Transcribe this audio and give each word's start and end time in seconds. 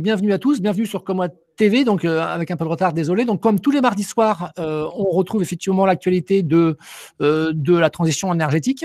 Bienvenue 0.00 0.32
à 0.32 0.38
tous, 0.38 0.60
bienvenue 0.60 0.86
sur 0.86 1.02
Comment 1.02 1.28
TV, 1.56 1.84
donc 1.84 2.04
euh, 2.04 2.20
avec 2.20 2.52
un 2.52 2.56
peu 2.56 2.64
de 2.64 2.70
retard, 2.70 2.92
désolé. 2.92 3.24
Donc 3.24 3.40
comme 3.40 3.58
tous 3.58 3.72
les 3.72 3.80
mardis 3.80 4.04
soirs, 4.04 4.52
euh, 4.60 4.88
on 4.94 5.10
retrouve 5.10 5.42
effectivement 5.42 5.86
l'actualité 5.86 6.44
de, 6.44 6.76
euh, 7.20 7.52
de 7.52 7.76
la 7.76 7.90
transition 7.90 8.32
énergétique. 8.32 8.84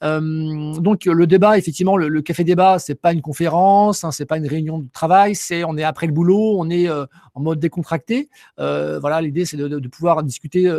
donc 0.00 1.04
le 1.04 1.26
débat, 1.26 1.58
effectivement, 1.58 1.98
le, 1.98 2.22
café 2.22 2.44
débat, 2.44 2.78
c'est 2.78 2.94
pas 2.94 3.12
une 3.12 3.20
conférence, 3.20 4.04
hein, 4.04 4.10
c'est 4.10 4.24
pas 4.24 4.38
une 4.38 4.48
réunion 4.48 4.78
de 4.78 4.88
travail, 4.90 5.34
c'est 5.34 5.64
on 5.64 5.76
est 5.76 5.84
après 5.84 6.06
le 6.06 6.12
boulot, 6.12 6.56
on 6.58 6.70
est 6.70 6.88
en 6.90 7.40
mode 7.40 7.60
décontracté. 7.60 8.30
voilà, 8.56 9.20
l'idée 9.20 9.44
c'est 9.44 9.58
de, 9.58 9.88
pouvoir 9.88 10.22
discuter 10.22 10.72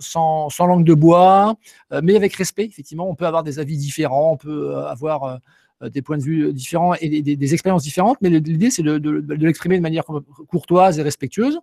sans, 0.00 0.48
sans 0.48 0.66
langue 0.66 0.84
de 0.84 0.94
bois, 0.94 1.56
mais 2.02 2.16
avec 2.16 2.34
respect. 2.34 2.64
Effectivement, 2.64 3.08
on 3.08 3.14
peut 3.14 3.26
avoir 3.26 3.42
des 3.42 3.58
avis 3.58 3.76
différents, 3.76 4.32
on 4.32 4.36
peut 4.38 4.76
avoir 4.76 5.40
des 5.82 6.02
points 6.02 6.18
de 6.18 6.22
vue 6.22 6.52
différents 6.52 6.94
et 7.00 7.22
des, 7.22 7.54
expériences 7.54 7.82
différentes, 7.82 8.18
mais 8.20 8.30
l'idée, 8.30 8.70
c'est 8.70 8.82
de, 8.82 9.24
l'exprimer 9.34 9.76
de 9.76 9.82
manière 9.82 10.04
courtoise 10.48 10.98
et 10.98 11.02
respectueuse. 11.02 11.58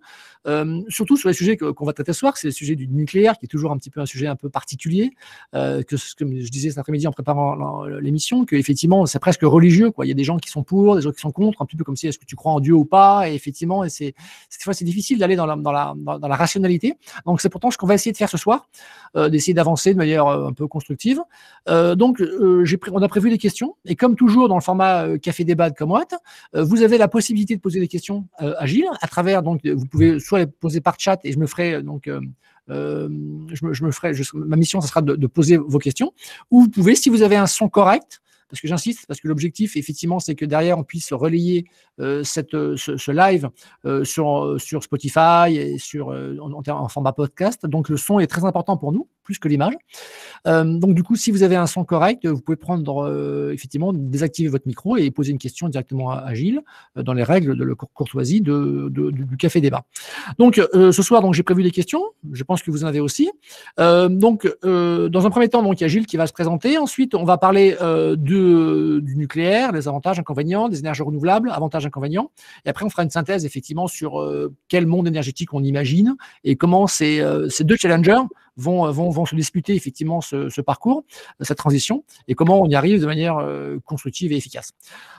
Euh, 0.45 0.81
surtout 0.89 1.15
sur 1.17 1.29
les 1.29 1.33
sujets 1.33 1.57
qu'on 1.57 1.85
va 1.85 1.93
traiter 1.93 2.13
ce 2.13 2.19
soir, 2.19 2.37
c'est 2.37 2.47
le 2.47 2.53
sujet 2.53 2.75
du 2.75 2.87
nucléaire, 2.87 3.37
qui 3.37 3.45
est 3.45 3.49
toujours 3.49 3.71
un 3.71 3.77
petit 3.77 3.89
peu 3.89 4.01
un 4.01 4.05
sujet 4.05 4.27
un 4.27 4.35
peu 4.35 4.49
particulier, 4.49 5.11
euh, 5.55 5.83
que, 5.83 5.95
je 5.97 6.49
disais 6.49 6.69
cet 6.69 6.77
après-midi 6.79 7.07
en 7.07 7.11
préparant 7.11 7.85
l'émission, 7.85 8.45
que 8.45 8.55
effectivement, 8.55 9.05
c'est 9.05 9.19
presque 9.19 9.43
religieux. 9.43 9.91
Quoi. 9.91 10.05
Il 10.05 10.09
y 10.09 10.11
a 10.11 10.15
des 10.15 10.23
gens 10.23 10.37
qui 10.37 10.49
sont 10.49 10.63
pour, 10.63 10.95
des 10.95 11.01
gens 11.01 11.11
qui 11.11 11.21
sont 11.21 11.31
contre, 11.31 11.61
un 11.61 11.65
petit 11.65 11.77
peu 11.77 11.83
comme 11.83 11.95
si 11.95 12.07
est-ce 12.07 12.19
que 12.19 12.25
tu 12.25 12.35
crois 12.35 12.51
en 12.51 12.59
Dieu 12.59 12.73
ou 12.73 12.85
pas? 12.85 13.29
Et 13.29 13.35
effectivement, 13.35 13.83
et 13.83 13.89
cette 13.89 14.13
fois, 14.61 14.73
c'est 14.73 14.85
difficile 14.85 15.17
d'aller 15.17 15.35
dans 15.35 15.45
la, 15.45 16.35
rationalité. 16.35 16.95
Donc, 17.25 17.41
c'est 17.41 17.49
pourtant 17.49 17.71
ce 17.71 17.77
qu'on 17.77 17.87
va 17.87 17.95
essayer 17.95 18.11
de 18.11 18.17
faire 18.17 18.29
ce 18.29 18.37
soir, 18.37 18.67
d'essayer 19.15 19.53
d'avancer 19.53 19.93
de 19.93 19.97
manière 19.97 20.27
un 20.27 20.53
peu 20.53 20.67
constructive. 20.67 21.21
donc, 21.67 22.21
on 22.21 23.01
a 23.01 23.07
prévu 23.07 23.29
des 23.29 23.37
questions. 23.37 23.75
Et 23.85 23.95
comme 24.03 24.17
toujours 24.17 24.49
dans 24.49 24.55
le 24.55 24.61
format 24.61 25.05
euh, 25.05 25.17
café 25.17 25.45
débat 25.45 25.69
de 25.69 25.75
Comwatt, 25.75 26.13
euh, 26.55 26.63
vous 26.65 26.81
avez 26.81 26.97
la 26.97 27.07
possibilité 27.07 27.55
de 27.55 27.61
poser 27.61 27.79
des 27.79 27.87
questions 27.87 28.27
euh, 28.41 28.53
à 28.57 28.65
Gilles 28.65 28.89
à 28.99 29.07
travers 29.07 29.41
donc 29.43 29.65
vous 29.65 29.85
pouvez 29.85 30.19
soit 30.19 30.39
les 30.39 30.45
poser 30.45 30.81
par 30.81 30.99
chat 30.99 31.21
et 31.23 31.31
je 31.31 31.39
me 31.39 31.47
ferai 31.47 31.81
donc 31.81 32.09
je, 32.67 33.65
me, 33.65 33.91
ferai 33.91 34.11
ma 34.33 34.57
mission 34.57 34.81
ce 34.81 34.89
sera 34.89 35.01
de, 35.01 35.27
poser 35.27 35.55
vos 35.55 35.79
questions. 35.79 36.11
Ou 36.51 36.63
vous 36.63 36.69
pouvez 36.69 36.95
si 36.95 37.09
vous 37.09 37.21
avez 37.21 37.37
un 37.37 37.47
son 37.47 37.69
correct 37.69 38.21
parce 38.53 38.61
que 38.61 38.67
j'insiste, 38.67 39.07
parce 39.07 39.19
que 39.19 39.27
l'objectif, 39.27 39.75
effectivement, 39.77 40.19
c'est 40.19 40.35
que 40.35 40.45
derrière, 40.45 40.77
on 40.77 40.83
puisse 40.83 41.11
relayer 41.11 41.65
euh, 41.99 42.23
euh, 42.53 42.77
ce, 42.77 43.11
live 43.11 43.49
euh, 43.85 44.03
sur, 44.03 44.57
sur 44.59 44.83
Spotify 44.83 45.55
et 45.55 45.79
sur, 45.79 46.09
en, 46.09 46.87
format 46.87 47.13
podcast. 47.13 47.65
Donc, 47.65 47.89
le 47.89 47.97
son 47.97 48.19
est 48.19 48.27
très 48.27 48.45
important 48.45 48.77
pour 48.77 48.91
nous, 48.91 49.07
plus 49.23 49.39
que 49.39 49.47
l'image. 49.47 49.73
donc, 50.45 50.93
du 50.93 51.03
coup, 51.03 51.15
si 51.15 51.31
vous 51.31 51.43
avez 51.43 51.55
un 51.55 51.67
son 51.67 51.83
correct, 51.83 52.25
vous 52.25 52.41
pouvez 52.41 52.57
prendre, 52.57 53.51
effectivement, 53.53 53.93
désactiver 53.93 54.49
votre 54.49 54.67
micro 54.67 54.97
et 54.97 55.09
poser 55.11 55.31
une 55.31 55.37
question 55.37 55.69
directement 55.69 56.11
à, 56.11 56.33
Gilles 56.33 56.61
dans 56.95 57.13
les 57.13 57.23
règles 57.23 57.57
de 57.57 57.63
la 57.63 57.75
courtoisie 57.75 58.41
de, 58.41 58.89
du 58.89 59.37
café 59.37 59.61
débat. 59.61 59.85
Donc, 60.37 60.61
ce 60.73 61.01
soir, 61.01 61.21
donc 61.21 61.33
j'ai 61.33 61.43
prévu 61.43 61.63
des 61.63 61.71
questions. 61.71 62.03
Je 62.31 62.43
pense 62.43 62.61
que 62.61 62.71
vous 62.71 62.83
en 62.83 62.87
avez 62.87 62.99
aussi. 62.99 63.31
donc, 63.77 64.47
dans 64.63 65.25
un 65.25 65.29
premier 65.29 65.49
temps, 65.49 65.63
donc 65.63 65.79
il 65.79 65.83
y 65.83 65.85
a 65.85 65.89
Gilles 65.89 66.05
qui 66.05 66.17
va 66.17 66.27
se 66.27 66.33
présenter. 66.33 66.77
Ensuite, 66.77 67.15
on 67.15 67.23
va 67.23 67.37
parler 67.37 67.75
du 68.17 69.15
nucléaire, 69.15 69.71
les 69.71 69.87
avantages, 69.87 70.19
inconvénients, 70.19 70.69
des 70.69 70.79
énergies 70.79 71.03
renouvelables, 71.03 71.49
avantages, 71.49 71.85
inconvénients. 71.85 72.31
Et 72.65 72.69
après, 72.69 72.85
on 72.85 72.89
fera 72.89 73.03
une 73.03 73.09
synthèse 73.09 73.45
effectivement 73.45 73.87
sur 73.87 74.19
euh, 74.19 74.53
quel 74.67 74.85
monde 74.87 75.07
énergétique 75.07 75.53
on 75.53 75.63
imagine 75.63 76.15
et 76.43 76.55
comment 76.55 76.87
ces, 76.87 77.19
euh, 77.19 77.49
ces 77.49 77.63
deux 77.63 77.75
challengers 77.75 78.21
vont, 78.57 78.89
vont, 78.91 79.09
vont 79.13 79.25
se 79.25 79.35
disputer 79.35 79.75
effectivement 79.75 80.21
ce, 80.21 80.61
parcours, 80.61 81.03
cette 81.41 81.57
transition, 81.57 82.03
et 82.27 82.35
comment 82.35 82.61
on 82.61 82.67
y 82.67 82.75
arrive 82.75 83.01
de 83.01 83.05
manière 83.05 83.37
euh, 83.37 83.79
constructive 83.85 84.31
et 84.31 84.37
efficace. 84.37 84.71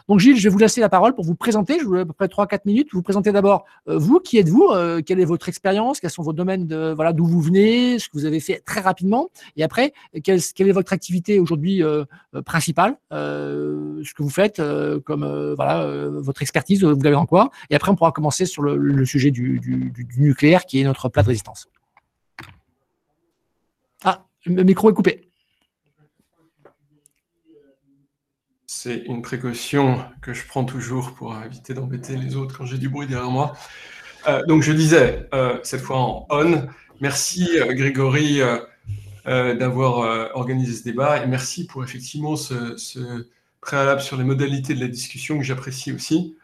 Donc 0.09 0.21
Gilles, 0.21 0.37
je 0.37 0.43
vais 0.45 0.49
vous 0.49 0.59
laisser 0.59 0.81
la 0.81 0.89
parole 0.89 1.15
pour 1.15 1.25
vous 1.25 1.35
présenter. 1.35 1.79
Je 1.79 1.85
vous 1.85 1.97
à 1.97 2.05
peu 2.05 2.13
près 2.13 2.27
3-4 2.27 2.61
minutes. 2.67 2.89
Vous 2.93 3.03
présentez 3.03 3.33
d'abord 3.33 3.65
euh, 3.89 3.97
vous, 3.97 4.21
qui 4.21 4.39
êtes-vous, 4.39 4.69
euh, 4.73 5.01
quelle 5.01 5.21
est 5.21 5.25
votre 5.25 5.49
expérience, 5.49 6.01
quels 6.01 6.11
sont 6.11 6.23
vos 6.23 6.33
domaines, 6.33 6.93
voilà, 6.95 7.13
d'où 7.13 7.27
vous 7.27 7.41
venez, 7.41 7.99
ce 7.99 8.09
que 8.09 8.15
vous 8.15 8.25
avez 8.27 8.41
fait 8.41 8.61
très 8.65 8.81
rapidement, 8.81 9.31
et 9.57 9.65
après, 9.65 9.93
quelle, 10.23 10.41
est 10.59 10.73
votre 10.73 10.93
activité 10.93 11.39
aujourd'hui 11.39 11.83
principale, 12.45 12.97
ce 13.11 14.15
que 14.15 14.23
vous 14.23 14.31
faites 14.31 14.61
comme 15.05 15.55
voilà, 15.55 15.87
votre 16.11 16.43
expertise, 16.43 16.85
vous 16.85 17.01
l'avez 17.03 17.17
en 17.17 17.27
quoi, 17.27 17.51
et 17.71 17.75
après 17.75 17.91
on 17.91 17.97
pourra 17.97 18.13
commencer 18.13 18.47
sur 18.47 18.63
le, 18.63 19.05
sujet 19.05 19.31
du 19.31 19.93
nucléaire 20.19 20.67
qui 20.67 20.81
est 20.81 20.85
notre 20.85 21.09
plat 21.09 21.23
de 21.23 21.29
résistance. 21.29 21.69
Le 24.47 24.63
micro 24.63 24.91
est 24.91 24.95
coupé. 24.95 25.31
C'est 28.67 28.99
une 29.07 29.23
précaution 29.23 30.05
que 30.21 30.35
je 30.35 30.47
prends 30.47 30.65
toujours 30.65 31.15
pour 31.15 31.35
éviter 31.43 31.73
d'embêter 31.73 32.17
les 32.17 32.37
autres 32.37 32.59
quand 32.59 32.67
j'ai 32.67 32.77
du 32.77 32.91
bruit 32.91 33.07
derrière 33.07 33.31
moi. 33.31 33.55
Euh, 34.29 34.45
donc 34.47 34.63
je 34.63 34.73
disais, 34.73 35.27
euh, 35.35 35.59
cette 35.63 35.81
fois 35.81 35.99
en 35.99 36.27
on, 36.31 36.69
merci 37.01 37.49
euh, 37.59 37.73
Grégory 37.73 38.41
d'avoir 39.25 40.37
organisé 40.37 40.75
ce 40.75 40.85
débat 40.85 41.25
et 41.25 41.27
merci 41.27 41.67
pour 41.67 41.83
effectivement 41.83 42.37
ce, 42.37 43.27
préalable 43.63 44.03
sur 44.03 44.19
les 44.19 44.25
modalités 44.25 44.75
de 44.75 44.81
la 44.81 44.89
discussion 44.89 45.39
que 45.39 45.45
j'apprécie 45.45 45.93
aussi. 45.93 46.37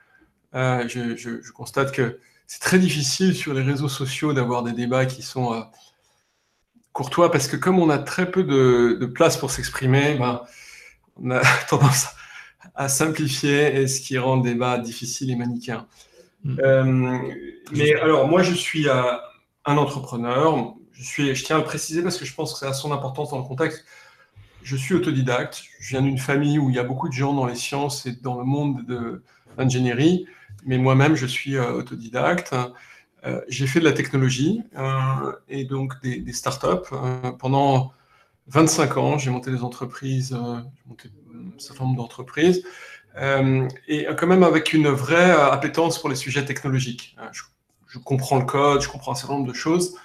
je, 0.55 1.50
constate 1.53 1.93
que 1.93 2.19
c'est 2.47 2.60
très 2.60 2.78
difficile 2.78 3.34
sur 3.34 3.53
les 3.53 3.60
réseaux 3.60 3.91
sociaux 3.91 4.33
d'avoir 4.33 4.62
des 4.62 4.72
débats 4.72 5.05
qui 5.05 5.21
sont 5.21 5.62
courtois 6.93 7.31
parce 7.31 7.47
que 7.49 7.56
comme 7.56 7.78
on 7.78 7.91
a 7.91 7.99
très 7.99 8.31
peu 8.31 8.45
de, 8.45 9.06
place 9.06 9.37
pour 9.37 9.51
s'exprimer, 9.51 10.15
ben, 10.15 10.43
on 11.23 11.31
a 11.31 11.41
tendance 11.69 12.09
à 12.75 12.89
simplifier 12.89 13.77
et 13.77 13.89
ce 13.89 14.01
qui 14.01 14.19
rend 14.19 14.37
le 14.37 14.43
débat 14.43 14.78
difficile 14.78 15.31
et 15.31 15.37
manichéen. 15.37 15.87
Mm. 16.45 16.61
Euh, 16.61 17.19
mais 17.73 17.95
alors, 17.95 18.28
moi, 18.28 18.43
je 18.43 18.55
suis 18.55 18.89
euh, 18.89 19.03
un 19.65 19.77
entrepreneur. 19.77 20.75
Je, 20.93 21.05
suis, 21.05 21.34
je 21.34 21.45
tiens 21.45 21.56
à 21.56 21.59
le 21.59 21.65
préciser 21.65 22.03
parce 22.03 22.19
que 22.19 22.25
je 22.25 22.34
pense 22.34 22.53
que 22.53 22.59
ça 22.59 22.69
a 22.69 22.73
son 22.73 22.93
importance 22.93 23.31
dans 23.31 23.39
le 23.39 23.45
contexte. 23.45 23.84
Je 24.62 24.77
suis 24.77 24.95
autodidacte. 24.95 25.62
Je 25.81 25.91
viens 25.91 26.03
d'une 26.03 26.19
famille 26.19 26.59
où 26.59 26.71
il 26.71 26.77
y 26.77 26.78
a 26.78 26.84
beaucoup 26.84 27.09
de 27.09 27.15
gens 27.15 27.33
dans 27.33 27.47
les 27.47 27.55
sciences 27.55 28.07
et 28.07 28.12
dans 28.12 28.39
le 28.39 28.45
monde 28.45 28.84
de 28.87 29.22
l'ingénierie. 29.57 30.27
Mais 30.67 30.78
moi-même, 30.78 31.15
je 31.17 31.27
suis 31.27 31.57
euh, 31.57 31.72
autodidacte. 31.72 32.55
Euh, 33.27 33.41
j'ai 33.49 33.67
fait 33.67 33.81
de 33.81 33.85
la 33.85 33.93
technologie 33.93 34.63
euh, 34.79 35.33
et 35.49 35.65
donc 35.65 36.01
des, 36.03 36.33
startups. 36.33 36.93
Euh, 36.93 37.33
pendant 37.33 37.93
25 38.49 38.97
ans, 38.97 39.19
j'ai 39.19 39.31
monté 39.31 39.51
des 39.51 39.63
entreprises, 39.63 40.31
j'ai 40.31 40.89
monté 40.89 41.11
un 41.35 41.59
certain 41.59 41.85
nombre 41.85 41.97
d'entreprises, 41.97 42.65
et 43.89 44.07
quand 44.17 44.27
même 44.27 44.43
avec 44.43 44.73
une 44.73 44.89
vraie 44.89 45.31
appétence 45.31 45.99
pour 46.01 46.09
les 46.09 46.17
sujets 46.17 46.45
technologiques. 46.45 47.17
Je, 47.87 47.99
comprends 47.99 48.39
le 48.39 48.45
code, 48.45 48.81
je 48.83 48.89
comprends 48.89 49.13
un 49.13 49.17
certain 49.17 49.35
nombre 49.35 49.49
de 49.49 49.57
choses. 49.57 49.97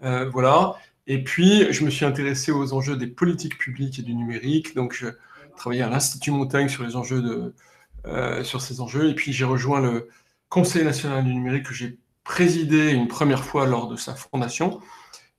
voilà. 0.00 0.74
Et 1.08 1.24
puis, 1.24 1.72
je 1.72 1.84
me 1.84 1.90
suis 1.90 2.04
intéressé 2.04 2.52
aux 2.52 2.72
enjeux 2.72 2.96
des 2.96 3.08
politiques 3.08 3.58
publiques 3.58 3.98
et 3.98 4.02
du 4.02 4.14
numérique. 4.14 4.74
Donc, 4.74 4.94
je 4.94 5.08
travaillais 5.56 5.82
à 5.82 5.88
l'Institut 5.88 6.30
Montaigne 6.30 6.68
sur 6.68 6.84
les 6.84 6.94
enjeux 6.94 7.22
de, 7.22 8.44
sur 8.44 8.62
ces 8.62 8.80
enjeux. 8.80 9.10
Et 9.10 9.14
puis, 9.14 9.32
j'ai 9.32 9.44
rejoint 9.44 9.80
le 9.80 10.08
Conseil 10.48 10.84
national 10.84 11.24
du 11.24 11.34
numérique 11.34 11.64
que 11.64 11.74
j'ai 11.74 11.98
présidé 12.24 12.90
une 12.90 13.08
première 13.08 13.44
fois 13.44 13.66
lors 13.66 13.88
de 13.88 13.96
sa 13.96 14.14
fondation, 14.14 14.80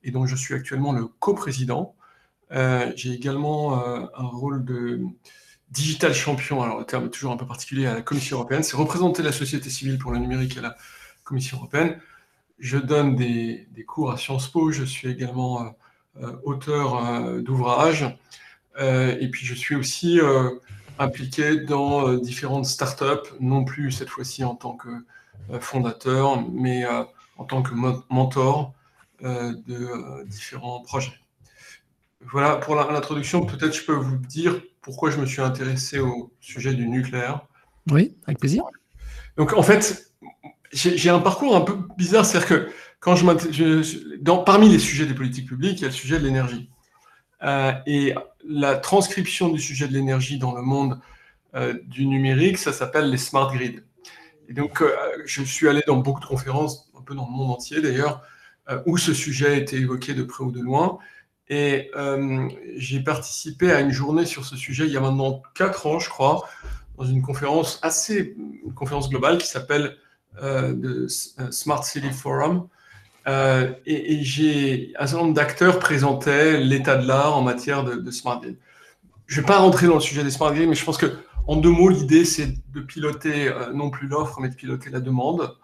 et 0.03 0.11
donc 0.11 0.27
je 0.27 0.35
suis 0.35 0.53
actuellement 0.53 0.91
le 0.91 1.05
coprésident. 1.07 1.95
Euh, 2.51 2.91
J'ai 2.95 3.11
également 3.11 3.81
euh, 3.81 4.05
un 4.15 4.27
rôle 4.27 4.65
de 4.65 5.01
digital 5.71 6.13
champion, 6.13 6.61
alors 6.61 6.79
le 6.79 6.85
terme 6.85 7.05
est 7.05 7.09
toujours 7.09 7.31
un 7.31 7.37
peu 7.37 7.47
particulier 7.47 7.87
à 7.87 7.95
la 7.95 8.01
Commission 8.01 8.37
européenne, 8.37 8.63
c'est 8.63 8.75
représenter 8.75 9.23
la 9.23 9.31
société 9.31 9.69
civile 9.69 9.97
pour 9.97 10.11
le 10.11 10.19
numérique 10.19 10.57
à 10.57 10.61
la 10.61 10.75
Commission 11.23 11.57
européenne. 11.57 11.99
Je 12.59 12.77
donne 12.77 13.15
des, 13.15 13.67
des 13.71 13.83
cours 13.83 14.11
à 14.11 14.17
Sciences 14.17 14.49
Po, 14.49 14.71
je 14.71 14.83
suis 14.83 15.09
également 15.09 15.61
euh, 15.61 15.69
euh 16.21 16.33
auteur 16.43 17.41
d'ouvrages, 17.41 18.05
et 18.79 19.27
puis 19.31 19.45
je 19.45 19.55
suis 19.55 19.75
aussi 19.75 20.19
impliqué 20.99 21.61
dans 21.61 22.13
différentes 22.13 22.65
startups, 22.65 23.29
non 23.39 23.63
plus 23.63 23.91
cette 23.91 24.09
fois-ci 24.09 24.43
en 24.43 24.55
tant 24.55 24.73
que 24.73 24.89
fondateur, 25.59 26.41
mais 26.51 26.85
euh, 26.85 27.03
en 27.37 27.45
tant 27.45 27.61
que 27.61 27.73
mentor 28.09 28.73
euh, 29.23 29.53
de 29.67 30.23
différents 30.25 30.81
projets. 30.81 31.13
Voilà 32.31 32.55
pour 32.55 32.75
l'introduction. 32.75 33.45
Peut-être 33.45 33.73
je 33.73 33.83
peux 33.83 33.93
vous 33.93 34.17
dire 34.17 34.61
pourquoi 34.81 35.11
je 35.11 35.17
me 35.17 35.25
suis 35.25 35.41
intéressé 35.41 35.99
au 35.99 36.31
sujet 36.39 36.73
du 36.73 36.87
nucléaire. 36.87 37.45
Oui, 37.91 38.15
avec 38.25 38.39
plaisir. 38.39 38.63
Donc 39.35 39.53
en 39.53 39.63
fait, 39.63 40.13
j'ai 40.71 41.09
un 41.09 41.19
parcours 41.19 41.55
un 41.55 41.61
peu 41.61 41.77
bizarre, 41.97 42.25
c'est-à-dire 42.25 42.47
que 42.47 42.69
quand 42.99 43.15
je, 43.15 44.17
dans, 44.21 44.37
parmi 44.37 44.69
les 44.69 44.79
sujets 44.79 45.05
des 45.05 45.13
politiques 45.13 45.47
publiques, 45.47 45.79
il 45.79 45.81
y 45.81 45.85
a 45.85 45.89
le 45.89 45.93
sujet 45.93 46.19
de 46.19 46.25
l'énergie. 46.25 46.69
et 47.85 48.15
la 48.47 48.75
transcription 48.77 49.49
du 49.49 49.59
sujet 49.59 49.87
de 49.87 49.93
l'énergie 49.93 50.37
dans 50.37 50.55
le 50.55 50.61
monde 50.61 51.01
du 51.85 52.05
numérique, 52.05 52.57
ça 52.57 52.71
s'appelle 52.71 53.09
les 53.09 53.17
smart 53.17 53.53
grids. 53.53 53.81
Et 54.53 54.55
donc, 54.55 54.83
euh, 54.83 54.95
je 55.25 55.41
suis 55.41 55.67
allé 55.67 55.81
dans 55.87 55.95
beaucoup 55.95 56.19
de 56.19 56.25
conférences, 56.25 56.87
un 56.95 57.01
peu 57.01 57.15
dans 57.15 57.25
le 57.25 57.31
monde 57.31 57.49
entier 57.49 57.81
d'ailleurs, 57.81 58.21
euh, 58.69 58.79
où 58.85 58.97
ce 58.97 59.11
sujet 59.11 59.47
a 59.47 59.53
été 59.55 59.77
évoqué 59.77 60.13
de 60.13 60.21
près 60.21 60.43
ou 60.43 60.51
de 60.51 60.61
loin. 60.61 60.99
Et 61.49 61.89
euh, 61.95 62.47
j'ai 62.75 62.99
participé 62.99 63.71
à 63.71 63.79
une 63.79 63.89
journée 63.89 64.27
sur 64.27 64.45
ce 64.45 64.55
sujet 64.55 64.85
il 64.85 64.91
y 64.91 64.97
a 64.97 64.99
maintenant 64.99 65.41
4 65.55 65.87
ans, 65.87 65.97
je 65.97 66.07
crois, 66.07 66.47
dans 66.99 67.03
une 67.03 67.23
conférence 67.23 67.79
assez, 67.81 68.35
une 68.37 68.73
conférence 68.75 69.09
globale 69.09 69.39
qui 69.39 69.47
s'appelle 69.47 69.97
le 70.39 71.07
Smart 71.07 71.83
City 71.83 72.11
Forum. 72.11 72.67
et, 73.27 74.19
j'ai 74.21 74.93
un 74.99 75.07
certain 75.07 75.23
nombre 75.23 75.35
d'acteurs 75.35 75.79
présentaient 75.79 76.59
l'état 76.59 76.95
de 76.95 77.07
l'art 77.07 77.35
en 77.35 77.41
matière 77.41 77.83
de, 77.83 78.11
smart 78.11 78.39
grid. 78.39 78.57
Je 79.25 79.37
ne 79.37 79.41
vais 79.41 79.47
pas 79.47 79.57
rentrer 79.57 79.87
dans 79.87 79.95
le 79.95 79.99
sujet 79.99 80.23
des 80.23 80.31
smart 80.31 80.53
grid, 80.53 80.69
mais 80.69 80.75
je 80.75 80.85
pense 80.85 80.97
que 80.97 81.07
en 81.47 81.55
deux 81.57 81.69
mots, 81.69 81.89
l'idée 81.89 82.25
c'est 82.25 82.53
de 82.71 82.81
piloter 82.81 83.51
non 83.73 83.89
plus 83.89 84.07
l'offre, 84.07 84.39
mais 84.39 84.49
de 84.49 84.55
piloter 84.55 84.89
la 84.89 84.99
demande. 84.99 85.55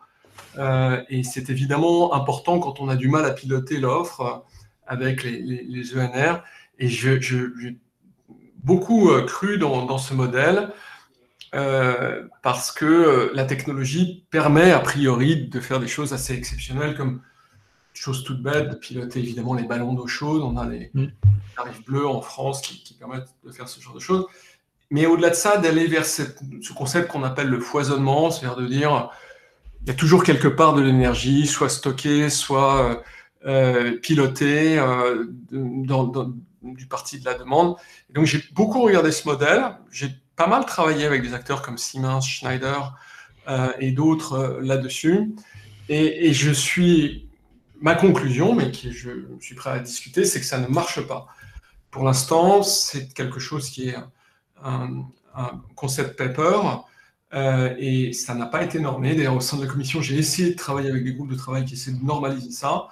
et 0.58 1.24
c'est 1.24 1.50
évidemment 1.50 2.14
important 2.14 2.60
quand 2.60 2.80
on 2.80 2.90
a 2.90 2.96
du 2.96 3.08
mal 3.08 3.26
à 3.26 3.32
piloter 3.32 3.80
l'offre 3.80 4.46
avec 4.90 5.24
les, 5.24 5.98
ENR. 5.98 6.36
E 6.36 6.42
et 6.80 6.88
j'ai 6.88 7.20
beaucoup 8.64 9.10
euh, 9.10 9.24
cru 9.24 9.58
dans, 9.58 9.98
ce 9.98 10.14
modèle 10.14 10.72
euh, 11.56 12.28
parce 12.42 12.72
que 12.72 12.86
euh, 12.86 13.32
la 13.34 13.46
technologie 13.46 14.26
permet 14.30 14.72
a 14.72 14.80
priori 14.80 15.48
de 15.48 15.60
faire 15.60 15.80
des 15.80 15.88
choses 15.88 16.14
assez 16.14 16.34
exceptionnelles 16.34 16.96
comme 16.96 17.22
chose 17.94 18.24
toute 18.24 18.42
bête, 18.42 18.70
de 18.70 18.76
piloter 18.76 19.20
évidemment 19.20 19.54
les 19.56 19.64
ballons 19.64 19.94
d'eau 19.94 20.08
chaude. 20.08 20.42
On 20.42 20.58
a 20.58 20.68
les 20.68 20.90
mm. 20.94 21.08
tarifs 21.56 21.84
bleus 21.86 22.08
en 22.08 22.22
France 22.22 22.62
qui, 22.62 22.94
permettent 22.94 23.36
de 23.44 23.52
faire 23.52 23.68
ce 23.68 23.82
genre 23.82 23.94
de 23.94 24.00
choses. 24.00 24.26
Mais 24.92 25.06
au-delà 25.06 25.30
de 25.30 25.36
ça, 25.36 25.58
d'aller 25.58 25.88
vers 25.88 26.06
ce 26.06 26.24
concept 26.76 27.10
qu'on 27.10 27.24
appelle 27.24 27.48
le 27.48 27.60
foisonnement, 27.60 28.32
c'est-à-dire 28.32 28.58
de 28.58 28.68
dire 28.68 29.12
il 29.82 29.88
y 29.88 29.92
a 29.92 29.94
toujours 29.94 30.24
quelque 30.24 30.48
part 30.48 30.74
de 30.74 30.82
l'énergie, 30.82 31.48
soit 31.48 31.70
stockée, 31.70 32.30
soit 32.30 33.04
euh, 33.46 33.98
piloté 33.98 34.78
euh, 34.78 35.26
dans, 35.52 36.34
du 36.62 36.88
parti 36.88 37.20
de 37.20 37.26
la 37.26 37.36
demande. 37.36 37.78
Et 38.10 38.14
donc 38.14 38.26
j'ai 38.26 38.44
beaucoup 38.52 38.82
regardé 38.82 39.12
ce 39.14 39.26
modèle. 39.28 39.64
J'ai 39.92 40.10
pas 40.36 40.48
mal 40.48 40.66
travaillé 40.66 41.06
avec 41.06 41.22
des 41.22 41.34
acteurs 41.34 41.62
comme 41.62 41.78
Siemens, 41.78 42.20
Schneider 42.20 42.98
euh, 43.48 43.72
et 43.80 43.92
d'autres 43.92 44.60
là-dessus. 44.62 45.34
Et, 45.88 46.34
je 46.34 46.52
suis 46.52 47.30
ma 47.82 47.96
conclusion, 47.96 48.54
mais 48.54 48.72
qui 48.72 48.92
je 48.92 49.10
suis 49.40 49.56
prêt 49.56 49.72
à 49.72 49.80
discuter, 49.80 50.26
c'est 50.26 50.40
que 50.40 50.46
ça 50.46 50.60
ne 50.60 50.68
marche 50.68 51.02
pas. 51.08 51.28
Pour 51.90 52.04
l'instant, 52.04 52.62
c'est 52.62 53.14
quelque 53.14 53.40
chose 53.40 53.70
qui 53.70 53.90
est 53.90 53.96
un, 54.64 55.06
concept 55.76 56.18
paper. 56.18 56.60
et 57.80 58.12
ça 58.14 58.34
n'a 58.36 58.46
pas 58.46 58.64
été 58.64 58.80
normé. 58.80 59.16
D'ailleurs, 59.16 59.38
au 59.38 59.42
sein 59.42 59.58
de 59.58 59.64
la 59.64 59.68
commission, 59.68 60.02
j'ai 60.02 60.18
essayé 60.18 60.52
de 60.52 60.56
travailler 60.56 60.90
avec 60.90 61.04
des 61.04 61.14
groupes 61.14 61.32
de 61.32 61.36
travail 61.36 61.66
qui 61.66 61.76
essaient 61.76 61.94
de 61.94 62.04
normaliser 62.04 62.52
ça. 62.52 62.90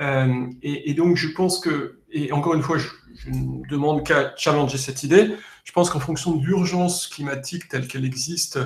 Euh, 0.00 0.46
et, 0.62 0.94
donc, 0.94 1.16
je 1.16 1.28
pense 1.28 1.60
que, 1.60 2.00
et 2.10 2.32
encore 2.32 2.54
une 2.54 2.62
fois, 2.62 2.78
je, 2.78 2.88
ne 3.28 3.66
demande 3.68 4.04
qu'à 4.04 4.34
challenger 4.36 4.78
cette 4.78 5.02
idée, 5.02 5.32
je 5.64 5.72
pense 5.72 5.90
qu'en 5.90 6.00
fonction 6.00 6.34
de 6.34 6.44
l'urgence 6.44 7.06
climatique 7.06 7.68
telle 7.68 7.88
qu'elle 7.88 8.04
existe 8.04 8.58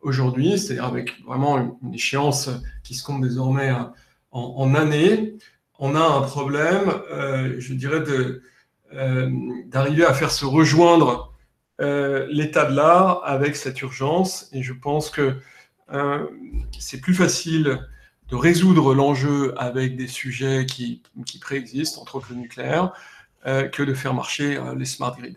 aujourd'hui, 0.00 0.58
c'est-à-dire 0.58 0.86
avec 0.86 1.22
vraiment 1.24 1.76
une, 1.82 1.94
échéance 1.94 2.50
qui 2.82 2.94
se 2.94 3.04
compte 3.04 3.22
désormais 3.22 3.72
en, 4.32 4.74
années, 4.74 5.34
on 5.78 5.94
a 5.94 6.00
un 6.00 6.22
problème, 6.22 6.92
euh, 7.12 7.54
je 7.58 7.74
dirais, 7.74 8.02
euh, 8.92 9.30
d'arriver 9.66 10.04
à 10.04 10.14
faire 10.14 10.30
se 10.30 10.44
rejoindre 10.44 11.31
l'état 12.28 12.64
de 12.64 12.76
l'art 12.76 13.22
avec 13.24 13.56
cette 13.56 13.80
urgence. 13.82 14.48
Et 14.52 14.62
je 14.62 14.72
pense 14.72 15.10
que 15.10 15.36
c'est 16.78 17.00
plus 17.00 17.14
facile 17.14 17.80
de 18.32 18.36
résoudre 18.36 18.94
l'enjeu 18.94 19.52
avec 19.58 19.94
des 19.94 20.08
sujets 20.08 20.64
qui, 20.64 21.02
qui 21.26 21.38
préexistent, 21.38 21.98
entre 21.98 22.16
autres 22.16 22.28
le 22.30 22.36
nucléaire, 22.36 22.92
euh, 23.46 23.68
que 23.68 23.82
de 23.82 23.92
faire 23.92 24.14
marcher 24.14 24.56
euh, 24.56 24.74
les 24.74 24.86
smart 24.86 25.14
grids. 25.14 25.36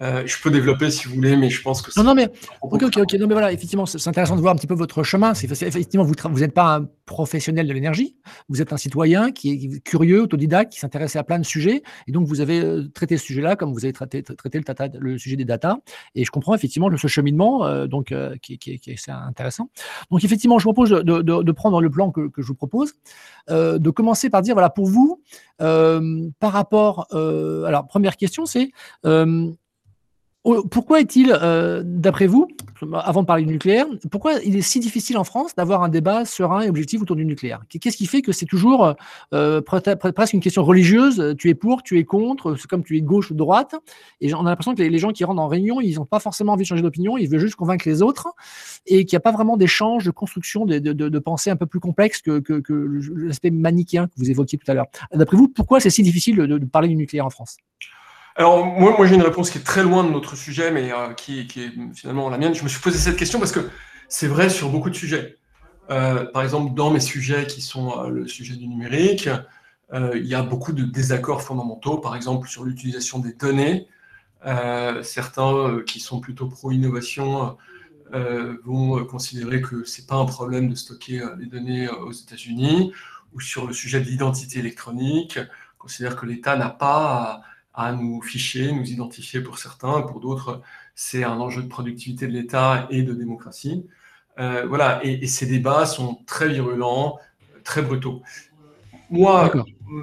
Euh, 0.00 0.24
je 0.26 0.42
peux 0.42 0.50
développer 0.50 0.90
si 0.90 1.06
vous 1.06 1.14
voulez, 1.14 1.36
mais 1.36 1.50
je 1.50 1.62
pense 1.62 1.80
que 1.80 1.92
non, 1.96 2.04
non, 2.04 2.14
mais 2.16 2.28
ok, 2.62 2.82
ok, 2.82 2.96
ok. 2.96 3.12
Non, 3.14 3.28
mais 3.28 3.34
voilà, 3.34 3.52
effectivement, 3.52 3.86
c'est 3.86 4.08
intéressant 4.08 4.34
de 4.34 4.40
voir 4.40 4.52
un 4.52 4.56
petit 4.56 4.66
peu 4.66 4.74
votre 4.74 5.04
chemin. 5.04 5.34
C'est 5.34 5.50
effectivement, 5.62 6.04
vous 6.04 6.14
vous 6.30 6.40
n'êtes 6.40 6.52
pas 6.52 6.78
un 6.78 6.88
professionnel 7.06 7.68
de 7.68 7.72
l'énergie, 7.72 8.16
vous 8.48 8.60
êtes 8.60 8.72
un 8.72 8.76
citoyen 8.76 9.30
qui 9.30 9.50
est 9.52 9.80
curieux, 9.84 10.22
autodidacte, 10.22 10.72
qui 10.72 10.80
s'intéresse 10.80 11.14
à 11.14 11.22
plein 11.22 11.38
de 11.38 11.44
sujets, 11.44 11.84
et 12.08 12.12
donc 12.12 12.26
vous 12.26 12.40
avez 12.40 12.60
euh, 12.60 12.88
traité 12.92 13.16
ce 13.16 13.24
sujet-là 13.24 13.54
comme 13.54 13.72
vous 13.72 13.84
avez 13.84 13.92
traité, 13.92 14.22
traité 14.24 14.58
le, 14.58 14.64
tata, 14.64 14.88
le 14.98 15.16
sujet 15.16 15.36
des 15.36 15.44
data. 15.44 15.78
Et 16.16 16.24
je 16.24 16.30
comprends 16.32 16.56
effectivement 16.56 16.90
ce 16.96 17.06
cheminement, 17.06 17.64
euh, 17.64 17.86
donc 17.86 18.12
qui, 18.42 18.58
qui, 18.58 18.80
qui, 18.80 18.90
est 18.90 19.08
intéressant. 19.08 19.70
Donc 20.10 20.24
effectivement, 20.24 20.58
je 20.58 20.64
vous 20.64 20.72
propose 20.72 20.90
de, 20.90 21.02
de, 21.02 21.42
de 21.42 21.52
prendre 21.52 21.80
le 21.80 21.90
plan 21.90 22.10
que, 22.10 22.28
que 22.28 22.42
je 22.42 22.48
vous 22.48 22.54
propose, 22.54 22.94
de 23.48 23.90
commencer 23.90 24.28
par 24.28 24.42
dire 24.42 24.54
voilà 24.54 24.70
pour 24.70 24.86
vous 24.86 25.22
par 25.58 26.52
rapport. 26.52 27.06
alors 27.12 27.86
première 27.86 28.16
question, 28.16 28.44
c'est 28.44 28.72
pourquoi 30.70 31.00
est-il, 31.00 31.32
euh, 31.32 31.82
d'après 31.84 32.26
vous, 32.26 32.48
avant 32.92 33.22
de 33.22 33.26
parler 33.26 33.44
du 33.44 33.52
nucléaire, 33.52 33.86
pourquoi 34.10 34.34
il 34.44 34.56
est 34.56 34.62
si 34.62 34.78
difficile 34.78 35.16
en 35.16 35.24
France 35.24 35.54
d'avoir 35.54 35.82
un 35.82 35.88
débat 35.88 36.26
serein 36.26 36.60
et 36.60 36.68
objectif 36.68 37.00
autour 37.00 37.16
du 37.16 37.24
nucléaire? 37.24 37.62
Qu'est-ce 37.68 37.96
qui 37.96 38.06
fait 38.06 38.20
que 38.20 38.30
c'est 38.30 38.44
toujours 38.44 38.94
euh, 39.32 39.62
presque 39.62 40.34
une 40.34 40.40
question 40.40 40.62
religieuse 40.62 41.34
Tu 41.38 41.48
es 41.48 41.54
pour, 41.54 41.82
tu 41.82 41.98
es 41.98 42.04
contre, 42.04 42.56
c'est 42.56 42.66
comme 42.66 42.84
tu 42.84 42.98
es 42.98 43.00
gauche 43.00 43.30
ou 43.30 43.34
droite. 43.34 43.74
Et 44.20 44.34
on 44.34 44.40
a 44.40 44.50
l'impression 44.50 44.74
que 44.74 44.82
les, 44.82 44.98
gens 44.98 45.12
qui 45.12 45.24
rentrent 45.24 45.40
en 45.40 45.48
réunion, 45.48 45.80
ils 45.80 45.96
n'ont 45.96 46.04
pas 46.04 46.20
forcément 46.20 46.52
envie 46.52 46.64
de 46.64 46.68
changer 46.68 46.82
d'opinion, 46.82 47.16
ils 47.16 47.28
veulent 47.28 47.40
juste 47.40 47.56
convaincre 47.56 47.88
les 47.88 48.02
autres 48.02 48.28
et 48.86 49.06
qu'il 49.06 49.16
n'y 49.16 49.18
a 49.18 49.20
pas 49.20 49.32
vraiment 49.32 49.56
d'échange, 49.56 50.04
de 50.04 50.10
construction, 50.10 50.66
de, 50.66 50.78
de, 50.78 51.18
pensée 51.18 51.48
un 51.48 51.56
peu 51.56 51.66
plus 51.66 51.80
complexe 51.80 52.20
que, 52.20 52.42
l'aspect 53.16 53.50
manichéen 53.50 54.08
que 54.08 54.12
vous 54.18 54.30
évoquiez 54.30 54.58
tout 54.58 54.70
à 54.70 54.74
l'heure. 54.74 54.86
D'après 55.12 55.38
vous, 55.38 55.48
pourquoi 55.48 55.80
c'est 55.80 55.90
si 55.90 56.02
difficile 56.02 56.36
de 56.36 56.58
parler 56.66 56.88
du 56.88 56.96
nucléaire 56.96 57.24
en 57.24 57.30
France? 57.30 57.56
Alors, 58.36 58.66
moi, 58.66 58.94
moi 58.96 59.06
j'ai 59.06 59.14
une 59.14 59.22
réponse 59.22 59.50
qui 59.50 59.58
est 59.58 59.62
très 59.62 59.84
loin 59.84 60.02
de 60.02 60.10
notre 60.10 60.36
sujet, 60.36 60.72
mais 60.72 60.92
euh, 60.92 61.12
qui, 61.14 61.40
est 61.40 61.94
finalement 61.94 62.28
la 62.28 62.38
mienne. 62.38 62.54
Je 62.54 62.64
me 62.64 62.68
suis 62.68 62.80
posé 62.80 62.98
cette 62.98 63.16
question 63.16 63.38
parce 63.38 63.52
que 63.52 63.70
c'est 64.08 64.26
vrai 64.26 64.50
sur 64.50 64.70
beaucoup 64.70 64.90
de 64.90 64.96
sujets. 64.96 65.38
Euh, 65.90 66.24
par 66.24 66.42
exemple, 66.42 66.74
dans 66.74 66.90
mes 66.90 67.00
sujets 67.00 67.46
qui 67.46 67.60
sont 67.60 67.96
euh, 67.96 68.08
le 68.08 68.26
sujet 68.26 68.56
du 68.56 68.66
numérique, 68.66 69.28
il 69.92 70.26
y 70.26 70.34
a 70.34 70.42
beaucoup 70.42 70.72
de 70.72 70.82
désaccords 70.82 71.42
fondamentaux, 71.42 71.98
par 71.98 72.16
exemple 72.16 72.48
sur 72.48 72.64
l'utilisation 72.64 73.20
des 73.20 73.32
données. 73.32 73.86
certains 75.02 75.82
qui 75.86 76.00
sont 76.00 76.18
plutôt 76.18 76.48
pro-innovation 76.48 77.56
vont 78.64 79.04
considérer 79.04 79.60
que 79.60 79.84
ce 79.84 80.00
n'est 80.00 80.06
pas 80.08 80.16
un 80.16 80.24
problème 80.24 80.68
de 80.68 80.74
stocker 80.74 81.22
les 81.38 81.46
données 81.46 81.88
aux 81.88 82.10
États-Unis, 82.10 82.92
ou 83.34 83.40
sur 83.40 83.68
le 83.68 83.72
sujet 83.72 84.00
de 84.00 84.06
l'identité 84.06 84.58
électronique, 84.58 85.38
considèrent 85.78 86.16
que 86.16 86.26
l'État 86.26 86.56
n'a 86.56 86.70
pas 86.70 87.42
nous 87.76 88.22
ficher, 88.22 88.72
nous 88.72 88.90
identifier 88.90 89.40
pour 89.40 89.58
certains, 89.58 90.02
pour 90.02 90.20
d'autres, 90.20 90.62
c'est 90.94 91.24
un 91.24 91.38
enjeu 91.40 91.62
de 91.62 91.68
productivité 91.68 92.26
de 92.26 92.32
l'État 92.32 92.86
et 92.90 93.02
de 93.02 93.14
démocratie. 93.14 93.86
Euh, 94.38 94.64
voilà, 94.66 95.00
et, 95.04 95.26
ces 95.26 95.46
débats 95.46 95.86
sont 95.86 96.18
très 96.26 96.48
virulents, 96.48 97.18
très 97.64 97.82
brutaux. 97.82 98.22
Moi, 99.10 99.52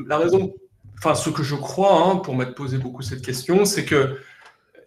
la 0.08 0.18
raison, 0.18 0.54
enfin, 0.98 1.16
ce 1.16 1.30
que 1.30 1.44
je 1.44 1.56
crois, 1.56 2.04
hein, 2.04 2.16
pour 2.18 2.36
m'être 2.36 2.56
posé 2.56 2.78
beaucoup 2.78 3.02
cette 3.02 3.22
question, 3.22 3.66
c'est 3.66 3.86
que 3.86 4.20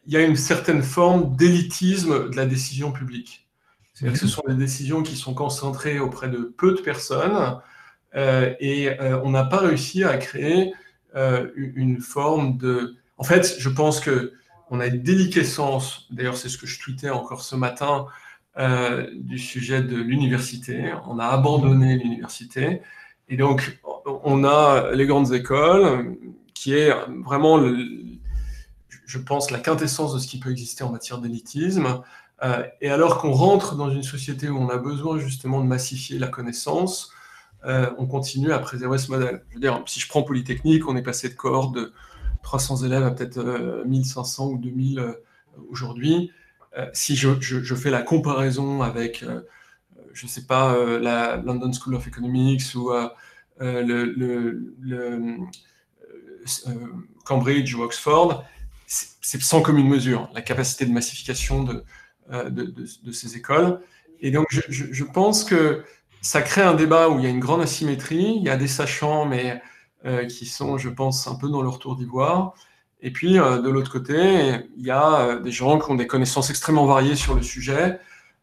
il 0.07 0.13
y 0.13 0.17
a 0.17 0.23
une 0.23 0.37
certaine 0.37 0.83
forme 0.83 1.35
d'élitisme 1.35 2.29
de 2.31 2.37
la 2.37 2.45
décision 2.45 2.93
publique. 2.93 3.49
C'est-à-dire 3.95 4.21
que 4.21 4.27
ce 4.27 4.31
sont 4.31 4.43
des 4.47 4.55
décisions 4.55 5.03
qui 5.03 5.17
sont 5.17 5.35
concentrées 5.35 5.99
auprès 5.99 6.29
de 6.29 6.53
peu 6.57 6.75
de 6.75 6.81
personnes 6.81 7.59
euh, 8.15 8.55
et 8.61 8.91
euh, 9.01 9.21
on 9.23 9.31
n'a 9.31 9.45
pas 9.45 9.59
réussi 9.59 10.05
à 10.05 10.17
créer 10.19 10.73
euh, 11.15 11.51
une 11.57 12.01
forme 12.01 12.57
de... 12.59 12.97
En 13.19 13.25
fait, 13.25 13.57
je 13.59 13.69
pense 13.69 14.01
que 14.01 14.33
on 14.71 14.81
a 14.81 14.87
une 14.87 15.03
déliquescence, 15.03 16.09
d'ailleurs 16.11 16.37
c'est 16.37 16.49
ce 16.49 16.59
que 16.59 16.67
je 16.67 16.81
tweetais 16.81 17.11
encore 17.11 17.43
ce 17.43 17.55
matin, 17.55 18.07
euh, 18.57 19.09
du 19.15 19.39
sujet 19.39 19.83
de 19.83 19.97
l'université. 19.97 20.93
On 21.07 21.19
a 21.19 21.27
abandonné 21.27 21.97
l'université. 21.97 22.83
Et 23.29 23.37
donc, 23.37 23.81
on 24.05 24.45
a 24.45 24.93
les 24.93 25.07
grandes 25.07 25.33
écoles, 25.33 26.17
qui 26.55 26.75
est 26.75 26.93
vraiment, 27.25 27.61
je 29.07 29.19
pense, 29.19 29.51
la 29.51 29.59
quintessence 29.59 30.15
de 30.15 30.19
ce 30.19 30.27
qui 30.27 30.39
peut 30.39 30.51
exister 30.51 30.85
en 30.85 30.91
matière 30.91 31.19
d'élitisme. 31.19 32.03
Euh, 32.43 32.65
et 32.81 32.91
alors 32.91 33.19
qu'on 33.19 33.33
rentre 33.33 33.77
dans 33.77 33.91
une 33.91 34.03
société 34.03 34.49
où 34.49 34.59
on 34.59 34.69
a 34.69 34.77
besoin 34.77 35.19
justement 35.19 35.61
de 35.61 35.67
massifier 35.67 36.19
la 36.19 36.29
connaissance, 36.29 37.11
euh, 37.67 37.91
on 37.99 38.07
continue 38.07 38.53
à 38.53 38.59
préserver 38.59 38.99
ce 38.99 39.11
modèle. 39.11 39.43
Je 39.49 39.55
veux 39.55 39.61
dire, 39.61 39.83
si 39.87 40.01
je 40.01 40.09
prends 40.09 40.23
Polytechnique, 40.23 40.87
on 40.87 40.97
est 40.97 41.03
passé 41.03 41.29
de 41.29 41.35
cohorte 41.35 41.75
de 41.75 41.93
300 42.43 42.85
élèves 42.85 43.03
à 43.03 43.11
peut-être 43.11 43.85
1500 43.87 44.47
euh, 44.47 44.53
ou 44.53 44.59
2000 44.59 44.99
euh, 44.99 45.13
aujourd'hui. 45.71 46.31
si 46.93 47.17
je, 47.17 47.75
fais 47.75 47.91
la 47.91 48.03
comparaison 48.03 48.83
avec, 48.83 49.25
je 50.13 50.27
ne 50.27 50.29
sais 50.29 50.47
pas, 50.47 50.77
la 50.99 51.37
London 51.37 51.73
School 51.73 51.95
of 51.95 52.07
Economics 52.07 52.75
ou 52.75 52.91
le, 53.61 55.39
Cambridge 57.25 57.75
ou 57.75 57.83
Oxford, 57.83 58.45
c'est 58.87 59.41
sans 59.41 59.63
commune 59.63 59.89
mesure 59.89 60.29
la 60.35 60.43
capacité 60.43 60.85
de 60.85 60.93
massification 60.93 61.63
de, 61.63 61.85
de, 62.51 63.13
ces 63.13 63.37
écoles. 63.37 63.81
Et 64.21 64.33
donc, 64.33 64.49
je 64.51 65.05
pense 65.05 65.45
que 65.45 65.85
ça 66.25 66.43
crée 66.43 66.63
un 66.63 66.75
débat 66.75 67.09
où 67.11 67.19
il 67.19 67.25
y 67.25 67.27
a 67.27 67.31
une 67.31 67.41
grande 67.41 67.61
asymétrie. 67.61 68.35
Il 68.37 68.43
y 68.43 68.49
a 68.49 68.57
des 68.57 68.67
sachants, 68.67 69.27
mais 69.27 69.61
euh, 70.07 70.25
qui 70.27 70.47
sont, 70.47 70.79
je 70.79 70.89
pense, 70.89 71.29
un 71.29 71.35
peu 71.35 71.49
dans 71.49 71.63
leur 71.63 71.79
tour 71.79 71.97
d'ivoire. 71.97 72.55
Et 73.03 73.11
puis, 73.11 73.35
de 73.35 73.69
l'autre 73.69 73.93
côté, 73.93 74.65
il 74.79 74.87
y 74.87 74.91
a 74.91 75.37
des 75.37 75.53
gens 75.53 75.79
qui 75.79 75.91
ont 75.91 75.95
des 75.95 76.07
connaissances 76.07 76.49
extrêmement 76.49 76.87
variées 76.87 77.17
sur 77.17 77.35
le 77.35 77.43
sujet 77.43 78.01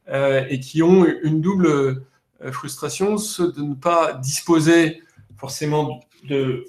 et 0.08 0.60
qui 0.60 0.84
ont 0.84 1.08
une 1.24 1.42
double 1.42 2.04
frustration, 2.52 3.18
ceux 3.18 3.52
de 3.52 3.64
ne 3.64 3.74
pas 3.74 4.14
disposer 4.14 5.02
forcément 5.42 6.02
de, 6.30 6.66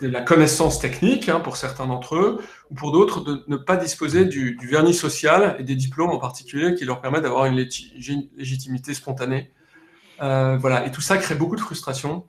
la 0.00 0.22
connaissance 0.22 0.78
technique 0.78 1.28
hein, 1.28 1.40
pour 1.40 1.58
certains 1.58 1.86
d'entre 1.86 2.16
eux, 2.16 2.40
ou 2.70 2.74
pour 2.74 2.92
d'autres 2.92 3.20
de 3.20 3.44
ne 3.48 3.56
pas 3.56 3.76
disposer 3.76 4.24
du, 4.24 4.58
vernis 4.62 4.94
social 4.94 5.56
et 5.58 5.62
des 5.62 5.74
diplômes 5.74 6.10
en 6.10 6.18
particulier 6.18 6.74
qui 6.74 6.86
leur 6.86 7.02
permettent 7.02 7.24
d'avoir 7.24 7.44
une 7.44 7.56
légitimité 7.56 8.94
spontanée. 8.94 9.52
Euh, 10.20 10.56
voilà, 10.56 10.86
et 10.86 10.90
tout 10.90 11.00
ça 11.00 11.18
crée 11.18 11.34
beaucoup 11.34 11.56
de 11.56 11.60
frustration. 11.60 12.26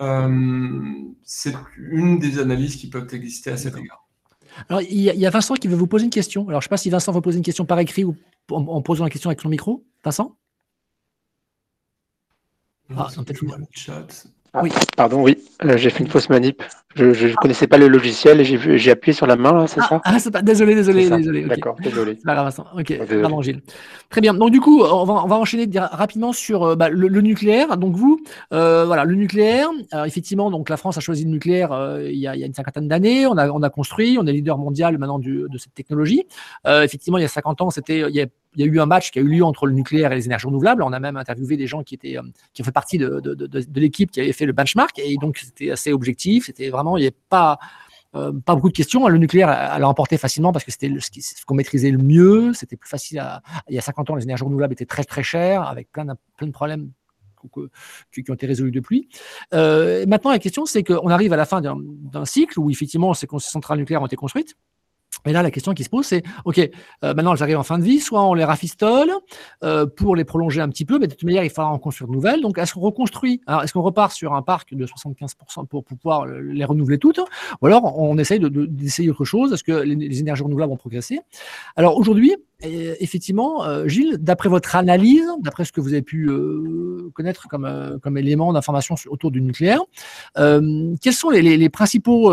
Euh, 0.00 0.92
c'est 1.22 1.54
une 1.76 2.18
des 2.18 2.38
analyses 2.38 2.76
qui 2.76 2.88
peuvent 2.88 3.08
exister 3.12 3.50
à 3.50 3.56
cet 3.56 3.76
égard. 3.76 4.06
Alors, 4.68 4.82
il 4.82 4.98
y, 4.98 5.26
a 5.26 5.30
Vincent 5.30 5.54
qui 5.54 5.68
veut 5.68 5.76
vous 5.76 5.86
poser 5.86 6.04
une 6.04 6.10
question. 6.10 6.46
Alors, 6.48 6.60
je 6.60 6.66
ne 6.66 6.68
sais 6.68 6.70
pas 6.70 6.76
si 6.76 6.90
Vincent 6.90 7.12
veut 7.12 7.22
poser 7.22 7.38
une 7.38 7.44
question 7.44 7.64
par 7.64 7.78
écrit 7.78 8.04
ou 8.04 8.16
en, 8.50 8.66
en 8.66 8.82
posant 8.82 9.04
la 9.04 9.10
question 9.10 9.30
avec 9.30 9.40
son 9.40 9.48
micro. 9.48 9.86
Vincent? 10.04 10.36
Ah, 12.94 13.08
peut-être 13.16 13.40
le 13.42 13.66
chat. 13.70 14.26
Ah, 14.54 14.60
oui. 14.62 14.70
Pardon, 14.98 15.22
oui, 15.22 15.38
euh, 15.64 15.78
j'ai 15.78 15.88
fait 15.88 16.04
une 16.04 16.10
fausse 16.10 16.28
manip. 16.28 16.62
Je 16.94 17.06
ne 17.06 17.34
connaissais 17.36 17.66
pas 17.66 17.78
le 17.78 17.88
logiciel 17.88 18.38
et 18.38 18.44
j'ai 18.44 18.90
appuyé 18.90 19.14
sur 19.14 19.26
la 19.26 19.36
main, 19.36 19.66
c'est 19.66 19.80
ça 19.80 20.02
Ah, 20.04 20.18
c'est 20.18 20.30
pas... 20.30 20.42
désolé, 20.42 20.74
désolé, 20.74 21.08
désolé. 21.08 21.44
D'accord, 21.44 21.74
désolé. 21.82 22.16
C'est 22.18 22.26
pas 22.26 22.34
grave, 22.34 22.54
Ok, 22.78 22.98
pardon, 23.22 23.40
Gilles. 23.40 23.62
Très 24.10 24.20
bien. 24.20 24.34
Donc, 24.34 24.50
du 24.50 24.60
coup, 24.60 24.82
on 24.82 25.04
va, 25.04 25.24
on 25.24 25.26
va 25.26 25.36
enchaîner 25.36 25.66
rapidement 25.78 26.34
sur 26.34 26.64
euh, 26.64 26.76
bah, 26.76 26.90
le, 26.90 27.08
nucléaire. 27.22 27.78
Donc, 27.78 27.96
vous, 27.96 28.20
euh, 28.52 28.84
voilà, 28.84 29.06
le 29.06 29.14
nucléaire. 29.14 29.70
Alors, 29.90 30.04
effectivement, 30.04 30.50
donc, 30.50 30.68
la 30.68 30.76
France 30.76 30.98
a 30.98 31.00
choisi 31.00 31.24
le 31.24 31.30
nucléaire 31.30 31.70
il, 32.04 32.18
y 32.18 32.26
a, 32.26 32.34
il, 32.34 32.40
y 32.40 32.44
a, 32.44 32.46
une 32.46 32.52
cinquantaine 32.52 32.88
d'années. 32.88 33.26
On 33.26 33.38
a, 33.38 33.48
on 33.48 33.62
a 33.62 33.70
construit, 33.70 34.18
on 34.20 34.26
est 34.26 34.32
leader 34.32 34.58
mondial 34.58 34.98
maintenant 34.98 35.18
du, 35.18 35.46
de 35.48 35.58
cette 35.58 35.72
technologie. 35.72 36.24
effectivement, 36.66 37.16
il 37.16 37.22
y 37.22 37.24
a 37.24 37.28
50 37.28 37.62
ans, 37.62 37.70
c'était, 37.70 38.00
il 38.00 38.14
y 38.14 38.20
a 38.20 38.26
il 38.54 38.60
y 38.60 38.68
a 38.68 38.70
eu 38.70 38.80
un 38.80 38.86
match 38.86 39.10
qui 39.10 39.18
a 39.18 39.22
eu 39.22 39.28
lieu 39.28 39.44
entre 39.44 39.66
le 39.66 39.72
nucléaire 39.72 40.12
et 40.12 40.16
les 40.16 40.26
énergies 40.26 40.46
renouvelables. 40.46 40.82
On 40.82 40.92
a 40.92 41.00
même 41.00 41.16
interviewé 41.16 41.56
des 41.56 41.66
gens 41.66 41.82
qui 41.82 41.98
euh, 42.04 42.20
ont 42.20 42.64
fait 42.64 42.72
partie 42.72 42.98
de, 42.98 43.22
l'équipe 43.74 44.10
qui 44.10 44.20
avait 44.20 44.32
fait 44.32 44.46
le 44.46 44.52
benchmark. 44.52 44.98
Et 44.98 45.16
donc, 45.16 45.38
c'était 45.38 45.70
assez 45.70 45.92
objectif. 45.92 46.46
C'était 46.46 46.70
vraiment, 46.70 46.96
il 46.96 47.00
n'y 47.00 47.06
avait 47.06 47.16
pas, 47.28 47.58
euh, 48.14 48.32
pas 48.32 48.54
beaucoup 48.54 48.68
de 48.68 48.76
questions. 48.76 49.08
Le 49.08 49.18
nucléaire, 49.18 49.50
elle 49.50 49.82
a 49.82 49.88
emporté 49.88 50.18
facilement 50.18 50.52
parce 50.52 50.64
que 50.64 50.70
c'était 50.70 50.92
ce 51.00 51.44
qu'on 51.46 51.54
maîtrisait 51.54 51.90
le 51.90 51.98
mieux. 51.98 52.52
C'était 52.52 52.76
plus 52.76 52.90
facile. 52.90 53.22
Il 53.68 53.74
y 53.74 53.78
a 53.78 53.82
50 53.82 54.10
ans, 54.10 54.14
les 54.16 54.24
énergies 54.24 54.44
renouvelables 54.44 54.72
étaient 54.72 54.86
très, 54.86 55.04
très 55.04 55.22
chères 55.22 55.62
avec 55.62 55.90
plein 55.90 56.04
de, 56.04 56.12
plein 56.36 56.46
de 56.46 56.52
problèmes 56.52 56.90
qui, 58.12 58.30
ont 58.30 58.34
été 58.34 58.46
résolus 58.46 58.70
depuis. 58.70 59.08
Euh, 59.52 60.06
maintenant, 60.06 60.30
la 60.30 60.38
question, 60.38 60.66
c'est 60.66 60.84
qu'on 60.84 61.08
arrive 61.08 61.32
à 61.32 61.36
la 61.36 61.44
fin 61.44 61.60
d'un 61.60 62.24
cycle 62.24 62.60
où 62.60 62.70
effectivement 62.70 63.14
ces 63.14 63.26
centrales 63.38 63.78
nucléaires 63.78 64.02
ont 64.02 64.06
été 64.06 64.16
construites. 64.16 64.56
Et 65.26 65.32
là, 65.32 65.42
la 65.42 65.50
question 65.50 65.72
qui 65.72 65.84
se 65.84 65.88
pose, 65.88 66.06
c'est, 66.06 66.22
OK, 66.44 66.58
euh, 66.58 66.70
maintenant, 67.14 67.34
elles 67.34 67.42
arrivent 67.42 67.58
en 67.58 67.62
fin 67.62 67.78
de 67.78 67.84
vie, 67.84 68.00
soit 68.00 68.22
on 68.24 68.34
les 68.34 68.44
rafistole 68.44 69.10
euh, 69.62 69.86
pour 69.86 70.16
les 70.16 70.24
prolonger 70.24 70.60
un 70.60 70.68
petit 70.68 70.84
peu, 70.84 70.98
mais 70.98 71.06
de 71.06 71.12
toute 71.12 71.24
manière, 71.24 71.44
il 71.44 71.50
faudra 71.50 71.70
en 71.70 71.78
construire 71.78 72.08
de 72.08 72.14
nouvelles. 72.14 72.40
Donc, 72.40 72.58
est-ce 72.58 72.74
qu'on 72.74 72.80
reconstruit 72.80 73.40
est-ce 73.62 73.72
qu'on 73.72 73.82
repart 73.82 74.12
sur 74.12 74.34
un 74.34 74.42
parc 74.42 74.74
de 74.74 74.86
75% 74.86 75.66
pour, 75.66 75.84
pouvoir 75.84 76.26
les 76.26 76.64
renouveler 76.64 76.98
toutes 76.98 77.20
Ou 77.60 77.66
alors, 77.66 77.98
on 77.98 78.18
essaye 78.18 78.40
d'essayer 78.40 79.08
de, 79.08 79.12
autre 79.12 79.24
chose? 79.24 79.52
Est-ce 79.52 79.64
que 79.64 79.72
les, 79.72 80.20
énergies 80.20 80.42
renouvelables 80.42 80.70
vont 80.70 80.76
progresser? 80.76 81.20
Alors, 81.76 81.96
aujourd'hui, 81.96 82.34
effectivement, 82.62 83.64
euh, 83.64 83.86
Gilles, 83.88 84.18
d'après 84.18 84.48
votre 84.48 84.76
analyse, 84.76 85.26
d'après 85.40 85.64
ce 85.64 85.72
que 85.72 85.80
vous 85.80 85.92
avez 85.92 86.02
pu 86.02 86.28
euh, 86.28 87.10
connaître 87.14 87.48
comme, 87.48 87.64
euh, 87.64 87.98
comme 87.98 88.16
élément 88.16 88.52
d'information 88.52 88.94
autour 89.08 89.30
du 89.30 89.40
nucléaire, 89.40 89.80
quels 90.34 91.12
sont 91.12 91.30
les, 91.30 91.68
principaux 91.68 92.32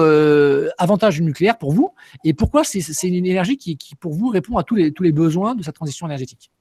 avantages 0.77 1.15
du 1.15 1.23
nucléaire 1.23 1.57
pour 1.57 1.71
vous 1.71 1.91
et 2.23 2.33
pourquoi 2.33 2.63
c'est 2.63 3.07
une 3.07 3.25
énergie 3.25 3.57
qui, 3.57 3.77
pour 3.99 4.13
vous, 4.13 4.27
répond 4.27 4.57
à 4.57 4.63
tous 4.63 4.75
les, 4.75 4.91
tous 4.91 5.03
les 5.03 5.11
besoins 5.11 5.55
de 5.55 5.63
sa 5.63 5.71
transition 5.71 6.05
énergétique? 6.07 6.51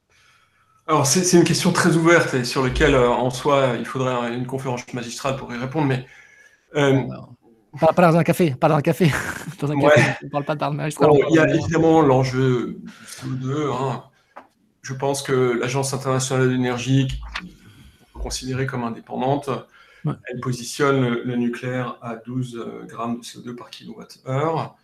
Alors, 0.87 1.07
c'est 1.07 1.37
une 1.37 1.45
question 1.45 1.73
très 1.73 1.97
ouverte 1.97 2.33
et 2.35 2.45
sur 2.45 2.65
laquelle, 2.65 2.97
en 2.97 3.31
soi, 3.31 3.75
il 3.79 3.85
faudrait 3.85 4.35
une 4.35 4.47
conférence 4.47 4.91
magistrale 4.95 5.37
pour 5.37 5.53
y 5.53 5.57
répondre, 5.57 5.87
mais 5.87 6.07
pas, 7.79 7.93
dans 7.93 8.17
un 8.17 8.25
café, 8.25 8.55
pas 8.55 8.69
dans 8.69 8.77
un 8.77 8.83
café. 8.83 9.11
dans 9.61 9.71
un 9.71 9.79
café, 9.79 10.03
on 10.25 10.29
parle 10.29 10.45
pas 10.45 10.55
de 10.57 11.31
Il 11.31 11.35
y 11.35 11.39
a 11.39 11.55
évidemment 11.55 12.01
l'enjeu 12.01 12.81
CO2. 13.07 13.73
Hein. 13.73 14.05
Je 14.83 14.95
pense 14.95 15.23
que 15.23 15.33
l'Agence 15.33 15.93
internationale 15.93 16.47
de 16.47 16.53
l'énergie, 16.53 17.09
considérée 18.15 18.67
comme 18.67 18.85
indépendante, 18.85 19.51
elle 20.05 20.41
positionne 20.41 21.07
le, 21.07 21.37
nucléaire 21.37 21.99
à 22.03 22.17
12 22.17 22.57
euh, 22.57 22.87
grammes 22.87 23.19
de 23.19 23.25
CO2 23.25 23.55
par 23.55 23.71
kilowattheure. 23.71 24.77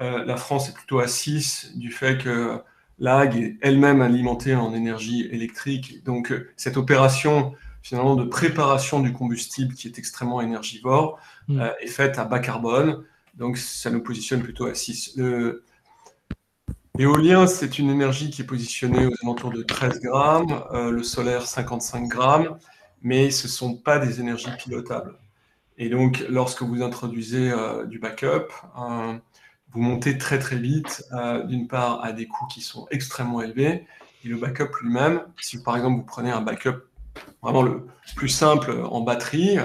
Euh, 0.00 0.24
la 0.24 0.36
France 0.36 0.68
est 0.68 0.74
plutôt 0.74 1.00
à 1.00 1.08
6 1.08 1.72
du 1.76 1.90
fait 1.90 2.18
que 2.18 2.60
l'AG 2.98 3.36
est 3.36 3.56
elle-même 3.62 4.00
alimentée 4.00 4.54
en 4.54 4.72
énergie 4.74 5.26
électrique. 5.32 6.04
Donc, 6.04 6.30
euh, 6.30 6.48
cette 6.56 6.76
opération 6.76 7.54
finalement 7.82 8.16
de 8.16 8.24
préparation 8.24 9.00
du 9.00 9.12
combustible 9.12 9.74
qui 9.74 9.88
est 9.88 9.98
extrêmement 9.98 10.40
énergivore 10.40 11.18
mm. 11.48 11.60
euh, 11.60 11.70
est 11.80 11.88
faite 11.88 12.18
à 12.18 12.24
bas 12.24 12.38
carbone. 12.38 13.04
Donc 13.34 13.56
ça 13.56 13.90
nous 13.90 14.02
positionne 14.02 14.42
plutôt 14.42 14.66
à 14.66 14.74
6. 14.74 15.18
L'éolien, 16.96 17.46
c'est 17.46 17.78
une 17.78 17.90
énergie 17.90 18.30
qui 18.30 18.42
est 18.42 18.46
positionnée 18.46 19.06
aux 19.06 19.12
alentours 19.22 19.52
de 19.52 19.62
13 19.62 20.00
grammes, 20.00 20.64
euh, 20.72 20.90
le 20.90 21.04
solaire 21.04 21.46
55 21.46 22.08
grammes, 22.08 22.58
mais 23.02 23.30
ce 23.30 23.46
ne 23.46 23.52
sont 23.52 23.76
pas 23.76 24.00
des 24.00 24.20
énergies 24.20 24.50
pilotables. 24.58 25.14
Et 25.76 25.90
donc, 25.90 26.24
lorsque 26.28 26.62
vous 26.62 26.82
introduisez 26.82 27.52
euh, 27.52 27.84
du 27.84 28.00
backup, 28.00 28.48
vous 29.70 29.80
montez 29.80 30.18
très 30.18 30.40
très 30.40 30.56
vite, 30.56 31.04
d'une 31.44 31.68
part, 31.68 32.02
à 32.02 32.12
des 32.12 32.26
coûts 32.26 32.46
qui 32.46 32.62
sont 32.62 32.88
extrêmement 32.90 33.42
élevés, 33.42 33.86
et 34.24 34.28
le 34.28 34.36
backup 34.36 34.70
lui-même, 34.82 35.22
si 35.40 35.62
par 35.62 35.76
exemple 35.76 35.98
vous 35.98 36.06
prenez 36.06 36.30
un 36.30 36.40
backup 36.40 36.87
vraiment 37.42 37.62
le 37.62 37.86
plus 38.16 38.28
simple 38.28 38.82
en 38.90 39.00
batterie, 39.00 39.58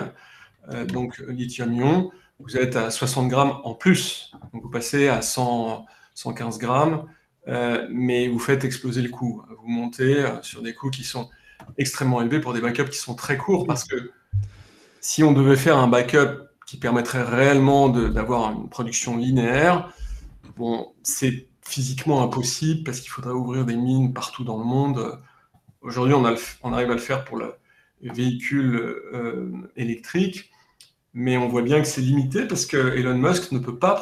euh, 0.72 0.86
donc 0.86 1.22
lithium-ion, 1.28 2.12
vous 2.40 2.58
êtes 2.58 2.76
à 2.76 2.90
60 2.90 3.28
grammes 3.28 3.58
en 3.64 3.74
plus. 3.74 4.32
Donc 4.54 4.64
vous 4.64 4.70
passez 4.70 5.08
à 5.08 5.22
100, 5.22 5.86
115 6.16 6.58
grammes, 6.58 7.06
euh, 7.48 7.88
mais 7.92 8.28
vous 8.28 8.40
faites 8.40 8.64
exploser 8.64 9.02
le 9.02 9.10
coût. 9.10 9.44
Vous 9.62 9.68
montez 9.68 10.20
euh, 10.20 10.42
sur 10.42 10.62
des 10.62 10.74
coûts 10.74 10.90
qui 10.90 11.04
sont 11.04 11.30
extrêmement 11.78 12.22
élevés 12.22 12.40
pour 12.40 12.54
des 12.54 12.62
backups 12.62 12.90
qui 12.90 12.98
sont 12.98 13.16
très 13.16 13.38
courts, 13.38 13.66
parce 13.66 13.84
que 13.84 14.12
si 15.00 15.24
on 15.24 15.34
devait 15.34 15.56
faire 15.56 15.78
un 15.78 15.88
backup 15.88 16.50
qui 16.66 16.78
permettrait 16.78 17.24
réellement 17.24 17.90
d'avoir 17.90 18.52
une 18.52 18.70
production 18.70 19.18
linéaire, 19.18 19.94
bon, 20.58 20.94
c'est 21.04 21.48
physiquement 21.62 22.24
impossible 22.24 22.84
parce 22.84 23.00
qu'il 23.00 23.10
faudrait 23.10 23.34
ouvrir 23.34 23.66
des 23.66 23.76
mines 23.76 24.14
partout 24.14 24.44
dans 24.44 24.58
le 24.58 24.64
monde. 24.64 25.20
Aujourd'hui, 25.84 26.14
on, 26.14 26.24
arrive 26.24 26.92
à 26.92 26.94
le 26.94 27.00
faire 27.00 27.26
pour 27.26 27.36
le 27.36 27.56
véhicule 28.02 28.78
euh, 28.78 29.52
électrique, 29.76 30.50
mais 31.14 31.36
on 31.36 31.50
voit 31.50 31.62
bien 31.62 31.82
que 31.82 31.88
c'est 31.88 32.00
limité 32.00 32.48
parce 32.48 32.66
que 32.66 32.78
Elon 32.78 33.18
Musk 33.18 33.52
ne 33.52 33.60
peut 33.60 33.78
pas 33.78 33.96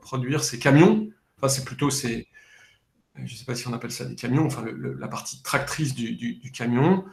produire 0.00 0.44
ses 0.44 0.60
camions. 0.60 1.08
Enfin, 1.36 1.48
c'est 1.48 1.64
plutôt 1.64 1.90
ses, 1.90 2.28
je 3.16 3.22
ne 3.22 3.26
sais 3.26 3.44
pas 3.44 3.56
si 3.56 3.66
on 3.66 3.72
appelle 3.72 3.90
ça 3.90 4.04
des 4.04 4.14
camions, 4.14 4.46
enfin 4.46 4.64
la 4.64 5.08
partie 5.08 5.42
tractrice 5.42 5.96
du, 5.96 6.52
camion, 6.52 7.04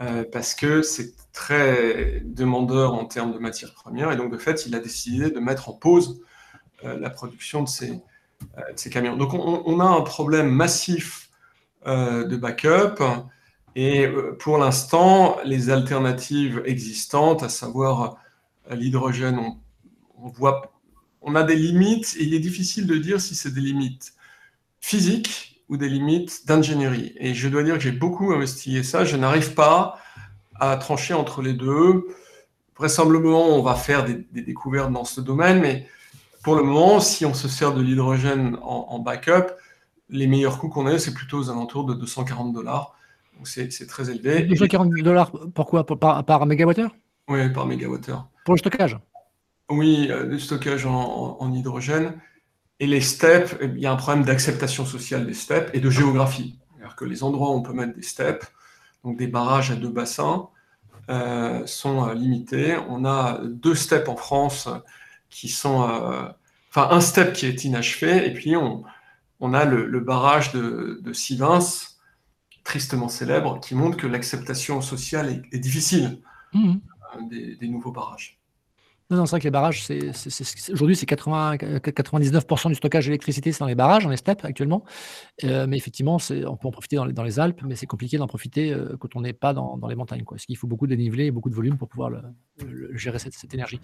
euh, 0.00 0.24
parce 0.32 0.56
que 0.56 0.82
c'est 0.82 1.14
très 1.32 2.22
demandeur 2.24 2.94
en 2.94 3.04
termes 3.04 3.32
de 3.32 3.38
matières 3.38 3.72
premières, 3.72 4.10
et 4.10 4.16
donc 4.16 4.32
de 4.32 4.38
fait, 4.38 4.66
il 4.66 4.74
a 4.74 4.80
décidé 4.80 5.30
de 5.30 5.38
mettre 5.38 5.68
en 5.68 5.74
pause 5.74 6.20
euh, 6.84 6.98
la 6.98 7.08
production 7.08 7.62
de 7.62 7.68
ces, 7.68 8.02
camions. 8.90 9.16
Donc 9.16 9.32
on, 9.32 9.62
on, 9.64 9.78
a 9.78 9.84
un 9.84 10.00
problème 10.00 10.50
massif 10.50 11.30
de 11.86 12.36
backup. 12.36 13.00
Et 13.76 14.06
euh, 14.06 14.36
pour 14.38 14.58
l'instant, 14.58 15.38
les 15.44 15.70
alternatives 15.70 16.62
existantes, 16.64 17.42
à 17.42 17.48
savoir 17.48 18.16
euh, 18.70 18.74
l'hydrogène, 18.74 19.38
on, 20.18 20.28
voit, 20.28 20.72
on 21.22 21.34
a 21.34 21.42
des 21.42 21.56
limites 21.56 22.16
et 22.18 22.24
il 22.24 22.34
est 22.34 22.40
difficile 22.40 22.86
de 22.86 22.96
dire 22.96 23.20
si 23.20 23.34
c'est 23.34 23.52
des 23.52 23.60
limites 23.60 24.14
physiques 24.80 25.62
ou 25.68 25.76
des 25.76 25.88
limites 25.88 26.46
d'ingénierie. 26.46 27.12
Et 27.16 27.34
je 27.34 27.48
dois 27.48 27.62
dire 27.62 27.74
que 27.74 27.80
j'ai 27.80 27.92
beaucoup 27.92 28.32
investigué 28.32 28.82
ça. 28.82 29.04
Je 29.04 29.16
n'arrive 29.16 29.54
pas 29.54 29.98
à 30.58 30.76
trancher 30.76 31.14
entre 31.14 31.42
les 31.42 31.52
deux. 31.52 32.08
Vraisemblablement, 32.76 33.46
on 33.56 33.62
va 33.62 33.76
faire 33.76 34.04
des, 34.04 34.42
découvertes 34.42 34.90
dans 34.90 35.04
ce 35.04 35.20
domaine, 35.20 35.60
mais 35.60 35.86
pour 36.42 36.56
le 36.56 36.62
moment, 36.62 36.98
si 36.98 37.24
on 37.24 37.34
se 37.34 37.46
sert 37.46 37.74
de 37.74 37.82
l'hydrogène 37.82 38.56
en, 38.62 38.86
en, 38.88 38.98
backup, 38.98 39.52
les 40.08 40.26
meilleurs 40.26 40.58
coûts 40.58 40.70
qu'on 40.70 40.86
a, 40.86 40.98
c'est 40.98 41.14
plutôt 41.14 41.38
aux 41.38 41.50
alentours 41.50 41.84
de 41.84 41.94
240 41.94 42.52
dollars 42.52 42.96
c'est 43.44 43.86
très 43.86 44.10
élevé. 44.10 44.42
240 44.42 44.90
dollars, 45.02 45.32
pourquoi? 45.54 45.84
Par, 45.86 46.24
par 46.24 46.46
mégawattheure? 46.46 46.94
Oui, 47.28 47.48
par 47.50 47.66
mégawattheure. 47.66 48.28
Pour 48.44 48.54
le 48.54 48.58
stockage? 48.58 48.98
Oui, 49.70 50.08
euh, 50.10 50.24
le 50.24 50.38
stockage 50.38 50.84
en, 50.86 51.52
hydrogène. 51.54 52.14
Et 52.80 52.86
les 52.86 53.00
steps, 53.00 53.56
il 53.60 53.78
y 53.78 53.86
a 53.86 53.92
un 53.92 53.96
problème 53.96 54.24
d'acceptation 54.24 54.84
sociale 54.84 55.26
des 55.26 55.34
steps 55.34 55.70
et 55.74 55.80
de 55.80 55.90
géographie. 55.90 56.58
C'est-à-dire 56.74 56.96
que 56.96 57.04
les 57.04 57.22
endroits 57.22 57.50
où 57.50 57.54
on 57.54 57.62
peut 57.62 57.74
mettre 57.74 57.94
des 57.94 58.02
steps, 58.02 58.50
donc 59.04 59.18
des 59.18 59.26
barrages 59.26 59.70
à 59.70 59.76
deux 59.76 59.90
bassins, 59.90 60.48
euh, 61.10 61.64
sont 61.66 62.08
euh, 62.08 62.14
limités. 62.14 62.76
On 62.88 63.04
a 63.04 63.40
deux 63.44 63.74
steps 63.74 64.08
en 64.08 64.16
France 64.16 64.68
qui 65.28 65.48
sont 65.48 65.88
enfin 66.70 66.88
un 66.90 67.00
step 67.00 67.32
qui 67.32 67.46
est 67.46 67.64
inachevé, 67.64 68.26
et 68.26 68.32
puis 68.32 68.56
on, 68.56 68.82
on 69.38 69.54
a 69.54 69.64
le, 69.64 70.00
barrage 70.00 70.52
de, 70.52 71.00
de 71.02 71.12
Sivins, 71.12 71.60
tristement 72.64 73.08
célèbre, 73.08 73.60
qui 73.60 73.74
montre 73.74 73.96
que 73.96 74.06
l'acceptation 74.06 74.80
sociale 74.80 75.42
est, 75.52 75.58
difficile 75.58 76.20
mmh. 76.52 76.74
euh, 77.16 77.56
des, 77.58 77.68
nouveaux 77.68 77.92
barrages. 77.92 78.38
Non, 79.10 79.26
c'est 79.26 79.30
vrai 79.30 79.40
que 79.40 79.44
les 79.44 79.50
barrages, 79.50 79.84
c'est, 79.84 80.12
aujourd'hui, 80.72 80.94
c'est 80.94 81.10
99% 81.10 82.68
du 82.68 82.74
stockage 82.76 83.06
d'électricité, 83.06 83.50
c'est 83.50 83.58
dans 83.58 83.66
les 83.66 83.74
barrages, 83.74 84.04
dans 84.04 84.10
les 84.10 84.16
steppes 84.16 84.44
actuellement. 84.44 84.84
Euh, 85.42 85.66
mais 85.66 85.76
effectivement, 85.76 86.18
on 86.30 86.56
peut 86.56 86.68
en 86.68 86.70
profiter 86.70 86.94
dans 86.94 87.24
les, 87.24 87.40
Alpes, 87.40 87.62
mais 87.64 87.74
c'est 87.74 87.86
compliqué 87.86 88.18
d'en 88.18 88.28
profiter 88.28 88.72
euh, 88.72 88.96
quand 89.00 89.16
on 89.16 89.22
n'est 89.22 89.32
pas 89.32 89.52
dans, 89.52 89.80
les 89.88 89.96
montagnes. 89.96 90.22
Quoi. 90.22 90.36
Parce 90.36 90.46
qu'il 90.46 90.56
faut 90.56 90.68
beaucoup 90.68 90.86
de 90.86 90.94
dénivelé 90.94 91.24
et 91.26 91.30
beaucoup 91.32 91.50
de 91.50 91.56
volume 91.56 91.76
pour 91.76 91.88
pouvoir 91.88 92.12
gérer 92.92 93.18
cette, 93.18 93.34
cette, 93.34 93.52
énergie. 93.52 93.80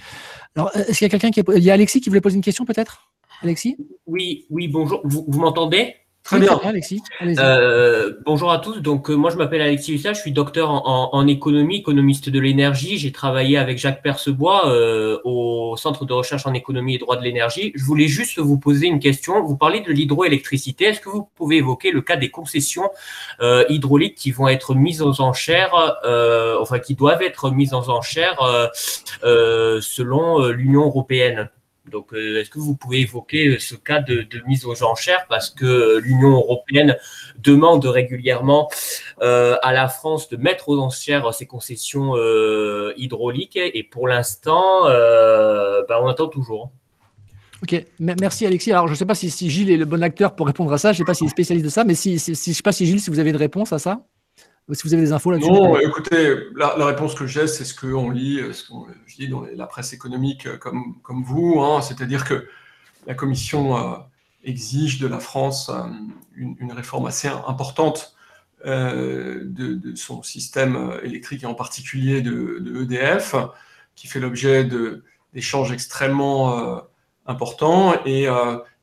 Alors, 0.54 0.70
est-ce 0.76 0.98
qu'il 0.98 1.06
y 1.06 1.06
a 1.06 1.18
quelqu'un 1.18 1.32
qui. 1.32 1.42
Il 1.56 1.64
y 1.64 1.70
a 1.72 1.74
Alexis 1.74 2.00
qui 2.00 2.08
voulait 2.08 2.20
poser 2.20 2.36
une 2.36 2.42
question 2.42 2.64
peut-être? 2.64 3.10
Alexis? 3.42 3.76
Oui, 4.06 4.46
oui, 4.50 4.68
bonjour. 4.68 5.00
Vous, 5.04 5.40
m'entendez? 5.40 5.94
Très 6.26 6.40
bien, 6.40 6.58
Alexis. 6.64 7.02
Euh, 7.22 8.14
bonjour 8.24 8.50
à 8.50 8.58
tous. 8.58 8.80
Donc, 8.80 9.10
euh, 9.10 9.14
moi, 9.14 9.30
je 9.30 9.36
m'appelle 9.36 9.62
Alexis 9.62 9.94
Hussard, 9.94 10.14
je 10.14 10.20
suis 10.22 10.32
docteur 10.32 10.70
en, 10.70 11.26
économie, 11.28 11.76
économiste 11.76 12.30
de 12.30 12.40
l'énergie. 12.40 12.98
J'ai 12.98 13.12
travaillé 13.12 13.56
avec 13.58 13.78
Jacques 13.78 14.02
Percebois 14.02 14.68
euh, 14.68 15.20
au 15.22 15.76
Centre 15.76 16.04
de 16.04 16.12
recherche 16.12 16.44
en 16.44 16.52
économie 16.52 16.96
et 16.96 16.98
droit 16.98 17.16
de 17.16 17.22
l'énergie. 17.22 17.70
Je 17.76 17.84
voulais 17.84 18.08
juste 18.08 18.40
vous 18.40 18.58
poser 18.58 18.88
une 18.88 18.98
question. 18.98 19.40
Vous 19.44 19.56
parlez 19.56 19.82
de 19.82 19.92
l'hydroélectricité. 19.92 20.86
Est-ce 20.86 21.00
que 21.00 21.10
vous 21.10 21.28
pouvez 21.36 21.58
évoquer 21.58 21.92
le 21.92 22.02
cas 22.02 22.16
des 22.16 22.30
concessions 22.30 22.90
hydrauliques 23.68 24.16
qui 24.16 24.32
vont 24.32 24.48
être 24.48 24.74
mises 24.74 25.02
aux 25.02 25.20
enchères, 25.20 25.74
enfin, 26.60 26.80
qui 26.80 26.96
doivent 26.96 27.22
être 27.22 27.50
mises 27.50 27.72
aux 27.72 27.88
enchères 27.88 28.40
selon 29.22 30.48
l'Union 30.48 30.86
européenne? 30.86 31.50
Donc, 31.90 32.12
euh, 32.12 32.40
est-ce 32.40 32.50
que 32.50 32.58
vous 32.58 32.74
pouvez 32.74 33.00
évoquer 33.00 33.48
euh, 33.48 33.58
ce 33.58 33.74
cas 33.76 34.00
de, 34.00 34.26
mise 34.46 34.64
aux 34.66 34.82
enchères? 34.82 35.26
Parce 35.28 35.50
que 35.50 35.64
euh, 35.64 36.00
l'Union 36.00 36.30
européenne 36.30 36.96
demande 37.38 37.84
régulièrement 37.84 38.68
à 39.20 39.72
la 39.72 39.88
France 39.88 40.28
de 40.28 40.36
mettre 40.36 40.68
aux 40.68 40.78
enchères 40.78 41.32
ses 41.32 41.46
concessions 41.46 42.14
hydrauliques 42.96 43.56
et 43.56 43.82
pour 43.82 44.08
l'instant, 44.08 44.84
bah, 44.84 46.00
on 46.02 46.08
attend 46.08 46.28
toujours. 46.28 46.70
Ok, 47.62 47.84
merci 47.98 48.46
Alexis. 48.46 48.72
Alors, 48.72 48.86
je 48.86 48.92
ne 48.92 48.96
sais 48.96 49.06
pas 49.06 49.14
si, 49.14 49.30
Gilles 49.50 49.70
est 49.70 49.76
le 49.76 49.84
bon 49.84 50.02
acteur 50.02 50.34
pour 50.34 50.46
répondre 50.46 50.72
à 50.72 50.78
ça. 50.78 50.92
Je 50.92 50.96
ne 50.96 51.04
sais 51.04 51.06
pas 51.06 51.14
s'il 51.14 51.26
est 51.26 51.30
spécialiste 51.30 51.64
de 51.64 51.70
ça, 51.70 51.84
mais 51.84 51.94
si, 51.94 52.18
si, 52.18 52.34
je 52.34 52.50
ne 52.50 52.54
sais 52.54 52.62
pas 52.62 52.72
si 52.72 52.86
Gilles, 52.86 53.00
si 53.00 53.10
vous 53.10 53.18
avez 53.18 53.30
une 53.30 53.36
réponse 53.36 53.72
à 53.72 53.78
ça 53.78 54.00
si 54.72 54.82
vous 54.82 54.94
avez 54.94 55.02
des 55.02 55.12
infos 55.12 55.30
là-dessus 55.30 55.50
Non, 55.50 55.78
écoutez, 55.78 56.36
la, 56.56 56.84
réponse 56.84 57.14
que 57.14 57.26
j'ai, 57.26 57.46
c'est 57.46 57.64
ce 57.64 57.74
qu'on 57.74 58.10
lit, 58.10 58.40
ce 58.52 58.66
qu'on 58.66 58.86
lit 59.18 59.28
dans 59.28 59.44
la 59.54 59.66
presse 59.66 59.92
économique 59.92 60.46
euh, 60.46 60.56
comme, 60.56 60.96
comme 61.02 61.22
vous, 61.22 61.60
hein. 61.60 61.80
c'est-à-dire 61.82 62.24
que 62.24 62.48
la 63.06 63.14
Commission 63.14 63.76
euh, 63.76 63.96
exige 64.42 64.98
de 64.98 65.06
la 65.06 65.20
France 65.20 65.70
euh, 65.70 65.82
une, 66.34 66.72
réforme 66.72 67.06
assez 67.06 67.28
importante 67.28 68.16
de, 68.64 69.94
son 69.94 70.24
système 70.24 70.98
électrique 71.04 71.44
et 71.44 71.46
en 71.46 71.54
particulier 71.54 72.20
de, 72.20 72.82
EDF, 72.82 73.34
e 73.34 73.48
qui 73.94 74.08
fait 74.08 74.18
l'objet 74.18 74.68
d'échanges 75.32 75.70
extrêmement 75.70 76.82
importants. 77.26 77.94
Et 78.04 78.28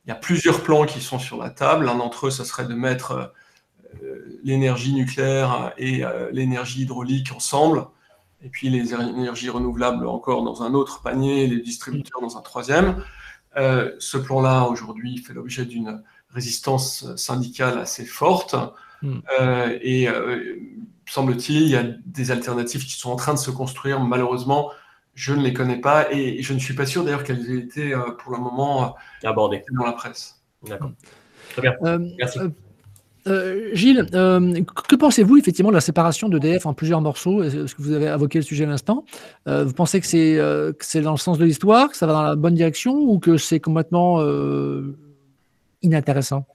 il 0.04 0.10
y 0.10 0.12
a 0.12 0.16
plusieurs 0.16 0.62
plans 0.62 0.84
qui 0.84 1.00
sont 1.00 1.18
sur 1.18 1.38
la 1.38 1.50
table. 1.50 1.86
L'un 1.86 1.96
d'entre 1.96 2.26
eux, 2.26 2.30
ce 2.30 2.44
serait 2.44 2.66
de 2.66 2.74
mettre 2.74 3.12
euh, 3.12 3.26
l'énergie 4.42 4.92
nucléaire 4.92 5.72
et 5.78 6.04
euh, 6.04 6.30
l'énergie 6.32 6.82
hydraulique 6.82 7.32
ensemble, 7.32 7.86
et 8.42 8.48
puis 8.48 8.68
les 8.68 8.92
énergies 8.92 9.50
renouvelables 9.50 10.06
encore 10.06 10.42
dans 10.42 10.62
un 10.62 10.74
autre 10.74 11.00
panier, 11.02 11.46
les 11.46 11.60
distributeurs 11.60 12.20
dans 12.20 12.36
un 12.36 12.42
troisième. 12.42 13.02
Euh, 13.56 13.92
ce 13.98 14.18
plan-là, 14.18 14.64
aujourd'hui, 14.64 15.18
fait 15.18 15.32
l'objet 15.32 15.64
d'une 15.64 16.02
résistance 16.30 17.14
syndicale 17.16 17.78
assez 17.78 18.04
forte. 18.04 18.54
Hmm. 19.02 19.20
et 19.82 20.08
semble-t-il, 21.06 21.62
il 21.62 21.68
y 21.68 21.76
a 21.76 21.84
des 22.06 22.30
alternatives 22.30 22.86
qui 22.86 22.92
sont 22.92 23.10
en 23.10 23.16
train 23.16 23.34
de 23.34 23.38
se 23.38 23.50
construire. 23.50 24.00
Malheureusement, 24.00 24.70
je 25.14 25.34
ne 25.34 25.42
les 25.42 25.52
connais 25.52 25.78
pas 25.78 26.10
et 26.10 26.40
je 26.42 26.54
ne 26.54 26.58
suis 26.58 26.72
pas 26.72 26.86
sûr 26.86 27.04
d'ailleurs 27.04 27.22
qu'elles 27.22 27.50
aient 27.50 27.58
été 27.58 27.94
pour 28.18 28.32
le 28.32 28.38
moment 28.38 28.96
abordées 29.22 29.62
dans 29.72 29.84
la 29.84 29.92
presse. 29.92 30.42
D'accord. 30.62 30.92
Très 31.50 31.62
bien. 31.62 31.98
Merci. 32.18 32.40
Euh, 33.26 33.70
Gilles, 33.72 34.06
euh, 34.14 34.62
que 34.88 34.96
pensez-vous 34.96 35.38
effectivement 35.38 35.70
de 35.70 35.74
la 35.74 35.80
séparation 35.80 36.28
d'EDF 36.28 36.66
en 36.66 36.74
plusieurs 36.74 37.00
morceaux? 37.00 37.42
Est-ce 37.42 37.74
que 37.74 37.82
vous 37.82 37.92
avez 37.92 38.06
évoqué 38.06 38.38
le 38.38 38.44
sujet 38.44 38.64
à 38.64 38.68
l'instant? 38.68 39.04
Euh, 39.48 39.64
Vous 39.64 39.72
pensez 39.72 40.00
que 40.00 40.06
c'est 40.06 41.00
dans 41.00 41.12
le 41.12 41.16
sens 41.16 41.38
de 41.38 41.44
l'histoire, 41.44 41.90
que 41.90 41.96
ça 41.96 42.06
va 42.06 42.12
dans 42.12 42.22
la 42.22 42.36
bonne 42.36 42.54
direction 42.54 42.94
ou 42.94 43.18
que 43.18 43.38
c'est 43.38 43.60
complètement 43.60 44.22
inintéressant? 45.82 46.46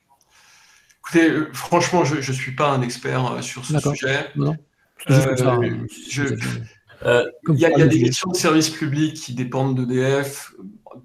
Écoutez, 1.00 1.32
franchement, 1.54 2.04
je 2.04 2.18
ne 2.18 2.36
suis 2.36 2.54
pas 2.54 2.70
un 2.70 2.82
expert 2.84 3.44
sur 3.44 3.66
ce 3.66 3.80
sujet. 3.80 4.28
il 4.36 4.56
y 7.56 7.66
a, 7.66 7.88
des 7.88 8.04
questions 8.04 8.30
de 8.30 8.38
services 8.38 8.70
publics 8.70 9.16
qui 9.16 9.34
dépendent 9.34 9.88
d'EDF 9.88 10.54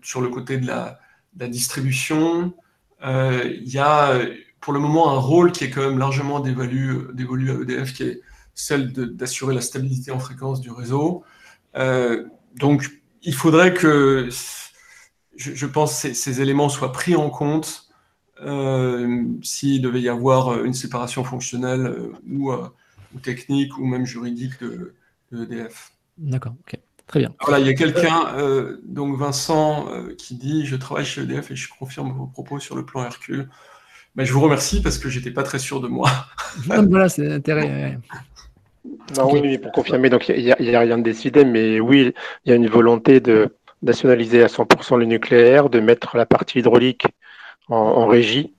sur 0.03 0.20
le 0.20 0.29
côté 0.29 0.59
de 0.59 0.66
la, 0.66 0.98
de 1.35 1.44
la 1.44 1.48
distribution. 1.48 2.53
Il 3.03 3.62
y 3.64 3.79
a 3.79 4.20
pour 4.64 4.72
le 4.72 4.81
moment 4.81 5.11
un 5.11 5.18
rôle 5.18 5.53
qui 5.53 5.64
est 5.64 5.70
quand 5.70 5.83
même 5.83 5.98
largement 5.98 6.40
dévolu, 6.40 7.11
à 7.50 7.61
EDF, 7.61 7.92
qui 7.92 8.05
est 8.05 8.22
celle 8.55 8.90
d'assurer 8.92 9.55
la 9.55 9.61
stabilité 9.61 10.11
en 10.11 10.18
fréquence 10.18 10.62
du 10.62 10.70
réseau. 10.70 11.22
Euh, 11.77 12.24
donc, 12.57 13.03
il 13.22 13.35
faudrait 13.35 13.74
que, 13.74 14.31
je, 15.37 15.66
pense, 15.66 15.98
ces, 15.98 16.14
ces, 16.14 16.40
éléments 16.40 16.70
soient 16.70 16.92
pris 16.92 17.14
en 17.14 17.29
compte 17.29 17.90
euh, 18.40 19.24
s'il 19.42 19.83
devait 19.83 20.00
y 20.00 20.09
avoir 20.09 20.64
une 20.64 20.72
séparation 20.72 21.24
fonctionnelle 21.24 21.85
euh, 21.87 22.12
ou, 22.33 22.50
technique 23.20 23.77
ou 23.77 23.85
même 23.85 24.07
juridique 24.07 24.59
de, 24.62 24.94
EDF. 25.31 25.92
D'accord, 26.16 26.55
ok. 26.61 26.81
Très 27.07 27.20
bien. 27.20 27.35
Voilà, 27.42 27.59
il 27.61 27.66
y 27.66 27.68
a 27.68 27.74
quelqu'un, 27.74 28.35
donc 28.83 29.18
Vincent, 29.18 29.88
qui 30.16 30.37
dit 30.37 30.64
Je 30.64 30.74
travaille 30.74 31.05
chez 31.05 31.20
EDF 31.20 31.50
et 31.50 31.57
je 31.57 31.68
confirme 31.68 32.12
vos 32.12 32.27
propos 32.27 32.59
sur 32.61 32.77
le 32.77 32.87
plan 32.87 33.05
Hercule 33.05 33.50
je 34.18 34.33
vous 34.33 34.40
remercie 34.40 34.81
parce 34.81 34.98
que 34.98 35.09
j'étais 35.09 35.31
pas 35.31 35.42
très 35.42 35.59
sûr 35.59 35.81
de 35.81 35.88
moi. 35.88 36.11
voilà, 36.66 37.09
c'est 37.09 37.31
intérêt. 37.31 37.98
Non, 39.16 39.33
oui, 39.33 39.59
pour 39.59 39.72
confirmer, 39.72 40.11
donc 40.11 40.29
il 40.29 40.44
n'y 40.44 40.74
a, 40.74 40.81
rien 40.81 40.98
de 40.98 41.03
décidé, 41.03 41.44
mais 41.44 41.81
oui, 41.81 42.12
il 42.44 42.50
y 42.50 42.53
a 42.53 42.57
une 42.57 42.68
volonté 42.68 43.20
de 43.20 43.57
nationaliser 43.83 44.42
à 44.42 44.46
100% 44.46 44.98
le 44.98 45.05
nucléaire, 45.05 45.68
de 45.68 45.81
mettre 45.81 46.16
la 46.16 46.27
partie 46.27 46.61
hydraulique 46.61 47.07
en, 47.68 48.07
régie 48.07 48.55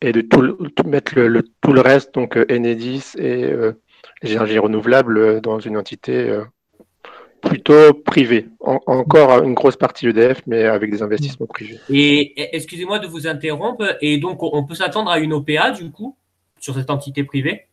et 0.00 0.12
de 0.12 0.20
tout, 0.20 0.56
mettre 0.86 1.18
le, 1.18 1.42
tout 1.60 1.72
le 1.72 1.80
reste, 1.80 2.14
donc 2.14 2.36
Enedis 2.50 3.12
et 3.18 3.44
euh, 3.44 3.72
les 4.22 4.32
énergies 4.32 4.58
renouvelables, 4.58 5.40
dans 5.40 5.58
une 5.58 5.76
entité 5.76 6.28
euh, 6.28 6.44
plutôt 7.40 7.94
privé. 7.94 8.48
encore 8.60 9.42
une 9.42 9.54
grosse 9.54 9.76
partie 9.76 10.06
EDF, 10.06 10.42
mais 10.46 10.64
avec 10.64 10.90
des 10.90 11.02
investissements 11.02 11.46
privés. 11.46 11.78
Et 11.88 12.56
excusez-moi 12.56 12.98
de 12.98 13.06
vous 13.06 13.26
interrompre, 13.26 13.96
et 14.00 14.18
donc 14.18 14.42
on 14.42 14.64
peut 14.64 14.74
s'attendre 14.74 15.10
à 15.10 15.18
une 15.18 15.32
OPA 15.32 15.72
du 15.72 15.90
coup 15.90 16.16
sur 16.60 16.74
cette 16.74 16.90
entité 16.90 17.24
privée? 17.24 17.66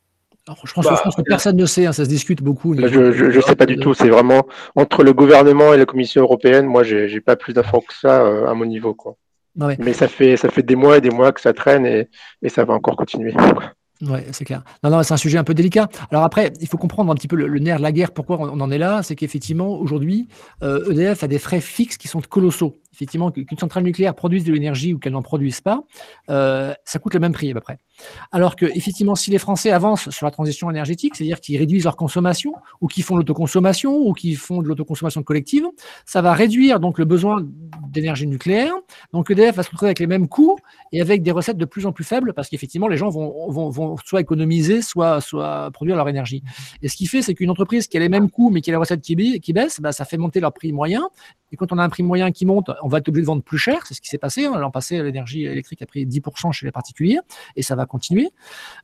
Je, 0.64 0.72
pense, 0.72 0.86
bah, 0.86 1.02
que 1.18 1.22
personne 1.24 1.58
ne 1.58 1.66
sait, 1.66 1.86
hein, 1.86 1.92
ça 1.92 2.06
se 2.06 2.10
discute 2.10 2.42
beaucoup. 2.42 2.74
Je 2.74 3.36
ne 3.36 3.42
sais 3.42 3.56
pas 3.56 3.66
du 3.66 3.78
tout, 3.78 3.94
c'est 3.94 4.08
vraiment 4.08 4.48
entre 4.76 5.04
le 5.04 5.14
gouvernement 5.14 5.74
et 5.74 5.78
la 5.78 5.86
Commission 5.86 6.22
européenne, 6.22 6.66
moi 6.66 6.84
j'ai 6.84 7.22
pas 7.22 7.36
plus 7.36 7.54
d'infos 7.54 7.82
que 7.82 7.94
ça 7.94 8.26
euh, 8.26 8.48
à 8.48 8.54
mon 8.54 8.66
niveau. 8.66 8.94
Quoi. 8.94 9.18
Mais 9.80 9.94
ça 9.94 10.08
fait, 10.08 10.38
ça 10.38 10.50
fait 10.50 10.64
des 10.64 10.76
mois 10.76 10.98
et 10.98 11.02
des 11.02 11.10
mois 11.10 11.32
que 11.32 11.42
ça 11.42 11.52
traîne 11.52 11.86
et, 11.86 12.08
et 12.42 12.50
ça 12.50 12.64
va 12.64 12.76
encore 12.76 12.96
continuer. 12.96 13.34
Oui, 14.02 14.20
c'est 14.32 14.46
clair. 14.46 14.64
Non, 14.84 14.92
non, 14.92 15.04
c'est 15.04 15.14
un 15.14 15.18
sujet 15.18 15.38
un 15.38 15.44
peu 15.44 15.54
délicat. 15.54 15.90
Alors 16.12 16.24
après, 16.24 16.54
il 16.62 16.68
faut 16.68 16.78
comprendre 16.78 17.12
un 17.12 17.16
petit 17.16 17.28
peu 17.28 17.36
le, 17.36 17.60
nerf 17.60 17.78
de 17.78 17.84
la 17.84 17.92
guerre, 17.92 18.12
pourquoi 18.12 18.38
on 18.40 18.60
en 18.60 18.72
est 18.72 18.78
là. 18.78 19.02
C'est 19.02 19.16
qu'effectivement, 19.16 19.80
aujourd'hui, 19.80 20.28
EDF 20.62 20.64
euh, 20.64 21.16
e 21.22 21.26
a 21.26 21.28
des 21.28 21.40
frais 21.40 21.62
fixes 21.62 21.98
qui 21.98 22.08
sont 22.08 22.22
colossaux 22.22 22.80
effectivement, 22.98 23.30
qu'une 23.32 23.58
centrale 23.60 23.84
nucléaire 23.84 24.16
produise 24.16 24.44
de 24.44 24.52
l'énergie 24.52 24.94
ou 24.94 24.98
qu'elle 24.98 25.14
n'en 25.14 25.22
produise 25.22 25.62
pas, 25.62 25.84
euh, 26.30 26.74
ça 26.84 26.98
coûte 26.98 27.14
le 27.14 27.20
même 27.20 27.32
prix 27.32 27.52
à 27.52 27.54
peu 27.54 27.62
près. 27.62 27.78
Alors 28.32 28.56
que, 28.56 28.66
effectivement, 28.66 29.14
si 29.14 29.30
les 29.30 29.38
Français 29.38 29.72
avancent 29.72 30.10
sur 30.10 30.26
la 30.26 30.32
transition 30.32 30.70
énergétique, 30.72 31.16
c'est-à-dire 31.16 31.40
qu'ils 31.40 31.58
réduisent 31.58 31.84
leur 31.84 31.96
consommation, 31.96 32.54
ou 32.82 32.88
qu'ils 32.88 33.04
font 33.04 33.16
l'autoconsommation, 33.16 33.96
ou 33.96 34.14
qu'ils 34.14 34.38
font 34.38 34.64
de 34.64 34.68
l'autoconsommation 34.68 35.22
collective, 35.22 35.66
ça 36.06 36.22
va 36.22 36.34
réduire 36.34 36.80
donc 36.80 36.98
le 36.98 37.06
besoin 37.06 37.46
d'énergie 37.88 38.26
nucléaire. 38.26 38.74
Donc 39.14 39.30
EDF 39.30 39.56
va 39.56 39.64
se 39.64 39.70
retrouver 39.70 39.90
avec 39.90 40.00
les 40.00 40.08
mêmes 40.08 40.28
coûts 40.28 40.58
et 40.92 41.00
avec 41.00 41.22
des 41.22 41.32
recettes 41.32 41.58
de 41.58 41.66
plus 41.66 41.86
en 41.86 41.92
plus 41.92 42.04
faibles, 42.04 42.34
parce 42.34 42.50
qu'effectivement, 42.50 42.88
les 42.88 42.98
gens 42.98 43.10
vont, 43.10 43.96
soit 44.06 44.22
économiser, 44.22 44.82
soit, 44.82 45.22
soit 45.22 45.70
produire 45.72 45.96
leur 45.98 46.10
énergie. 46.10 46.44
Et 46.82 46.88
ce 46.88 46.96
qui 46.96 47.06
fait, 47.06 47.22
c'est 47.22 47.36
qu'une 47.36 47.52
entreprise 47.52 47.88
qui 47.88 47.98
a 47.98 48.00
les 48.00 48.10
mêmes 48.10 48.32
coûts, 48.32 48.50
mais 48.50 48.62
qui 48.62 48.72
a 48.72 48.74
les 48.74 48.78
recettes 48.78 49.02
qui, 49.02 49.54
baissent, 49.54 49.82
bah, 49.82 49.92
ça 49.92 50.06
fait 50.06 50.18
monter 50.18 50.40
leur 50.40 50.54
prix 50.54 50.74
moyen, 50.74 51.10
Et 51.52 51.56
quand 51.56 51.72
on 51.72 51.78
a 51.78 51.84
un 51.84 51.90
prix 51.90 52.04
moyen 52.04 52.32
qui 52.32 52.46
monte, 52.46 52.70
on 52.82 52.88
va 52.88 52.98
être 53.00 53.08
obligé 53.08 53.24
de 53.24 53.28
vendre 53.28 53.44
plus 53.44 53.58
cher. 53.58 53.86
C'est 53.86 53.94
ce 53.94 54.02
qui 54.02 54.10
s'est 54.10 54.18
passé. 54.18 54.44
L'an 54.44 54.72
passé, 54.72 55.02
l'énergie 55.02 55.46
électrique 55.46 55.82
a 55.82 55.86
pris 55.86 56.06
10% 56.06 56.52
chez 56.52 56.66
les 56.66 56.72
particuliers 56.72 57.20
et 57.56 57.62
ça 57.62 57.76
va 57.76 57.86
continuer. 57.86 58.30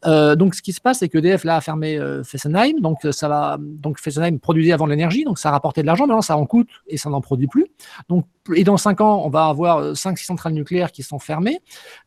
Euh, 0.06 0.36
donc, 0.36 0.56
ce 0.56 0.62
qui 0.62 0.74
se 0.74 0.82
passe, 0.82 1.00
c'est 1.00 1.10
que 1.10 1.18
EDF 1.18 1.44
là 1.44 1.58
a 1.58 1.62
fermé 1.62 1.98
euh, 1.98 2.24
Fessenheim. 2.24 2.80
Donc, 2.80 3.00
ça 3.12 3.28
va. 3.28 3.58
Donc, 3.60 4.00
Fessenheim 4.00 4.40
produisait 4.40 4.72
avant 4.72 4.86
de 4.86 4.92
l'énergie, 4.92 5.24
donc 5.24 5.40
ça 5.40 5.52
rapportait 5.52 5.82
de 5.82 5.88
l'argent. 5.88 6.08
Maintenant, 6.08 6.22
ça 6.22 6.38
en 6.38 6.46
coûte 6.46 6.70
et 6.88 6.98
ça 6.98 7.10
n'en 7.10 7.22
produit 7.22 7.48
plus. 7.48 7.66
Donc, 8.10 8.26
et 8.56 8.64
dans 8.64 8.78
5 8.78 9.02
ans, 9.02 9.22
on 9.26 9.30
va 9.30 9.46
avoir 9.46 9.94
5-6 9.94 10.26
centrales 10.26 10.54
nucléaires 10.54 10.92
qui 10.92 11.04
sont 11.04 11.20
fermées. 11.20 11.60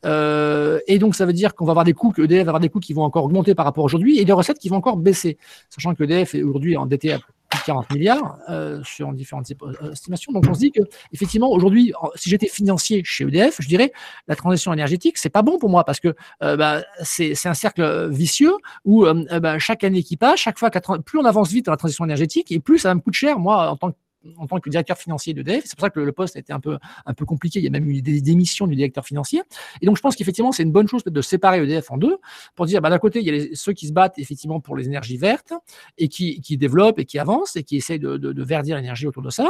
Euh, 0.05 0.81
et 0.87 0.99
donc, 0.99 1.14
ça 1.14 1.25
veut 1.25 1.33
dire 1.33 1.55
qu'on 1.55 1.64
va 1.64 1.73
avoir 1.73 1.85
des 1.85 1.95
coûts, 1.95 2.11
que 2.11 2.23
EDF 2.23 2.45
va 2.45 2.51
avoir 2.51 2.61
des 2.61 2.69
coûts 2.69 2.81
qui 2.81 2.92
vont 2.92 3.03
encore 3.03 3.25
augmenter 3.25 3.55
par 3.55 3.64
rapport 3.64 3.85
à 3.85 3.87
aujourd'hui 3.87 4.19
et 4.19 4.25
des 4.25 4.33
recettes 4.33 4.59
qui 4.59 4.69
vont 4.69 4.77
encore 4.77 4.97
baisser. 4.97 5.38
Sachant 5.71 5.95
que 5.95 6.05
EDF 6.05 6.35
est 6.35 6.42
aujourd'hui 6.42 6.77
endetté 6.77 7.12
à 7.12 7.19
plus 7.57 7.62
de 7.62 7.66
40 7.66 7.90
milliards 7.92 8.38
euh, 8.49 8.81
sur 8.85 9.12
différentes 9.12 9.51
euh, 9.62 9.92
estimations. 9.92 10.33
Donc, 10.33 10.45
on 10.49 10.55
se 10.55 10.61
dit 10.61 10.73
que, 10.73 10.81
effectivement, 11.12 11.51
aujourd'hui, 11.51 11.92
si 12.14 12.31
j'étais 12.31 12.49
financier 12.49 13.03
chez 13.05 13.25
EDF, 13.25 13.57
je 13.61 13.69
dirais 13.69 13.92
la 14.29 14.37
transition 14.37 14.73
énergétique, 14.73 15.19
c'est 15.19 15.31
pas 15.31 15.42
bon 15.42 15.59
pour 15.59 15.69
moi 15.69 15.85
parce 15.85 16.01
que 16.01 16.14
euh, 16.42 16.57
bah, 16.57 16.83
c'est 17.03 17.47
un 17.47 17.55
cercle 17.55 18.09
vicieux 18.11 18.55
où 18.85 19.05
bah, 19.40 19.59
chaque 19.59 19.85
année 19.85 20.03
qui 20.03 20.16
passe, 20.16 20.40
chaque 20.40 20.59
fois, 20.59 20.71
plus 20.71 21.19
on 21.19 21.25
avance 21.25 21.51
vite 21.51 21.66
dans 21.66 21.73
la 21.73 21.77
transition 21.77 22.05
énergétique 22.05 22.51
et 22.53 22.61
plus 22.61 22.79
ça 22.79 22.95
me 22.95 23.01
coûte 23.01 23.14
cher, 23.14 23.38
moi, 23.38 23.71
en 23.71 23.77
tant 23.77 23.90
que 23.90 23.97
en 24.37 24.47
tant 24.47 24.61
que 24.61 24.71
directeur 24.71 24.99
financier 24.99 25.35
d'EDF. 25.35 25.65
C'est 25.67 25.77
pour 25.77 25.85
ça 25.85 25.91
que 25.91 26.01
le, 26.01 26.12
poste 26.12 26.37
a 26.37 26.39
été 26.39 26.53
un 26.53 26.61
peu, 26.61 26.79
un 27.05 27.15
peu 27.15 27.25
compliqué. 27.25 27.59
Il 27.59 27.65
y 27.65 27.69
a 27.69 27.71
même 27.71 27.89
eu 27.89 28.03
des 28.03 28.21
démissions 28.21 28.67
du 28.67 28.77
directeur 28.77 29.05
financier. 29.05 29.43
Et 29.81 29.87
donc, 29.87 29.97
je 29.97 30.03
pense 30.03 30.17
qu'effectivement, 30.17 30.53
c'est 30.53 30.62
une 30.62 30.73
bonne 30.73 30.89
chose 30.89 31.05
de 31.05 31.23
séparer 31.23 31.62
EDF 31.62 31.91
en 31.91 31.97
deux 31.97 32.17
pour 32.55 32.67
dire, 32.67 32.81
bah, 32.81 32.91
d'un 32.91 32.99
côté, 32.99 33.21
il 33.21 33.27
y 33.27 33.31
a 33.31 33.47
ceux 33.55 33.73
qui 33.73 33.87
se 33.87 33.93
battent 33.93 34.19
effectivement 34.19 34.61
pour 34.61 34.77
les 34.77 34.87
énergies 34.87 35.17
vertes 35.17 35.53
et 35.99 36.09
qui, 36.09 36.41
qui 36.41 36.57
développent 36.57 36.99
et 36.99 37.05
qui 37.05 37.19
avancent 37.19 37.57
et 37.57 37.62
qui 37.62 37.77
essayent 37.77 37.99
de, 37.99 38.17
de, 38.17 38.45
verdir 38.45 38.77
l'énergie 38.77 39.07
autour 39.07 39.23
de 39.23 39.31
ça. 39.31 39.49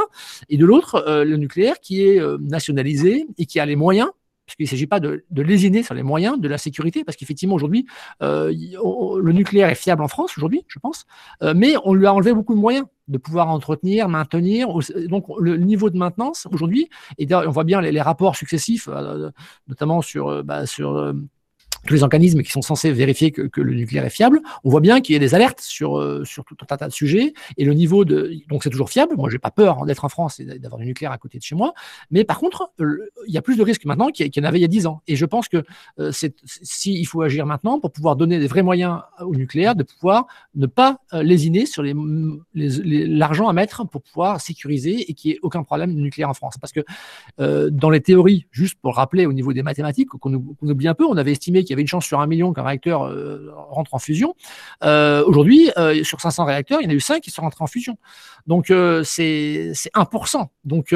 Et 0.49 0.57
de 0.57 0.65
l'autre, 0.65 1.03
euh, 1.07 1.23
le 1.23 1.37
nucléaire 1.37 1.79
qui 1.79 2.03
est 2.03 2.19
euh, 2.19 2.37
nationalisé 2.41 3.27
et 3.37 3.45
qui 3.45 3.59
a 3.59 3.65
les 3.65 3.75
moyens 3.75 4.09
puisqu'il 4.47 4.63
ne 4.63 4.69
s'agit 4.69 4.87
pas 4.87 4.99
de, 4.99 5.23
lésiner 5.35 5.83
sur 5.83 5.93
les 5.93 6.03
moyens 6.03 6.39
de 6.39 6.47
la 6.47 6.57
sécurité, 6.57 7.03
parce 7.03 7.17
qu'effectivement, 7.17 7.55
aujourd'hui, 7.55 7.85
euh, 8.23 8.51
le 8.51 9.31
nucléaire 9.33 9.69
est 9.69 9.75
fiable 9.75 10.01
en 10.01 10.07
France, 10.07 10.37
aujourd'hui, 10.37 10.65
je 10.67 10.79
pense, 10.79 11.05
euh, 11.43 11.53
mais 11.55 11.75
on 11.83 11.93
lui 11.93 12.07
a 12.07 12.13
enlevé 12.13 12.33
beaucoup 12.33 12.55
de 12.55 12.59
moyens 12.59 12.85
de 13.07 13.17
pouvoir 13.17 13.49
entretenir, 13.49 14.09
maintenir. 14.09 14.69
Donc, 15.07 15.25
le 15.39 15.57
niveau 15.57 15.89
de 15.89 15.97
maintenance, 15.97 16.47
aujourd'hui, 16.51 16.89
et 17.17 17.27
on 17.33 17.51
voit 17.51 17.63
bien 17.63 17.81
les, 17.81 18.01
rapports 18.01 18.35
successifs, 18.35 18.89
euh, 18.89 19.29
notamment 19.67 20.01
sur, 20.01 20.43
bah, 20.43 20.65
sur 20.65 21.13
tous 21.85 21.93
les 21.93 22.03
organismes 22.03 22.41
qui 22.41 22.51
sont 22.51 22.61
censés 22.61 22.91
vérifier 22.91 23.31
que, 23.31 23.61
le 23.61 23.73
nucléaire 23.73 24.05
est 24.05 24.11
fiable, 24.11 24.41
on 24.63 24.69
voit 24.69 24.81
bien 24.81 25.01
qu'il 25.01 25.13
y 25.13 25.15
a 25.15 25.19
des 25.19 25.35
alertes 25.35 25.61
sur, 25.61 25.97
euh, 25.97 26.23
sur 26.25 26.45
tout 26.45 26.55
un 26.69 26.77
tas 26.77 26.87
de 26.87 26.93
sujets 26.93 27.33
et 27.57 27.65
le 27.65 27.73
niveau 27.73 28.05
de. 28.05 28.33
Donc 28.49 28.63
c'est 28.63 28.69
toujours 28.69 28.89
fiable. 28.89 29.15
Moi, 29.15 29.29
j'ai 29.29 29.39
pas 29.39 29.51
peur 29.51 29.85
d'être 29.85 30.05
en 30.05 30.09
France 30.09 30.39
et 30.39 30.45
d'avoir 30.45 30.79
du 30.79 30.85
nucléaire 30.85 31.11
à 31.11 31.17
côté 31.17 31.37
de 31.37 31.43
chez 31.43 31.55
moi. 31.55 31.73
Mais 32.11 32.23
par 32.23 32.39
contre, 32.39 32.71
il 32.79 33.33
y 33.33 33.37
a 33.37 33.41
plus 33.41 33.57
de 33.57 33.63
risques 33.63 33.85
maintenant 33.85 34.09
qu'il 34.09 34.29
y 34.33 34.39
en 34.39 34.43
avait 34.43 34.59
il 34.59 34.61
y 34.61 34.65
a 34.65 34.69
10 34.69 34.87
ans. 34.87 35.01
Et 35.07 35.15
je 35.15 35.25
pense 35.25 35.47
que 35.47 35.63
euh, 35.99 36.11
c'est 36.11 36.35
si 36.45 36.93
il 36.93 37.05
faut 37.05 37.21
agir 37.21 37.45
maintenant 37.45 37.79
pour 37.79 37.91
pouvoir 37.91 38.15
donner 38.15 38.39
des 38.39 38.47
vrais 38.47 38.63
moyens 38.63 39.01
au 39.21 39.35
nucléaire, 39.35 39.75
de 39.75 39.83
pouvoir 39.83 40.27
ne 40.55 40.67
pas 40.67 40.99
euh, 41.13 41.23
lésiner 41.23 41.65
sur 41.65 41.83
l'argent 42.53 43.47
à 43.47 43.53
mettre 43.53 43.87
pour 43.87 44.01
pouvoir 44.01 44.41
sécuriser 44.41 45.09
et 45.09 45.13
qu'il 45.13 45.31
n'y 45.31 45.37
ait 45.37 45.39
aucun 45.41 45.63
problème 45.63 45.93
nucléaire 45.93 46.29
en 46.29 46.33
France. 46.33 46.55
Parce 46.59 46.73
que 46.73 46.81
dans 47.69 47.89
les 47.89 48.01
théories, 48.01 48.45
juste 48.51 48.77
pour 48.81 48.95
rappeler 48.95 49.25
au 49.25 49.33
niveau 49.33 49.53
des 49.53 49.63
mathématiques, 49.63 50.09
qu'on 50.09 50.33
oublie 50.33 50.87
un 50.87 50.93
peu, 50.93 51.05
on 51.05 51.17
avait 51.17 51.31
estimé 51.31 51.63
qu'il 51.67 51.73
y 51.73 51.75
avait 51.75 51.81
une 51.81 51.87
chance 51.87 52.05
sur 52.05 52.19
un 52.19 52.27
million 52.27 52.53
qu'un 52.53 52.63
réacteur 52.63 53.03
euh, 53.03 53.51
rentre 53.53 53.93
en 53.93 53.99
fusion. 53.99 54.35
Euh, 54.83 55.23
aujourd'hui, 55.25 55.69
euh, 55.77 56.03
sur 56.03 56.21
500 56.21 56.45
réacteurs, 56.45 56.79
il 56.81 56.85
y 56.85 56.87
en 56.87 56.91
a 56.91 56.93
eu 56.93 56.99
5 56.99 57.21
qui 57.21 57.29
sont 57.29 57.41
rentrés 57.41 57.63
en 57.63 57.67
fusion. 57.67 57.97
Donc, 58.47 58.67
c'est 58.67 59.73
1%. 59.93 60.47
Donc, 60.63 60.93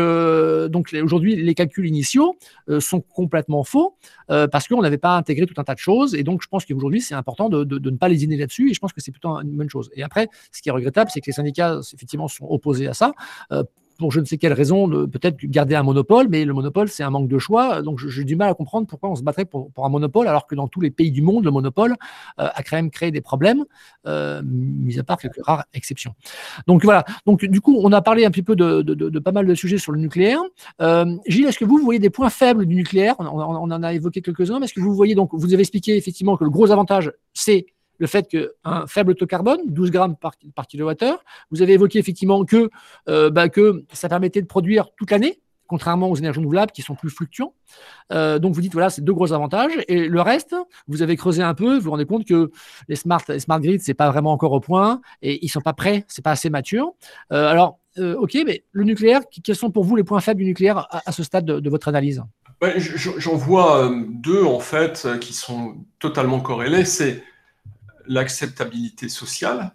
donc 0.72 0.96
aujourd'hui, 1.04 1.36
les 1.36 1.54
calculs 1.54 1.86
initiaux 1.86 2.38
sont 2.80 3.02
complètement 3.02 3.66
faux 3.66 3.98
parce 4.28 4.70
qu'on 4.70 4.82
n'avait 4.82 4.98
pas 4.98 5.18
intégré 5.18 5.46
tout 5.46 5.56
un 5.58 5.66
tas 5.66 5.74
de 5.74 5.80
choses. 5.80 6.16
Et 6.16 6.24
donc, 6.24 6.42
je 6.42 6.48
pense 6.48 6.66
qu'aujourd'hui, 6.66 7.02
c'est 7.02 7.14
important 7.14 7.50
de, 7.50 7.66
de, 7.66 7.90
ne 7.90 7.98
pas 7.98 8.08
lésiner 8.08 8.38
là-dessus. 8.38 8.72
Et 8.72 8.74
je 8.74 8.80
pense 8.80 8.94
que 8.94 9.02
c'est 9.02 9.12
plutôt 9.12 9.32
une 9.42 9.52
bonne 9.58 9.70
chose. 9.70 9.90
Et 9.96 10.04
après, 10.04 10.30
ce 10.54 10.62
qui 10.62 10.70
est 10.70 10.72
regrettable, 10.72 11.12
c'est 11.14 11.20
que 11.20 11.28
les 11.28 11.34
syndicats, 11.34 11.82
effectivement, 11.94 12.30
sont 12.30 12.46
opposés 12.50 12.88
à 12.88 12.94
ça 12.94 13.12
pour 14.02 14.12
je 14.12 14.20
ne 14.20 14.26
sais 14.26 14.38
quelle 14.38 14.54
raison, 14.54 14.90
peut-être 14.90 15.38
garder 15.46 15.76
un 15.76 15.84
monopole, 15.84 16.28
mais 16.28 16.44
le 16.44 16.54
monopole, 16.54 16.90
c'est 16.90 17.04
un 17.04 17.12
manque 17.12 17.28
de 17.28 17.38
choix. 17.38 17.84
Donc, 17.84 18.00
j'ai 18.00 18.24
du 18.24 18.36
mal 18.36 18.50
à 18.50 18.54
comprendre 18.56 18.88
pourquoi 18.88 19.12
on 19.12 19.16
se 19.16 19.22
battrait 19.22 19.46
pour, 19.46 19.72
un 19.78 19.90
monopole, 19.90 20.28
alors 20.28 20.48
que 20.48 20.56
dans 20.56 20.68
tous 20.68 20.82
les 20.82 20.90
pays 20.90 21.12
du 21.12 21.22
monde, 21.22 21.46
le 21.46 21.52
monopole 21.52 21.92
euh, 22.40 22.50
a 22.52 22.64
quand 22.64 22.76
même 22.76 22.90
créé 22.90 23.12
des 23.12 23.22
problèmes, 23.22 23.64
euh, 24.08 24.42
mis 24.44 24.98
à 24.98 25.04
part 25.04 25.20
quelques 25.20 25.46
rares 25.46 25.66
exceptions. 25.76 26.16
Donc, 26.66 26.84
voilà. 26.84 27.06
Donc, 27.28 27.46
du 27.46 27.62
coup, 27.62 27.80
on 27.80 27.92
a 27.92 28.02
parlé 28.02 28.26
un 28.26 28.32
petit 28.32 28.42
peu 28.42 28.56
de, 28.56 29.20
pas 29.20 29.32
mal 29.32 29.46
de 29.46 29.54
sujets 29.54 29.78
sur 29.78 29.92
le 29.92 30.00
nucléaire. 30.00 30.40
Euh, 30.82 31.16
Gilles, 31.28 31.46
est-ce 31.46 31.60
que 31.60 31.66
vous, 31.66 31.78
voyez 31.78 32.00
des 32.00 32.10
points 32.10 32.32
faibles 32.32 32.66
du 32.66 32.74
nucléaire? 32.74 33.16
On, 33.20 33.26
on, 33.26 33.72
en 33.72 33.84
a 33.84 33.94
évoqué 33.94 34.22
quelques-uns, 34.22 34.58
mais 34.58 34.66
est-ce 34.66 34.74
que 34.74 34.82
vous 34.82 34.96
voyez, 34.96 35.14
donc, 35.14 35.30
vous 35.32 35.54
avez 35.54 35.62
expliqué 35.62 35.96
effectivement 35.96 36.38
que 36.38 36.44
le 36.44 36.50
gros 36.50 36.72
avantage, 36.72 37.12
c'est 37.34 37.68
le 38.02 38.08
fait 38.08 38.28
qu'un 38.28 38.88
faible 38.88 39.14
taux 39.14 39.28
carbone, 39.28 39.60
12 39.68 39.92
grammes 39.92 40.16
par, 40.16 40.34
par 40.56 40.66
kilowattheure, 40.66 41.24
vous 41.52 41.62
avez 41.62 41.74
évoqué 41.74 42.00
effectivement 42.00 42.44
que, 42.44 42.72
euh, 43.08 43.30
bah, 43.30 43.48
que 43.48 43.86
ça 43.94 44.10
permettait 44.10 44.42
de 44.42 44.48
produire 44.48 44.88
toute 44.98 45.12
l'année, 45.12 45.40
contrairement 45.68 46.10
aux 46.10 46.16
énergies 46.16 46.40
renouvelables 46.40 46.72
qui 46.72 46.82
sont 46.82 46.96
plus 46.96 47.12
fluctuants. 47.12 47.54
Euh, 48.12 48.40
donc 48.40 48.56
vous 48.56 48.62
dites, 48.62 48.74
voilà, 48.74 48.90
c'est 48.90 49.04
deux 49.04 49.14
gros 49.14 49.34
avantages. 49.34 49.74
Et 49.88 50.08
le 50.08 50.20
reste, 50.20 50.56
vous 50.88 51.04
avez 51.04 51.16
creusé 51.16 51.44
un 51.44 51.54
peu, 51.54 51.76
vous 51.76 51.82
vous 51.82 51.92
rendez 51.92 52.08
compte 52.08 52.26
que 52.26 52.50
les 52.88 52.96
smart, 52.96 53.22
les 53.30 53.40
smart 53.40 53.60
grids, 53.60 53.82
c'est 53.82 53.94
pas 53.94 54.10
vraiment 54.10 54.32
encore 54.32 54.54
au 54.54 54.60
point 54.60 55.00
et 55.22 55.46
ils 55.46 55.50
sont 55.50 55.62
pas 55.62 55.74
prêts, 55.74 56.04
c'est 56.08 56.24
pas 56.24 56.32
assez 56.32 56.50
mature. 56.50 56.94
Euh, 57.32 57.46
alors, 57.46 57.78
ok, 58.00 58.36
mais 58.48 58.64
le 58.72 58.84
nucléaire, 58.84 59.22
quels 59.44 59.56
sont 59.56 59.70
pour 59.70 59.84
vous 59.84 59.96
les 59.96 60.04
points 60.04 60.22
faibles 60.22 60.40
du 60.40 60.46
nucléaire 60.46 60.88
à, 60.90 61.12
ce 61.12 61.24
stade 61.24 61.46
de, 61.46 61.70
votre 61.70 61.88
analyse? 61.88 62.24
J'en 62.78 63.36
vois 63.36 63.92
deux, 64.08 64.44
en 64.44 64.60
fait, 64.60 65.08
qui 65.20 65.34
sont 65.34 65.76
totalement 66.00 66.40
corrélés. 66.40 66.86
C'est 66.86 67.22
l'acceptabilité 68.08 69.10
sociale 69.10 69.74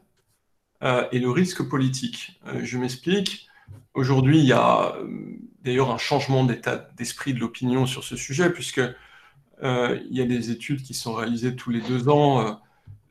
euh, 0.82 1.04
et 1.10 1.18
le 1.18 1.30
risque 1.30 1.62
politique. 1.62 2.40
Euh, 2.46 2.60
je 2.62 2.78
m'explique. 2.78 3.48
Aujourd'hui, 3.94 4.40
il 4.40 4.44
y 4.44 4.52
a 4.52 4.94
euh, 4.96 5.08
d'ailleurs 5.62 5.90
un 5.90 5.98
changement 5.98 6.44
d'état 6.44 6.88
d'esprit 6.96 7.32
de 7.32 7.40
l'opinion 7.40 7.86
sur 7.86 8.04
ce 8.04 8.16
sujet, 8.16 8.50
puisque 8.50 8.82
il 9.62 10.08
y 10.10 10.20
a 10.20 10.26
des 10.26 10.50
études 10.50 10.82
qui 10.82 10.92
sont 10.92 11.14
réalisées 11.14 11.56
tous 11.56 11.70
les 11.70 11.80
deux 11.80 12.10
ans 12.10 12.60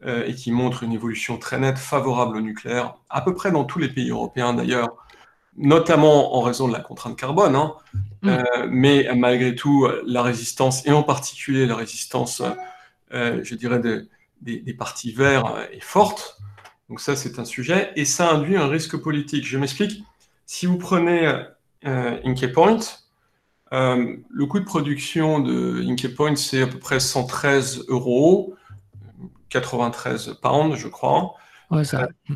et 0.06 0.36
qui 0.36 0.52
montrent 0.52 0.84
une 0.84 0.92
évolution 0.92 1.40
très 1.40 1.58
nette 1.58 1.80
favorable 1.80 2.38
au 2.38 2.42
nucléaire, 2.42 2.98
à 3.10 3.22
peu 3.22 3.34
près 3.34 3.52
dans 3.52 3.64
tous 3.64 3.80
les 3.80 3.90
pays 3.90 4.12
européens 4.12 4.54
d'ailleurs, 4.54 4.90
notamment 5.58 6.36
en 6.38 6.42
raison 6.42 6.68
de 6.68 6.74
la 6.74 6.82
contrainte 6.82 7.18
carbone, 7.18 7.56
hein. 7.56 7.74
mm. 8.22 8.68
mais 8.70 9.10
malgré 9.16 9.56
tout, 9.56 9.88
la 10.06 10.22
résistance, 10.22 10.86
et 10.86 10.92
en 10.92 11.02
particulier 11.02 11.66
la 11.66 11.76
résistance, 11.76 12.44
je 13.12 13.56
dirais, 13.56 13.82
des, 14.46 14.60
des, 14.60 14.74
partis 14.74 15.12
verts 15.12 15.68
est 15.72 15.84
forte. 15.84 16.38
Donc 16.90 17.02
ça, 17.02 17.16
c'est 17.16 17.40
un 17.40 17.46
sujet. 17.46 17.92
Et 17.96 18.06
ça 18.06 18.32
induit 18.32 18.58
un 18.58 18.68
risque 18.68 18.96
politique. 18.96 19.46
Je 19.46 19.58
m'explique. 19.58 20.04
Si 20.46 20.66
vous 20.66 20.78
prenez 20.78 21.28
euh, 21.86 22.48
Point, 22.54 22.80
euh, 23.74 24.16
le 24.30 24.46
coût 24.46 24.60
de 24.60 24.66
production 24.66 25.40
de 25.40 25.84
Inkey 25.86 26.10
Point, 26.10 26.36
c'est 26.36 26.62
à 26.62 26.68
peu 26.68 26.80
près 26.80 27.00
113 27.00 27.86
euros, 27.88 28.56
93 29.50 30.38
pounds, 30.42 30.76
je 30.76 30.88
crois. 30.88 31.36
Euh, 31.72 31.84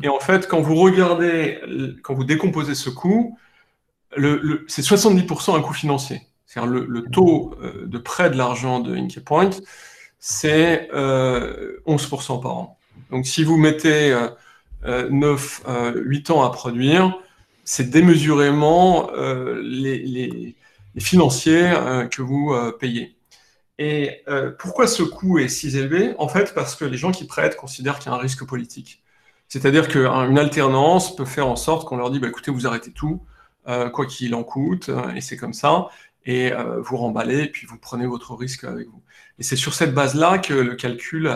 et 0.02 0.08
en 0.08 0.18
fait, 0.18 0.48
quand 0.48 0.60
vous 0.60 0.74
regardez, 0.74 1.60
quand 2.02 2.14
vous 2.14 2.24
décomposez 2.24 2.74
ce 2.74 2.90
coût, 2.90 3.38
le, 4.16 4.64
c'est 4.66 4.82
70% 4.82 5.56
un 5.56 5.62
coût 5.62 5.72
financier. 5.72 6.22
C'est-à-dire 6.46 6.70
le, 6.70 6.84
le, 6.84 7.02
taux 7.04 7.54
euh, 7.62 7.86
de 7.86 7.98
prêt 7.98 8.28
de 8.28 8.36
l'argent 8.36 8.80
de 8.80 8.96
Inkey 8.96 9.20
Point, 9.20 9.50
c'est 10.20 10.88
11% 10.92 10.92
euh, 10.92 12.40
par 12.40 12.56
an. 12.56 12.78
Donc 13.10 13.26
si 13.26 13.42
vous 13.42 13.56
mettez 13.56 14.16
9, 14.84 15.62
euh, 15.66 15.92
8 16.04 16.30
euh, 16.30 16.32
ans 16.34 16.42
à 16.44 16.50
produire, 16.50 17.18
c'est 17.64 17.90
démesurément 17.90 19.10
les, 19.62 20.54
financiers 20.98 21.72
que 22.10 22.20
vous 22.20 22.52
payez. 22.78 23.16
Et 23.78 24.24
pourquoi 24.58 24.86
ce 24.86 25.02
coût 25.04 25.38
est 25.38 25.48
si 25.48 25.76
élevé? 25.76 26.14
En 26.18 26.28
fait, 26.28 26.52
parce 26.52 26.74
que 26.74 26.84
les 26.84 26.98
gens 26.98 27.12
qui 27.12 27.26
prêtent 27.26 27.56
considèrent 27.56 27.98
qu'il 27.98 28.10
y 28.10 28.14
a 28.14 28.18
un 28.18 28.20
risque 28.20 28.44
politique. 28.44 29.02
C'est-à-dire 29.46 29.88
qu'une 29.88 30.36
alternance 30.38 31.14
peut 31.14 31.24
faire 31.24 31.46
en 31.46 31.56
sorte 31.56 31.86
qu'on 31.86 31.96
leur 31.96 32.10
dit, 32.10 32.18
bah, 32.18 32.28
écoutez, 32.28 32.50
vous 32.50 32.66
arrêtez 32.66 32.90
tout, 32.90 33.22
quoi 33.64 34.04
qu'il 34.06 34.34
en 34.34 34.42
coûte, 34.42 34.90
et 35.14 35.20
c'est 35.20 35.36
comme 35.36 35.54
ça, 35.54 35.88
et 36.26 36.52
vous 36.78 36.96
remballez, 36.96 37.48
puis 37.48 37.66
vous 37.66 37.78
prenez 37.78 38.06
votre 38.06 38.34
risque 38.34 38.64
avec 38.64 38.86
vous. 38.88 39.02
Et 39.40 39.42
c'est 39.42 39.56
sur 39.56 39.74
cette 39.74 39.94
base-là 39.94 40.38
que 40.38 40.52
le 40.52 40.74
calcul 40.74 41.34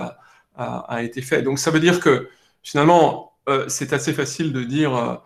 a, 0.56 1.02
été 1.02 1.22
fait. 1.22 1.42
Donc 1.42 1.58
ça 1.58 1.70
veut 1.70 1.80
dire 1.80 2.00
que 2.00 2.28
finalement, 2.62 3.32
euh, 3.48 3.68
c'est 3.68 3.92
assez 3.92 4.12
facile 4.12 4.52
de 4.52 4.62
dire 4.62 4.94
euh, 4.94 5.16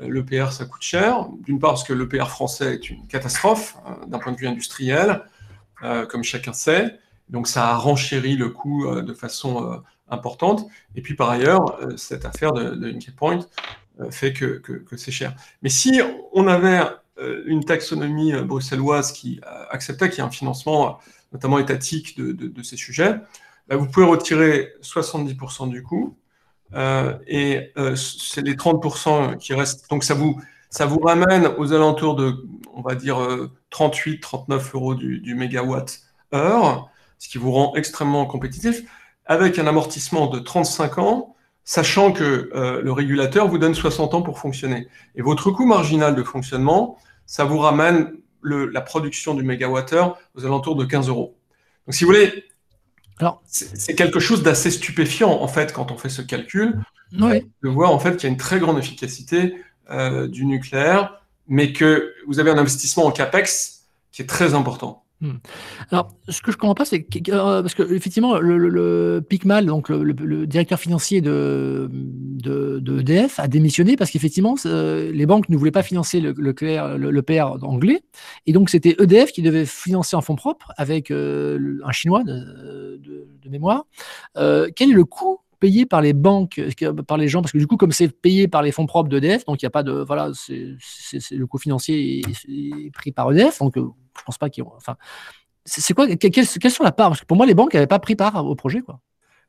l'EPR, 0.00 0.52
ça 0.52 0.64
coûte 0.64 0.82
cher. 0.82 1.26
D'une 1.44 1.58
part 1.58 1.70
parce 1.70 1.84
que 1.84 1.92
l'EPR 1.92 2.28
français 2.28 2.74
est 2.74 2.90
une 2.90 3.06
catastrophe 3.06 3.76
euh, 3.86 4.06
d'un 4.06 4.18
point 4.18 4.32
de 4.32 4.38
vue 4.38 4.46
industriel, 4.46 5.22
comme 6.08 6.24
chacun 6.24 6.52
sait. 6.52 6.98
Donc 7.28 7.46
ça 7.46 7.68
a 7.68 7.76
renchéri 7.76 8.34
le 8.34 8.48
coût 8.48 8.90
de 9.00 9.14
façon 9.14 9.80
importante. 10.08 10.66
Et 10.96 11.02
puis 11.02 11.14
par 11.14 11.30
ailleurs, 11.30 11.78
cette 11.96 12.24
affaire 12.24 12.52
de, 12.52 12.70
de 12.70 13.10
Point 13.16 13.46
fait 14.10 14.32
que 14.32 14.60
c'est 14.96 15.12
cher. 15.12 15.36
Mais 15.62 15.68
si 15.68 16.00
on 16.32 16.48
avait 16.48 16.80
une 17.46 17.64
taxonomie 17.64 18.32
bruxelloise 18.32 19.12
qui 19.12 19.40
acceptait 19.70 20.08
qu'il 20.08 20.18
y 20.18 20.20
ait 20.20 20.28
un 20.28 20.30
financement, 20.30 20.98
notamment 21.32 21.58
étatique, 21.58 22.16
de, 22.18 22.62
ces 22.62 22.76
sujets, 22.76 23.16
vous 23.70 23.86
pouvez 23.86 24.06
retirer 24.06 24.72
70% 24.82 25.68
du 25.68 25.82
coût 25.82 26.16
et 27.26 27.72
c'est 27.96 28.42
les 28.42 28.54
30% 28.54 29.36
qui 29.38 29.54
restent. 29.54 29.90
Donc 29.90 30.04
ça 30.04 30.14
vous, 30.14 30.40
ça 30.70 30.86
vous 30.86 31.00
ramène 31.00 31.48
aux 31.58 31.72
alentours 31.72 32.14
de, 32.14 32.46
on 32.74 32.82
va 32.82 32.94
dire, 32.94 33.18
38, 33.70 34.20
39 34.20 34.74
euros 34.74 34.94
du, 34.94 35.20
du 35.20 35.34
mégawatt 35.34 36.00
heure, 36.34 36.90
ce 37.18 37.28
qui 37.28 37.38
vous 37.38 37.52
rend 37.52 37.74
extrêmement 37.74 38.26
compétitif, 38.26 38.82
avec 39.26 39.58
un 39.58 39.66
amortissement 39.66 40.26
de 40.26 40.38
35 40.38 40.98
ans, 40.98 41.34
sachant 41.64 42.12
que 42.12 42.50
euh, 42.54 42.80
le 42.80 42.92
régulateur 42.92 43.46
vous 43.46 43.58
donne 43.58 43.74
60 43.74 44.14
ans 44.14 44.22
pour 44.22 44.38
fonctionner. 44.38 44.88
Et 45.16 45.22
votre 45.22 45.50
coût 45.50 45.66
marginal 45.66 46.14
de 46.14 46.22
fonctionnement, 46.22 46.96
ça 47.28 47.44
vous 47.44 47.58
ramène 47.58 48.14
la 48.42 48.80
production 48.80 49.34
du 49.34 49.42
mégawattheure 49.42 50.18
aux 50.34 50.44
alentours 50.44 50.74
de 50.74 50.84
15 50.84 51.08
euros. 51.08 51.36
Donc 51.86 51.94
si 51.94 52.04
vous 52.04 52.10
voulez, 52.10 52.44
c'est 53.44 53.94
quelque 53.94 54.18
chose 54.18 54.42
d'assez 54.42 54.70
stupéfiant 54.70 55.30
en 55.30 55.48
fait 55.48 55.72
quand 55.72 55.92
on 55.92 55.98
fait 55.98 56.08
ce 56.08 56.22
calcul, 56.22 56.80
de 57.12 57.68
voir 57.68 57.92
en 57.92 57.98
fait 57.98 58.16
qu'il 58.16 58.24
y 58.24 58.26
a 58.26 58.32
une 58.32 58.38
très 58.38 58.58
grande 58.58 58.78
efficacité 58.78 59.56
euh, 59.90 60.26
du 60.26 60.46
nucléaire, 60.46 61.20
mais 61.46 61.72
que 61.72 62.14
vous 62.26 62.40
avez 62.40 62.50
un 62.50 62.58
investissement 62.58 63.04
en 63.04 63.10
capex 63.10 63.84
qui 64.10 64.22
est 64.22 64.26
très 64.26 64.54
important. 64.54 65.04
Hmm. 65.20 65.38
Alors, 65.90 66.12
ce 66.28 66.40
que 66.42 66.52
je 66.52 66.56
comprends 66.56 66.76
pas, 66.76 66.84
c'est 66.84 67.04
euh, 67.30 67.60
parce 67.60 67.74
que 67.74 67.82
effectivement, 67.92 68.38
le, 68.38 69.20
Picmal, 69.28 69.66
donc 69.66 69.88
le, 69.88 70.46
directeur 70.46 70.78
financier 70.78 71.20
de, 71.20 71.90
de, 71.90 73.00
EDF, 73.00 73.40
a 73.40 73.48
démissionné 73.48 73.96
parce 73.96 74.12
qu'effectivement, 74.12 74.54
les 74.64 75.26
banques 75.26 75.48
ne 75.48 75.56
voulaient 75.56 75.72
pas 75.72 75.82
financer 75.82 76.20
le, 76.20 76.34
le, 76.36 77.22
PR 77.22 77.64
anglais, 77.64 78.00
et 78.46 78.52
donc 78.52 78.70
c'était 78.70 78.94
EDF 79.00 79.32
qui 79.32 79.42
devait 79.42 79.66
financer 79.66 80.14
en 80.14 80.20
fonds 80.20 80.36
propres 80.36 80.72
avec 80.76 81.10
euh, 81.10 81.80
un 81.84 81.92
chinois 81.92 82.22
de, 82.22 83.00
mémoire. 83.50 83.86
Euh, 84.36 84.68
quel 84.76 84.90
est 84.90 84.94
le 84.94 85.06
coût 85.06 85.38
payé 85.58 85.86
par 85.86 86.02
les 86.02 86.12
banques, 86.12 86.60
par 87.08 87.16
les 87.16 87.26
gens, 87.26 87.40
parce 87.40 87.50
que 87.50 87.58
du 87.58 87.66
coup, 87.66 87.76
comme 87.76 87.92
c'est 87.92 88.08
payé 88.08 88.46
par 88.46 88.62
les 88.62 88.70
fonds 88.70 88.86
propres 88.86 89.08
d'EDF, 89.08 89.44
donc 89.46 89.60
il 89.60 89.64
n'y 89.64 89.68
a 89.68 89.70
pas 89.70 89.82
de, 89.82 89.92
voilà, 89.92 90.30
c'est 90.34 90.76
le 91.32 91.46
coût 91.46 91.58
financier 91.58 92.20
est, 92.20 92.90
pris 92.92 93.10
par 93.10 93.32
EDF, 93.32 93.58
donc 93.58 93.76
je 94.18 94.24
pense 94.24 94.38
pas 94.38 94.50
qu'ils 94.50 94.64
Enfin, 94.64 94.96
c'est 95.64 95.94
quoi 95.94 96.08
quelles, 96.16 96.46
sont 96.46 96.84
la 96.84 96.92
part? 96.92 97.10
Parce 97.10 97.20
que 97.20 97.26
pour 97.26 97.36
moi, 97.36 97.46
les 97.46 97.54
banques 97.54 97.74
n'avaient 97.74 97.86
pas 97.86 97.98
pris 97.98 98.16
part 98.16 98.44
au 98.44 98.54
projet, 98.54 98.80
quoi. 98.80 99.00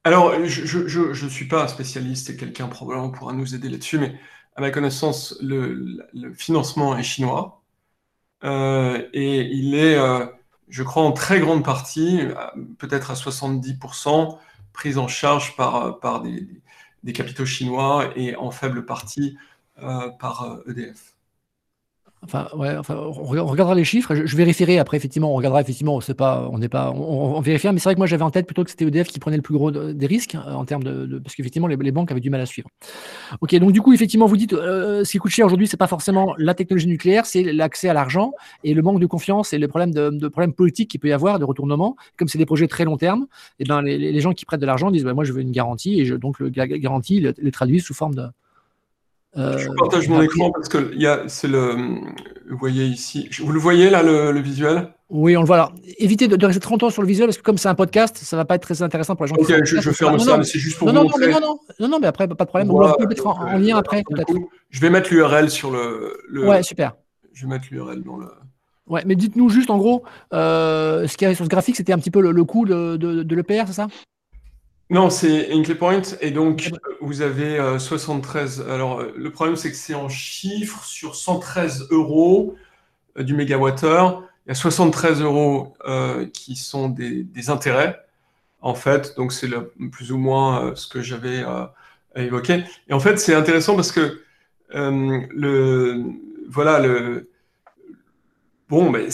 Alors, 0.03 0.33
je 0.45 1.25
ne 1.25 1.29
suis 1.29 1.47
pas 1.47 1.67
spécialiste 1.67 2.29
et 2.29 2.37
quelqu'un 2.37 2.67
probablement 2.67 3.09
pourra 3.09 3.33
nous 3.33 3.53
aider 3.53 3.69
là-dessus, 3.69 3.99
mais 3.99 4.17
à 4.55 4.61
ma 4.61 4.71
connaissance, 4.71 5.37
le, 5.41 6.07
financement 6.35 6.97
est 6.97 7.03
chinois 7.03 7.61
euh, 8.43 9.07
et 9.13 9.41
il 9.41 9.75
est, 9.75 9.95
euh, 9.95 10.25
je 10.69 10.83
crois, 10.83 11.03
en 11.03 11.11
très 11.11 11.39
grande 11.39 11.65
partie, 11.65 12.21
peut-être 12.77 13.11
à 13.11 13.15
70%, 13.15 14.37
pris 14.71 14.97
en 14.97 15.07
charge 15.07 15.55
par, 15.57 15.99
par 15.99 16.21
des, 16.21 16.47
des, 17.03 17.13
capitaux 17.13 17.45
chinois 17.45 18.11
et 18.15 18.35
en 18.37 18.51
faible 18.51 18.85
partie 18.85 19.37
euh, 19.81 20.09
par 20.19 20.59
EDF. 20.67 21.15
Enfin, 22.21 22.47
ouais, 22.55 22.75
enfin, 22.75 22.95
on 22.95 23.45
regardera 23.45 23.75
les 23.75 23.85
chiffres. 23.85 24.13
Je, 24.13 24.35
vérifierai 24.35 24.77
après, 24.77 24.97
effectivement, 24.97 25.31
on 25.31 25.35
regardera, 25.35 25.61
effectivement, 25.61 25.95
on 25.95 26.01
sait 26.01 26.13
pas, 26.13 26.49
on 26.51 26.57
n'est 26.57 26.67
pas, 26.67 26.91
on, 26.91 27.39
vérifiera, 27.39 27.71
mais 27.71 27.79
c'est 27.79 27.85
vrai 27.85 27.93
que 27.93 27.99
moi 27.99 28.07
j'avais 28.07 28.23
en 28.23 28.31
tête 28.31 28.45
plutôt 28.45 28.65
que 28.65 28.69
c'était 28.69 28.85
EDF 28.85 29.07
qui 29.07 29.19
prenait 29.19 29.37
le 29.37 29.41
plus 29.41 29.53
gros 29.53 29.71
des 29.71 30.05
risques 30.05 30.35
euh, 30.35 30.53
en 30.53 30.65
termes 30.65 30.83
de, 30.83 31.19
parce 31.19 31.35
qu'effectivement 31.35 31.67
les, 31.67 31.91
banques 31.91 32.11
avaient 32.11 32.19
du 32.19 32.29
mal 32.29 32.41
à 32.41 32.45
suivre. 32.45 32.69
Ok, 33.39 33.55
donc 33.55 33.71
du 33.71 33.81
coup, 33.81 33.93
effectivement, 33.93 34.25
vous 34.25 34.35
dites, 34.35 34.51
euh, 34.51 35.05
ce 35.05 35.11
qui 35.11 35.17
coûte 35.17 35.31
cher 35.31 35.45
aujourd'hui, 35.45 35.67
c'est 35.67 35.77
pas 35.77 35.87
forcément 35.87 36.35
la 36.37 36.53
technologie 36.53 36.87
nucléaire, 36.87 37.25
c'est 37.25 37.53
l'accès 37.53 37.87
à 37.87 37.93
l'argent 37.93 38.33
et 38.65 38.73
le 38.73 38.81
manque 38.81 38.99
de 38.99 39.05
confiance 39.05 39.53
et 39.53 39.57
le 39.57 39.67
problème 39.69 39.93
de, 39.93 40.27
problèmes 40.27 40.53
politiques 40.53 40.91
qu'il 40.91 40.99
peut 40.99 41.07
y 41.09 41.13
avoir, 41.13 41.39
de 41.39 41.45
retournement. 41.45 41.95
Comme 42.17 42.27
c'est 42.27 42.37
des 42.37 42.45
projets 42.45 42.67
très 42.67 42.83
long 42.83 42.97
terme, 42.97 43.27
et 43.59 43.63
eh 43.63 43.65
ben 43.65 43.81
les, 43.81 44.19
gens 44.19 44.33
qui 44.33 44.43
prêtent 44.43 44.59
de 44.59 44.65
l'argent 44.65 44.91
disent, 44.91 45.05
bah, 45.05 45.13
moi 45.13 45.23
je 45.23 45.31
veux 45.31 45.41
une 45.41 45.51
garantie 45.51 46.01
et 46.01 46.05
je, 46.05 46.15
donc 46.15 46.39
le, 46.39 46.51
la 46.53 46.67
garantie 46.67 47.21
les 47.37 47.51
traduit 47.51 47.79
sous 47.79 47.93
forme 47.93 48.15
de 48.15 48.21
euh, 48.21 48.27
je 49.35 49.69
partage 49.77 50.07
mon 50.09 50.21
écran 50.21 50.51
parce 50.51 50.69
que 50.69 50.93
c'est 51.27 51.47
le, 51.47 51.75
vous 52.49 52.57
voyez 52.57 52.85
ici, 52.85 53.29
vous 53.39 53.51
le 53.51 53.59
voyez 53.59 53.89
là 53.89 54.01
le, 54.03 54.39
visuel? 54.39 54.89
Oui, 55.09 55.35
on 55.37 55.41
le 55.41 55.47
voit 55.47 55.57
là. 55.57 55.71
Évitez 55.97 56.27
de, 56.27 56.45
rester 56.45 56.59
30 56.59 56.83
ans 56.83 56.89
sur 56.89 57.01
le 57.01 57.07
visuel 57.07 57.27
parce 57.27 57.37
que 57.37 57.43
comme 57.43 57.57
c'est 57.57 57.67
un 57.67 57.75
podcast, 57.75 58.17
ça 58.17 58.37
va 58.37 58.45
pas 58.45 58.55
être 58.55 58.61
très 58.63 58.81
intéressant 58.81 59.15
pour 59.15 59.25
les 59.25 59.29
gens. 59.29 59.35
Ok, 59.37 59.51
je, 59.65 59.81
je 59.81 59.91
ferme 59.91 60.19
ça, 60.19 60.37
mais 60.37 60.43
c'est 60.43 60.59
juste 60.59 60.77
pour 60.77 60.91
non, 60.91 61.03
vous 61.07 61.19
non, 61.19 61.27
Non, 61.27 61.39
non, 61.39 61.59
non, 61.79 61.87
non, 61.87 61.99
mais 61.99 62.07
après 62.07 62.27
pas 62.27 62.45
de 62.45 62.49
problème. 62.49 62.71
on 62.71 62.79
va 62.79 62.95
mettre 63.07 63.27
en, 63.27 63.57
lien 63.57 63.77
après. 63.77 64.03
Je 64.69 64.81
vais 64.81 64.89
mettre 64.89 65.13
l'URL 65.13 65.49
sur 65.49 65.71
le, 65.71 66.17
le, 66.27 66.47
Ouais, 66.47 66.63
super. 66.63 66.95
Je 67.33 67.43
vais 67.45 67.49
mettre 67.49 67.67
l'URL 67.71 68.03
dans 68.03 68.17
le. 68.17 68.27
Ouais, 68.87 69.03
mais 69.05 69.15
dites-nous 69.15 69.49
juste 69.49 69.69
en 69.69 69.77
gros, 69.77 70.03
euh, 70.33 71.07
ce 71.07 71.15
qu'il 71.15 71.25
y 71.25 71.27
avait 71.27 71.35
sur 71.35 71.45
ce 71.45 71.49
graphique, 71.49 71.75
c'était 71.75 71.93
un 71.93 71.99
petit 71.99 72.09
peu 72.09 72.21
le, 72.21 72.43
coût 72.43 72.65
de, 72.65 72.97
de, 72.97 73.21
de 73.21 73.35
l'EPR, 73.35 73.67
c'est 73.67 73.73
ça? 73.73 73.87
Non, 74.91 75.11
c'est 75.11 75.51
Inclay 75.51 75.75
Point. 75.75 76.01
Et 76.19 76.31
donc, 76.31 76.71
vous 76.99 77.21
avez 77.21 77.77
73. 77.77 78.59
Euh, 78.59 78.73
Alors, 78.73 79.01
euh, 79.01 79.13
le 79.15 79.31
problème, 79.31 79.55
c'est 79.55 79.69
que 79.69 79.77
c'est 79.77 79.93
en 79.93 80.09
chiffres 80.09 80.83
sur 80.83 81.15
113 81.15 81.89
euros 81.91 82.55
euh, 83.17 83.23
du 83.23 83.35
mégawattheure. 83.35 84.23
Il 84.45 84.49
y 84.49 84.51
a 84.51 84.55
73 84.55 85.21
euros 85.21 85.75
qui 86.33 86.55
sont 86.55 86.89
des, 86.89 87.49
intérêts, 87.49 87.99
en 88.61 88.73
fait. 88.73 89.15
Donc, 89.15 89.31
c'est 89.31 89.47
plus 89.91 90.11
ou 90.11 90.17
moins 90.17 90.73
ce 90.75 90.87
que 90.87 91.03
j'avais 91.03 91.45
évoqué. 92.15 92.63
Et 92.87 92.93
en 92.93 92.99
fait, 92.99 93.17
c'est 93.17 93.35
intéressant 93.35 93.75
parce 93.75 93.91
que 93.91 94.23
le, 94.73 96.03
voilà, 96.49 96.79
le, 96.79 97.29
bon, 98.69 98.89
mais 98.89 99.09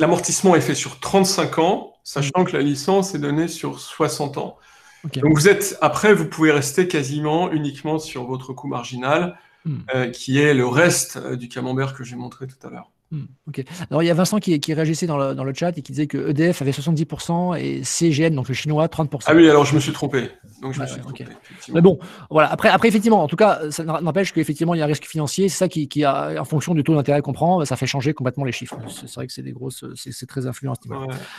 l'amortissement 0.00 0.56
est 0.56 0.60
fait 0.60 0.74
sur 0.74 0.98
35 0.98 1.58
ans, 1.60 1.94
sachant 2.02 2.42
que 2.44 2.56
la 2.56 2.62
licence 2.62 3.14
est 3.14 3.20
donnée 3.20 3.46
sur 3.46 3.78
60 3.78 4.38
ans. 4.38 4.58
Donc 5.04 5.36
vous 5.36 5.48
êtes 5.48 5.78
après, 5.80 6.14
vous 6.14 6.26
pouvez 6.26 6.52
rester 6.52 6.88
quasiment 6.88 7.50
uniquement 7.50 7.98
sur 7.98 8.24
votre 8.24 8.52
coût 8.52 8.68
marginal, 8.68 9.38
hmm. 9.64 9.78
euh, 9.94 10.10
qui 10.10 10.38
est 10.38 10.54
le 10.54 10.66
reste 10.66 11.16
euh, 11.16 11.36
du 11.36 11.48
camembert 11.48 11.94
que 11.94 12.04
j'ai 12.04 12.16
montré 12.16 12.46
tout 12.46 12.66
à 12.66 12.70
l'heure. 12.70 12.90
Hmm, 13.12 13.24
ok. 13.48 13.64
Alors 13.90 14.04
il 14.04 14.06
y 14.06 14.10
a 14.10 14.14
Vincent 14.14 14.38
qui, 14.38 14.60
réagissait 14.72 15.08
dans 15.08 15.18
le, 15.18 15.34
dans 15.34 15.42
le, 15.42 15.52
chat 15.52 15.76
et 15.76 15.82
qui 15.82 15.90
disait 15.90 16.06
que 16.06 16.30
EDF 16.30 16.62
avait 16.62 16.70
70% 16.70 17.58
et 17.58 17.82
CGN, 17.82 18.36
donc 18.36 18.46
le 18.46 18.54
chinois, 18.54 18.86
30%. 18.86 19.22
Ah 19.26 19.34
oui, 19.34 19.50
alors 19.50 19.64
je 19.64 19.74
me 19.74 19.80
suis 19.80 19.90
trompé. 19.90 20.30
Donc 20.62 20.74
je 20.74 20.80
me 20.80 20.86
suis 20.86 21.00
trompé 21.00 21.26
Mais 21.72 21.80
bon, 21.80 21.98
voilà. 22.30 22.52
Après, 22.52 22.68
après, 22.68 22.86
effectivement, 22.86 23.24
en 23.24 23.26
tout 23.26 23.34
cas, 23.34 23.68
ça 23.70 23.82
n'empêche 23.82 24.32
qu'effectivement, 24.32 24.74
il 24.74 24.78
y 24.78 24.80
a 24.80 24.84
un 24.84 24.88
risque 24.88 25.06
financier. 25.06 25.48
C'est 25.48 25.58
ça 25.58 25.68
qui, 25.68 25.88
qui 25.88 26.04
a, 26.04 26.40
en 26.40 26.44
fonction 26.44 26.72
du 26.72 26.84
taux 26.84 26.94
d'intérêt 26.94 27.20
qu'on 27.20 27.32
prend, 27.32 27.64
ça 27.64 27.74
fait 27.74 27.86
changer 27.86 28.14
complètement 28.14 28.44
les 28.44 28.52
chiffres. 28.52 28.78
C'est 28.86 29.12
vrai 29.12 29.26
que 29.26 29.32
c'est 29.32 29.42
des 29.42 29.52
grosses, 29.52 29.84
c'est 29.96 30.26
très 30.28 30.46
influent 30.46 30.74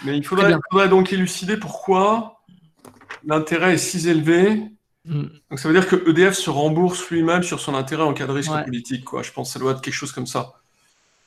Mais 0.03 0.17
il 0.17 0.25
faudrait, 0.25 0.53
faudrait 0.71 0.89
donc 0.89 1.13
élucider 1.13 1.55
pourquoi 1.55 2.40
l'intérêt 3.25 3.73
est 3.73 3.77
si 3.77 4.07
élevé. 4.07 4.63
Hmm. 5.05 5.25
Donc 5.49 5.59
ça 5.59 5.67
veut 5.67 5.73
dire 5.73 5.87
que 5.87 6.09
EDF 6.09 6.35
se 6.35 6.49
rembourse 6.49 7.09
lui-même 7.09 7.43
sur 7.43 7.59
son 7.59 7.73
intérêt 7.73 8.03
en 8.03 8.13
cas 8.13 8.27
de 8.27 8.31
risque 8.31 8.51
politique. 8.65 9.05
Quoi. 9.05 9.23
Je 9.23 9.31
pense 9.31 9.49
que 9.49 9.53
ça 9.53 9.59
doit 9.59 9.71
être 9.71 9.81
quelque 9.81 9.93
chose 9.93 10.11
comme 10.11 10.27
ça. 10.27 10.60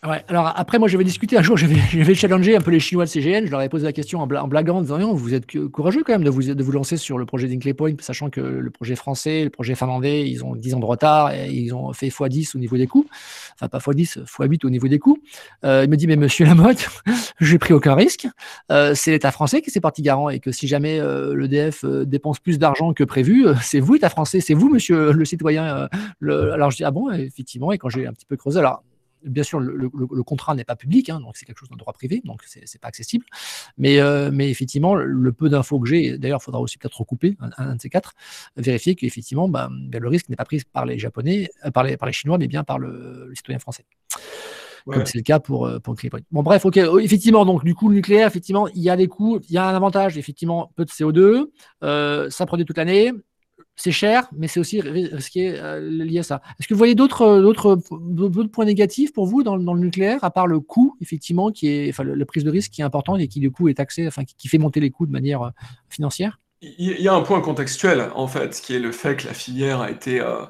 Ouais, 0.07 0.23
alors 0.29 0.53
après, 0.55 0.79
moi, 0.79 0.87
j'avais 0.87 1.05
discuté 1.05 1.39
un 1.39 1.43
jour, 1.43 1.57
j'avais 1.57 2.15
challengé 2.15 2.55
un 2.55 2.61
peu 2.61 2.71
les 2.71 2.79
Chinois 2.79 3.07
de 3.07 3.11
CGN. 3.11 3.47
Je 3.47 3.51
leur 3.51 3.61
avais 3.61 3.71
posé 3.71 3.85
la 3.85 3.93
question 3.95 4.21
en, 4.21 4.27
blaguant, 4.27 4.77
en 4.77 4.83
disant 4.83 5.15
Vous 5.15 5.33
êtes 5.33 5.47
courageux 5.71 6.03
quand 6.05 6.13
même 6.13 6.25
de 6.25 6.31
vous, 6.31 6.43
de 6.43 6.63
vous 6.63 6.73
lancer 6.73 6.99
sur 6.99 7.17
le 7.17 7.25
projet 7.25 7.49
d'Inkley 7.49 7.73
Point, 7.73 7.95
sachant 8.01 8.29
que 8.29 8.43
le 8.43 8.71
projet 8.71 8.97
français, 8.97 9.45
le 9.45 9.51
projet 9.51 9.75
finlandais, 9.75 10.29
ils 10.29 10.45
ont 10.45 10.57
10 10.57 10.75
ans 10.75 10.81
de 10.81 10.85
retard 10.85 11.33
et 11.33 11.51
ils 11.51 11.75
ont 11.75 11.91
fait 11.95 12.09
x10 12.09 12.55
au 12.55 12.59
niveau 12.59 12.77
des 12.77 12.87
coûts. 12.87 13.07
Enfin, 13.55 13.69
pas 13.69 13.79
x10, 13.79 14.25
x8 14.25 14.67
au 14.67 14.71
niveau 14.71 14.89
des 14.89 14.99
coûts. 14.99 15.19
Euh, 15.65 15.85
il 15.85 15.91
me 15.91 15.97
dit 15.97 16.07
Mais 16.07 16.17
monsieur 16.17 16.45
Lamotte, 16.45 16.87
j'ai 17.41 17.59
pris 17.59 17.73
aucun 17.73 17.95
risque. 17.95 18.29
Euh, 18.71 18.95
c'est 18.95 19.11
l'État 19.11 19.33
français 19.33 19.63
qui 19.63 19.71
s'est 19.71 19.81
parti 19.81 20.03
garant 20.03 20.29
et 20.29 20.39
que 20.39 20.53
si 20.53 20.69
jamais 20.69 21.01
euh, 21.01 21.35
l'EDF 21.35 21.83
dépense 21.87 22.41
plus 22.41 22.59
d'argent 22.59 22.93
que 22.93 23.05
prévu, 23.05 23.47
c'est 23.63 23.81
vous, 23.81 23.95
État 23.97 24.11
français, 24.11 24.41
c'est 24.41 24.55
vous, 24.55 24.69
monsieur 24.69 25.13
le 25.13 25.25
citoyen. 25.25 25.89
Le... 26.19 26.53
Alors 26.53 26.71
je 26.71 26.77
dis 26.77 26.85
Ah 26.85 26.91
bon, 26.91 27.11
effectivement, 27.11 27.73
et 27.73 27.79
quand 27.79 27.89
j'ai 27.89 28.07
un 28.07 28.13
petit 28.13 28.27
peu 28.27 28.37
creusé, 28.37 28.59
alors 28.59 28.83
Bien 29.25 29.43
sûr, 29.43 29.61
le, 29.61 29.89
contrat 30.23 30.55
n'est 30.55 30.65
pas 30.65 30.77
public, 30.77 31.11
hein, 31.11 31.21
donc 31.21 31.37
c'est 31.37 31.47
quelque 31.47 31.59
chose 31.59 31.69
d'un 31.69 31.77
droit 31.77 31.93
privé, 31.93 32.21
donc 32.25 32.43
c'est 32.45 32.81
pas 32.81 32.89
accessible. 32.89 33.25
Mais, 33.79 33.99
euh, 33.99 34.31
mais 34.33 34.51
effectivement, 34.51 34.95
le 34.95 35.33
peu 35.33 35.49
d'infos 35.49 35.81
que 35.81 35.89
j'ai, 35.89 36.19
d'ailleurs, 36.19 36.41
il 36.41 36.45
faudra 36.45 36.61
aussi 36.61 36.79
peut-être 36.79 36.99
recouper 36.99 37.37
un, 37.57 37.75
de 37.75 37.81
ces 37.81 37.89
quatre, 37.89 38.13
vérifier 38.57 38.95
qu'effectivement, 38.95 39.49
bah, 39.49 39.69
ben, 39.71 40.03
le 40.03 40.09
risque 40.09 40.29
n'est 40.29 40.37
pas 40.37 40.45
pris 40.45 40.63
par 40.73 40.87
les 40.87 40.99
Japonais, 40.99 41.51
euh, 41.65 41.71
par, 41.71 41.85
les, 41.85 41.97
par 41.97 42.07
les 42.07 42.13
Chinois, 42.13 42.39
mais 42.39 42.49
bien 42.49 42.65
par 42.65 42.79
le, 42.79 43.33
citoyen 43.35 43.59
français. 43.59 43.85
Comme 44.87 45.07
c'est 45.07 45.17
le 45.17 45.23
cas 45.23 45.41
pour, 45.41 45.67
euh, 45.67 45.79
pour 45.79 45.97
Bon, 46.31 46.43
bref, 46.43 46.67
ok, 46.67 46.79
oh, 46.91 46.99
effectivement, 46.99 47.47
donc 47.47 47.65
du 47.65 47.75
coup, 47.75 47.89
le 47.89 47.95
nucléaire, 47.95 48.27
effectivement, 48.27 48.69
il 48.69 48.83
y 48.83 48.91
a 48.91 48.97
des 48.97 49.09
coûts, 49.09 49.41
il 49.49 49.55
y 49.55 49.57
a 49.57 49.67
un 49.67 49.75
avantage, 49.75 50.19
effectivement, 50.19 50.71
peu 50.77 50.85
de 50.85 50.91
CO2, 50.91 52.31
ça 52.31 52.47
produit 52.47 52.67
toute 52.67 52.77
l'année, 52.77 53.13
c'est 53.77 53.93
cher, 53.93 54.29
mais 54.37 54.47
c'est 54.47 54.61
aussi 54.61 54.81
risqué 54.81 55.59
euh, 55.59 55.81
lié 55.81 56.21
à 56.21 56.23
ça. 56.23 56.41
Est-ce 56.59 56.69
que 56.69 56.75
vous 56.75 56.79
voyez 56.79 56.95
d'autres, 56.95 57.41
d'autres, 57.41 58.45
points 58.45 58.65
négatifs 58.65 59.13
pour 59.13 59.27
vous 59.27 59.43
dans, 59.43 59.57
le 59.57 59.81
nucléaire, 59.81 60.23
à 60.23 60.31
part 60.31 60.47
le 60.47 60.61
coût, 60.61 60.97
effectivement, 61.01 61.51
qui 61.51 61.69
est, 61.69 61.89
enfin, 61.91 62.05
la 62.05 62.25
prise 62.25 62.45
de 62.45 62.51
risque 62.51 62.71
qui 62.71 62.83
est 62.83 62.85
importante 62.85 63.21
et 63.21 63.29
qui, 63.29 63.41
du 63.41 63.51
coup, 63.51 63.69
est 63.69 63.75
taxé, 63.75 64.07
enfin, 64.07 64.23
qui, 64.25 64.49
fait 64.49 64.59
monter 64.59 64.81
les 64.81 64.91
coûts 64.91 65.07
de 65.07 65.13
manière 65.13 65.43
euh, 65.43 65.51
financière? 65.89 66.41
Il 66.63 67.01
y 67.01 67.09
a 67.09 67.15
un 67.15 67.23
point 67.23 67.41
contextuel, 67.41 68.11
en 68.15 68.27
fait, 68.27 68.61
qui 68.61 68.75
est 68.75 68.79
le 68.79 68.93
fait 68.93 69.17
que 69.17 69.27
la 69.27 69.35
filière 69.35 69.81
a 69.81 69.91
été 69.91 70.21
euh, 70.21 70.45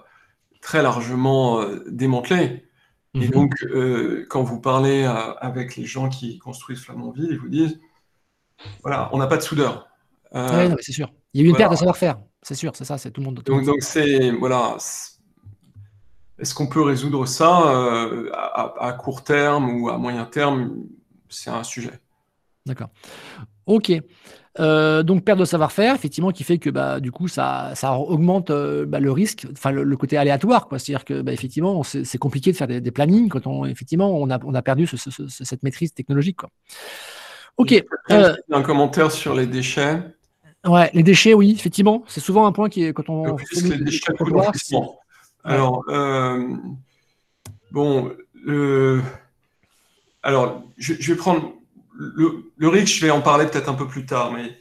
très 0.60 0.82
largement 0.82 1.64
démantelée. 1.88 2.64
Et 3.14 3.26
mhm. 3.26 3.30
donc, 3.30 3.54
euh, 3.64 4.26
quand 4.28 4.42
vous 4.42 4.60
parlez 4.60 5.04
avec 5.04 5.76
les 5.76 5.86
gens 5.86 6.08
qui 6.08 6.38
construisent 6.38 6.80
Flamanville, 6.80 7.28
ils 7.30 7.38
vous 7.38 7.48
disent 7.48 7.80
voilà, 8.82 9.08
on 9.12 9.18
n'a 9.18 9.26
pas 9.26 9.36
de 9.36 9.42
soudeur. 9.42 9.88
oui, 10.32 10.74
c'est 10.80 10.92
sûr. 10.92 11.12
Il 11.32 11.40
y 11.40 11.44
a 11.44 11.46
eu 11.46 11.50
une 11.50 11.56
perte 11.56 11.72
de 11.72 11.76
savoir-faire, 11.76 12.18
c'est 12.44 12.54
sûr, 12.54 12.72
c'est 12.76 12.84
ça, 12.84 12.96
c'est 12.98 13.10
tout 13.10 13.20
le 13.20 13.26
monde. 13.26 13.42
donc, 13.44 13.64
donc 13.64 13.82
c'est 13.82 14.30
voilà. 14.30 14.76
Est-ce 16.38 16.54
qu'on 16.54 16.66
peut 16.66 16.82
résoudre 16.82 17.26
ça 17.26 17.48
à, 18.32 18.92
court 18.92 19.24
terme 19.24 19.80
ou 19.80 19.88
à 19.88 19.98
moyen 19.98 20.24
terme? 20.24 20.76
C'est 21.28 21.50
un 21.50 21.64
sujet. 21.64 22.00
D'accord. 22.66 22.90
Ok. 23.66 23.92
Euh, 24.60 25.02
donc 25.02 25.24
perte 25.24 25.40
de 25.40 25.44
savoir-faire, 25.44 25.96
effectivement, 25.96 26.30
qui 26.30 26.44
fait 26.44 26.58
que 26.58 26.70
bah, 26.70 27.00
du 27.00 27.10
coup 27.10 27.26
ça, 27.26 27.72
ça 27.74 27.94
augmente 27.98 28.50
euh, 28.50 28.86
bah, 28.86 29.00
le 29.00 29.10
risque, 29.10 29.46
enfin 29.50 29.72
le, 29.72 29.96
côté 29.96 30.16
aléatoire, 30.16 30.68
quoi. 30.68 30.78
C'est-à-dire 30.78 31.04
que 31.04 31.22
bah, 31.22 31.32
effectivement 31.32 31.82
c'est 31.82 32.18
compliqué 32.18 32.52
de 32.52 32.56
faire 32.56 32.68
des, 32.68 32.90
plannings 32.92 33.28
quand 33.28 33.46
on 33.48 33.64
effectivement 33.64 34.16
on 34.16 34.30
a, 34.30 34.38
on 34.44 34.54
a 34.54 34.62
perdu 34.62 34.86
cette 34.86 35.62
maîtrise 35.64 35.92
technologique, 35.92 36.36
quoi. 36.36 36.50
Ok. 37.56 37.74
Euh, 38.10 38.34
un 38.50 38.62
commentaire 38.62 39.10
sur 39.10 39.34
les 39.34 39.46
déchets? 39.46 40.00
Ouais, 40.64 40.90
les 40.94 41.02
déchets, 41.02 41.34
oui, 41.34 41.52
effectivement, 41.52 42.04
c'est 42.06 42.20
souvent 42.20 42.46
un 42.46 42.52
point 42.52 42.68
qui 42.68 42.84
est 42.84 42.92
quand 42.92 43.08
on. 43.08 43.36
les 43.62 43.78
déchets 43.78 44.12
Alors 45.44 45.84
bon, 47.70 48.12
alors 50.22 50.62
je, 50.78 50.94
je 50.98 51.12
vais 51.12 51.18
prendre 51.18 51.52
le, 51.94 52.50
le 52.56 52.68
RIC, 52.68 52.88
je 52.88 53.04
vais 53.04 53.10
en 53.10 53.20
parler 53.20 53.46
peut-être 53.46 53.68
un 53.68 53.74
peu 53.74 53.86
plus 53.86 54.06
tard, 54.06 54.32
mais 54.32 54.56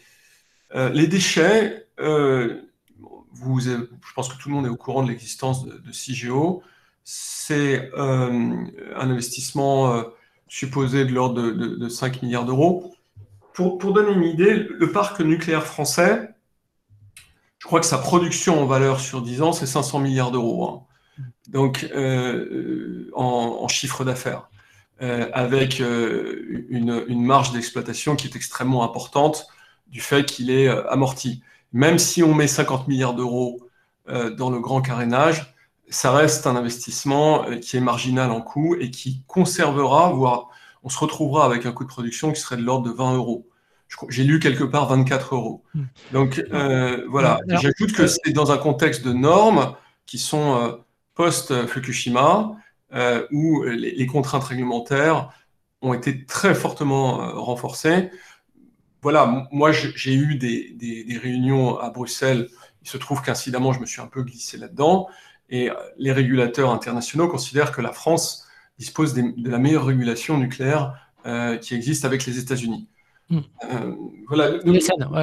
euh, 0.76 0.90
les 0.90 1.08
déchets, 1.08 1.88
euh, 2.00 2.62
vous, 3.32 3.60
je 3.60 4.14
pense 4.16 4.30
que 4.30 4.38
tout 4.38 4.50
le 4.50 4.56
monde 4.56 4.66
est 4.66 4.70
au 4.70 4.76
courant 4.76 5.04
de 5.04 5.10
l'existence 5.10 5.66
de, 5.66 5.78
de, 5.78 5.92
CIGEO. 5.92 6.64
C'est 7.04 7.92
euh, 7.98 8.56
un 8.96 9.10
investissement 9.10 10.04
supposé 10.48 11.06
de 11.06 11.12
l'ordre 11.12 11.42
de, 11.52 11.90
5 11.90 12.22
milliards 12.22 12.46
d'euros. 12.46 12.96
Pour, 13.54 13.94
donner 13.94 14.12
une 14.12 14.24
idée, 14.24 14.68
le 14.70 14.92
parc 14.92 15.20
nucléaire 15.22 15.66
français, 15.66 16.30
je 17.60 17.68
crois 17.68 17.80
que 17.80 17.86
sa 17.86 17.98
production 17.98 18.62
en 18.62 18.66
valeur 18.66 19.00
sur 19.00 19.22
10 19.22 19.42
ans, 19.42 19.54
c'est 19.54 19.68
500 19.68 20.00
milliards 20.00 20.32
d'euros. 20.32 20.68
Hein. 20.68 21.24
Donc, 21.50 21.88
en, 23.14 23.58
en, 23.62 23.68
chiffre 23.68 24.04
d'affaires. 24.04 24.50
Euh, 25.02 25.28
avec 25.34 25.82
euh, 25.82 26.66
une, 26.70 27.26
marge 27.26 27.52
d'exploitation 27.52 28.16
qui 28.16 28.28
est 28.28 28.36
extrêmement 28.36 28.84
importante 28.84 29.48
du 29.88 30.00
fait 30.00 30.24
qu'il 30.24 30.52
est 30.52 30.70
euh, 30.70 30.88
amorti. 30.90 31.42
Même 31.74 31.98
si 31.98 32.24
on 32.24 32.34
met 32.34 32.48
50 32.48 32.88
milliards 32.88 33.16
d'euros 33.16 33.60
dans 34.38 34.50
le 34.50 34.60
grand 34.60 34.82
carénage, 34.82 35.56
ça 35.90 36.12
reste 36.12 36.46
un 36.46 36.58
investissement 36.58 37.46
qui 37.62 37.78
est 37.78 37.80
marginal 37.80 38.32
en 38.32 38.42
coût 38.42 38.76
et 38.76 38.92
qui 38.92 39.24
conservera, 39.28 40.10
voire 40.10 40.50
on 40.84 40.90
se 40.90 41.00
retrouvera 41.00 41.46
avec 41.46 41.66
un 41.66 41.72
coût 41.72 41.84
de 41.84 41.90
production 41.90 42.32
qui 42.32 42.40
serait 42.40 42.58
de 42.58 42.62
l'ordre 42.62 42.90
de 42.90 42.96
20 42.96 43.16
euros. 43.16 43.48
J'ai 44.10 44.24
lu 44.24 44.40
quelque 44.40 44.64
part 44.64 44.88
24 44.88 45.36
euros. 45.36 45.64
Hmm. 45.74 45.84
Donc 46.12 46.44
voilà, 47.10 47.40
j'ajoute 47.48 47.94
que 47.94 48.08
c'est 48.08 48.32
dans 48.34 48.52
un 48.52 48.58
contexte 48.58 49.06
de 49.06 49.14
normes 49.14 49.76
qui 50.06 50.18
sont 50.18 50.80
post-Fukushima, 51.16 52.58
euh, 52.94 53.26
où 53.32 53.64
les, 53.64 54.06
contraintes 54.06 54.44
réglementaires 54.44 55.30
ont 55.82 55.94
été 55.94 56.26
très 56.26 56.54
fortement 56.54 57.22
euh, 57.22 57.34
renforcées. 57.34 58.12
Voilà, 59.02 59.48
moi 59.52 59.72
j'ai 59.72 60.14
eu 60.14 60.36
des, 60.36 61.20
réunions 61.20 61.80
à 61.80 61.90
Bruxelles. 61.90 62.50
Il 62.84 62.90
se 62.90 62.98
trouve 62.98 63.22
qu'incidemment, 63.22 63.74
je 63.74 63.80
me 63.80 63.86
suis 63.86 64.02
un 64.02 64.08
peu 64.08 64.22
glissé 64.24 64.58
là-dedans. 64.58 65.08
Et 65.50 65.70
euh, 65.70 65.74
les 65.98 66.12
régulateurs 66.12 66.70
internationaux 66.72 67.28
considèrent 67.28 67.72
que 67.72 67.82
la 67.82 67.92
France 67.92 68.43
dispose 68.78 69.14
de 69.14 69.50
la 69.50 69.58
meilleure 69.58 69.86
régulation 69.86 70.38
nucléaire 70.38 70.94
qui 71.62 71.74
existe 71.74 72.06
avec 72.06 72.26
les 72.26 72.38
États-Unis. 72.40 72.88
Hmm. 73.30 73.40
voilà. 74.28 74.60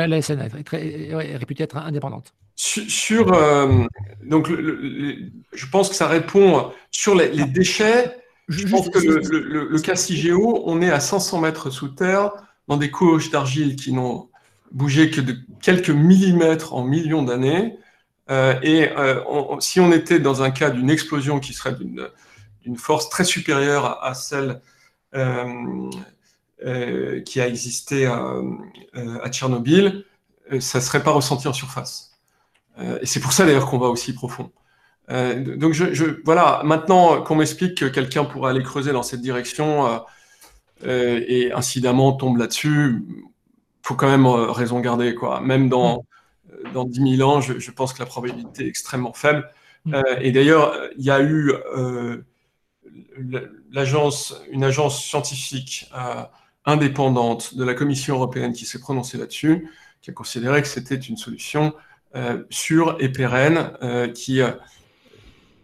la 0.07 0.23
SN 0.23 0.41
est 0.41 0.65
très, 0.65 1.37
réputée 1.37 1.65
être 1.65 1.77
indépendante. 1.77 2.35
Sur, 2.63 3.33
euh, 3.33 3.87
donc, 4.23 4.51
je 4.51 5.67
pense 5.73 5.89
que 5.89 5.95
ça 5.95 6.07
répond 6.07 6.71
sur 6.91 7.15
les, 7.15 7.47
déchets. 7.47 8.15
Je 8.49 8.67
pense 8.69 8.91
que 8.91 8.99
le, 8.99 9.79
cas 9.79 9.97
CIGEO, 9.97 10.65
on 10.67 10.83
est 10.83 10.91
à 10.91 11.01
500 11.01 11.41
mètres 11.41 11.71
sous 11.71 11.89
terre, 11.89 12.33
dans 12.69 12.77
des 12.77 12.91
couches 12.91 13.31
d'argile 13.31 13.77
qui 13.77 13.95
n'ont 13.95 14.29
bougé 14.73 15.11
que 15.11 15.23
de 15.23 15.39
quelques 15.63 15.89
millimètres 15.89 16.75
en 16.75 16.85
millions 16.85 17.23
d'années. 17.23 17.79
Euh, 18.31 18.55
et 18.63 18.91
euh, 18.91 19.23
si 19.61 19.81
on 19.81 19.91
était 19.91 20.21
dans 20.21 20.43
un 20.43 20.51
cas 20.51 20.69
d'une 20.69 20.91
explosion 20.91 21.41
qui 21.41 21.55
serait 21.55 21.75
d'une 21.75 22.09
force 22.77 23.09
très 23.09 23.25
supérieure 23.25 24.05
à, 24.05 24.15
celle 24.15 24.61
qui 25.13 25.21
a 27.41 27.49
existé 27.49 28.07
à, 28.07 28.35
à 29.23 29.31
Tchernobyl, 29.31 30.05
ça 30.61 30.79
ne 30.79 30.85
serait 30.85 31.03
pas 31.03 31.13
ressenti 31.13 31.49
en 31.49 31.53
surface. 31.53 32.11
Euh, 32.79 32.99
et 33.01 33.07
c'est 33.07 33.21
pour 33.21 33.33
ça 33.33 33.47
d'ailleurs 33.47 33.67
qu'on 33.67 33.79
va 33.79 33.89
aussi 33.89 34.15
profond. 34.15 34.51
Euh, 35.11 35.57
donc 35.57 35.73
je, 35.73 36.23
voilà, 36.25 36.63
maintenant 36.65 37.23
qu'on 37.23 37.35
m'explique 37.35 37.79
que 37.79 37.87
quelqu'un 37.87 38.25
pourrait 38.25 38.51
aller 38.51 38.63
creuser 38.63 38.93
dans 38.93 39.03
cette 39.03 39.21
direction 39.21 40.03
euh, 40.85 41.21
et 41.27 41.53
incidemment 41.53 42.13
tombe 42.13 42.39
là-dessus, 42.39 43.05
faut 43.83 43.97
quand 43.97 44.09
même 44.09 44.27
raison 44.27 44.81
garder 44.81 45.15
quoi. 45.15 45.41
Même 45.41 45.69
dans 45.69 46.07
dans 46.75 46.85
10 46.85 47.17
000 47.17 47.31
ans, 47.31 47.41
je, 47.41 47.71
pense 47.71 47.95
que 47.95 48.01
la 48.01 48.07
probabilité 48.07 48.65
est 48.65 48.69
extrêmement 48.69 49.15
faible. 49.15 49.49
Mm. 49.87 50.03
et 50.21 50.31
d'ailleurs, 50.31 50.75
il 50.99 51.05
y 51.05 51.11
a 51.11 51.23
eu 51.23 51.55
une 53.17 54.65
agence 54.65 55.05
scientifique 55.05 55.91
indépendante 56.65 57.55
de 57.55 57.65
la 57.65 57.75
Commission 57.75 58.17
européenne 58.17 58.53
qui 58.53 58.65
s'est 58.65 58.81
prononcée 58.81 59.19
là-dessus, 59.19 59.69
qui 60.03 60.11
a 60.11 60.13
considéré 60.13 60.63
que 60.63 60.69
c'était 60.69 60.97
une 60.97 61.17
solution 61.17 61.75
euh, 62.17 62.45
sûre 62.51 62.97
et 62.99 63.11
pérenne 63.11 63.73
euh, 63.83 64.09
qui, 64.09 64.41
euh, 64.41 64.51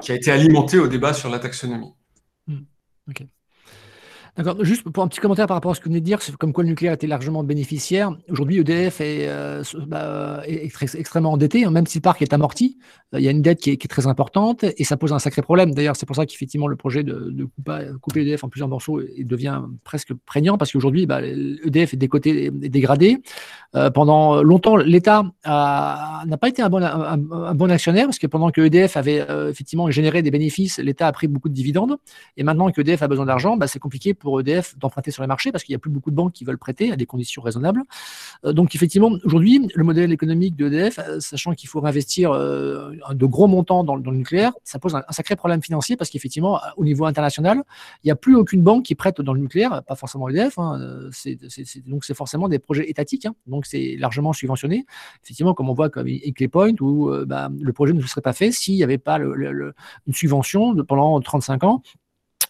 a 0.08 0.12
été 0.12 0.30
alimenté 0.30 0.78
au 0.78 0.88
débat 0.88 1.12
sur 1.12 1.28
la 1.28 1.38
taxonomie. 1.38 1.92
Hmm. 2.46 2.62
D'accord. 4.36 4.62
Juste 4.62 4.82
pour 4.82 5.02
un 5.02 5.08
petit 5.08 5.20
commentaire 5.20 5.46
par 5.46 5.56
rapport 5.56 5.70
à 5.70 5.74
ce 5.74 5.80
que 5.80 5.86
vous 5.86 5.92
venez 5.92 6.00
de 6.00 6.04
dire, 6.04 6.18
comme 6.38 6.52
quoi 6.52 6.62
le 6.62 6.68
nucléaire 6.68 6.92
était 6.92 7.06
largement 7.06 7.42
bénéficiaire. 7.42 8.14
Aujourd'hui, 8.28 8.58
EDF 8.58 9.00
est, 9.00 9.28
euh, 9.28 9.62
bah, 9.86 10.42
extrêmement 10.46 11.32
endetté, 11.32 11.64
hein, 11.64 11.70
même 11.70 11.86
si 11.86 11.98
le 11.98 12.02
parc 12.02 12.20
est 12.20 12.34
amorti. 12.34 12.76
Euh, 13.14 13.18
il 13.18 13.24
y 13.24 13.28
a 13.28 13.30
une 13.30 13.40
dette 13.40 13.60
qui 13.60 13.70
est, 13.70 13.86
très 13.86 14.06
importante 14.06 14.64
et 14.64 14.84
ça 14.84 14.98
pose 14.98 15.14
un 15.14 15.18
sacré 15.18 15.40
problème. 15.40 15.72
D'ailleurs, 15.72 15.96
c'est 15.96 16.04
pour 16.04 16.16
ça 16.16 16.26
qu'effectivement, 16.26 16.66
le 16.66 16.76
projet 16.76 17.02
de, 17.02 17.48
couper, 18.02 18.22
EDF 18.22 18.44
en 18.44 18.48
plusieurs 18.48 18.68
morceaux 18.68 19.00
devient 19.20 19.62
presque 19.84 20.12
prégnant 20.26 20.58
parce 20.58 20.72
qu'aujourd'hui, 20.72 21.06
bah, 21.06 21.22
EDF 21.22 21.94
est 21.94 21.96
décoté, 21.96 22.50
dégradé. 22.50 23.22
Euh, 23.74 23.90
pendant 23.90 24.42
longtemps, 24.42 24.76
l'État 24.76 25.22
n'a 25.46 26.36
pas 26.38 26.48
été 26.48 26.60
un 26.60 26.68
bon, 26.68 26.82
un, 26.82 27.54
bon, 27.54 27.70
actionnaire 27.70 28.06
parce 28.06 28.18
que 28.18 28.26
pendant 28.26 28.50
que 28.50 28.60
EDF 28.60 28.98
avait 28.98 29.24
effectivement 29.48 29.90
généré 29.90 30.20
des 30.20 30.30
bénéfices, 30.30 30.78
l'État 30.78 31.06
a 31.06 31.12
pris 31.12 31.26
beaucoup 31.26 31.48
de 31.48 31.54
dividendes. 31.54 31.96
Et 32.36 32.42
maintenant 32.42 32.70
que 32.70 32.80
EDF 32.82 33.02
a 33.02 33.08
besoin 33.08 33.24
d'argent, 33.24 33.56
bah, 33.56 33.66
c'est 33.66 33.78
compliqué 33.78 34.12
pour 34.12 34.25
pour 34.26 34.40
EDF 34.40 34.76
d'emprunter 34.76 35.12
sur 35.12 35.22
les 35.22 35.28
marchés 35.28 35.52
parce 35.52 35.62
qu'il 35.62 35.72
n'y 35.72 35.76
a 35.76 35.78
plus 35.78 35.88
beaucoup 35.88 36.10
de 36.10 36.16
banques 36.16 36.32
qui 36.32 36.42
veulent 36.42 36.58
prêter 36.58 36.90
à 36.90 36.96
des 36.96 37.06
conditions 37.06 37.42
raisonnables. 37.42 37.84
Euh, 38.44 38.52
donc 38.52 38.74
effectivement, 38.74 39.12
aujourd'hui, 39.24 39.68
le 39.72 39.84
modèle 39.84 40.10
économique 40.10 40.56
d'EDF, 40.56 40.98
euh, 40.98 41.20
sachant 41.20 41.52
qu'il 41.52 41.68
faut 41.68 41.80
réinvestir 41.80 42.32
euh, 42.32 42.90
de 43.12 43.24
gros 43.24 43.46
montants 43.46 43.84
dans, 43.84 43.94
le 43.94 44.02
nucléaire, 44.10 44.50
ça 44.64 44.80
pose 44.80 44.96
un, 44.96 45.04
sacré 45.10 45.36
problème 45.36 45.62
financier 45.62 45.96
parce 45.96 46.10
qu'effectivement, 46.10 46.58
au 46.76 46.84
niveau 46.84 47.04
international, 47.04 47.62
il 48.02 48.08
n'y 48.08 48.10
a 48.10 48.16
plus 48.16 48.34
aucune 48.34 48.62
banque 48.62 48.82
qui 48.84 48.96
prête 48.96 49.20
dans 49.20 49.32
le 49.32 49.38
nucléaire, 49.38 49.84
pas 49.84 49.94
forcément 49.94 50.28
EDF. 50.28 50.58
Hein, 50.58 51.08
donc 51.86 52.04
c'est 52.04 52.14
forcément 52.14 52.48
des 52.48 52.58
projets 52.58 52.90
étatiques, 52.90 53.26
hein, 53.26 53.34
donc 53.46 53.64
c'est 53.64 53.94
largement 53.96 54.32
subventionné. 54.32 54.86
Effectivement, 55.22 55.54
comme 55.54 55.70
on 55.70 55.74
voit 55.74 55.88
comme 55.88 56.08
Ekley 56.08 56.48
Point, 56.48 56.74
où 56.80 57.12
bah, 57.26 57.48
le 57.56 57.72
projet 57.72 57.92
ne 57.92 58.02
serait 58.02 58.22
pas 58.22 58.32
fait 58.32 58.50
s'il 58.50 58.74
n'y 58.74 58.82
avait 58.82 58.98
pas 58.98 59.18
une 59.18 59.72
subvention 60.12 60.72
de, 60.72 60.82
pendant 60.82 61.20
35 61.20 61.62
ans 61.62 61.82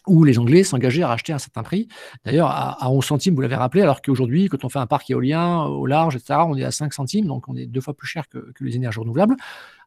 où 0.06 0.24
les 0.24 0.38
Anglais 0.38 0.62
s'engageaient 0.62 1.02
à 1.02 1.08
racheter 1.08 1.32
à 1.32 1.36
un 1.36 1.40
certain 1.40 1.62
prix, 1.62 1.88
d'ailleurs 2.24 2.50
à, 2.50 2.90
11 2.90 3.04
centimes, 3.04 3.34
vous 3.34 3.40
l'avez 3.40 3.56
rappelé, 3.56 3.82
alors 3.82 4.02
qu'aujourd'hui, 4.02 4.48
quand 4.48 4.64
on 4.64 4.68
fait 4.68 4.78
un 4.78 4.86
parc 4.86 5.10
éolien 5.10 5.64
au 5.64 5.86
large, 5.86 6.16
etc., 6.16 6.40
on 6.46 6.56
est 6.56 6.64
à 6.64 6.70
5 6.70 6.92
centimes, 6.92 7.26
donc 7.26 7.48
on 7.48 7.56
est 7.56 7.66
deux 7.66 7.80
fois 7.80 7.94
plus 7.94 8.06
cher 8.06 8.28
que, 8.28 8.52
les 8.60 8.76
énergies 8.76 9.00
renouvelables, 9.00 9.36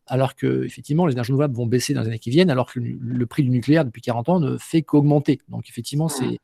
alors 0.08 0.36
que 0.36 0.66
effectivement 0.66 1.06
les 1.06 1.14
énergies 1.14 1.32
renouvelables 1.32 1.56
vont 1.56 1.68
baisser 1.68 1.94
dans 1.94 2.02
les 2.02 2.08
années 2.08 2.20
qui 2.20 2.32
viennent, 2.32 2.50
alors 2.50 2.72
que 2.72 2.80
le, 2.80 3.26
prix 3.26 3.44
du 3.44 3.50
nucléaire 3.50 3.86
depuis 3.86 4.02
40 4.02 4.30
ans 4.30 4.40
ne 4.40 4.58
fait 4.58 4.82
qu'augmenter. 4.82 5.40
Donc 5.48 5.70
effectivement, 5.70 6.10
c'est 6.10 6.40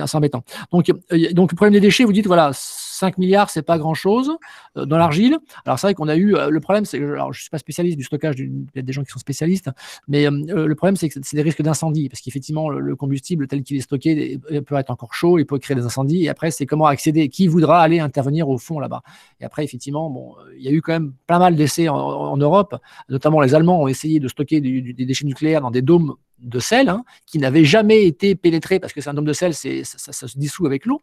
assez 0.00 0.16
embêtant. 0.16 0.44
Donc, 0.70 0.88
euh, 0.88 1.32
donc 1.32 1.52
le 1.52 1.56
problème 1.56 1.74
des 1.74 1.80
déchets, 1.80 2.04
vous 2.04 2.12
dites, 2.12 2.26
voilà, 2.26 2.52
5 2.96 3.18
milliards, 3.18 3.50
c'est 3.50 3.62
pas 3.62 3.78
grand-chose 3.78 4.36
euh, 4.76 4.86
dans 4.86 4.96
l'argile. 4.96 5.38
Alors 5.64 5.78
c'est 5.78 5.86
vrai 5.86 5.94
qu'on 5.94 6.08
a 6.08 6.16
eu 6.16 6.34
euh, 6.34 6.50
le 6.50 6.60
problème, 6.60 6.84
c'est 6.84 6.98
alors 6.98 7.32
je 7.32 7.40
suis 7.42 7.50
pas 7.50 7.58
spécialiste 7.58 7.98
du 7.98 8.04
stockage, 8.04 8.36
il 8.38 8.66
y 8.74 8.78
a 8.78 8.82
des 8.82 8.92
gens 8.92 9.04
qui 9.04 9.10
sont 9.10 9.18
spécialistes, 9.18 9.70
mais 10.08 10.26
euh, 10.26 10.66
le 10.66 10.74
problème 10.74 10.96
c'est 10.96 11.08
que 11.08 11.18
c'est 11.22 11.36
des 11.36 11.42
risques 11.42 11.62
d'incendie 11.62 12.08
parce 12.08 12.20
qu'effectivement 12.20 12.68
le, 12.68 12.96
combustible 12.96 13.46
tel 13.46 13.62
qu'il 13.62 13.76
est 13.76 13.80
stocké 13.80 14.38
peut 14.66 14.76
être 14.76 14.90
encore 14.90 15.12
chaud, 15.12 15.38
il 15.38 15.44
peut 15.44 15.58
créer 15.58 15.76
des 15.76 15.84
incendies. 15.84 16.24
Et 16.24 16.28
après 16.28 16.50
c'est 16.50 16.66
comment 16.66 16.86
accéder, 16.86 17.28
qui 17.28 17.46
voudra 17.46 17.82
aller 17.82 18.00
intervenir 18.00 18.48
au 18.48 18.58
fond 18.58 18.80
là-bas. 18.80 19.02
Et 19.40 19.44
après 19.44 19.64
effectivement 19.64 20.08
bon, 20.10 20.34
il 20.56 20.62
y 20.64 20.68
a 20.68 20.72
eu 20.72 20.80
quand 20.80 20.92
même 20.92 21.12
pas 21.26 21.38
mal 21.38 21.56
d'essais 21.56 21.88
en, 21.88 22.36
Europe, 22.36 22.76
notamment 23.08 23.40
les 23.40 23.54
Allemands 23.54 23.82
ont 23.82 23.88
essayé 23.88 24.20
de 24.20 24.28
stocker 24.28 24.60
des 24.60 24.92
déchets 24.92 25.26
nucléaires 25.26 25.60
dans 25.60 25.70
des 25.70 25.82
dômes 25.82 26.16
de 26.38 26.58
sel 26.58 26.88
hein, 26.88 27.04
qui 27.26 27.38
n'avait 27.38 27.64
jamais 27.64 28.06
été 28.06 28.34
pénétré, 28.34 28.78
parce 28.78 28.92
que 28.92 29.00
c'est 29.00 29.10
un 29.10 29.14
dôme 29.14 29.24
de 29.24 29.32
sel, 29.32 29.54
ça, 29.54 29.68
ça, 29.84 30.28
se 30.28 30.38
dissout 30.38 30.66
avec 30.66 30.86
l'eau. 30.86 31.00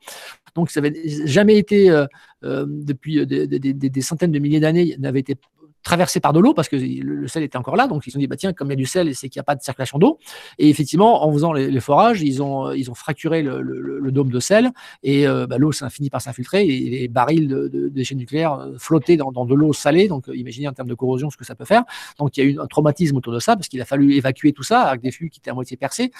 Donc, 0.55 0.69
ça 0.69 0.81
n'avait 0.81 0.95
jamais 1.25 1.57
été, 1.57 1.89
euh, 1.89 2.05
euh, 2.43 2.65
depuis 2.67 3.25
des, 3.25 3.47
des, 3.47 4.01
centaines 4.01 4.31
de 4.31 4.39
milliers 4.39 4.59
d'années, 4.59 4.95
n'avait 4.99 5.21
été 5.21 5.35
traversé 5.83 6.19
par 6.19 6.33
de 6.33 6.39
l'eau 6.39 6.53
parce 6.53 6.69
que 6.69 6.75
le, 6.75 7.27
sel 7.27 7.43
était 7.43 7.57
encore 7.57 7.75
là. 7.75 7.87
Donc 7.87 8.05
ils 8.07 8.09
se 8.09 8.13
sont 8.13 8.19
dit, 8.19 8.27
bah, 8.27 8.37
tiens, 8.37 8.53
comme 8.53 8.69
il 8.69 8.71
y 8.71 8.73
a 8.73 8.77
du 8.77 8.85
sel, 8.85 9.13
c'est 9.15 9.29
qu'il 9.29 9.39
n'y 9.39 9.41
a 9.41 9.45
pas 9.45 9.55
de 9.55 9.61
circulation 9.61 9.99
d'eau. 9.99 10.17
Et 10.57 10.69
effectivement, 10.69 11.25
en 11.25 11.31
faisant 11.31 11.53
les, 11.53 11.79
forages, 11.79 12.21
ils 12.21 12.41
ont, 12.41 12.71
ils 12.71 12.89
ont 12.89 12.95
fracturé 12.95 13.41
le, 13.41 14.11
dôme 14.11 14.29
de 14.29 14.39
sel 14.39 14.71
et 15.01 15.27
euh, 15.27 15.47
bah, 15.47 15.57
l'eau 15.57 15.71
s'est 15.71 15.89
fini 15.89 16.11
par 16.11 16.21
s'infiltrer 16.21 16.65
et 16.67 16.89
les 16.89 17.07
barils 17.07 17.47
de, 17.47 17.89
déchets 17.89 18.15
nucléaires 18.15 18.53
euh, 18.53 18.77
flottaient 18.77 19.17
dans, 19.17 19.31
de 19.31 19.55
l'eau 19.55 19.73
salée. 19.73 20.07
Donc 20.07 20.29
euh, 20.29 20.35
imaginez 20.35 20.67
en 20.67 20.73
termes 20.73 20.87
de 20.87 20.93
corrosion 20.93 21.29
ce 21.29 21.37
que 21.37 21.45
ça 21.45 21.55
peut 21.55 21.65
faire. 21.65 21.83
Donc 22.19 22.37
il 22.37 22.43
y 22.43 22.47
a 22.47 22.49
eu 22.51 22.59
un 22.59 22.67
traumatisme 22.67 23.17
autour 23.17 23.33
de 23.33 23.39
ça 23.39 23.55
parce 23.55 23.67
qu'il 23.67 23.81
a 23.81 23.85
fallu 23.85 24.13
évacuer 24.13 24.53
tout 24.53 24.63
ça 24.63 24.83
avec 24.83 25.01
des 25.01 25.11
flux 25.11 25.29
qui 25.29 25.39
étaient 25.39 25.49
à 25.49 25.53
moitié 25.53 25.77
percés. 25.77 26.11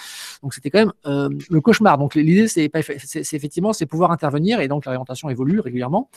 Donc 0.42 0.54
c'était 0.54 0.70
quand 0.70 0.80
même 0.80 0.92
le 1.50 1.60
cauchemar. 1.60 1.98
Donc 1.98 2.14
l'idée, 2.14 2.48
c'est 2.48 2.70
effectivement, 3.32 3.72
c'est 3.72 3.86
pouvoir 3.86 4.10
intervenir 4.10 4.60
et 4.60 4.68
donc 4.68 4.86
l'orientation 4.86 5.30
évolue 5.30 5.60
régulièrement. 5.60 6.10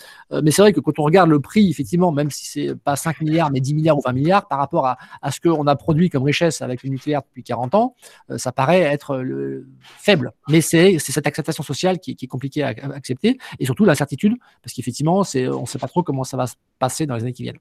mais 0.43 0.51
c'est 0.51 0.61
vrai 0.61 0.73
que 0.73 0.79
quand 0.79 0.99
on 0.99 1.03
regarde 1.03 1.29
le 1.29 1.39
prix, 1.39 1.69
effectivement, 1.69 2.11
même 2.11 2.31
si 2.31 2.45
c'est 2.45 2.75
pas 2.75 2.95
5 2.95 3.21
milliards, 3.21 3.36
mais 3.51 3.59
10 3.59 3.73
milliards 3.73 3.97
ou 3.97 4.01
20 4.01 4.13
milliards 4.13 4.47
par 4.47 4.59
rapport 4.59 4.85
à, 4.85 4.97
ce 5.31 5.39
qu'on 5.39 5.67
a 5.67 5.75
produit 5.75 6.09
comme 6.09 6.23
richesse 6.23 6.61
avec 6.61 6.83
le 6.83 6.89
nucléaire 6.89 7.21
depuis 7.21 7.43
40 7.43 7.75
ans, 7.75 7.95
euh, 8.29 8.37
ça 8.37 8.51
paraît 8.51 8.81
être 8.81 9.17
le, 9.17 9.67
faible. 9.99 10.33
Mais 10.49 10.61
c'est 10.61 10.99
cette 10.99 11.27
acceptation 11.27 11.63
sociale 11.63 11.99
qui, 11.99 12.17
est 12.19 12.27
compliquée 12.27 12.63
à, 12.63 12.69
accepter 12.93 13.37
et 13.59 13.65
surtout 13.65 13.85
l'incertitude, 13.85 14.35
parce 14.61 14.73
qu'effectivement, 14.73 15.17
on 15.17 15.61
ne 15.61 15.65
sait 15.65 15.79
pas 15.79 15.87
trop 15.87 16.03
comment 16.03 16.23
ça 16.23 16.37
va 16.37 16.47
se 16.47 16.55
passer 16.79 17.05
dans 17.05 17.15
les 17.15 17.23
années 17.23 17.33
qui 17.33 17.43
viennent. 17.43 17.59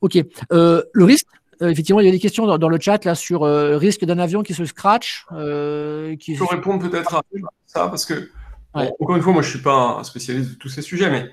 Ok. 0.00 0.18
Euh, 0.52 0.82
le 0.92 1.04
risque, 1.04 1.26
euh, 1.62 1.68
effectivement, 1.68 2.00
il 2.00 2.06
y 2.06 2.08
a 2.08 2.12
des 2.12 2.18
questions 2.18 2.46
dans, 2.46 2.68
le 2.68 2.80
chat 2.80 3.04
là 3.04 3.14
sur 3.14 3.42
risque 3.42 4.04
d'un 4.04 4.18
avion 4.18 4.42
qui 4.42 4.54
se 4.54 4.64
scratch. 4.64 5.24
qui... 5.28 6.34
Je 6.34 6.38
peux 6.38 6.44
répondre 6.44 6.88
peut-être 6.88 7.14
à 7.14 7.22
ça 7.66 7.88
parce 7.88 8.04
que 8.04 8.30
encore 8.74 9.16
une 9.16 9.22
fois, 9.22 9.32
moi 9.32 9.42
je 9.42 9.48
ne 9.48 9.52
suis 9.52 9.62
pas 9.62 9.98
un 9.98 10.04
spécialiste 10.04 10.50
de 10.50 10.54
tous 10.54 10.68
ces 10.68 10.82
sujets, 10.82 11.10
mais, 11.10 11.30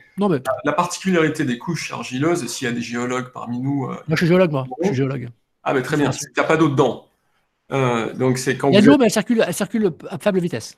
La, 0.64 0.74
particularité 0.74 1.46
des 1.46 1.58
couches 1.58 1.92
argileuses, 1.92 2.44
et 2.44 2.48
s'il 2.48 2.68
y 2.68 2.72
a 2.72 2.74
des 2.74 2.82
géologues 2.82 3.32
parmi 3.34 3.60
nous. 3.60 3.86
Euh, 3.86 3.90
moi 3.90 4.04
je 4.12 4.16
suis 4.18 4.28
géologue, 4.28 4.52
moi. 4.52 4.66
Je 4.82 4.88
suis 4.88 4.96
géologue. 4.96 5.30
Ah, 5.64 5.74
mais 5.74 5.82
très 5.82 5.98
bien, 5.98 6.12
il 6.12 6.34
n'y 6.36 6.44
a 6.44 6.48
pas 6.48 6.58
d'eau 6.58 6.70
dedans. 6.70 7.08
Euh, 7.72 8.14
donc 8.14 8.38
c'est 8.38 8.58
quand 8.58 8.70
il 8.70 8.76
y 8.76 8.78
a 8.78 8.82
de 8.82 8.88
l'eau, 8.88 8.98
mais 8.98 9.06
elle 9.06 9.12
circule, 9.12 9.44
elle 9.46 9.54
circule 9.54 9.92
à 10.10 10.18
faible 10.18 10.40
vitesse. 10.40 10.78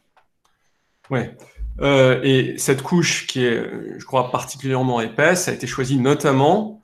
Oui. 1.10 1.20
Euh, 1.80 2.22
et 2.24 2.58
cette 2.58 2.82
couche 2.82 3.28
qui 3.28 3.46
est, 3.46 4.00
je 4.00 4.06
crois, 4.06 4.32
particulièrement 4.32 5.00
épaisse, 5.02 5.48
a 5.48 5.54
été 5.54 5.68
choisie 5.68 5.98
notamment 5.98 6.82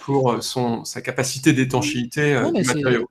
pour 0.00 0.42
son, 0.42 0.86
sa 0.86 1.02
capacité 1.02 1.52
d'étanchéité 1.52 2.40
du 2.54 2.62
matériau 2.62 3.10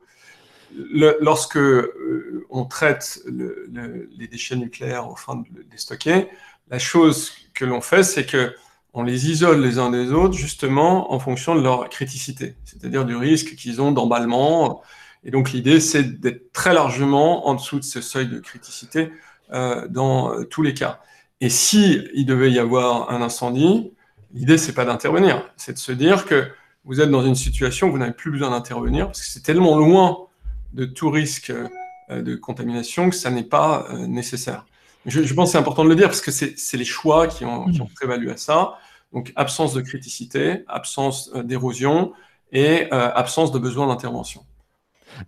lorsque 0.73 1.57
euh, 1.57 2.45
on 2.49 2.65
traite 2.65 3.21
les 3.27 4.27
déchets 4.27 4.55
nucléaires 4.55 5.07
afin 5.11 5.35
de 5.37 5.65
les 5.71 5.77
stocker, 5.77 6.27
la 6.69 6.79
chose 6.79 7.31
que 7.53 7.65
l'on 7.65 7.81
fait, 7.81 8.03
c'est 8.03 8.25
que 8.25 8.53
on 8.93 9.03
les 9.03 9.29
isole 9.29 9.61
les 9.61 9.77
uns 9.77 9.91
des 9.91 10.11
autres 10.11 10.33
justement 10.33 11.13
en 11.13 11.19
fonction 11.19 11.53
de 11.55 11.61
leur 11.61 11.89
criticité, 11.89 12.55
c'est-à-dire 12.65 13.05
du 13.05 13.15
risque 13.15 13.55
qu'ils 13.55 13.81
ont 13.81 13.91
d'emballement. 13.91 14.81
Et 15.23 15.29
donc 15.31 15.51
l'idée, 15.51 15.79
c'est 15.79 16.19
d'être 16.19 16.51
très 16.53 16.73
largement 16.73 17.47
en 17.47 17.53
dessous 17.53 17.79
de 17.79 17.83
ce 17.83 18.01
seuil 18.01 18.27
de 18.27 18.39
criticité 18.39 19.11
euh, 19.53 19.87
dans 19.87 20.43
tous 20.45 20.63
les 20.63 20.73
cas. 20.73 21.01
Et 21.39 21.49
si 21.49 22.01
il 22.15 22.25
devait 22.25 22.51
y 22.51 22.57
avoir 22.57 23.11
un 23.11 23.21
incendie, 23.21 23.93
l'idée 24.33 24.57
c'est 24.57 24.73
pas 24.73 24.85
d'intervenir, 24.85 25.47
c'est 25.55 25.73
de 25.73 25.77
se 25.77 25.91
dire 25.91 26.25
que 26.25 26.47
vous 26.83 27.01
êtes 27.01 27.11
dans 27.11 27.23
une 27.23 27.35
situation 27.35 27.87
où 27.87 27.91
vous 27.91 27.97
n'avez 27.97 28.13
plus 28.13 28.31
besoin 28.31 28.49
d'intervenir 28.49 29.05
parce 29.07 29.21
que 29.21 29.27
c'est 29.27 29.43
tellement 29.43 29.77
loin 29.77 30.28
de 30.73 30.85
tout 30.85 31.09
risque 31.09 31.51
euh, 31.51 32.21
de 32.21 32.35
contamination 32.35 33.09
que 33.09 33.15
ça 33.15 33.29
n'est 33.29 33.43
pas 33.43 33.85
euh, 33.91 34.07
nécessaire. 34.07 34.65
Je, 35.05 35.33
pense 35.33 35.49
que 35.49 35.51
c'est 35.53 35.57
important 35.57 35.83
de 35.83 35.89
le 35.89 35.95
dire 35.95 36.07
parce 36.07 36.21
que 36.21 36.31
c'est 36.31 36.77
les 36.77 36.85
choix 36.85 37.27
qui 37.27 37.45
ont, 37.45 37.65
qui 37.65 37.81
ont, 37.81 37.87
prévalu 37.87 38.29
à 38.29 38.37
ça. 38.37 38.77
Donc 39.13 39.31
absence 39.35 39.73
de 39.73 39.81
criticité, 39.81 40.63
absence 40.67 41.31
euh, 41.35 41.41
d'érosion 41.41 42.13
et 42.51 42.91
absence 42.91 43.51
de 43.51 43.59
besoin 43.59 43.85
d'intervention. 43.87 44.43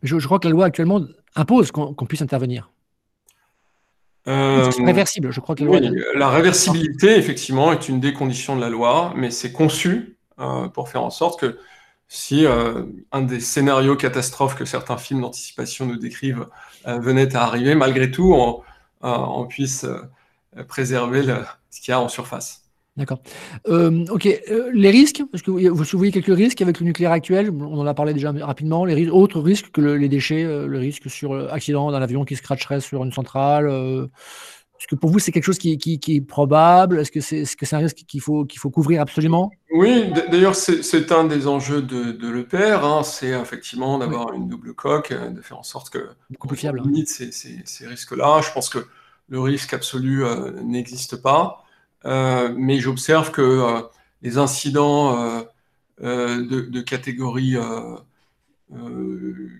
Je, 0.01 0.17
crois 0.17 0.39
que 0.39 0.47
la 0.47 0.53
loi 0.53 0.65
actuellement 0.65 1.01
impose 1.35 1.71
qu'on 1.71 1.93
puisse 1.93 2.23
intervenir. 2.23 2.71
c'est 4.25 4.83
réversible, 4.83 5.31
je 5.31 5.39
crois 5.39 5.53
que 5.53 5.63
la, 5.63 5.91
la 6.15 6.29
réversibilité, 6.29 7.15
effectivement, 7.15 7.71
est 7.71 7.87
une 7.87 7.99
des 7.99 8.13
conditions 8.13 8.55
de 8.55 8.61
la 8.61 8.69
loi, 8.69 9.13
mais 9.15 9.29
c'est 9.29 9.51
conçu 9.51 10.17
pour 10.73 10.89
faire 10.89 11.03
en 11.03 11.11
sorte 11.11 11.39
que 11.39 11.59
si 12.13 12.45
euh, 12.45 12.83
un 13.13 13.21
des 13.21 13.39
scénarios 13.39 13.95
catastrophes 13.95 14.55
que 14.55 14.65
certains 14.65 14.97
films 14.97 15.21
d'anticipation 15.21 15.85
nous 15.85 15.95
décrivent 15.95 16.45
euh, 16.85 16.99
venait 16.99 17.33
à 17.37 17.43
arriver, 17.43 17.73
malgré 17.73 18.11
tout, 18.11 18.33
on, 18.33 18.63
euh, 19.05 19.45
puisse 19.45 19.85
préserver 20.67 21.23
ce 21.69 21.79
qu'il 21.79 21.91
y 21.91 21.93
a 21.93 22.01
en 22.01 22.09
surface. 22.09 22.63
D'accord. 22.97 23.19
ok. 23.65 24.41
les 24.73 24.89
risques, 24.89 25.23
parce 25.31 25.41
que 25.41 25.51
vous 25.51 25.97
voyez 25.97 26.11
quelques 26.11 26.35
risques 26.35 26.61
avec 26.61 26.81
le 26.81 26.85
nucléaire 26.85 27.13
actuel, 27.13 27.49
on 27.49 27.79
en 27.79 27.87
a 27.87 27.93
parlé 27.93 28.13
déjà 28.13 28.33
rapidement. 28.33 28.83
Les 28.83 29.07
autres 29.07 29.39
risques 29.39 29.71
que 29.71 29.79
les 29.79 30.09
déchets, 30.09 30.43
le 30.43 30.77
risque 30.77 31.09
sur 31.09 31.33
l'accident 31.33 31.93
d'un 31.93 32.01
avion 32.01 32.25
qui 32.25 32.35
se 32.35 32.79
sur 32.81 33.05
une 33.05 33.13
centrale, 33.13 34.09
est-ce 34.81 34.87
que 34.87 34.95
pour 34.95 35.11
vous, 35.11 35.19
c'est 35.19 35.31
quelque 35.31 35.43
chose 35.43 35.59
qui, 35.59 35.99
est 36.07 36.21
probable? 36.21 37.01
Est-ce 37.01 37.11
que 37.11 37.21
c'est 37.21 37.43
-ce 37.43 37.75
un 37.75 37.77
risque 37.77 37.97
qu'il 37.97 38.19
faut, 38.19 38.45
qu'il 38.45 38.59
faut 38.59 38.71
couvrir 38.71 38.99
absolument? 38.99 39.51
Oui, 39.71 40.11
d'ailleurs, 40.31 40.55
c'est 40.55 41.11
un 41.11 41.25
des 41.25 41.45
enjeux 41.45 41.83
de, 41.83 42.11
de 42.11 42.27
l'EPR. 42.27 42.83
Hein. 42.83 43.03
c'est 43.03 43.29
effectivement 43.29 43.99
d'avoir 43.99 44.33
une 44.33 44.47
double 44.47 44.73
coque, 44.73 45.11
euh, 45.11 45.29
de 45.29 45.39
faire 45.43 45.59
en 45.59 45.63
sorte 45.63 45.91
que 45.91 46.09
Beaucoup 46.31 46.47
plus 46.47 46.57
fiable, 46.57 46.81
on 46.83 46.87
limite 46.87 47.09
ces, 47.09 47.31
ces, 47.31 47.85
risques-là. 47.85 48.41
Je 48.41 48.51
pense 48.53 48.69
que 48.69 48.79
le 49.29 49.39
risque 49.39 49.71
absolu 49.75 50.25
euh, 50.25 50.49
n'existe 50.63 51.15
pas. 51.21 51.63
Euh, 52.05 52.51
mais 52.57 52.79
j'observe 52.79 53.29
que 53.29 53.83
les 54.23 54.39
incidents 54.39 55.45
de, 55.99 56.61
de, 56.75 56.81
catégorie 56.81 57.55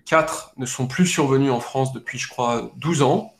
4 0.04 0.54
ne 0.56 0.66
sont 0.66 0.88
plus 0.88 1.06
survenus 1.06 1.52
en 1.52 1.60
France 1.60 1.92
depuis, 1.92 2.18
je 2.18 2.28
crois, 2.28 2.72
12 2.78 3.02
ans. 3.02 3.32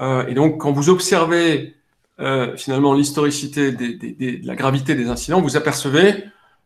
Euh, 0.00 0.26
et 0.26 0.34
donc, 0.34 0.60
quand 0.60 0.72
vous 0.72 0.88
observez 0.90 1.74
euh, 2.20 2.56
finalement 2.56 2.94
l'historicité 2.94 3.72
de 3.72 4.46
la 4.46 4.54
gravité 4.54 4.94
des 4.94 5.08
incidents, 5.08 5.40
vous 5.40 5.56
apercevez 5.56 6.24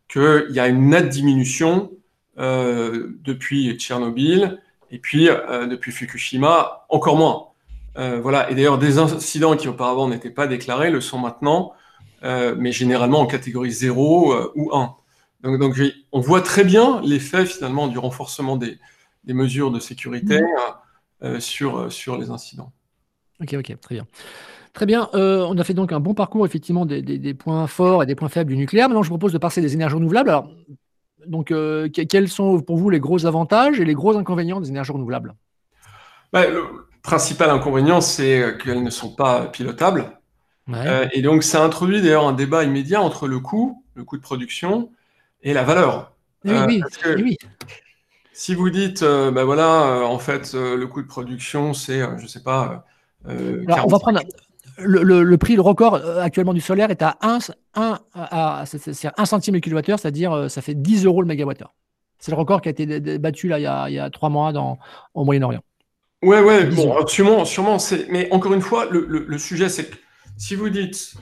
qu'il 0.08 0.48
y 0.50 0.60
a 0.60 0.68
une 0.68 0.90
nette 0.90 1.08
diminution 1.08 1.92
euh, 2.38 3.18
depuis 3.22 3.76
Tchernobyl 3.78 4.60
et 4.90 4.98
puis 4.98 5.26
depuis 5.26 5.92
Fukushima, 5.92 6.86
encore 6.88 7.16
moins. 7.16 7.46
voilà. 7.94 8.50
Et 8.50 8.56
d'ailleurs, 8.56 8.78
des 8.78 8.98
incidents 8.98 9.56
qui 9.56 9.68
auparavant 9.68 10.08
n'étaient 10.08 10.30
pas 10.30 10.48
déclarés 10.48 10.90
le 10.90 11.00
sont 11.00 11.18
maintenant, 11.18 11.74
mais 12.24 12.72
généralement 12.72 13.20
en 13.20 13.26
catégorie 13.26 13.70
0 13.70 14.50
ou 14.56 14.74
1. 14.74 14.96
Donc, 15.42 15.60
donc, 15.60 15.80
on 16.10 16.20
voit 16.20 16.40
très 16.40 16.64
bien 16.64 17.00
l'effet 17.04 17.46
finalement 17.46 17.86
du 17.86 17.98
renforcement 17.98 18.56
des, 18.56 18.78
des 19.22 19.32
mesures 19.32 19.70
de 19.70 19.78
sécurité 19.78 20.40
mmh. 21.22 21.38
sur, 21.38 21.92
sur 21.92 22.18
les 22.18 22.30
incidents. 22.30 22.72
Ok, 23.40 23.54
ok, 23.58 23.80
très 23.80 23.94
bien. 23.94 24.06
Très 24.72 24.86
bien. 24.86 25.08
Euh, 25.14 25.44
on 25.48 25.58
a 25.58 25.64
fait 25.64 25.74
donc 25.74 25.92
un 25.92 26.00
bon 26.00 26.14
parcours, 26.14 26.46
effectivement, 26.46 26.86
des, 26.86 27.34
points 27.34 27.66
forts 27.66 28.02
et 28.02 28.06
des 28.06 28.14
points 28.14 28.28
faibles 28.28 28.50
du 28.50 28.56
nucléaire. 28.56 28.88
Maintenant, 28.88 29.02
je 29.02 29.08
vous 29.08 29.18
propose 29.18 29.32
de 29.32 29.38
passer 29.38 29.60
des 29.60 29.74
énergies 29.74 29.96
renouvelables. 29.96 30.30
Alors, 30.30 30.48
donc, 31.26 31.50
euh, 31.50 31.88
quels 31.88 32.28
sont 32.28 32.60
pour 32.60 32.76
vous 32.76 32.88
les 32.90 33.00
gros 33.00 33.26
avantages 33.26 33.80
et 33.80 33.84
les 33.84 33.94
gros 33.94 34.16
inconvénients 34.16 34.60
des 34.60 34.68
énergies 34.68 34.92
renouvelables? 34.92 35.34
Bah, 36.32 36.46
Le 36.48 36.62
principal 37.02 37.50
inconvénient, 37.50 38.00
c'est 38.00 38.56
qu'elles 38.62 38.82
ne 38.82 38.90
sont 38.90 39.14
pas 39.14 39.46
pilotables. 39.46 40.12
Euh, 40.72 41.08
et 41.12 41.20
donc, 41.20 41.42
ça 41.42 41.64
introduit 41.64 42.00
d'ailleurs 42.00 42.28
un 42.28 42.32
débat 42.32 42.62
immédiat 42.62 43.02
entre 43.02 43.26
le 43.26 43.40
coût, 43.40 43.82
le 43.94 44.04
coût 44.04 44.16
de 44.16 44.22
production, 44.22 44.90
et 45.42 45.52
la 45.52 45.64
valeur. 45.64 46.12
Oui, 46.44 46.80
oui. 47.18 47.36
Si 48.32 48.54
vous 48.54 48.70
dites, 48.70 49.02
ben 49.02 49.44
voilà, 49.44 50.04
en 50.04 50.18
fait, 50.18 50.54
le 50.54 50.84
coût 50.86 51.02
de 51.02 51.08
production, 51.08 51.74
c'est, 51.74 51.98
je 51.98 52.22
ne 52.22 52.28
sais 52.28 52.42
pas, 52.42 52.86
euh, 53.28 53.64
on 53.68 53.88
va 53.88 53.98
prendre 53.98 54.20
le, 54.78 55.36
prix, 55.36 55.56
le 55.56 55.62
record 55.62 55.94
euh, 55.94 56.20
actuellement 56.20 56.54
du 56.54 56.60
solaire 56.60 56.90
est 56.90 57.02
à 57.02 57.18
1, 57.20 57.38
1, 58.14 58.64
centime 59.26 59.54
le 59.54 59.60
kilowattheure, 59.60 59.98
c'est-à-dire 59.98 60.32
euh, 60.32 60.48
ça 60.48 60.62
fait 60.62 60.74
10 60.74 61.04
euros 61.04 61.22
le 61.22 61.28
mégawattheure. 61.28 61.74
C'est 62.18 62.30
le 62.30 62.36
record 62.36 62.60
qui 62.60 62.68
a 62.68 62.72
été 62.72 63.18
battu 63.18 63.48
là, 63.48 63.58
il, 63.88 63.94
y 63.94 63.98
a, 63.98 64.10
trois 64.10 64.28
mois 64.28 64.52
dans, 64.52 64.78
au 65.14 65.24
Moyen-Orient. 65.24 65.62
Ouais, 66.22 66.42
ouais, 66.42 66.66
bon, 66.66 67.06
sûrement, 67.06 67.46
sûrement 67.46 67.78
mais 68.10 68.28
encore 68.30 68.52
une 68.52 68.60
fois, 68.60 68.86
le, 68.90 69.38
sujet, 69.38 69.70
c'est 69.70 69.86
que 69.86 69.96
si 70.36 70.54
vous 70.54 70.68
dites 70.68 71.14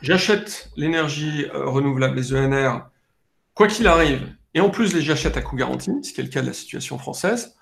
j'achète 0.00 0.70
l'énergie 0.76 1.46
renouvelable, 1.52 2.16
les 2.16 2.34
ENR, 2.34 2.88
quoi 3.54 3.66
qu'il 3.66 3.86
arrive, 3.86 4.26
et 4.54 4.60
en 4.60 4.70
plus 4.70 4.94
les 4.94 5.02
j'achète 5.02 5.36
à 5.36 5.42
coût 5.42 5.56
garanti, 5.56 5.90
ce 6.02 6.14
qui 6.14 6.20
est 6.22 6.24
le 6.24 6.30
cas 6.30 6.40
de 6.40 6.46
la 6.46 6.54
situation 6.54 6.96
française, 6.96 7.57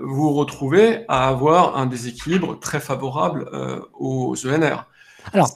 vous 0.00 0.14
vous 0.14 0.32
retrouvez 0.32 1.04
à 1.08 1.28
avoir 1.28 1.76
un 1.76 1.86
déséquilibre 1.86 2.58
très 2.58 2.80
favorable 2.80 3.48
euh, 3.52 3.80
aux 3.94 4.34
ENR. 4.46 4.86
Alors, 5.32 5.50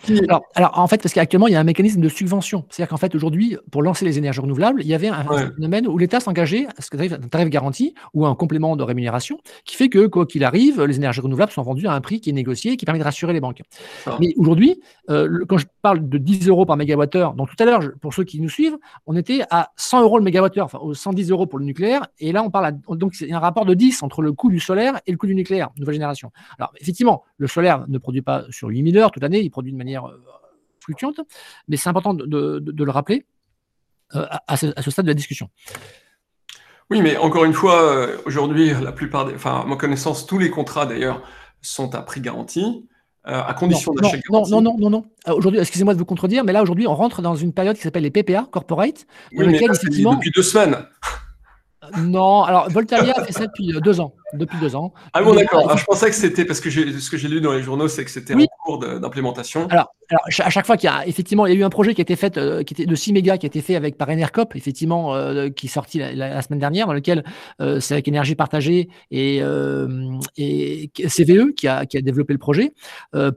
alors, 0.54 0.78
en 0.78 0.86
fait, 0.86 1.02
parce 1.02 1.14
qu'actuellement, 1.14 1.48
il 1.48 1.52
y 1.52 1.56
a 1.56 1.60
un 1.60 1.64
mécanisme 1.64 2.00
de 2.00 2.08
subvention. 2.08 2.64
C'est-à-dire 2.68 2.90
qu'en 2.90 2.96
fait, 2.96 3.14
aujourd'hui, 3.14 3.56
pour 3.70 3.82
lancer 3.82 4.04
les 4.04 4.18
énergies 4.18 4.40
renouvelables, 4.40 4.82
il 4.82 4.88
y 4.88 4.94
avait 4.94 5.08
un, 5.08 5.24
phénomène 5.56 5.86
où 5.86 5.98
l'État 5.98 6.20
s'engageait 6.20 6.66
à 6.76 6.82
ce 6.82 6.90
que 6.90 7.00
un 7.00 7.28
tarif 7.28 7.48
garanti 7.48 7.94
ou 8.14 8.26
un 8.26 8.34
complément 8.34 8.76
de 8.76 8.82
rémunération 8.82 9.38
qui 9.64 9.76
fait 9.76 9.88
que, 9.88 10.06
quoi 10.06 10.26
qu'il 10.26 10.44
arrive, 10.44 10.82
les 10.82 10.96
énergies 10.96 11.20
renouvelables 11.20 11.52
sont 11.52 11.62
vendues 11.62 11.86
à 11.86 11.92
un 11.92 12.00
prix 12.00 12.20
qui 12.20 12.30
est 12.30 12.34
négocié 12.34 12.72
et 12.72 12.76
qui 12.76 12.84
permet 12.84 12.98
de 12.98 13.04
rassurer 13.04 13.32
les 13.32 13.40
banques. 13.40 13.62
Mais 14.20 14.34
aujourd'hui, 14.36 14.80
euh, 15.08 15.44
quand 15.48 15.58
je 15.58 15.66
parle 15.82 16.08
de 16.08 16.18
10 16.18 16.48
euros 16.48 16.66
par 16.66 16.76
mégawattheure, 16.76 17.34
donc 17.34 17.48
tout 17.54 17.62
à 17.62 17.66
l'heure, 17.66 17.80
pour 18.00 18.14
ceux 18.14 18.24
qui 18.24 18.40
nous 18.40 18.48
suivent, 18.48 18.76
on 19.06 19.16
était 19.16 19.42
à 19.50 19.70
100 19.76 20.02
euros 20.02 20.18
le 20.18 20.24
mégawattheure, 20.24 20.66
enfin 20.66 20.80
110 20.92 21.30
euros 21.30 21.46
pour 21.46 21.58
le 21.58 21.64
nucléaire, 21.64 22.06
et 22.18 22.32
là, 22.32 22.42
on 22.42 22.50
parle 22.50 22.78
donc 22.88 23.14
c'est 23.14 23.32
un 23.32 23.38
rapport 23.38 23.64
de 23.64 23.74
10 23.74 24.02
entre 24.02 24.22
le 24.22 24.32
coût 24.32 24.50
du 24.50 24.60
solaire 24.60 25.00
et 25.06 25.12
le 25.12 25.16
coût 25.16 25.26
du 25.26 25.34
nucléaire, 25.34 25.70
nouvelle 25.78 25.94
génération. 25.94 26.30
Alors, 26.58 26.72
effectivement, 26.80 27.24
le 27.40 27.48
solaire 27.48 27.86
ne 27.88 27.98
produit 27.98 28.22
pas 28.22 28.44
sur 28.50 28.68
8000 28.68 28.98
heures 28.98 29.10
toute 29.10 29.22
l'année, 29.22 29.40
il 29.40 29.50
produit 29.50 29.72
de 29.72 29.78
manière 29.78 30.06
euh, 30.06 30.22
fluctuante, 30.84 31.20
mais 31.68 31.76
c'est 31.76 31.88
important 31.88 32.12
de, 32.12 32.62
le 32.66 32.90
rappeler 32.90 33.24
euh, 34.14 34.26
à, 34.46 34.56
ce, 34.56 34.90
stade 34.90 35.06
de 35.06 35.10
la 35.10 35.14
discussion. 35.14 35.48
Oui, 36.90 37.00
mais 37.00 37.16
encore 37.16 37.44
une 37.44 37.54
fois, 37.54 37.82
euh, 37.82 38.18
aujourd'hui, 38.26 38.72
la 38.82 38.92
plupart 38.92 39.24
des, 39.24 39.34
enfin, 39.34 39.62
à 39.62 39.64
ma 39.64 39.76
connaissance, 39.76 40.26
tous 40.26 40.38
les 40.38 40.50
contrats 40.50 40.84
d'ailleurs 40.84 41.22
sont 41.62 41.94
à 41.94 42.02
prix 42.02 42.20
garanti, 42.20 42.86
à 43.24 43.54
condition 43.54 43.94
d'achat 43.94 44.18
garanti. 44.18 44.52
Non, 44.52 44.60
non, 44.60 44.76
non, 44.78 44.90
non. 44.90 45.04
Aujourd'hui, 45.34 45.60
excusez-moi 45.60 45.94
de 45.94 45.98
vous 45.98 46.04
contredire, 46.04 46.44
mais 46.44 46.52
là, 46.52 46.62
aujourd'hui, 46.62 46.86
on 46.86 46.94
rentre 46.94 47.22
dans 47.22 47.36
une 47.36 47.54
période 47.54 47.76
qui 47.76 47.82
s'appelle 47.82 48.02
les 48.02 48.10
PPA, 48.10 48.46
corporate, 48.50 49.06
dans 49.32 49.46
oui, 49.46 49.54
effectivement. 49.54 50.14
Depuis 50.14 50.30
deux 50.30 50.42
semaines. 50.42 50.76
Non, 51.98 52.42
alors 52.42 52.68
Voltalia 52.68 53.14
a 53.16 53.24
fait 53.24 53.32
ça 53.32 53.46
depuis 53.46 53.72
deux 53.80 54.00
ans 54.00 54.14
depuis 54.34 54.58
deux 54.58 54.76
ans. 54.76 54.92
Ah 55.12 55.22
bon, 55.22 55.34
d'accord. 55.34 55.76
je 55.76 55.84
pensais 55.84 56.08
que 56.08 56.16
c'était 56.16 56.44
parce 56.44 56.60
que 56.60 56.70
ce 56.70 57.10
que 57.10 57.16
j'ai 57.16 57.28
lu 57.28 57.40
dans 57.40 57.52
les 57.52 57.62
journaux, 57.62 57.88
c'est 57.88 58.04
que 58.04 58.10
c'était 58.10 58.34
en 58.34 58.46
cours 58.64 58.78
d'implémentation. 58.78 59.66
Alors, 59.68 59.94
à 60.10 60.50
chaque 60.50 60.66
fois 60.66 60.76
qu'il 60.76 60.88
y 60.88 60.92
a 60.92 61.06
effectivement, 61.06 61.46
il 61.46 61.54
y 61.54 61.56
a 61.56 61.60
eu 61.60 61.64
un 61.64 61.70
projet 61.70 61.94
qui 61.94 62.00
a 62.00 62.02
été 62.02 62.16
fait, 62.16 62.36
euh, 62.36 62.62
qui 62.62 62.74
était 62.74 62.86
de 62.86 62.94
6 62.94 63.12
mégas, 63.12 63.38
qui 63.38 63.46
a 63.46 63.48
été 63.48 63.60
fait 63.60 63.76
avec 63.76 63.96
par 63.96 64.08
Enercop, 64.08 64.56
effectivement, 64.56 65.14
euh, 65.14 65.50
qui 65.50 65.66
est 65.66 65.70
sorti 65.70 65.98
la, 65.98 66.42
semaine 66.42 66.58
dernière, 66.58 66.86
dans 66.86 66.92
lequel 66.92 67.24
euh, 67.60 67.80
c'est 67.80 67.94
avec 67.94 68.08
énergie 68.08 68.34
partagée 68.34 68.88
et, 69.10 69.40
et 70.36 70.90
CVE 70.96 71.52
qui 71.54 71.68
a, 71.68 71.86
qui 71.86 71.96
a 71.96 72.00
développé 72.00 72.32
le 72.32 72.38
projet 72.38 72.72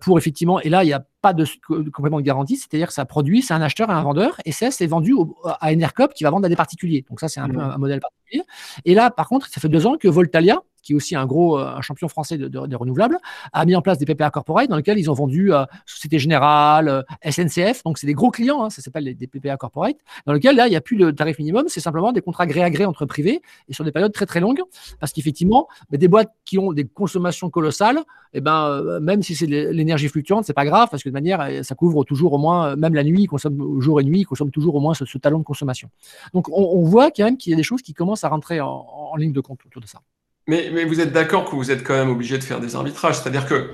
pour 0.01 0.17
effectivement. 0.17 0.59
Et 0.61 0.69
là, 0.69 0.83
il 0.83 0.87
n'y 0.87 0.93
a 0.93 1.03
pas 1.21 1.33
de 1.33 1.45
complément 1.91 2.17
de 2.19 2.25
garantie, 2.25 2.57
c'est-à-dire 2.57 2.87
que 2.87 2.93
ça 2.93 3.05
produit, 3.05 3.41
c'est 3.41 3.53
un 3.53 3.61
acheteur 3.61 3.89
et 3.89 3.93
un 3.93 4.03
vendeur, 4.03 4.35
et 4.45 4.51
ça, 4.51 4.71
c'est 4.71 4.87
vendu 4.87 5.15
à 5.45 5.71
Enercop 5.71 6.13
qui 6.13 6.25
va 6.25 6.29
vendre 6.29 6.45
à 6.45 6.49
des 6.49 6.55
particuliers. 6.55 7.05
Donc 7.09 7.21
ça, 7.21 7.29
c'est 7.29 7.39
un 7.39 7.47
peu 7.47 7.57
mmh. 7.57 7.71
un 7.75 7.77
modèle 7.77 7.99
particulier. 8.01 8.43
Et 8.83 8.93
là, 8.93 9.09
par 9.09 9.29
contre, 9.29 9.47
ça 9.47 9.61
fait 9.61 9.69
deux 9.69 9.87
ans 9.87 9.95
que 9.97 10.09
Voltalia, 10.09 10.61
qui 10.83 10.91
est 10.91 10.95
aussi 10.95 11.15
un 11.15 11.25
gros 11.25 11.57
euh, 11.57 11.65
un 11.65 11.81
champion 11.81 12.07
français 12.07 12.37
de, 12.37 12.47
des 12.47 12.75
renouvelables, 12.75 13.17
a 13.53 13.65
mis 13.65 13.75
en 13.75 13.81
place 13.81 13.97
des 13.97 14.05
PPA 14.05 14.29
corporate 14.29 14.69
dans 14.69 14.75
lesquels 14.75 14.99
ils 14.99 15.09
ont 15.09 15.13
vendu 15.13 15.53
euh, 15.53 15.65
Société 15.85 16.19
Générale, 16.19 16.89
euh, 16.89 17.31
SNCF, 17.31 17.83
donc 17.83 17.97
c'est 17.97 18.07
des 18.07 18.13
gros 18.13 18.29
clients, 18.29 18.63
hein, 18.63 18.69
ça 18.69 18.81
s'appelle 18.81 19.15
des, 19.15 19.27
PPA 19.27 19.57
corporate, 19.57 19.97
dans 20.27 20.33
lesquels 20.33 20.55
là 20.55 20.67
il 20.67 20.71
n'y 20.71 20.75
a 20.75 20.81
plus 20.81 20.97
de 20.97 21.09
tarif 21.09 21.39
minimum, 21.39 21.65
c'est 21.67 21.79
simplement 21.79 22.11
des 22.11 22.21
contrats 22.21 22.45
gré 22.45 22.61
à 22.61 22.89
entre 22.89 23.05
privés 23.05 23.41
et 23.69 23.73
sur 23.73 23.83
des 23.83 23.91
périodes 23.91 24.11
très 24.11 24.25
très 24.25 24.39
longues, 24.39 24.61
parce 24.99 25.13
qu'effectivement, 25.13 25.67
bah, 25.89 25.97
des 25.97 26.07
boîtes 26.07 26.31
qui 26.43 26.57
ont 26.57 26.73
des 26.73 26.85
consommations 26.85 27.49
colossales, 27.49 27.99
eh 28.33 28.41
ben, 28.41 28.99
même 28.99 29.21
si 29.21 29.35
c'est 29.35 29.45
l'énergie 29.45 30.07
fluctuante, 30.07 30.43
c'est 30.43 30.53
pas 30.53 30.65
grave, 30.65 30.89
parce 30.89 31.03
que 31.03 31.09
de 31.09 31.13
manière, 31.13 31.63
ça 31.63 31.75
couvre 31.75 32.03
toujours 32.03 32.33
au 32.33 32.39
moins, 32.39 32.75
même 32.75 32.95
la 32.95 33.03
nuit, 33.03 33.23
ils 33.23 33.27
consomment 33.27 33.79
jour 33.79 34.01
et 34.01 34.03
nuit, 34.03 34.21
ils 34.21 34.25
consomment 34.25 34.51
toujours 34.51 34.75
au 34.75 34.79
moins 34.79 34.95
ce, 34.95 35.17
talon 35.19 35.37
de 35.37 35.43
consommation. 35.43 35.89
Donc 36.33 36.49
on, 36.51 36.83
voit 36.83 37.11
quand 37.11 37.23
même 37.23 37.37
qu'il 37.37 37.51
y 37.51 37.53
a 37.53 37.57
des 37.57 37.63
choses 37.63 37.83
qui 37.83 37.93
commencent 37.93 38.23
à 38.23 38.29
rentrer 38.29 38.59
en 38.59 39.15
ligne 39.17 39.33
de 39.33 39.41
compte 39.41 39.59
autour 39.65 39.81
de 39.81 39.87
ça. 39.87 39.99
Mais, 40.47 40.85
vous 40.85 40.99
êtes 40.99 41.11
d'accord 41.11 41.49
que 41.49 41.55
vous 41.55 41.71
êtes 41.71 41.83
quand 41.83 41.93
même 41.93 42.09
obligé 42.09 42.37
de 42.37 42.43
faire 42.43 42.59
des 42.59 42.75
arbitrages. 42.75 43.19
C'est-à-dire 43.19 43.47
que 43.47 43.71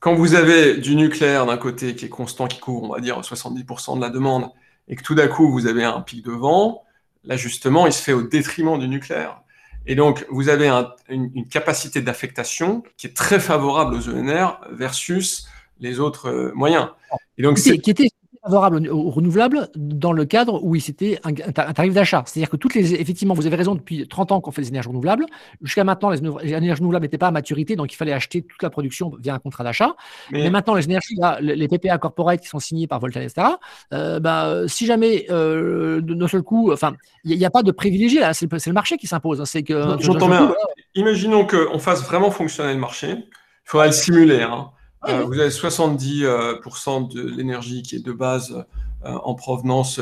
quand 0.00 0.14
vous 0.14 0.34
avez 0.34 0.76
du 0.76 0.94
nucléaire 0.96 1.46
d'un 1.46 1.56
côté 1.56 1.94
qui 1.94 2.06
est 2.06 2.10
constant, 2.10 2.46
qui 2.48 2.58
couvre, 2.58 2.82
on 2.82 2.92
va 2.92 3.00
dire, 3.00 3.20
70% 3.20 3.96
de 3.96 4.00
la 4.00 4.10
demande, 4.10 4.50
et 4.88 4.96
que 4.96 5.02
tout 5.02 5.14
d'un 5.14 5.28
coup, 5.28 5.50
vous 5.50 5.66
avez 5.66 5.84
un 5.84 6.00
pic 6.00 6.24
de 6.24 6.32
vent, 6.32 6.82
l'ajustement, 7.24 7.86
il 7.86 7.92
se 7.92 8.02
fait 8.02 8.12
au 8.12 8.22
détriment 8.22 8.78
du 8.78 8.88
nucléaire. 8.88 9.42
Et 9.86 9.94
donc, 9.94 10.26
vous 10.30 10.48
avez 10.48 10.70
une, 11.08 11.46
capacité 11.48 12.02
d'affectation 12.02 12.82
qui 12.96 13.06
est 13.06 13.16
très 13.16 13.40
favorable 13.40 13.94
aux 13.94 14.08
ENR 14.08 14.60
versus 14.70 15.46
les 15.80 15.98
autres 15.98 16.28
euh, 16.28 16.52
moyens. 16.54 16.88
Et 17.38 17.42
donc, 17.42 17.58
qui 17.58 17.90
était 17.90 18.10
favorable 18.44 18.88
aux 18.88 19.10
renouvelables 19.10 19.68
dans 19.76 20.12
le 20.12 20.24
cadre 20.24 20.62
où 20.64 20.76
c'était 20.78 21.20
un, 21.24 21.30
un, 21.30 21.72
tarif 21.72 21.94
d'achat. 21.94 22.24
C'est-à-dire 22.26 22.50
que 22.50 22.56
toutes 22.56 22.74
les, 22.74 22.94
effectivement, 22.94 23.34
vous 23.34 23.46
avez 23.46 23.56
raison, 23.56 23.74
depuis 23.74 24.06
30 24.08 24.32
ans 24.32 24.40
qu'on 24.40 24.50
fait 24.50 24.62
des 24.62 24.68
énergies 24.68 24.88
renouvelables. 24.88 25.26
Jusqu'à 25.62 25.84
maintenant, 25.84 26.10
les, 26.10 26.18
énergies 26.18 26.80
renouvelables 26.80 27.04
n'étaient 27.04 27.18
pas 27.18 27.28
à 27.28 27.30
maturité, 27.30 27.76
donc 27.76 27.92
il 27.92 27.96
fallait 27.96 28.12
acheter 28.12 28.42
toute 28.42 28.62
la 28.62 28.70
production 28.70 29.12
via 29.20 29.34
un 29.34 29.38
contrat 29.38 29.62
d'achat. 29.62 29.94
Mais... 30.32 30.50
maintenant, 30.50 30.74
les 30.74 30.84
énergies, 30.84 31.16
les 31.40 31.68
PPA 31.68 31.98
corporate 31.98 32.40
qui 32.40 32.48
sont 32.48 32.58
signés 32.58 32.86
par 32.86 32.98
Volta, 32.98 33.22
etc., 33.22 33.46
euh, 33.92 34.18
bah, 34.18 34.62
si 34.66 34.86
jamais, 34.86 35.26
euh, 35.30 36.00
d'un 36.00 36.28
seul 36.28 36.42
coup, 36.42 36.72
enfin, 36.72 36.94
il 37.24 37.38
n'y 37.38 37.44
a, 37.44 37.50
pas 37.50 37.62
de 37.62 37.70
privilégié 37.70 38.20
là, 38.20 38.34
c'est 38.34 38.50
le, 38.50 38.72
marché 38.72 38.96
qui 38.96 39.06
s'impose. 39.06 39.40
Hein. 39.40 39.44
C'est 39.44 39.62
que. 39.62 39.96
J'entends 40.00 40.28
bien. 40.28 40.54
Imaginons 40.94 41.46
qu'on 41.46 41.78
fasse 41.78 42.02
vraiment 42.04 42.30
fonctionner 42.30 42.72
le 42.74 42.80
marché. 42.80 43.08
Il 43.10 43.24
faudra 43.64 43.86
le 43.86 43.92
simuler. 43.92 44.42
Hein. 44.42 44.70
Euh, 45.08 45.24
vous 45.24 45.38
avez 45.38 45.50
70% 45.50 46.24
euh, 46.24 47.08
de 47.08 47.22
l'énergie 47.22 47.82
qui 47.82 47.96
est 47.96 48.04
de 48.04 48.12
base 48.12 48.64
euh, 49.04 49.10
en 49.10 49.34
provenance 49.34 50.00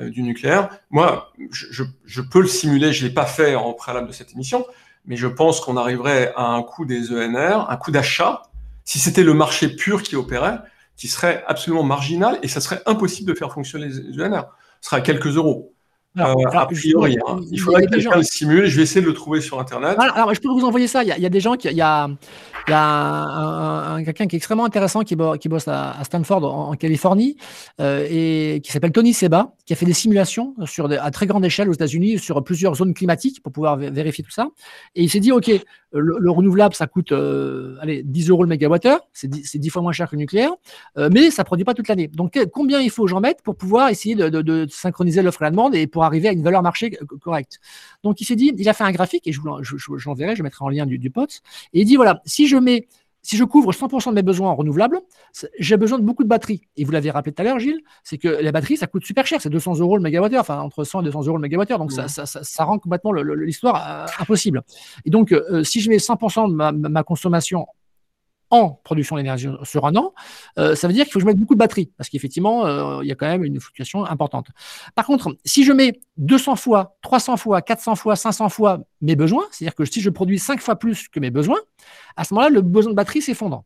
du 0.00 0.22
nucléaire. 0.22 0.70
Moi, 0.90 1.32
je, 1.50 2.20
peux 2.20 2.40
le 2.40 2.48
simuler, 2.48 2.92
je 2.92 3.04
ne 3.04 3.08
l'ai 3.08 3.14
pas 3.14 3.26
fait 3.26 3.54
en 3.54 3.72
préalable 3.74 4.08
de 4.08 4.12
cette 4.12 4.32
émission, 4.32 4.66
mais 5.06 5.16
je 5.16 5.28
pense 5.28 5.60
qu'on 5.60 5.76
arriverait 5.76 6.32
à 6.36 6.46
un 6.46 6.62
coût 6.62 6.84
des 6.84 7.12
ENR, 7.12 7.70
un 7.70 7.76
coût 7.76 7.92
d'achat, 7.92 8.42
si 8.84 8.98
c'était 8.98 9.22
le 9.22 9.34
marché 9.34 9.68
pur 9.68 10.02
qui 10.02 10.16
opérait, 10.16 10.58
qui 10.96 11.06
serait 11.06 11.44
absolument 11.46 11.84
marginal 11.84 12.38
et 12.42 12.48
ça 12.48 12.60
serait 12.60 12.82
impossible 12.86 13.32
de 13.32 13.38
faire 13.38 13.52
fonctionner 13.52 13.86
les 13.86 14.20
ENR. 14.20 14.46
Ce 14.80 14.90
serait 14.90 14.96
à 14.96 15.00
quelques 15.00 15.36
euros. 15.36 15.73
A 16.16 16.66
priori, 16.66 17.18
hein. 17.26 17.40
il 17.50 17.60
faudrait 17.60 17.86
que 17.86 17.94
quelqu'un 17.94 18.16
le 18.16 18.22
simule. 18.22 18.66
Je 18.66 18.76
vais 18.76 18.82
essayer 18.82 19.00
de 19.00 19.06
le 19.06 19.14
trouver 19.14 19.40
sur 19.40 19.58
Internet. 19.58 19.96
Alors, 19.98 20.32
je 20.32 20.40
peux 20.40 20.48
vous 20.48 20.64
envoyer 20.64 20.86
ça. 20.86 21.02
Il 21.02 21.08
y 21.08 21.26
a, 21.26 21.28
des 21.28 21.40
gens 21.40 21.54
qui. 21.54 21.68
Il 21.68 21.76
y 21.76 21.82
a, 21.82 22.08
il 22.68 22.70
y 22.70 22.74
a 22.74 22.82
un, 22.82 24.04
quelqu'un 24.04 24.26
qui 24.26 24.36
est 24.36 24.38
extrêmement 24.38 24.64
intéressant 24.64 25.00
qui, 25.00 25.16
qui 25.40 25.48
bosse 25.48 25.68
à, 25.68 26.02
Stanford 26.04 26.44
en, 26.44 26.74
Californie 26.74 27.36
euh, 27.80 28.06
et 28.08 28.60
qui 28.60 28.72
s'appelle 28.72 28.92
Tony 28.92 29.12
Seba, 29.12 29.54
qui 29.66 29.72
a 29.72 29.76
fait 29.76 29.86
des 29.86 29.92
simulations 29.92 30.54
sur 30.64 30.90
à 30.90 31.10
très 31.10 31.26
grande 31.26 31.44
échelle 31.44 31.68
aux 31.68 31.74
États-Unis 31.74 32.18
sur 32.18 32.42
plusieurs 32.44 32.74
zones 32.76 32.94
climatiques 32.94 33.42
pour 33.42 33.52
pouvoir 33.52 33.76
vérifier 33.76 34.24
tout 34.24 34.30
ça. 34.30 34.48
Et 34.94 35.02
il 35.02 35.10
s'est 35.10 35.20
dit, 35.20 35.32
OK, 35.32 35.50
le, 36.00 36.30
renouvelable, 36.30 36.74
ça 36.74 36.86
coûte 36.86 37.12
euh, 37.12 37.76
allez, 37.80 38.02
10 38.02 38.30
euros 38.30 38.42
le 38.42 38.48
mégawattheure, 38.48 39.00
c'est 39.12 39.28
10, 39.28 39.70
fois 39.70 39.82
moins 39.82 39.92
cher 39.92 40.08
que 40.08 40.16
le 40.16 40.20
nucléaire, 40.20 40.50
euh, 40.98 41.08
mais 41.12 41.30
ça 41.30 41.42
ne 41.42 41.46
produit 41.46 41.64
pas 41.64 41.74
toute 41.74 41.88
l'année. 41.88 42.08
Donc, 42.08 42.38
combien 42.52 42.80
il 42.80 42.90
faut 42.90 43.06
j'en 43.06 43.20
mette 43.20 43.42
pour 43.42 43.56
pouvoir 43.56 43.88
essayer 43.88 44.14
de, 44.14 44.66
synchroniser 44.68 45.22
l'offre 45.22 45.42
et 45.42 45.44
la 45.44 45.50
demande 45.50 45.74
et 45.74 45.86
pour 45.86 46.04
arriver 46.04 46.28
à 46.28 46.32
une 46.32 46.42
valeur 46.42 46.62
marché 46.62 46.98
correcte? 47.22 47.60
Donc, 48.02 48.20
il 48.20 48.24
s'est 48.24 48.36
dit, 48.36 48.52
il 48.56 48.68
a 48.68 48.72
fait 48.72 48.84
un 48.84 48.92
graphique, 48.92 49.26
et 49.26 49.32
je, 49.32 49.40
je, 49.62 49.76
je 49.76 50.08
l'enverrai, 50.08 50.36
je 50.36 50.42
mettrai 50.42 50.64
en 50.64 50.68
lien 50.68 50.86
du, 50.86 50.98
du 50.98 51.10
pote, 51.10 51.42
et 51.72 51.80
il 51.80 51.84
dit, 51.84 51.96
voilà, 51.96 52.20
si 52.24 52.48
je 52.48 52.56
mets 52.56 52.86
si 53.24 53.38
je 53.38 53.44
couvre 53.44 53.72
100% 53.72 54.10
de 54.10 54.14
mes 54.14 54.22
besoins 54.22 54.50
en 54.50 54.54
renouvelables, 54.54 55.00
j'ai 55.58 55.78
besoin 55.78 55.98
de 55.98 56.04
beaucoup 56.04 56.22
de 56.22 56.28
batteries. 56.28 56.60
Et 56.76 56.84
vous 56.84 56.92
l'avez 56.92 57.10
rappelé 57.10 57.34
tout 57.34 57.40
à 57.40 57.44
l'heure, 57.44 57.58
Gilles, 57.58 57.80
c'est 58.04 58.18
que 58.18 58.28
la 58.28 58.52
batterie, 58.52 58.76
ça 58.76 58.86
coûte 58.86 59.04
super 59.04 59.26
cher. 59.26 59.40
C'est 59.40 59.48
200 59.48 59.78
euros 59.78 59.96
le 59.96 60.02
mégawattheure, 60.02 60.42
enfin 60.42 60.60
entre 60.60 60.84
100 60.84 61.00
et 61.00 61.04
200 61.06 61.26
euros 61.26 61.36
le 61.38 61.42
mégawattheure. 61.42 61.78
Donc 61.78 61.90
ça, 61.90 62.06
ça, 62.08 62.64
rend 62.64 62.78
complètement 62.78 63.12
l'histoire 63.12 63.76
euh, 63.76 64.06
impossible. 64.20 64.62
Et 65.06 65.10
donc, 65.10 65.32
euh, 65.32 65.64
si 65.64 65.80
je 65.80 65.88
mets 65.88 65.96
100% 65.96 66.50
de 66.50 66.88
ma 66.88 67.02
consommation 67.02 67.66
production 68.84 69.16
d'énergie 69.16 69.48
sur 69.62 69.86
un 69.86 69.94
an, 69.96 70.14
euh, 70.58 70.74
ça 70.74 70.86
veut 70.86 70.94
dire 70.94 71.04
qu'il 71.04 71.12
faut 71.12 71.18
que 71.18 71.22
je 71.22 71.26
mette 71.26 71.38
beaucoup 71.38 71.54
de 71.54 71.58
batteries, 71.58 71.90
parce 71.96 72.08
qu'effectivement, 72.08 72.66
euh, 72.66 73.00
il 73.02 73.08
y 73.08 73.12
a 73.12 73.14
quand 73.14 73.26
même 73.26 73.44
une 73.44 73.60
fluctuation 73.60 74.04
importante. 74.04 74.48
Par 74.94 75.06
contre, 75.06 75.36
si 75.44 75.64
je 75.64 75.72
mets 75.72 76.00
200 76.16 76.56
fois, 76.56 76.96
300 77.02 77.36
fois, 77.36 77.62
400 77.62 77.96
fois, 77.96 78.16
500 78.16 78.48
fois 78.48 78.80
mes 79.00 79.16
besoins, 79.16 79.44
c'est-à-dire 79.50 79.74
que 79.74 79.84
si 79.84 80.00
je 80.00 80.10
produis 80.10 80.38
5 80.38 80.60
fois 80.60 80.76
plus 80.76 81.08
que 81.08 81.20
mes 81.20 81.30
besoins, 81.30 81.60
à 82.16 82.24
ce 82.24 82.34
moment-là, 82.34 82.50
le 82.50 82.62
besoin 82.62 82.92
de 82.92 82.96
batterie 82.96 83.22
s'effondre. 83.22 83.64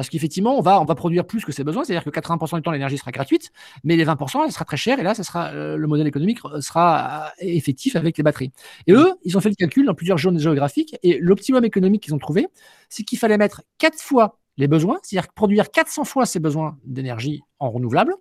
Parce 0.00 0.08
qu'effectivement, 0.08 0.56
on 0.58 0.62
va, 0.62 0.80
on 0.80 0.86
va 0.86 0.94
produire 0.94 1.26
plus 1.26 1.44
que 1.44 1.52
ses 1.52 1.62
besoins, 1.62 1.84
c'est-à-dire 1.84 2.10
que 2.10 2.18
80% 2.18 2.56
du 2.56 2.62
temps, 2.62 2.70
l'énergie 2.70 2.96
sera 2.96 3.10
gratuite, 3.10 3.50
mais 3.84 3.96
les 3.96 4.06
20%, 4.06 4.46
elle 4.46 4.50
sera 4.50 4.64
très 4.64 4.78
chère, 4.78 4.98
et 4.98 5.02
là, 5.02 5.12
ça 5.12 5.22
sera, 5.22 5.48
euh, 5.48 5.76
le 5.76 5.86
modèle 5.86 6.06
économique 6.06 6.38
sera 6.60 7.34
effectif 7.38 7.96
avec 7.96 8.16
les 8.16 8.22
batteries. 8.22 8.50
Et 8.86 8.94
eux, 8.94 9.12
ils 9.24 9.36
ont 9.36 9.42
fait 9.42 9.50
le 9.50 9.56
calcul 9.56 9.84
dans 9.84 9.92
plusieurs 9.92 10.16
zones 10.16 10.38
géographiques, 10.38 10.96
et 11.02 11.18
l'optimum 11.18 11.66
économique 11.66 12.02
qu'ils 12.04 12.14
ont 12.14 12.18
trouvé, 12.18 12.48
c'est 12.88 13.02
qu'il 13.02 13.18
fallait 13.18 13.36
mettre 13.36 13.62
4 13.76 14.00
fois 14.00 14.38
les 14.56 14.68
besoins, 14.68 14.98
c'est-à-dire 15.02 15.30
produire 15.34 15.70
400 15.70 16.04
fois 16.04 16.24
ses 16.24 16.40
besoins 16.40 16.78
d'énergie 16.86 17.42
en 17.58 17.70
renouvelable, 17.70 18.14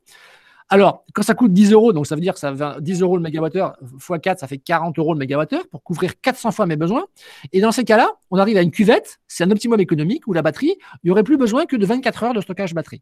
alors, 0.72 1.04
quand 1.14 1.24
ça 1.24 1.34
coûte 1.34 1.52
10 1.52 1.72
euros, 1.72 1.94
donc 1.94 2.06
ça 2.06 2.14
veut 2.14 2.22
dire 2.22 2.34
que 2.34 2.40
ça 2.40 2.52
va 2.52 2.78
10 2.80 3.02
euros 3.02 3.18
le 3.18 3.24
mégawattheure 3.24 3.74
x 3.82 4.12
4, 4.22 4.40
ça 4.40 4.48
fait 4.48 4.60
40 4.60 5.00
euros 5.00 5.14
le 5.14 5.20
mégawattheure 5.20 5.68
pour 5.72 5.82
couvrir 5.82 6.22
400 6.22 6.52
fois 6.52 6.68
mes 6.68 6.76
besoins. 6.76 7.06
Et 7.52 7.60
dans 7.60 7.72
ces 7.72 7.84
cas-là, 7.84 8.12
on 8.30 8.38
arrive 8.38 8.56
à 8.56 8.62
une 8.62 8.70
cuvette, 8.70 9.20
c'est 9.28 9.44
un 9.44 9.50
optimum 9.50 9.80
économique 9.80 10.28
où 10.28 10.34
la 10.34 10.44
batterie, 10.44 10.76
il 11.04 11.08
n'y 11.08 11.12
aurait 11.12 11.24
plus 11.24 11.38
besoin 11.38 11.66
que 11.66 11.76
de 11.76 11.86
24 11.86 12.24
heures 12.24 12.34
de 12.34 12.42
stockage 12.42 12.76
batterie. 12.76 13.02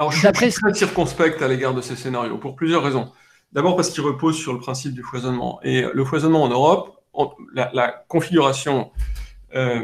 Alors, 0.00 0.10
je 0.10 0.18
suis 0.18 0.32
très 0.32 0.50
circonspect 0.50 1.40
à 1.40 1.46
l'égard 1.46 1.72
de 1.72 1.80
ces 1.80 1.94
scénarios 1.94 2.36
pour 2.38 2.56
plusieurs 2.56 2.82
raisons. 2.82 3.12
D'abord 3.52 3.76
parce 3.76 3.90
qu'ils 3.90 4.02
reposent 4.02 4.38
sur 4.38 4.52
le 4.52 4.58
principe 4.58 4.92
du 4.92 5.04
foisonnement. 5.04 5.60
Et 5.62 5.84
le 5.92 6.04
foisonnement 6.04 6.42
en 6.42 6.48
Europe, 6.48 7.00
la, 7.54 8.04
configuration 8.08 8.90
euh, 9.54 9.80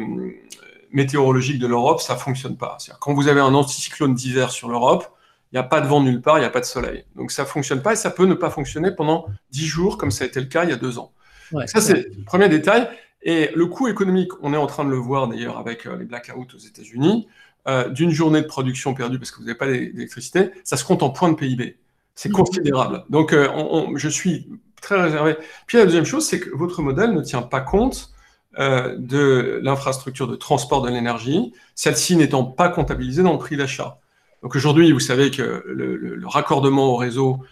météorologique 0.90 1.60
de 1.60 1.68
l'Europe, 1.68 2.00
ça 2.00 2.14
ne 2.14 2.18
fonctionne 2.18 2.56
pas. 2.56 2.76
Quand 3.00 3.14
vous 3.14 3.28
avez 3.28 3.40
un 3.40 3.54
anticyclone 3.54 4.14
d'hiver 4.14 4.50
sur 4.50 4.68
l'Europe, 4.68 5.06
il 5.52 5.56
n'y 5.56 5.58
a 5.58 5.64
pas 5.64 5.80
de 5.80 5.86
vent 5.86 6.00
nulle 6.00 6.20
part, 6.20 6.38
il 6.38 6.42
n'y 6.42 6.46
a 6.46 6.50
pas 6.50 6.60
de 6.60 6.64
soleil. 6.64 7.04
Donc 7.16 7.32
ça 7.32 7.42
ne 7.42 7.48
fonctionne 7.48 7.82
pas 7.82 7.92
et 7.92 7.96
ça 7.96 8.10
peut 8.10 8.26
ne 8.26 8.34
pas 8.34 8.50
fonctionner 8.50 8.92
pendant 8.92 9.26
10 9.50 9.66
jours, 9.66 9.98
comme 9.98 10.10
ça 10.10 10.24
a 10.24 10.26
été 10.28 10.40
le 10.40 10.46
cas 10.46 10.64
il 10.64 10.70
y 10.70 10.72
a 10.72 10.76
deux 10.76 10.98
ans. 10.98 11.12
ça, 11.66 11.80
c'est 11.80 12.08
le 12.16 12.24
premier 12.24 12.48
détail. 12.48 12.88
Et 13.22 13.50
le 13.54 13.66
coût 13.66 13.88
économique, 13.88 14.30
on 14.42 14.54
est 14.54 14.56
en 14.56 14.66
train 14.66 14.84
de 14.84 14.90
le 14.90 14.96
voir 14.96 15.28
d'ailleurs 15.28 15.58
avec 15.58 15.86
euh, 15.86 15.96
les 15.96 16.04
blackouts 16.04 16.46
aux 16.54 16.58
États-Unis, 16.58 17.26
euh, 17.68 17.88
d'une 17.90 18.10
journée 18.10 18.40
de 18.40 18.46
production 18.46 18.94
perdue 18.94 19.18
parce 19.18 19.30
que 19.30 19.38
vous 19.38 19.44
n'avez 19.44 19.58
pas 19.58 19.66
d'électricité, 19.66 20.50
ça 20.64 20.76
se 20.76 20.84
compte 20.84 21.02
en 21.02 21.10
points 21.10 21.30
de 21.30 21.34
PIB. 21.34 21.76
C'est 22.14 22.30
considérable. 22.30 23.04
Donc 23.10 23.32
euh, 23.32 23.48
je 23.96 24.08
suis 24.08 24.48
très 24.80 25.00
réservé. 25.00 25.36
Puis 25.66 25.78
la 25.78 25.84
deuxième 25.84 26.04
chose, 26.04 26.26
c'est 26.26 26.40
que 26.40 26.50
votre 26.50 26.80
modèle 26.82 27.12
ne 27.12 27.20
tient 27.20 27.42
pas 27.42 27.60
compte 27.60 28.12
de 28.58 29.60
l'infrastructure 29.62 30.26
de 30.26 30.34
transport 30.34 30.82
de 30.82 30.90
l'énergie, 30.90 31.52
celle-ci 31.76 32.16
n'étant 32.16 32.42
pas 32.44 32.68
comptabilisée 32.68 33.22
dans 33.22 33.32
le 33.32 33.38
prix 33.38 33.56
d'achat. 33.56 33.99
Donc 34.42 34.56
aujourd'hui, 34.56 34.90
vous 34.92 35.00
savez 35.00 35.30
que 35.30 35.64
le, 35.66 36.20
raccordement 36.26 36.86
au 36.86 36.96
réseau, 36.96 37.44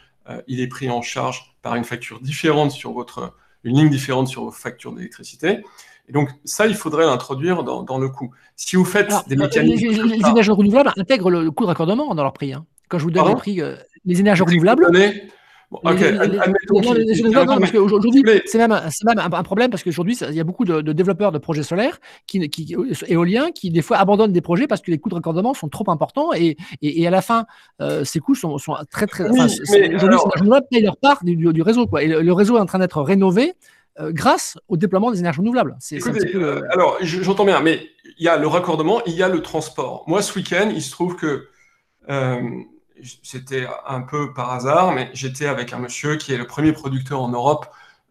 il 0.47 0.61
est 0.61 0.69
pris 0.69 0.91
en 0.91 1.03
charge 1.03 1.55
par 1.63 1.75
une 1.75 1.85
facture 1.85 2.21
différente 2.21 2.71
sur 2.71 2.93
votre 2.93 3.35
une 3.65 3.77
ligne 3.77 3.91
différente 3.91 4.29
sur 4.29 4.45
vos 4.45 4.51
factures 4.51 4.93
d'électricité. 4.93 5.61
Et 6.09 6.13
donc, 6.13 6.31
ça, 6.45 6.67
il 6.67 6.75
faudrait 6.75 7.05
l'introduire 7.05 7.65
dans, 7.65 7.99
le 7.99 8.09
coût. 8.09 8.31
Si 8.57 8.77
vous 8.77 8.85
faites 8.85 9.13
des 9.29 9.37
euh, 9.37 9.41
mécanismes. 9.41 10.07
Les, 10.07 10.15
énergies 10.15 10.51
renouvelables 10.51 10.93
intègrent 10.97 11.31
le, 11.31 11.51
coût 11.51 11.65
de 11.65 11.69
raccordement 11.69 12.15
dans 12.15 12.23
leur 12.23 12.33
prix. 12.33 12.53
Hein. 12.53 12.65
Quand 12.89 12.99
je 12.99 13.05
vous 13.05 13.11
donne 13.11 13.29
le 13.29 13.35
prix, 13.35 13.61
euh, 13.61 13.77
les 14.05 14.21
énergies 14.21 14.43
renouvelables. 14.43 14.91
Aujourd'hui, 15.71 17.05
c'est 18.47 18.59
même, 18.59 18.73
un 18.73 19.43
problème 19.43 19.71
parce 19.71 19.83
qu'aujourd'hui, 19.83 20.17
il 20.29 20.35
y 20.35 20.41
a 20.41 20.45
beaucoup 20.45 20.65
de, 20.65 20.81
développeurs 20.93 21.31
de 21.31 21.39
projets 21.39 21.63
solaires 21.63 22.01
qui, 22.27 22.49
qui, 22.49 22.75
éoliens 23.07 23.51
qui, 23.51 23.71
des 23.71 23.83
fois, 23.83 23.99
abandonnent 23.99 24.33
des 24.33 24.41
projets 24.41 24.67
parce 24.67 24.81
que 24.81 24.91
les 24.91 24.99
coûts 24.99 25.11
de 25.11 25.15
raccordement 25.15 25.53
sont 25.53 25.69
trop 25.69 25.91
importants 25.91 26.33
et, 26.33 26.57
et, 26.81 27.07
à 27.07 27.11
la 27.11 27.21
fin, 27.21 27.45
euh, 27.83 28.03
ces 28.05 28.19
coûts 28.19 28.35
sont, 28.35 28.57
sont 28.57 28.77
très, 28.91 29.07
très. 29.07 29.29
Oui, 29.29 29.41
Aujourd'hui, 29.41 29.79
les 29.79 29.97
renouvelables 29.97 30.67
payent 30.71 30.83
leur 30.83 30.97
part 30.97 31.23
du, 31.23 31.37
du, 31.37 31.63
réseau. 31.63 31.87
Quoi. 31.87 32.03
Et 32.03 32.09
le, 32.09 32.33
réseau 32.33 32.57
est 32.57 32.61
en 32.61 32.67
train 32.67 32.79
d'être 32.79 33.03
rénové 33.03 33.53
euh, 34.01 34.11
grâce 34.11 34.57
au 34.69 34.79
déploiement 34.79 35.11
des 35.11 35.21
énergies 35.21 35.41
renouvelables. 35.41 35.77
Écoutez, 35.91 36.35
euh, 36.35 36.63
alors, 36.71 36.97
j'entends 37.03 37.45
bien, 37.45 37.61
mais 37.61 37.87
il 38.19 38.25
y 38.25 38.29
a 38.29 38.39
le 38.39 38.47
raccordement, 38.47 39.03
il 39.05 39.15
y 39.15 39.23
a 39.23 39.29
le 39.29 39.43
transport. 39.43 40.05
Moi, 40.07 40.23
ce 40.23 40.35
week-end, 40.39 40.71
il 40.75 40.81
se 40.81 40.91
trouve 40.93 41.17
que 41.17 41.49
c'était 43.23 43.67
un 43.87 44.01
peu 44.01 44.33
par 44.33 44.53
hasard, 44.53 44.93
mais 44.93 45.11
j'étais 45.13 45.47
avec 45.47 45.73
un 45.73 45.79
monsieur 45.79 46.17
qui 46.17 46.33
est 46.33 46.39
le 46.39 46.47
premier 46.47 46.73
producteur 46.73 47.21
en 47.21 47.29
Europe 47.29 47.67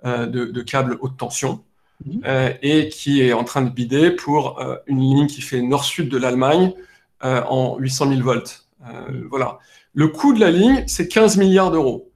euh, 0.06 0.28
de, 0.28 0.62
câbles 0.62 0.98
haute 1.02 1.18
tension 1.18 1.64
mhm. 2.06 2.22
euh, 2.26 2.54
et 2.62 2.90
qui 2.90 3.22
est 3.22 3.34
en 3.34 3.44
train 3.44 3.64
de 3.64 3.70
bider 3.70 4.12
pour 4.12 4.62
euh, 4.62 4.76
une 4.86 5.00
ligne 5.00 5.28
qui 5.28 5.42
fait 5.42 5.62
nord-sud 5.62 6.08
de 6.10 6.18
l'Allemagne 6.18 6.74
en 7.22 7.78
800 7.80 8.10
000 8.10 8.22
volts. 8.22 8.68
Mhm. 8.82 9.28
Voilà. 9.30 9.58
Le 9.96 10.08
coût 10.08 10.34
de 10.34 10.40
la 10.40 10.52
ligne, 10.52 10.84
c'est 10.86 11.08
15 11.08 11.38
milliards 11.38 11.72
d'euros. 11.72 12.12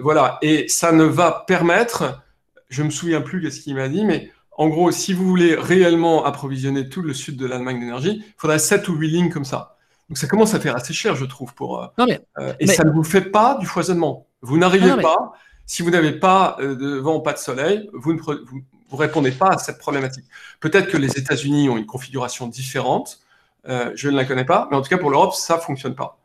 voilà. 0.00 0.38
Et 0.40 0.68
ça 0.68 0.92
ne 0.92 1.04
va 1.04 1.44
permettre, 1.48 2.22
je 2.68 2.82
ne 2.82 2.86
me 2.86 2.92
souviens 2.92 3.20
plus 3.20 3.40
de 3.40 3.50
ce 3.50 3.60
qu'il 3.60 3.74
m'a 3.74 3.88
dit, 3.88 4.04
mais 4.04 4.30
en 4.56 4.68
gros, 4.68 4.92
si 4.92 5.12
vous 5.12 5.26
voulez 5.26 5.56
réellement 5.56 6.24
approvisionner 6.24 6.88
tout 6.88 7.02
le 7.02 7.12
sud 7.12 7.36
de 7.36 7.46
l'Allemagne 7.46 7.80
d'énergie, 7.80 8.22
il 8.24 8.34
faudrait 8.36 8.60
7 8.60 8.88
ou 8.88 8.94
8 8.94 9.08
lignes 9.08 9.30
comme 9.30 9.44
ça. 9.44 9.73
Donc 10.08 10.18
ça 10.18 10.26
commence 10.26 10.54
à 10.54 10.60
faire 10.60 10.76
assez 10.76 10.92
cher, 10.92 11.16
je 11.16 11.24
trouve, 11.24 11.54
pour. 11.54 11.82
Euh, 11.82 12.16
euh, 12.38 12.52
et 12.60 12.66
ça 12.66 12.84
ne 12.84 12.90
vous 12.90 13.04
fait 13.04 13.22
pas 13.22 13.56
du 13.58 13.66
foisonnement. 13.66 14.26
Vous 14.42 14.58
n'arrivez 14.58 15.00
pas, 15.00 15.32
si 15.66 15.82
vous 15.82 15.90
n'avez 15.90 16.12
pas 16.12 16.56
euh, 16.60 16.76
de 16.76 16.96
vent, 16.96 17.20
pas 17.20 17.32
de 17.32 17.38
soleil, 17.38 17.88
vous 17.94 18.12
ne 18.12 18.20
vous, 18.20 18.96
répondez 18.96 19.32
pas 19.32 19.48
à 19.48 19.58
cette 19.58 19.78
problématique. 19.78 20.24
Peut-être 20.60 20.88
que 20.88 20.96
les 20.96 21.18
États-Unis 21.18 21.68
ont 21.68 21.76
une 21.76 21.86
configuration 21.86 22.46
différente. 22.46 23.20
je 23.66 24.08
ne 24.08 24.16
la 24.16 24.24
connais 24.24 24.44
pas, 24.44 24.68
mais 24.70 24.76
en 24.76 24.82
tout 24.82 24.90
cas 24.90 24.98
pour 24.98 25.10
l'Europe, 25.10 25.34
ça 25.34 25.58
fonctionne 25.58 25.94
pas. 25.94 26.18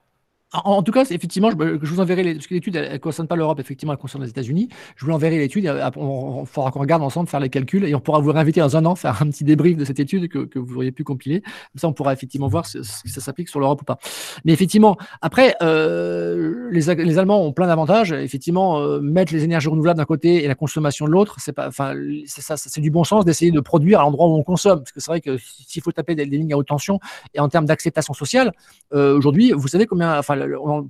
En, 0.52 0.82
tout 0.82 0.92
cas, 0.92 1.06
effectivement, 1.12 1.52
je, 1.52 1.56
vous 1.56 2.00
enverrai 2.00 2.24
les, 2.24 2.34
parce 2.34 2.48
que 2.48 2.56
l'étude, 2.56 2.76
elle 2.76 2.94
ne 2.94 2.98
concerne 2.98 3.28
pas 3.28 3.36
l'Europe, 3.36 3.60
effectivement, 3.60 3.94
elle 3.94 4.00
concerne 4.00 4.24
les 4.24 4.32
États-Unis. 4.32 4.68
Je 4.96 5.06
vous 5.06 5.12
enverrai 5.12 5.38
l'étude. 5.38 5.66
Il 5.66 6.48
faudra 6.48 6.72
qu'on 6.72 6.80
regarde 6.80 7.04
ensemble, 7.04 7.30
faire 7.30 7.40
les 7.40 7.50
calculs, 7.50 7.86
et 7.86 7.94
on 7.94 8.00
pourra 8.00 8.20
vous 8.20 8.32
réinviter 8.32 8.60
dans 8.60 8.76
un 8.76 8.84
an, 8.86 8.96
faire 8.96 9.22
un 9.22 9.30
petit 9.30 9.44
débrief 9.44 9.78
de 9.78 9.86
cette 9.86 10.00
étude 10.00 10.28
que, 10.28 10.58
vous 10.58 10.76
auriez 10.78 10.92
pu 10.92 11.04
compiler. 11.04 11.42
Comme 11.42 11.80
ça, 11.80 11.88
on 11.88 11.94
pourra 11.94 12.14
effectivement 12.14 12.48
voir 12.48 12.66
si, 12.66 12.80
ça 12.84 13.22
s'applique 13.22 13.48
sur 13.48 13.60
l'Europe 13.60 13.84
ou 13.84 13.86
pas. 13.86 14.00
Mais 14.44 14.52
effectivement, 14.52 14.98
après, 15.22 15.56
euh, 15.62 16.68
les, 16.72 16.90
Allemands 16.90 17.46
ont 17.46 17.54
plein 17.54 17.68
d'avantages. 17.68 18.12
Effectivement, 18.12 18.80
euh, 18.80 19.00
mettre 19.02 19.34
les 19.34 19.44
énergies 19.44 19.70
renouvelables 19.70 20.00
d'un 20.00 20.06
côté 20.06 20.44
et 20.44 20.48
la 20.48 20.56
consommation 20.56 21.06
de 21.06 21.12
l'autre, 21.12 21.36
c'est 21.40 21.60
enfin, 21.60 21.94
du 21.96 22.90
bon 22.90 23.04
sens 23.04 23.24
d'essayer 23.24 23.52
de 23.52 23.60
produire 23.60 24.00
à 24.00 24.04
l'endroit 24.04 24.28
où 24.28 24.36
on 24.36 24.44
consomme. 24.44 24.80
Parce 24.80 24.92
que 24.92 25.00
c'est 25.00 25.12
vrai 25.12 25.22
que 25.22 25.38
s'il 25.38 25.84
faut 25.84 25.92
taper 25.92 26.16
des, 26.16 26.26
lignes 26.26 26.54
à 26.54 26.58
haute 26.58 26.68
tension 26.68 27.00
et 27.36 27.40
en 27.40 27.50
termes 27.50 27.66
d'acceptation 27.66 28.16
sociale, 28.16 28.52
euh, 28.94 29.16
aujourd'hui, 29.16 29.52
vous 29.52 29.68
savez 29.68 29.86
combien, 29.86 30.22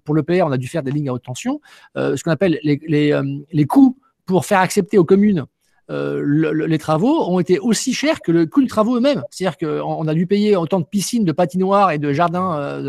pour 0.04 0.16
le 0.16 0.24
PR, 0.24 0.46
on 0.46 0.52
a 0.52 0.58
dû 0.58 0.68
faire 0.68 0.84
des 0.84 0.92
lignes 0.92 1.10
à 1.10 1.14
haute 1.14 1.24
tension. 1.24 1.62
Euh, 1.98 2.16
ce 2.16 2.24
qu'on 2.24 2.32
appelle 2.32 2.60
les, 2.64 3.12
euh, 3.12 3.24
les, 3.52 3.66
coûts 3.66 3.98
pour 4.26 4.46
faire 4.46 4.60
accepter 4.60 4.98
aux 4.98 5.06
communes 5.06 5.46
euh, 5.90 6.68
les 6.68 6.78
travaux 6.78 7.28
ont 7.28 7.40
été 7.40 7.58
aussi 7.58 7.94
chers 7.94 8.22
que 8.22 8.32
le 8.32 8.46
coût 8.46 8.62
du 8.62 8.68
travaux 8.68 8.98
eux-mêmes. 8.98 9.24
C'est-à-dire 9.32 9.58
qu'on 9.58 10.08
a 10.08 10.14
dû 10.14 10.28
payer 10.28 10.56
autant 10.56 10.80
de 10.80 10.86
piscines, 10.86 11.26
de 11.26 11.32
patinoires 11.32 11.92
et 11.92 11.98
de 11.98 12.14
jardins 12.14 12.80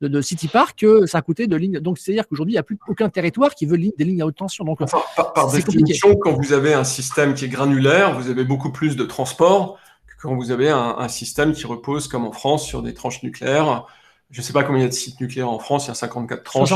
de, 0.00 0.20
City 0.22 0.48
Park 0.48 0.78
que 0.78 1.04
ça 1.04 1.18
a 1.18 1.22
coûté 1.22 1.48
de 1.48 1.56
lignes. 1.56 1.80
Donc, 1.80 1.98
c'est-à-dire 1.98 2.26
qu'aujourd'hui, 2.26 2.52
il 2.52 2.56
n'y 2.56 2.60
a 2.60 2.62
plus 2.62 2.78
aucun 2.88 3.10
territoire 3.10 3.54
qui 3.54 3.66
veut 3.66 3.76
des 3.76 4.04
lignes 4.04 4.22
à 4.22 4.26
haute 4.26 4.36
tension. 4.36 4.64
Donc, 4.64 4.78
par, 5.34 5.52
définition, 5.52 6.16
quand 6.16 6.32
vous 6.32 6.54
avez 6.54 6.72
un 6.72 6.84
système 6.84 7.34
qui 7.34 7.44
est 7.44 7.48
granulaire, 7.48 8.18
vous 8.18 8.30
avez 8.30 8.44
beaucoup 8.44 8.72
plus 8.72 8.96
de 8.96 9.04
transport 9.04 9.78
que 10.06 10.14
quand 10.22 10.34
vous 10.34 10.50
avez 10.50 10.70
un, 10.70 10.96
un 10.98 11.08
système 11.08 11.52
qui 11.52 11.66
repose, 11.66 12.08
comme 12.08 12.24
en 12.24 12.32
France, 12.32 12.64
sur 12.64 12.80
des 12.80 12.94
tranches 12.94 13.22
nucléaires 13.22 13.84
je 14.30 14.40
ne 14.40 14.44
sais 14.44 14.52
pas 14.52 14.64
combien 14.64 14.80
il 14.80 14.84
y 14.84 14.86
a 14.86 14.88
de 14.88 14.94
sites 14.94 15.20
nucléaires 15.20 15.50
en 15.50 15.58
France, 15.58 15.86
il 15.86 15.88
y 15.88 15.90
a 15.92 15.94
54 15.94 16.42
tranches. 16.42 16.70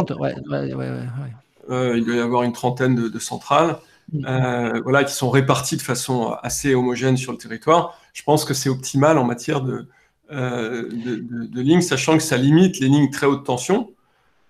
Euh, 1.68 1.96
il 1.96 2.04
doit 2.04 2.16
y 2.16 2.20
avoir 2.20 2.42
une 2.42 2.52
trentaine 2.52 2.94
de, 2.94 3.18
centrales 3.18 3.78
mm. 4.12 4.24
euh, 4.26 4.80
voilà, 4.82 5.04
qui 5.04 5.12
sont 5.12 5.30
réparties 5.30 5.76
de 5.76 5.82
façon 5.82 6.34
assez 6.42 6.74
homogène 6.74 7.16
sur 7.16 7.32
le 7.32 7.38
territoire. 7.38 7.98
Je 8.12 8.22
pense 8.22 8.44
que 8.44 8.54
c'est 8.54 8.68
optimal 8.68 9.18
en 9.18 9.24
matière 9.24 9.60
de, 9.60 9.88
euh, 10.32 10.88
de, 10.90 11.60
lignes, 11.60 11.82
sachant 11.82 12.16
que 12.16 12.22
ça 12.22 12.36
limite 12.36 12.80
les 12.80 12.88
lignes 12.88 13.10
très 13.10 13.26
haute 13.26 13.44
tension. 13.44 13.90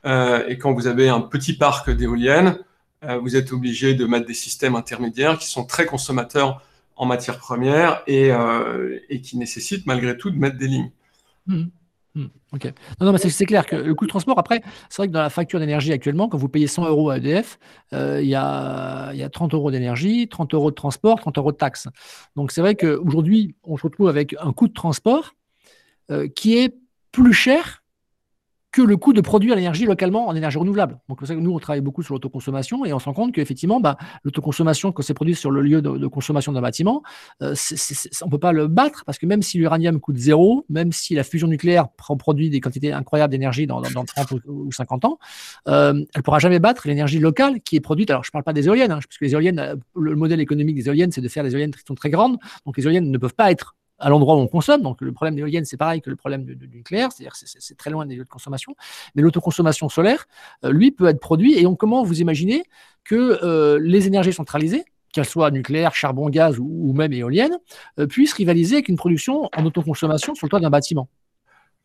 et 0.05 0.59
quand 0.59 0.72
vous 0.72 0.86
avez 0.86 1.09
un 1.09 1.20
petit 1.20 1.55
parc 1.55 1.90
d'éoliennes, 1.90 2.59
vous 3.22 3.34
êtes 3.34 3.53
obligé 3.53 3.94
de 3.94 4.05
mettre 4.05 4.26
des 4.26 4.34
systèmes 4.34 4.76
intermédiaires 4.76 5.38
qui 5.38 5.48
sont 5.48 5.64
très 5.64 5.86
consommateurs 5.86 6.62
en 6.96 7.07
matière 7.07 7.38
première 7.38 8.03
et, 8.07 8.30
et 9.09 9.20
qui 9.20 9.38
nécessitent 9.38 9.86
malgré 9.86 10.16
tout 10.16 10.30
de 10.30 10.36
mettre 10.36 10.59
des 10.59 10.68
lignes. 10.68 10.90
Mm. 11.46 11.64
Hmm, 12.17 12.27
ok. 12.53 12.65
Non, 12.99 13.07
non, 13.07 13.13
mais 13.13 13.19
c'est 13.19 13.47
clair 13.47 13.67
que 13.67 13.77
le 13.77 13.95
coût 13.95 14.05
de 14.05 14.11
transport, 14.11 14.37
après, 14.39 14.63
c'est 14.89 14.97
vrai 14.97 15.07
que 15.07 15.13
dans 15.13 15.23
la 15.23 15.31
facture 15.31 15.61
d'énergie 15.61 15.93
actuellement, 15.93 16.29
quand 16.29 16.39
vous 16.39 16.49
payez 16.49 16.67
100 16.67 16.89
euros 16.89 17.11
à 17.11 17.19
EDF, 17.19 17.59
euh, 17.93 18.21
il 18.21 18.29
y, 18.29 18.35
a, 18.35 19.13
y, 19.13 19.23
a, 19.23 19.29
30 19.29 19.55
euros 19.55 19.71
d'énergie, 19.71 20.29
30 20.29 20.55
euros 20.55 20.71
de 20.71 20.75
transport, 20.75 21.21
30 21.21 21.39
euros 21.39 21.53
de 21.53 21.57
taxes. 21.57 21.89
Donc 22.35 22.51
c'est 22.51 22.63
vrai 22.63 22.75
qu'aujourd'hui, 22.75 23.55
on 23.63 23.77
se 23.77 23.85
retrouve 23.85 24.09
avec 24.09 24.35
un 24.41 24.53
coût 24.53 24.67
de 24.67 24.73
transport 24.73 25.35
euh, 26.11 26.27
qui 26.27 26.57
est 26.59 26.75
plus 27.13 27.33
cher 27.33 27.80
que 28.73 28.83
le 28.83 28.97
coût 28.97 29.12
de 29.12 29.21
produire 29.21 29.57
l'énergie 29.57 29.85
localement 29.85 30.29
en 30.29 30.35
énergie 30.35 30.59
renouvelable. 30.59 30.99
Donc, 31.09 31.18
c'est 31.21 31.27
ça 31.27 31.35
que 31.35 31.41
nous, 31.41 31.53
on 31.53 31.59
travaille 31.59 31.81
beaucoup 31.81 32.03
sur 32.03 32.14
l'autoconsommation 32.14 32.85
et 32.85 32.93
on 32.93 32.99
se 32.99 33.07
rend 33.07 33.14
compte 33.14 33.33
qu'effectivement, 33.33 33.81
bah, 33.81 33.97
l'autoconsommation, 34.25 34.93
quand 34.93 35.03
c'est 35.03 35.14
produit 35.14 35.35
sur 35.35 35.51
le 35.51 35.61
lieu 35.61 35.83
de, 35.83 36.07
consommation 36.07 36.53
d'un 36.53 36.61
bâtiment, 36.61 37.03
euh, 37.43 37.55
on 38.23 38.27
ne 38.27 38.31
peut 38.31 38.39
pas 38.39 38.53
le 38.53 38.68
battre 38.68 39.05
parce 39.05 39.18
que 39.18 39.27
même 39.27 39.43
si 39.43 39.59
l'uranium 39.59 40.01
coûte 40.01 40.16
zéro, 40.16 40.64
même 40.68 40.93
si 40.93 41.14
la 41.14 41.25
fusion 41.25 41.49
nucléaire 41.49 41.89
produit 41.89 42.51
des 42.51 42.61
quantités 42.61 42.93
incroyables 42.93 43.31
d'énergie 43.31 43.66
dans, 43.66 43.81
dans, 43.81 44.05
30 44.05 44.33
ou, 44.47 44.71
50 44.71 45.05
ans, 45.05 45.18
euh, 45.68 45.93
elle 45.93 46.07
ne 46.16 46.23
pourra 46.23 46.39
jamais 46.39 46.59
battre 46.59 46.87
l'énergie 46.87 47.18
locale 47.18 47.61
qui 47.61 47.77
est 47.77 47.81
produite. 47.81 48.11
Alors, 48.11 48.25
je 48.25 48.29
ne 48.29 48.33
parle 48.33 48.45
pas 48.45 48.53
des 48.53 48.66
éoliennes, 48.66 48.93
hein, 48.93 49.01
parce 49.07 49.18
que 49.18 49.25
les 49.25 49.33
éoliennes, 49.33 49.59
euh, 49.59 49.77
le 49.97 50.14
modèle 50.14 50.41
économique 50.41 50.77
des 50.77 50.87
éoliennes, 50.87 51.12
c'est 51.12 51.21
de 51.21 51.29
faire 51.29 51.45
des 51.45 51.53
éoliennes 51.53 51.73
qui 51.73 51.83
sont 51.87 51.95
très 51.95 52.11
grandes. 52.11 52.39
Donc, 52.66 52.77
les 52.77 52.85
éoliennes 52.85 53.11
ne 53.11 53.18
peuvent 53.18 53.35
pas 53.35 53.51
être 53.51 53.75
à 54.01 54.09
l'endroit 54.09 54.34
où 54.34 54.38
on 54.38 54.48
consomme. 54.48 54.82
Donc 54.82 55.01
le 55.01 55.12
problème 55.12 55.36
d'éolienne, 55.36 55.64
c'est 55.64 55.76
pareil 55.76 56.01
que 56.01 56.11
le 56.11 56.16
problème 56.16 56.44
du, 56.44 56.68
nucléaire, 56.68 57.12
c'est-à-dire 57.12 57.34
c'est 57.36 57.76
très 57.76 57.90
loin 57.90 58.07
des 58.07 58.16
lieux 58.16 58.24
de 58.24 58.28
consommation. 58.28 58.74
Mais 59.14 59.22
l'autoconsommation 59.22 59.88
solaire, 59.88 60.26
euh, 60.64 60.72
lui, 60.72 60.90
peut 60.90 61.07
être 61.07 61.20
produit. 61.20 61.59
Et 61.59 61.66
on, 61.66 61.76
comment 61.76 62.03
vous 62.03 62.20
imaginez 62.20 62.64
que 63.05 63.38
euh, 63.44 63.78
les 63.80 64.07
énergies 64.07 64.32
centralisées, 64.32 64.84
qu'elles 65.12 65.26
soient 65.26 65.51
nucléaires, 65.51 65.94
charbon, 65.94 66.28
gaz 66.30 66.59
ou, 66.59 66.92
même 66.94 67.12
éoliennes, 67.12 67.59
euh, 67.98 68.07
puissent 68.07 68.32
rivaliser 68.32 68.76
avec 68.76 68.88
une 68.88 68.96
production 68.96 69.48
en 69.57 69.64
autoconsommation 69.64 70.34
sur 70.34 70.46
le 70.46 70.51
toit 70.51 70.61
d'un 70.61 70.70
bâtiment? 70.70 71.09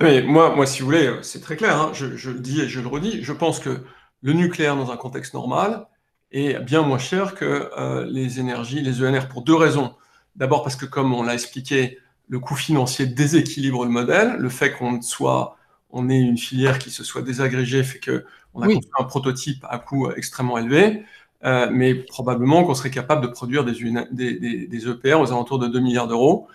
Moi, 0.01 0.55
moi, 0.55 0.65
si 0.65 0.81
vous 0.81 0.87
voulez, 0.87 1.11
c'est 1.21 1.41
très 1.41 1.55
clair. 1.55 1.79
Hein. 1.79 1.91
Je, 1.93 2.15
je, 2.15 2.31
le 2.31 2.39
dis 2.39 2.61
et 2.61 2.67
je 2.67 2.81
le 2.81 2.87
redis. 2.87 3.23
Je 3.23 3.33
pense 3.33 3.59
que 3.59 3.83
le 4.21 4.33
nucléaire, 4.33 4.75
dans 4.75 4.91
un 4.91 4.97
contexte 4.97 5.33
normal, 5.33 5.87
est 6.31 6.59
bien 6.59 6.81
moins 6.81 6.97
cher 6.97 7.33
que 7.33 7.69
les 8.09 8.39
énergies, 8.39 8.81
les 8.81 9.03
ENR, 9.03 9.29
pour 9.29 9.41
deux 9.43 9.55
raisons. 9.55 9.93
D'abord 10.35 10.63
parce 10.63 10.75
que, 10.75 10.85
comme 10.85 11.13
on 11.13 11.23
l'a 11.23 11.33
expliqué, 11.33 11.97
le 12.27 12.39
coût 12.39 12.55
financier 12.55 13.05
déséquilibre 13.05 13.85
le 13.85 13.91
modèle. 13.91 14.35
Le 14.37 14.49
fait 14.49 14.73
qu'on 14.73 15.01
soit, 15.01 15.57
on 15.91 16.09
ait 16.09 16.19
une 16.19 16.37
filière 16.37 16.79
qui 16.79 16.91
se 16.91 17.03
soit 17.03 17.21
désagrégée 17.21 17.83
fait 17.83 17.99
qu'on 17.99 18.61
a 18.61 18.65
construit 18.65 18.91
un 18.99 19.03
prototype 19.03 19.65
à 19.69 19.79
coût 19.79 20.09
extrêmement 20.11 20.57
élevé. 20.57 21.03
Euh, 21.45 21.67
mais 21.71 21.93
probablement 21.93 22.63
qu'on 22.63 22.73
serait 22.73 22.89
capable 22.89 23.21
de 23.21 23.27
produire 23.27 23.63
des, 23.63 23.73
des, 24.11 24.67
des, 24.67 24.89
EPR 24.89 25.19
aux 25.19 25.31
alentours 25.31 25.59
de 25.59 25.67
2 25.67 25.79
milliards 25.79 26.07
d'euros. 26.07 26.47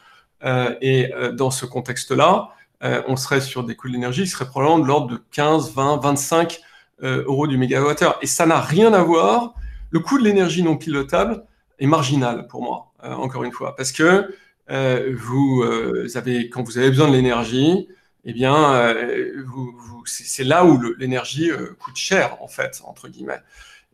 Euh, 0.45 0.75
et 0.81 1.15
euh, 1.15 1.33
dans 1.33 1.51
ce 1.51 1.65
contexte-là, 1.65 2.51
on 2.83 3.17
serait 3.17 3.43
sur 3.43 3.63
des 3.63 3.77
coûts 3.77 3.89
de 3.89 3.93
l'énergie 3.93 4.23
qui 4.23 4.31
seraient 4.31 4.47
probablement 4.47 4.79
de 4.79 4.87
l'ordre 4.87 5.09
de 5.09 5.23
15, 5.33 5.75
20, 5.75 5.99
25 5.99 6.61
euros 7.03 7.47
du 7.47 7.59
mégawattheure. 7.59 8.19
Et 8.23 8.27
ça 8.27 8.47
n'a 8.47 8.59
rien 8.59 8.95
à 8.95 9.03
voir. 9.03 9.53
Le 9.91 10.01
coût 10.01 10.19
de 10.19 10.25
l'énergie 10.25 10.63
non 10.63 10.79
pilotable 10.79 11.45
est 11.79 11.87
marginal 11.87 12.47
pour 12.47 12.63
moi, 12.63 12.91
encore 13.03 13.45
une 13.45 13.53
fois, 13.53 13.77
parce 13.77 13.93
que 13.93 14.35
vous, 14.71 15.65
avez, 16.15 16.49
quand 16.49 16.63
vous 16.63 16.79
avez 16.79 16.91
besoin 16.91 17.09
de 17.09 17.15
l'énergie, 17.15 17.89
eh 18.25 18.33
bien, 18.33 18.95
c'est 20.05 20.45
là 20.45 20.65
où 20.65 20.81
l'énergie 20.99 21.51
coûte 21.79 21.97
cher, 21.97 22.37
en 22.41 22.49
fait, 22.49 22.81
entre 22.85 23.09
guillemets. 23.09 23.41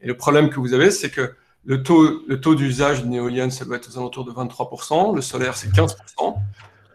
Et 0.03 0.07
le 0.07 0.17
problème 0.17 0.51
que 0.51 0.61
vous 0.61 0.75
avez, 0.75 0.91
c'est 0.91 1.11
que 1.11 1.35
le 1.67 1.83
taux, 1.83 2.23
le 2.27 2.41
taux 2.41 2.55
d'usage 2.55 3.03
d'une 3.03 3.15
éolienne, 3.15 3.51
ça 3.51 3.65
doit 3.65 3.77
être 3.77 3.91
aux 3.91 3.99
alentours 3.99 4.25
de 4.25 4.31
23%, 4.31 5.15
le 5.15 5.21
solaire, 5.21 5.57
c'est 5.57 5.69
15%. 5.69 6.37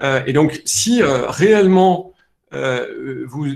Euh, 0.02 0.24
et 0.26 0.34
donc, 0.34 0.62
si 0.66 1.04
euh, 1.04 1.28
réellement 1.28 2.14
euh, 2.54 3.26
vous, 3.28 3.48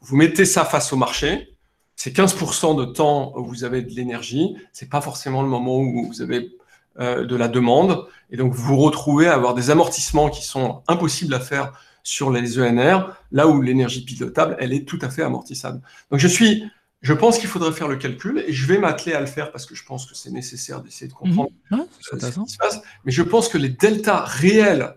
vous, 0.00 0.16
mettez 0.16 0.44
ça 0.44 0.64
face 0.64 0.92
au 0.92 0.96
marché, 0.96 1.56
c'est 1.96 2.16
15% 2.16 2.78
de 2.78 2.84
temps 2.86 3.32
où 3.36 3.44
vous 3.44 3.64
avez 3.64 3.82
de 3.82 3.90
l'énergie, 3.90 4.56
c'est 4.72 4.88
pas 4.88 5.00
forcément 5.00 5.42
le 5.42 5.48
moment 5.48 5.78
où 5.78 6.06
vous 6.06 6.22
avez 6.22 6.56
de 6.98 7.36
la 7.36 7.48
demande, 7.48 8.06
et 8.30 8.36
donc 8.36 8.52
vous 8.52 8.62
vous 8.62 8.76
retrouvez 8.76 9.26
à 9.26 9.34
avoir 9.34 9.54
des 9.54 9.70
amortissements 9.70 10.28
qui 10.28 10.44
sont 10.44 10.82
impossibles 10.88 11.32
à 11.34 11.40
faire 11.40 11.72
sur 12.02 12.30
les 12.30 12.58
ENR, 12.58 13.14
là 13.30 13.48
où 13.48 13.62
l'énergie 13.62 14.04
pilotable, 14.04 14.56
elle 14.58 14.72
est 14.72 14.86
tout 14.86 14.98
à 15.02 15.08
fait 15.08 15.22
amortissable. 15.22 15.80
Donc 16.10 16.20
je 16.20 16.28
suis 16.28 16.64
je 17.02 17.12
pense 17.12 17.38
qu'il 17.38 17.48
faudrait 17.48 17.72
faire 17.72 17.88
le 17.88 17.96
calcul 17.96 18.44
et 18.46 18.52
je 18.52 18.66
vais 18.66 18.78
m'atteler 18.78 19.12
à 19.12 19.20
le 19.20 19.26
faire 19.26 19.50
parce 19.50 19.66
que 19.66 19.74
je 19.74 19.84
pense 19.84 20.06
que 20.06 20.14
c'est 20.14 20.30
nécessaire 20.30 20.80
d'essayer 20.80 21.08
de 21.08 21.12
comprendre 21.12 21.50
mhm. 21.70 21.84
ce 22.00 22.16
qui 22.16 22.52
se 22.52 22.56
passe. 22.56 22.80
Mais 23.04 23.10
je 23.10 23.22
pense 23.22 23.48
que 23.48 23.58
les 23.58 23.68
deltas 23.70 24.20
réels 24.24 24.94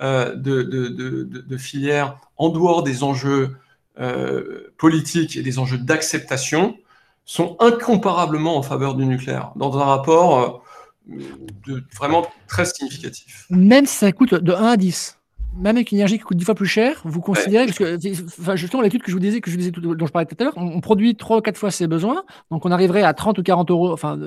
euh, 0.00 0.34
de, 0.34 0.62
de, 0.62 0.88
de, 1.24 1.56
filières 1.58 2.16
en 2.38 2.48
dehors 2.48 2.82
des 2.82 3.02
enjeux 3.02 3.56
euh, 4.00 4.72
politiques 4.78 5.36
et 5.36 5.42
des 5.42 5.58
enjeux 5.58 5.76
d'acceptation 5.76 6.78
sont 7.26 7.56
incomparablement 7.60 8.56
en 8.56 8.62
faveur 8.62 8.94
du 8.94 9.04
nucléaire 9.04 9.52
dans 9.54 9.78
un 9.78 9.84
rapport 9.84 10.61
euh, 11.10 11.80
vraiment 11.96 12.26
très 12.46 12.64
significatif. 12.64 13.46
Même 13.50 13.86
si 13.86 13.96
ça 13.96 14.12
coûte 14.12 14.34
de 14.34 14.52
1 14.52 14.64
à 14.64 14.76
10 14.76 15.18
même 15.56 15.76
avec 15.76 15.92
une 15.92 15.98
énergie 15.98 16.18
qui 16.18 16.24
coûte 16.24 16.36
10 16.36 16.44
fois 16.44 16.54
plus 16.54 16.66
cher, 16.66 17.00
vous 17.04 17.20
considérez, 17.20 17.66
parce 17.66 17.78
que 17.78 17.98
enfin, 18.40 18.56
justement 18.56 18.82
l'étude 18.82 19.02
que 19.02 19.10
je 19.10 19.16
vous 19.16 19.20
disais, 19.20 19.40
que 19.40 19.50
je 19.50 19.56
vous 19.56 19.60
disais 19.60 19.70
dont 19.70 20.06
je 20.06 20.12
parlais 20.12 20.26
tout 20.26 20.36
à 20.40 20.44
l'heure, 20.44 20.54
on, 20.56 20.80
produit 20.80 21.14
3 21.14 21.38
ou 21.38 21.40
4 21.40 21.56
fois 21.56 21.70
ses 21.70 21.86
besoins, 21.86 22.24
donc 22.50 22.64
on 22.64 22.70
arriverait 22.70 23.02
à 23.02 23.12
30 23.12 23.38
ou 23.38 23.42
40 23.42 23.70
euros 23.70 23.92
enfin, 23.92 24.18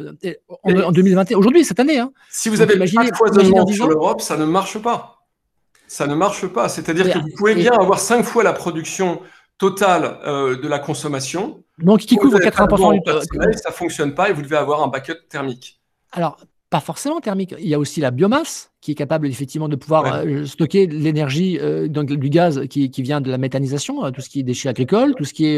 en, 0.64 0.92
2021, 0.92 1.38
aujourd'hui, 1.38 1.66
cette 1.66 1.80
année. 1.80 2.00
Hein. 2.00 2.12
Si 2.30 2.50
vous 2.50 2.62
avez 2.62 2.78
pas 2.78 2.86
de 2.86 3.16
foisonnement 3.16 3.66
sur 3.68 3.88
l'Europe, 3.88 4.22
ça 4.22 4.38
ne 4.38 4.46
marche 4.46 4.78
pas. 4.80 5.24
Ça 5.88 6.08
ne 6.08 6.16
marche 6.16 6.48
pas. 6.48 6.70
C'est-à-dire 6.70 7.12
que 7.12 7.20
vous 7.20 7.36
pouvez 7.38 7.56
bien 7.56 7.74
avoir 7.74 8.00
5 8.00 8.24
fois 8.24 8.44
la 8.44 8.54
production 8.54 9.22
totale 9.58 10.20
euh, 10.26 10.60
de 10.60 10.68
la 10.68 10.80
consommation. 10.80 11.64
Donc 11.80 12.02
qui 12.02 12.16
couvre 12.18 12.40
80% 12.40 12.94
du 12.94 13.02
temps. 13.02 13.20
Ça 13.56 13.70
ne 13.70 13.74
fonctionne 13.74 14.14
pas 14.14 14.30
et 14.30 14.34
vous 14.34 14.42
devez 14.42 14.58
avoir 14.58 14.84
un 14.84 14.88
backup 14.88 15.28
thermique. 15.30 15.82
Alors, 16.12 16.38
pas 16.76 16.82
forcément 16.82 17.22
thermique. 17.22 17.56
Il 17.58 17.70
y 17.70 17.74
a 17.74 17.80
aussi 17.80 18.02
la 18.02 18.12
biomasse 18.12 18.70
qui 18.82 18.92
est 18.92 18.96
capable 18.96 19.28
effectivement 19.28 19.70
de 19.70 19.78
pouvoir 19.78 20.14
euh, 20.14 20.44
stocker 20.44 20.88
l'énergie 20.88 21.58
euh, 21.62 21.88
du 21.88 22.30
gaz 22.30 22.68
qui, 22.68 22.90
vient 23.02 23.22
de 23.22 23.32
la 23.32 23.38
méthanisation, 23.38 24.04
euh, 24.04 24.12
tout 24.12 24.20
ce 24.20 24.30
qui 24.30 24.42
est 24.42 24.44
déchets 24.44 24.68
agricoles, 24.68 25.16
tout 25.16 25.24
ce 25.24 25.34
qui 25.34 25.46
est 25.46 25.58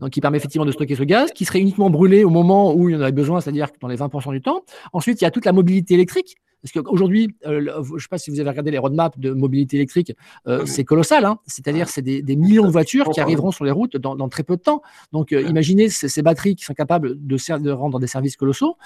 donc 0.00 0.10
qui 0.10 0.20
permet 0.20 0.38
effectivement 0.38 0.64
de 0.64 0.72
stocker 0.72 0.96
ce 0.96 1.04
gaz, 1.04 1.30
qui 1.30 1.44
serait 1.44 1.60
uniquement 1.60 1.88
brûlé 1.88 2.24
au 2.24 2.30
moment 2.30 2.74
où 2.74 2.88
il 2.88 2.94
y 2.94 2.98
en 2.98 3.00
avait 3.00 3.12
besoin, 3.12 3.40
c'est-à-dire 3.40 3.68
dans 3.80 3.86
les 3.86 3.96
20% 3.96 4.32
du 4.32 4.42
temps. 4.42 4.62
Ensuite, 4.92 5.20
il 5.20 5.24
y 5.24 5.26
a 5.28 5.30
toute 5.30 5.44
la 5.44 5.52
mobilité 5.52 5.94
électrique 5.94 6.34
parce 6.66 6.84
qu'aujourd'hui, 6.84 7.34
euh, 7.46 7.82
je 7.84 7.94
ne 7.94 7.98
sais 7.98 8.08
pas 8.08 8.18
si 8.18 8.30
vous 8.30 8.40
avez 8.40 8.48
regardé 8.48 8.72
les 8.72 8.78
roadmaps 8.78 9.18
de 9.18 9.30
mobilité 9.32 9.76
électrique, 9.76 10.12
euh, 10.48 10.60
ah 10.62 10.66
c'est 10.66 10.84
colossal. 10.84 11.24
Hein. 11.24 11.38
C'est-à-dire, 11.46 11.88
c'est 11.88 12.02
des, 12.02 12.36
millions 12.36 12.66
de 12.66 12.72
voitures 12.72 13.08
qui 13.10 13.20
arriveront 13.20 13.52
sur 13.52 13.64
les 13.64 13.70
routes 13.70 13.96
dans, 13.96 14.28
très 14.28 14.42
peu 14.42 14.56
de 14.56 14.62
temps. 14.62 14.82
Donc, 15.12 15.32
euh, 15.32 15.42
imaginez 15.42 15.88
ces, 15.88 16.22
batteries 16.22 16.56
qui 16.56 16.64
sont 16.64 16.74
capables 16.74 17.14
de, 17.24 17.58
de 17.58 17.70
rendre 17.70 18.00
des 18.00 18.08
services 18.08 18.36
colossaux. 18.36 18.76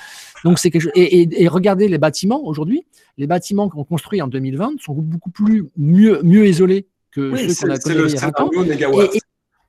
Donc, 0.45 0.59
c'est 0.59 0.71
et, 0.95 1.49
regardez 1.49 1.89
les 1.89 1.99
bâtiments 1.99 2.45
aujourd'hui. 2.45 2.85
Les 3.17 3.27
bâtiments 3.27 3.69
qu'on 3.71 3.85
construit 3.85 4.21
en 4.21 4.29
2020 4.29 4.81
sont 4.81 4.95
beaucoup 4.95 5.31
plus 5.31 5.71
mieux, 5.79 6.21
mieux 6.23 6.47
isolés 6.47 6.87
que 7.13 7.35
ceux 7.49 7.67
qu'on 7.67 7.73
a 7.73 7.79
connus 7.79 8.03
il 8.09 8.79
y 8.79 8.85
a 8.85 8.91
20 8.91 9.01
ans 9.01 9.11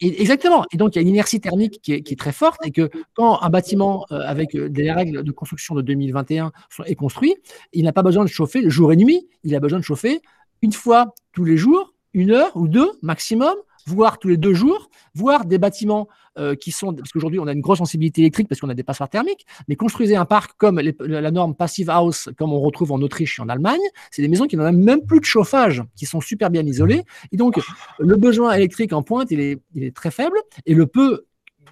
exactement. 0.02 0.66
Et 0.72 0.78
donc, 0.78 0.95
il 0.95 0.97
y 0.97 0.99
a 0.99 1.02
une 1.02 1.10
inertie 1.10 1.39
thermique 1.39 1.80
qui 1.82 1.93
est, 1.93 2.20
très 2.20 2.32
forte 2.32 2.60
et 2.66 2.72
que 2.72 2.89
quand 3.14 3.41
un 3.41 3.49
bâtiment 3.49 4.06
euh, 4.12 4.20
avec 4.26 4.56
euh, 4.56 4.70
des 4.70 4.91
règles 4.91 5.24
de 5.24 5.32
construction 5.32 5.76
de 5.76 5.82
2021 5.82 6.52
est 6.86 6.95
construit, 6.95 7.36
il 7.74 7.84
n'a 7.86 7.93
pas 7.93 8.04
besoin 8.04 8.24
de 8.24 8.30
chauffer 8.30 8.70
jour 8.70 8.91
et 8.91 8.95
nuit. 8.95 9.28
Il 9.43 9.56
a 9.56 9.60
besoin 9.60 9.80
de 9.80 9.84
chauffer 9.84 10.22
une 10.62 10.74
fois 10.74 11.14
tous 11.34 11.43
les 11.43 11.58
jours, 11.58 11.93
une 12.14 12.32
heure 12.32 12.52
ou 12.56 12.68
deux 12.68 12.91
maximum, 13.02 13.56
voire 13.86 14.20
tous 14.20 14.28
les 14.28 14.38
deux 14.38 14.54
jours, 14.54 14.90
voire 15.14 15.46
des 15.46 15.58
bâtiments 15.58 16.08
euh, 16.38 16.56
qui 16.56 16.72
sont, 16.72 16.94
parce 16.94 17.12
qu'aujourd'hui 17.12 17.40
on 17.40 17.48
a 17.48 17.52
une 17.52 17.62
grosse 17.62 17.80
sensibilité 17.80 18.22
électrique 18.22 18.48
parce 18.48 18.62
qu'on 18.62 18.70
a 18.70 18.74
des 18.74 18.84
passoires 18.84 19.10
thermiques, 19.10 19.46
mais 19.68 19.76
construisez 19.76 20.16
un 20.16 20.26
parc 20.26 20.54
comme 20.58 20.80
la 20.80 21.32
norme 21.32 21.56
Passive 21.56 21.90
House, 21.90 22.30
comme 22.38 22.54
on 22.54 22.60
retrouve 22.60 22.92
en 22.92 23.02
Autriche 23.02 23.40
et 23.40 23.42
en 23.42 23.50
Allemagne, 23.50 23.82
c'est 24.12 24.22
des 24.22 24.28
maisons 24.28 24.48
qui 24.48 24.56
n'ont 24.56 24.72
même 24.72 25.06
plus 25.06 25.20
de 25.20 25.26
chauffage, 25.26 25.84
qui 25.96 26.06
sont 26.06 26.22
super 26.22 26.50
bien 26.50 26.66
isolées, 26.66 27.04
et 27.32 27.38
donc 27.38 27.60
le 28.00 28.16
besoin 28.16 28.54
électrique 28.54 28.94
en 28.94 29.04
pointe, 29.04 29.30
il 29.32 29.42
est, 29.42 29.96
très 29.96 30.12
faible, 30.12 30.38
et 30.66 30.74
le 30.74 30.88
peu 30.88 31.26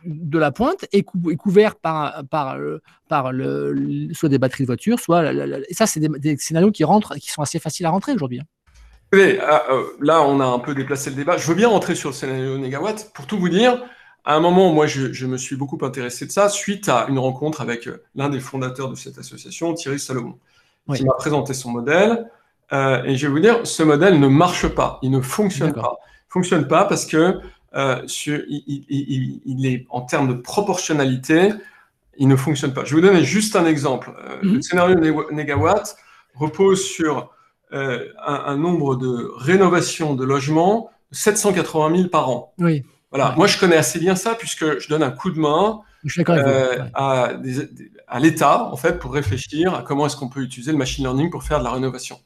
de 0.03 0.37
la 0.37 0.51
pointe 0.51 0.85
est, 0.91 1.03
couvert 1.03 1.75
par, 1.77 2.21
soit 4.11 4.29
des 4.29 4.39
batteries 4.39 4.63
de 4.63 4.67
voiture, 4.67 4.99
soit 4.99 5.33
et 5.33 5.73
ça 5.73 5.85
c'est 5.85 5.99
des, 6.01 6.09
des, 6.19 6.37
scénarios 6.37 6.71
qui 6.71 6.83
rentrent, 6.83 7.15
qui 7.15 7.29
sont 7.29 7.41
assez 7.41 7.59
faciles 7.59 7.85
à 7.85 7.91
rentrer 7.91 8.13
aujourd'hui. 8.13 8.39
Hein. 8.39 8.45
Ah, 9.11 9.63
euh, 9.71 9.83
là, 9.99 10.21
on 10.21 10.39
a 10.39 10.45
un 10.45 10.59
peu 10.59 10.75
déplacé 10.75 11.09
le 11.09 11.15
débat. 11.15 11.37
Je 11.37 11.47
veux 11.47 11.55
bien 11.55 11.67
rentrer 11.67 11.95
sur 11.95 12.09
le 12.09 12.15
scénario 12.15 12.57
négawatt. 12.57 13.11
Pour 13.13 13.25
tout 13.25 13.39
vous 13.39 13.49
dire, 13.49 13.83
à 14.23 14.35
un 14.35 14.39
moment, 14.39 14.71
moi, 14.71 14.85
je, 14.85 15.25
me 15.25 15.37
suis 15.37 15.55
beaucoup 15.55 15.79
intéressé 15.81 16.25
de 16.27 16.31
ça 16.31 16.49
suite 16.49 16.89
à 16.89 17.07
une 17.09 17.17
rencontre 17.17 17.61
avec 17.61 17.87
euh, 17.87 18.03
l'un 18.15 18.29
des 18.29 18.39
fondateurs 18.39 18.89
de 18.89 18.95
cette 18.95 19.17
association, 19.17 19.73
Thierry 19.73 19.99
Salomon, 19.99 20.37
qui 20.93 21.03
m'a 21.05 21.13
présenté 21.13 21.53
son 21.53 21.71
modèle. 21.71 22.29
Euh, 22.71 23.03
et 23.03 23.15
je 23.15 23.25
vais 23.25 23.33
vous 23.33 23.39
dire, 23.39 23.65
ce 23.65 23.81
modèle 23.81 24.19
ne 24.19 24.27
marche 24.27 24.67
pas, 24.67 24.99
il 25.01 25.09
ne 25.09 25.21
fonctionne 25.21 25.73
pas. 25.73 25.97
Il 26.01 26.29
ne 26.29 26.33
fonctionne 26.33 26.67
pas 26.67 26.85
parce 26.85 27.07
que 27.07 27.39
il, 27.73 29.65
est 29.65 29.87
en 29.89 30.01
termes 30.01 30.27
de 30.27 30.33
proportionnalité, 30.35 31.53
il 32.17 32.27
ne 32.27 32.35
fonctionne 32.35 32.73
pas. 32.73 32.83
Je 32.85 32.95
vais 32.95 33.01
vous 33.01 33.07
donner 33.07 33.23
juste 33.23 33.55
un 33.55 33.65
exemple. 33.65 34.11
Le 34.43 34.51
mhm. 34.51 34.61
scénario 34.61 35.31
négawatt 35.31 35.95
repose 36.35 36.83
sur 36.83 37.31
euh, 37.71 38.07
un, 38.25 38.57
nombre 38.57 38.95
de 38.95 39.31
rénovations 39.37 40.15
de 40.15 40.25
logements 40.25 40.89
de 41.11 41.17
780 41.17 41.95
000 41.95 42.09
par 42.09 42.29
an. 42.29 42.53
Oui. 42.57 42.83
Voilà. 43.11 43.35
Moi, 43.37 43.45
je 43.45 43.59
connais 43.59 43.75
assez 43.75 43.99
bien 43.99 44.15
ça 44.15 44.33
puisque 44.35 44.79
je 44.79 44.89
donne 44.89 45.03
un 45.03 45.11
coup 45.11 45.29
de 45.29 45.39
main 45.39 45.81
euh, 46.29 46.77
à, 46.93 47.31
à 48.07 48.19
l'État 48.19 48.65
en 48.71 48.75
fait 48.75 48.99
pour 48.99 49.13
réfléchir 49.13 49.75
à 49.75 49.83
comment 49.83 50.05
est-ce 50.05 50.15
qu'on 50.15 50.29
peut 50.29 50.41
utiliser 50.41 50.71
le 50.71 50.77
machine 50.77 51.03
learning 51.03 51.29
pour 51.29 51.43
faire 51.43 51.59
de 51.59 51.63
la 51.63 51.71
rénovation. 51.71 52.17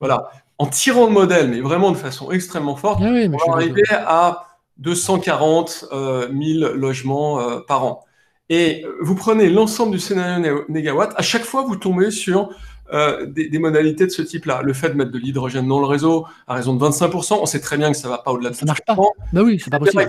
Voilà. 0.00 0.30
En 0.58 0.66
tirant 0.66 1.06
le 1.06 1.12
modèle, 1.12 1.48
mais 1.48 1.60
vraiment 1.60 1.90
de 1.90 1.96
façon 1.96 2.30
extrêmement 2.30 2.76
forte, 2.76 3.00
ah 3.02 3.08
on 3.08 3.50
va 3.50 3.56
arriver 3.56 3.84
à 3.90 4.46
240 4.78 5.86
000 5.90 5.92
euh, 5.92 6.74
logements 6.74 7.60
par 7.62 7.84
an. 7.84 8.04
Et 8.48 8.86
vous 9.02 9.14
prenez 9.14 9.50
l'ensemble 9.50 9.92
du 9.92 9.98
scénario 9.98 10.64
négawatt, 10.68 11.12
à 11.16 11.22
chaque 11.22 11.44
fois 11.44 11.62
vous 11.62 11.76
tombez 11.76 12.10
sur 12.10 12.48
euh, 12.92 13.26
des, 13.26 13.58
modalités 13.58 14.06
de 14.06 14.10
ce 14.10 14.22
type-là. 14.22 14.62
Le 14.62 14.72
fait 14.72 14.88
de 14.88 14.94
mettre 14.94 15.10
de 15.10 15.18
l'hydrogène 15.18 15.68
dans 15.68 15.80
le 15.80 15.86
réseau 15.86 16.26
à 16.46 16.54
raison 16.54 16.74
de 16.74 16.82
25%, 16.82 17.38
on 17.40 17.46
sait 17.46 17.60
très 17.60 17.76
bien 17.76 17.90
que 17.92 17.96
ça 17.96 18.08
ne 18.08 18.12
va 18.12 18.18
pas 18.18 18.32
au-delà 18.32 18.50
de 18.50 18.54
ça. 18.54 18.60
Ça 18.60 18.66
marche 18.66 18.84
pas. 18.86 18.96
Bah 18.96 19.42
oui, 19.42 19.60
c'est 19.62 19.70
pas 19.70 19.78
possible. 19.78 20.06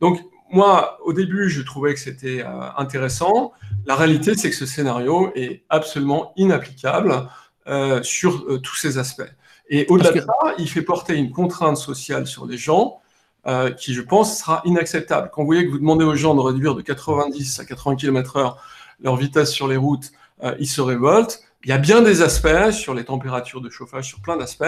Donc, 0.00 0.20
moi, 0.50 0.98
au 1.04 1.12
début, 1.12 1.48
je 1.48 1.62
trouvais 1.62 1.94
que 1.94 2.00
c'était 2.00 2.42
euh, 2.42 2.70
intéressant. 2.76 3.52
La 3.86 3.94
réalité, 3.94 4.34
c'est 4.34 4.50
que 4.50 4.56
ce 4.56 4.66
scénario 4.66 5.30
est 5.36 5.62
absolument 5.68 6.32
inapplicable 6.36 7.28
euh, 7.68 8.02
sur 8.02 8.60
tous 8.62 8.74
ces 8.74 8.98
aspects. 8.98 9.30
Et 9.70 9.86
au-delà 9.88 10.10
de 10.10 10.20
ça, 10.20 10.54
il 10.58 10.68
fait 10.68 10.82
porter 10.82 11.14
une 11.14 11.30
contrainte 11.30 11.76
sociale 11.76 12.26
sur 12.26 12.46
les 12.46 12.56
gens 12.56 13.00
qui, 13.78 13.94
je 13.94 14.02
pense, 14.02 14.40
sera 14.40 14.60
inacceptable. 14.66 15.30
Quand 15.32 15.40
vous 15.40 15.46
voyez 15.46 15.64
que 15.64 15.70
vous 15.70 15.78
demandez 15.78 16.04
aux 16.04 16.14
gens 16.14 16.34
de 16.34 16.40
réduire 16.40 16.74
de 16.74 16.82
90 16.82 17.60
à 17.60 17.64
80 17.64 17.96
km/h 17.96 18.56
leur 19.00 19.16
vitesse 19.16 19.50
sur 19.50 19.68
les 19.68 19.78
routes, 19.78 20.10
ils 20.58 20.68
se 20.68 20.82
révoltent 20.82 21.47
il 21.64 21.70
y 21.70 21.72
a 21.72 21.78
bien 21.78 22.02
des 22.02 22.22
aspects 22.22 22.70
sur 22.70 22.94
les 22.94 23.04
températures 23.04 23.60
de 23.60 23.70
chauffage, 23.70 24.06
sur 24.06 24.20
plein 24.20 24.36
d'aspects, 24.36 24.64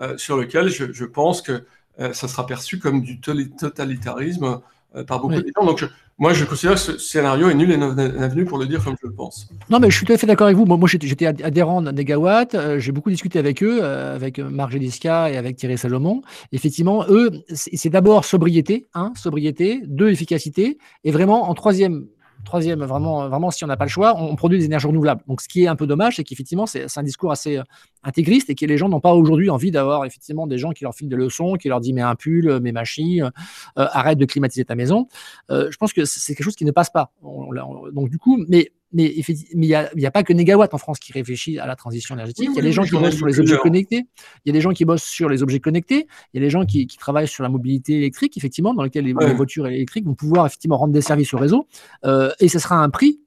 euh, 0.00 0.16
sur 0.16 0.38
lesquels 0.38 0.68
je, 0.68 1.04
pense 1.04 1.42
que 1.42 1.64
euh, 2.00 2.12
ça 2.12 2.28
sera 2.28 2.46
perçu 2.46 2.78
comme 2.78 3.02
du 3.02 3.20
totalitarisme 3.20 4.60
euh, 4.94 5.04
par 5.04 5.20
beaucoup 5.20 5.34
de 5.34 5.52
gens. 5.56 5.64
Donc, 5.64 5.84
moi, 6.18 6.32
je 6.32 6.44
considère 6.44 6.74
que 6.74 6.80
ce 6.80 6.98
scénario 6.98 7.48
est 7.48 7.54
nul 7.54 7.70
et 7.70 7.76
non 7.76 7.96
avenu 7.96 8.44
pour 8.44 8.58
le 8.58 8.66
dire 8.66 8.82
comme 8.84 8.96
je 9.00 9.06
le 9.06 9.14
pense. 9.14 9.48
Non, 9.70 9.78
mais 9.78 9.88
je 9.90 9.96
suis 9.96 10.04
tout 10.04 10.12
à 10.12 10.18
fait 10.18 10.26
d'accord 10.26 10.46
avec 10.46 10.56
vous. 10.56 10.66
Moi, 10.66 10.76
moi 10.76 10.88
j'étais 10.88 11.26
adhérent 11.26 11.80
de 11.80 11.92
Negawatt. 11.92 12.56
j'ai 12.78 12.92
beaucoup 12.92 13.10
discuté 13.10 13.38
avec 13.38 13.62
eux, 13.62 13.84
avec 13.84 14.40
Marc 14.40 14.72
Gélisca 14.72 15.30
et 15.30 15.36
avec 15.36 15.56
Thierry 15.56 15.78
Salomon. 15.78 16.22
Effectivement, 16.50 17.04
eux, 17.08 17.30
c'est 17.52 17.88
d'abord 17.88 18.24
sobriété, 18.24 18.88
hein, 18.94 19.12
sobriété, 19.16 19.80
deux, 19.86 20.10
efficacité, 20.10 20.78
et 21.04 21.12
vraiment, 21.12 21.48
en 21.48 21.54
troisième 21.54 22.06
troisième, 22.48 22.82
vraiment, 22.84 23.28
vraiment, 23.28 23.50
si 23.50 23.64
on 23.64 23.66
n'a 23.66 23.76
pas 23.76 23.84
le 23.84 23.90
choix, 23.90 24.16
on, 24.16 24.34
produit 24.36 24.58
des 24.58 24.64
énergies 24.64 24.86
renouvelables. 24.86 25.22
Donc, 25.28 25.40
ce 25.40 25.48
qui 25.48 25.64
est 25.64 25.66
un 25.68 25.76
peu 25.76 25.86
dommage, 25.86 26.16
c'est 26.16 26.24
qu'effectivement, 26.24 26.66
c'est 26.66 26.86
un 26.96 27.02
discours 27.02 27.30
assez 27.30 27.60
intégriste 28.02 28.50
et 28.50 28.54
que 28.54 28.66
les 28.66 28.76
gens 28.76 28.88
n'ont 28.88 29.00
pas 29.00 29.12
aujourd'hui 29.12 29.50
envie 29.50 29.70
d'avoir 29.70 30.04
effectivement 30.04 30.46
des 30.46 30.58
gens 30.58 30.72
qui 30.72 30.84
leur 30.84 30.94
filent 30.94 31.08
des 31.08 31.16
leçons, 31.16 31.54
qui 31.54 31.68
leur 31.68 31.80
disent 31.80 31.92
mais 31.92 32.02
un 32.02 32.14
pull, 32.14 32.60
mes 32.60 32.72
machines, 32.72 33.30
arrête 33.76 34.18
de 34.18 34.24
climatiser 34.24 34.64
ta 34.64 34.74
maison. 34.74 35.06
je 35.50 35.76
pense 35.76 35.92
que 35.92 36.04
c'est 36.04 36.34
quelque 36.34 36.44
chose 36.44 36.56
qui 36.56 36.64
ne 36.64 36.72
passe 36.72 36.90
pas. 36.90 37.12
donc, 37.22 38.10
du 38.10 38.18
coup, 38.18 38.44
mais 38.48 38.72
mais 38.92 39.14
il 39.14 39.58
n'y 39.58 39.74
a, 39.74 39.90
a, 40.04 40.10
pas 40.10 40.22
que 40.22 40.32
Negawatt 40.32 40.72
en 40.72 40.78
France 40.78 40.98
qui 40.98 41.12
réfléchit 41.12 41.58
à 41.58 41.66
la 41.66 41.76
transition 41.76 42.14
énergétique. 42.14 42.48
il 42.52 42.56
y 42.56 42.58
a 42.58 42.62
des 42.62 42.72
gens 42.72 42.84
qui 42.84 42.92
bossent 42.92 43.16
sur 43.16 43.26
les 43.26 43.38
objets 43.38 43.58
connectés. 43.58 44.06
Il 44.44 44.48
y 44.48 44.50
a 44.50 44.52
des 44.52 44.60
gens 44.60 44.72
qui 44.72 44.84
bossent 44.84 45.04
sur 45.04 45.28
les 45.28 45.42
objets 45.42 45.60
connectés. 45.60 46.06
Il 46.32 46.40
y 46.40 46.42
a 46.42 46.46
des 46.46 46.50
gens 46.50 46.64
qui, 46.64 46.86
travaillent 46.98 47.28
sur 47.28 47.42
la 47.42 47.48
mobilité 47.48 47.96
électrique, 47.96 48.36
effectivement, 48.36 48.74
dans 48.74 48.82
lequel 48.82 49.04
les, 49.04 49.12
voitures 49.12 49.66
électriques 49.66 50.06
vont 50.06 50.14
pouvoir 50.14 50.46
effectivement 50.46 50.78
rendre 50.78 50.92
des 50.92 51.02
services 51.02 51.32
au 51.34 51.38
réseau. 51.38 51.66
Euh, 52.04 52.30
et 52.40 52.48
ce 52.48 52.58
sera 52.58 52.76
un 52.76 52.90
prix 52.90 53.20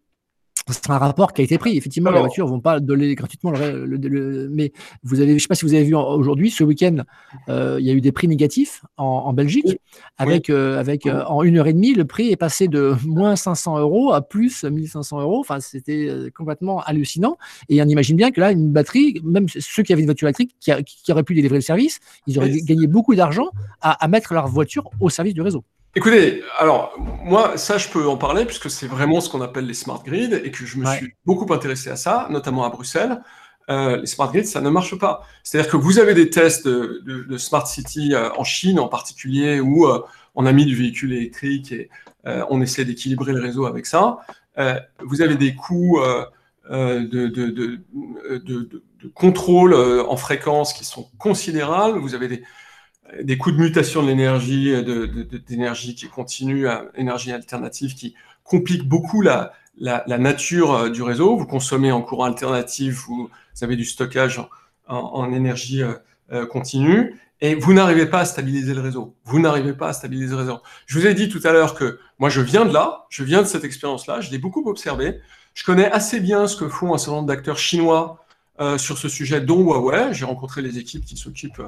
c'est 0.68 0.89
un 0.89 0.97
rapport 0.97 1.34
qui 1.34 1.41
a 1.41 1.43
été 1.43 1.57
pris. 1.57 1.78
Effectivement, 1.78 2.12
les 2.12 2.20
voitures 2.20 2.45
ne 2.45 2.51
vont 2.51 2.59
pas 2.59 2.80
donner 2.80 3.14
gratuitement 3.16 3.51
le, 3.51 4.49
mais 4.51 4.72
vous 5.03 5.20
avez, 5.20 5.30
je 5.30 5.34
ne 5.34 5.39
sais 5.39 5.47
pas 5.47 5.55
si 5.55 5.66
vous 5.66 5.74
avez 5.74 5.84
vu 5.84 5.95
aujourd'hui, 5.95 6.51
ce 6.51 6.64
week-end, 6.64 6.97
euh, 7.49 7.78
il 7.80 7.86
y 7.86 7.89
a 7.89 7.93
eu 7.93 8.01
des 8.01 8.12
prix 8.12 8.28
négatifs 8.28 8.84
en, 8.97 9.34
Belgique. 9.34 9.80
Avec, 10.18 10.49
euh, 10.49 10.80
avec 10.80 11.05
euh, 11.05 11.24
en 11.26 11.43
une 11.43 11.57
heure 11.57 11.68
et 11.68 11.74
demie, 11.74 11.93
le 11.93 12.05
prix 12.05 12.32
est 12.32 12.38
passé 12.38 12.68
de 12.68 12.95
moins 13.05 13.36
500 13.36 13.80
euros 13.80 14.14
à 14.14 14.22
plus 14.22 14.64
1500 14.64 15.22
euros. 15.22 15.39
Enfin, 15.39 15.59
c'était 15.59 16.09
complètement 16.36 16.82
hallucinant. 16.82 17.38
Et 17.70 17.82
on 17.82 17.86
imagine 17.86 18.18
bien 18.18 18.32
que 18.32 18.39
là, 18.39 18.51
une 18.51 18.72
batterie, 18.72 19.20
même 19.24 19.47
ceux 19.47 19.84
qui 19.84 19.93
avaient 19.93 20.01
une 20.01 20.07
voiture 20.07 20.28
électrique, 20.28 20.55
qui, 20.59 21.12
auraient 21.12 21.24
pu 21.24 21.34
délivrer 21.36 21.57
le 21.57 21.62
service, 21.62 21.99
ils 22.28 22.38
auraient 22.38 22.51
gagné 22.62 22.88
beaucoup 22.88 23.16
d'argent 23.16 23.49
à 23.82 24.07
mettre 24.07 24.34
leur 24.34 24.47
voiture 24.47 24.89
au 24.99 25.09
service 25.09 25.34
du 25.34 25.41
réseau. 25.41 25.64
Écoutez, 25.93 26.41
alors 26.57 26.93
moi, 26.97 27.57
ça, 27.57 27.77
je 27.77 27.89
peux 27.89 28.07
en 28.07 28.15
parler 28.15 28.45
puisque 28.45 28.69
c'est 28.69 28.87
vraiment 28.87 29.19
ce 29.19 29.29
qu'on 29.29 29.41
appelle 29.41 29.65
les 29.65 29.73
smart 29.73 30.01
grids 30.01 30.33
et 30.33 30.49
que 30.49 30.65
je 30.65 30.77
me 30.77 30.85
suis 30.85 31.15
beaucoup 31.25 31.51
intéressé 31.53 31.89
à 31.89 31.97
ça, 31.97 32.27
notamment 32.29 32.63
à 32.63 32.69
Bruxelles. 32.69 33.21
Euh, 33.69 33.97
les 33.97 34.05
smart 34.05 34.31
grids, 34.31 34.45
ça 34.45 34.61
ne 34.61 34.69
marche 34.69 34.97
pas. 34.97 35.23
C'est-à-dire 35.43 35.69
que 35.69 35.75
vous 35.75 35.99
avez 35.99 36.13
des 36.13 36.29
tests 36.29 36.65
de, 36.65 37.37
smart 37.37 37.67
city 37.67 38.13
euh, 38.13 38.29
en 38.37 38.45
Chine 38.45 38.79
en 38.79 38.87
particulier 38.87 39.59
où 39.59 39.85
euh, 39.85 39.99
on 40.33 40.45
a 40.45 40.53
mis 40.53 40.65
du 40.65 40.75
véhicule 40.75 41.11
électrique 41.11 41.73
et 41.73 41.89
on 42.49 42.61
essaie 42.61 42.85
d'équilibrer 42.85 43.33
le 43.33 43.41
réseau 43.41 43.65
avec 43.65 43.85
ça. 43.85 44.19
vous 45.03 45.21
avez 45.21 45.35
des 45.35 45.55
coûts 45.55 45.99
de, 46.69 47.27
de, 47.27 47.81
contrôle 49.13 49.73
en 49.73 50.15
fréquence 50.15 50.71
qui 50.71 50.85
sont 50.85 51.09
considérables. 51.17 51.97
Vous 51.97 52.15
avez 52.15 52.27
des, 52.29 52.43
des 53.22 53.38
coûts 53.38 53.51
de 53.51 53.57
mutation 53.57 54.03
de 54.03 54.07
l'énergie, 54.07 54.74
d'énergie 55.47 55.95
qui 55.95 56.07
continue 56.07 56.68
à 56.68 56.86
énergie 56.95 57.32
alternative, 57.32 57.95
qui 57.95 58.16
compliquent 58.43 58.88
beaucoup 58.88 59.22
la, 59.22 59.53
la, 59.78 60.18
nature 60.18 60.74
euh, 60.74 60.89
du 60.89 61.01
réseau. 61.01 61.36
Vous 61.38 61.45
consommez 61.45 61.91
en 61.91 62.01
courant 62.01 62.26
alternatif, 62.26 63.05
vous 63.07 63.30
avez 63.62 63.76
du 63.76 63.86
stockage 63.86 64.41
en, 64.88 65.32
énergie 65.32 65.84
euh, 65.84 65.93
euh, 66.34 66.45
continue, 66.45 67.20
et 67.39 67.55
vous 67.55 67.74
n'arrivez 67.74 68.05
pas 68.05 68.20
à 68.20 68.26
stabiliser 68.26 68.74
le 68.74 68.82
réseau. 68.82 69.16
Vous 69.26 69.39
n'arrivez 69.39 69.74
pas 69.74 69.89
à 69.89 69.93
stabiliser 69.93 70.32
le 70.32 70.41
réseau. 70.41 70.59
Je 70.86 70.99
vous 70.99 71.07
ai 71.07 71.14
dit 71.14 71.30
tout 71.30 71.41
à 71.43 71.51
l'heure 71.51 71.76
que 71.76 71.99
moi, 72.20 72.30
je 72.30 72.41
viens 72.41 72.66
de 72.66 72.74
là, 72.74 73.05
je 73.09 73.24
viens 73.24 73.41
de 73.41 73.47
cette 73.47 73.64
expérience-là, 73.64 74.22
je 74.22 74.32
l'ai 74.32 74.38
beaucoup 74.38 74.68
observé. 74.70 75.20
Je 75.53 75.64
connais 75.66 75.91
assez 75.91 76.20
bien 76.20 76.47
ce 76.47 76.55
que 76.55 76.70
font 76.70 76.93
un 76.93 76.97
certain 76.97 77.18
nombre 77.18 77.28
d'acteurs 77.28 77.57
chinois 77.57 78.20
euh, 78.62 78.78
sur 78.78 78.99
ce 78.99 79.09
sujet, 79.09 79.41
dont 79.41 79.64
Huawei. 79.64 80.14
J'ai 80.14 80.26
rencontré 80.26 80.62
les 80.62 80.78
équipes 80.78 81.03
qui 81.03 81.18
s'occupent 81.18 81.64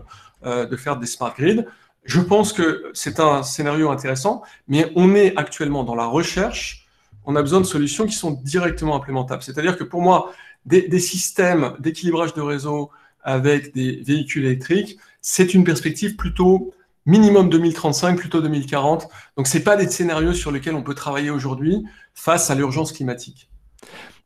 euh, 0.45 0.67
de 0.67 0.75
faire 0.77 0.97
des 0.97 1.07
smart 1.07 1.33
grids. 1.35 1.65
Je 2.03 2.21
pense 2.21 2.53
que 2.53 2.91
c'est 2.93 3.19
un 3.19 3.41
scénario 3.41 3.89
intéressant, 3.89 4.43
mais 4.67 4.91
on 4.95 5.15
est 5.15 5.35
actuellement 5.35 5.83
dans 5.83 5.95
la 5.95 6.05
recherche. 6.05 6.87
On 7.25 7.35
a 7.35 7.41
besoin 7.41 7.61
de 7.61 7.65
solutions 7.65 8.05
qui 8.05 8.13
sont 8.13 8.31
directement 8.31 8.95
implémentables. 8.95 9.41
C'est-à-dire 9.41 9.75
que 9.75 9.83
pour 9.83 10.03
moi, 10.03 10.33
des, 10.67 10.99
systèmes 10.99 11.73
d'équilibrage 11.79 12.35
de 12.35 12.41
réseau 12.41 12.91
avec 13.23 13.73
des 13.73 14.03
véhicules 14.05 14.45
électriques, 14.45 14.99
c'est 15.19 15.55
une 15.55 15.63
perspective 15.63 16.15
plutôt 16.15 16.75
minimum 17.07 17.49
2035, 17.49 18.19
plutôt 18.19 18.39
2040. 18.39 19.07
Donc, 19.35 19.47
ce 19.47 19.57
pas 19.57 19.77
des 19.77 19.89
scénarios 19.89 20.33
sur 20.33 20.51
lesquels 20.51 20.75
on 20.75 20.83
peut 20.83 20.93
travailler 20.93 21.31
aujourd'hui 21.31 21.83
face 22.13 22.51
à 22.51 22.55
l'urgence 22.55 22.91
climatique. 22.91 23.49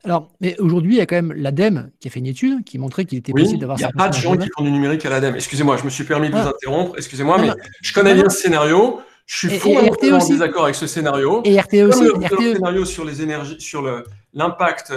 Alors, 0.08 0.32
mais 0.40 0.58
aujourd'hui, 0.60 0.96
il 0.96 0.98
y 0.98 1.02
a 1.02 1.06
quand 1.06 1.18
même 1.18 1.34
l'ADEME 1.34 1.92
qui 2.00 2.08
a 2.08 2.12
fait 2.12 2.20
une 2.20 2.28
étude 2.28 2.64
qui 2.64 2.80
montrait 2.80 3.04
qu'il 3.04 3.18
était 3.18 3.34
possible 3.34 3.60
d'avoir. 3.60 3.78
Il 3.78 3.82
n'y 3.82 3.86
a 3.86 3.92
pas 3.92 4.08
de 4.08 4.14
gens 4.14 4.38
qui 4.38 4.48
font 4.58 4.64
du 4.64 4.72
numérique 4.72 5.06
à 5.06 5.10
l'ADEME. 5.10 5.36
Excusez-moi, 5.36 5.76
je 5.76 5.84
me 5.84 5.90
suis 5.90 6.06
permis 6.06 6.30
de 6.30 6.34
vous 6.34 6.40
ah. 6.46 6.54
interrompre. 6.56 6.94
Excusez-moi, 6.98 7.38
mais 7.40 7.50
je 7.82 7.94
connais 7.94 8.14
bien 8.14 8.30
ce 8.30 8.38
scénario. 8.38 9.02
Je 9.26 9.36
suis 9.36 9.60
fondamentalement 9.60 10.20
en 10.20 10.28
désaccord 10.28 10.64
avec 10.64 10.76
ce 10.76 10.88
scénario. 10.88 11.42
Et 11.44 11.60
RTE 11.60 11.90
aussi. 11.90 12.04
Le, 12.04 12.14
RTE. 12.14 12.56
scénario 12.56 12.86
sur 12.86 13.04
les 13.04 13.22
énergies, 13.22 13.58
sur 13.60 13.84
l'impact 14.34 14.94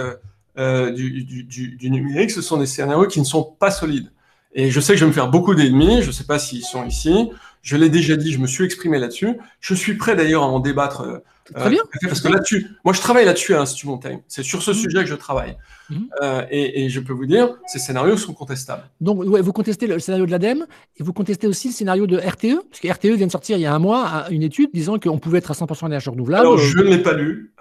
euh, 0.57 0.91
du, 0.91 1.23
du, 1.43 1.89
numérique, 1.89 2.31
ce 2.31 2.41
sont 2.41 2.55
des 2.55 2.65
scénarios 2.65 3.07
qui 3.07 3.19
ne 3.19 3.25
sont 3.25 3.43
pas 3.43 3.69
solides. 3.69 4.09
Et 4.53 4.71
je 4.71 4.79
sais 4.79 4.93
que 4.93 4.99
je 4.99 5.03
vais 5.03 5.09
me 5.09 5.13
faire 5.13 5.29
beaucoup 5.29 5.55
d'ennemis. 5.55 6.01
Je 6.01 6.07
ne 6.07 6.11
sais 6.13 6.23
pas 6.23 6.39
s'ils 6.39 6.63
sont 6.63 6.85
ici. 6.85 7.31
Je 7.61 7.75
l'ai 7.75 7.89
déjà 7.89 8.15
dit, 8.15 8.31
je 8.31 8.39
me 8.39 8.47
suis 8.47 8.63
exprimé 8.63 8.97
là-dessus. 8.97 9.37
Je 9.59 9.73
suis 9.73 9.95
prêt 9.95 10.15
d'ailleurs 10.15 10.43
à 10.43 10.47
en 10.47 10.61
débattre 10.61 11.01
euh, 11.01 11.17
Très 11.55 11.69
bien. 11.69 11.81
Euh, 11.81 12.07
parce 12.07 12.21
que 12.21 12.27
là-dessus, 12.27 12.67
moi 12.83 12.93
je 12.93 13.01
travaille 13.01 13.25
là-dessus 13.25 13.53
à 13.53 13.57
l'Institut 13.57 13.87
Montaigne. 13.87 14.19
C'est 14.27 14.43
sur 14.43 14.61
ce 14.61 14.71
mhm. 14.71 14.77
sujet 14.77 14.99
que 14.99 15.09
je 15.09 15.15
travaille. 15.15 15.57
Mhm. 15.89 16.07
Euh, 16.21 16.45
et, 16.49 16.89
je 16.89 16.99
peux 16.99 17.13
vous 17.13 17.25
dire, 17.25 17.55
ces 17.67 17.79
scénarios 17.79 18.17
sont 18.17 18.33
contestables. 18.33 18.83
Donc 19.01 19.23
vous 19.23 19.53
contestez 19.53 19.87
le 19.87 19.99
scénario 19.99 20.25
de 20.25 20.31
l'ADEME 20.31 20.65
et 20.97 21.03
vous 21.03 21.13
contestez 21.13 21.47
aussi 21.47 21.67
le 21.67 21.73
scénario 21.73 22.07
de 22.07 22.17
RTE, 22.17 22.61
parce 22.69 22.79
que 22.81 22.87
RTE 22.87 23.17
vient 23.17 23.27
de 23.27 23.31
sortir 23.31 23.57
il 23.57 23.61
y 23.61 23.65
a 23.65 23.73
un 23.73 23.79
mois 23.79 24.25
une 24.29 24.43
étude 24.43 24.69
disant 24.73 24.99
qu'on 24.99 25.19
pouvait 25.19 25.39
être 25.39 25.51
à 25.51 25.53
100% 25.53 25.87
énergie 25.87 26.09
renouvelable. 26.09 26.41
Alors 26.41 26.57
je 26.57 26.77
ne 26.77 26.83
l'ai 26.83 26.99
pas 26.99 27.13
lu 27.13 27.53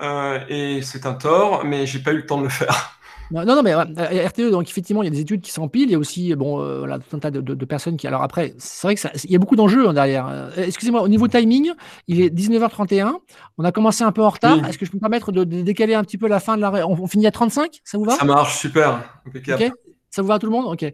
et 0.49 0.81
c'est 0.83 1.07
un 1.07 1.15
tort, 1.15 1.65
mais 1.65 1.87
j'ai 1.87 1.99
pas 1.99 2.13
eu 2.13 2.19
le 2.19 2.27
temps 2.27 2.39
de 2.39 2.45
le 2.45 2.49
faire. 2.49 3.00
Non, 3.31 3.45
non, 3.45 3.63
mais 3.63 3.73
euh, 3.75 4.27
RTE, 4.27 4.51
donc 4.51 4.69
effectivement, 4.69 5.03
il 5.03 5.07
y 5.07 5.09
a 5.09 5.13
des 5.13 5.21
études 5.21 5.41
qui 5.41 5.53
s'empilent. 5.53 5.89
Il 5.89 5.93
y 5.93 5.95
a 5.95 5.99
aussi 5.99 6.35
bon, 6.35 6.61
euh, 6.61 6.79
voilà, 6.81 6.99
tout 6.99 7.17
un 7.17 7.19
tas 7.19 7.31
de, 7.31 7.65
personnes 7.65 7.97
qui. 7.97 8.07
Alors 8.07 8.23
après, 8.23 8.55
c'est 8.59 8.87
vrai 8.87 8.97
qu'il 8.97 9.31
y 9.31 9.37
a 9.37 9.39
beaucoup 9.39 9.57
d'enjeux 9.57 9.89
hein, 9.89 9.93
derrière. 9.93 10.27
Euh, 10.29 10.51
excusez-moi, 10.57 11.03
au 11.03 11.09
niveau 11.09 11.29
timing, 11.29 11.71
il 12.09 12.21
est 12.21 12.35
19h31. 12.35 13.15
On 13.59 13.65
a 13.65 13.73
commencé 13.73 14.03
un 14.03 14.13
peu 14.13 14.23
en 14.23 14.31
retard. 14.31 14.67
Est-ce 14.69 14.79
que 14.79 14.85
je 14.85 14.91
peux 14.91 14.97
me 14.97 15.01
permettre 15.01 15.33
de, 15.33 15.45
décaler 15.45 15.95
un 15.95 16.03
petit 16.03 16.19
peu 16.19 16.27
la 16.27 16.41
fin 16.41 16.57
de 16.57 16.63
la. 16.63 16.87
On, 16.89 17.01
on 17.01 17.07
finit 17.07 17.27
à 17.27 17.31
35 17.31 17.81
Ça 17.85 17.99
vous 17.99 18.05
va? 18.05 18.17
Ça 18.17 18.25
marche, 18.25 18.59
super. 18.59 19.21
Impeccable. 19.27 19.73
Ça 20.11 20.23
vous 20.23 20.29
va 20.29 20.35
à 20.35 20.39
tout 20.41 20.47
le 20.47 20.53
monde? 20.53 20.67
Ok. 20.67 20.93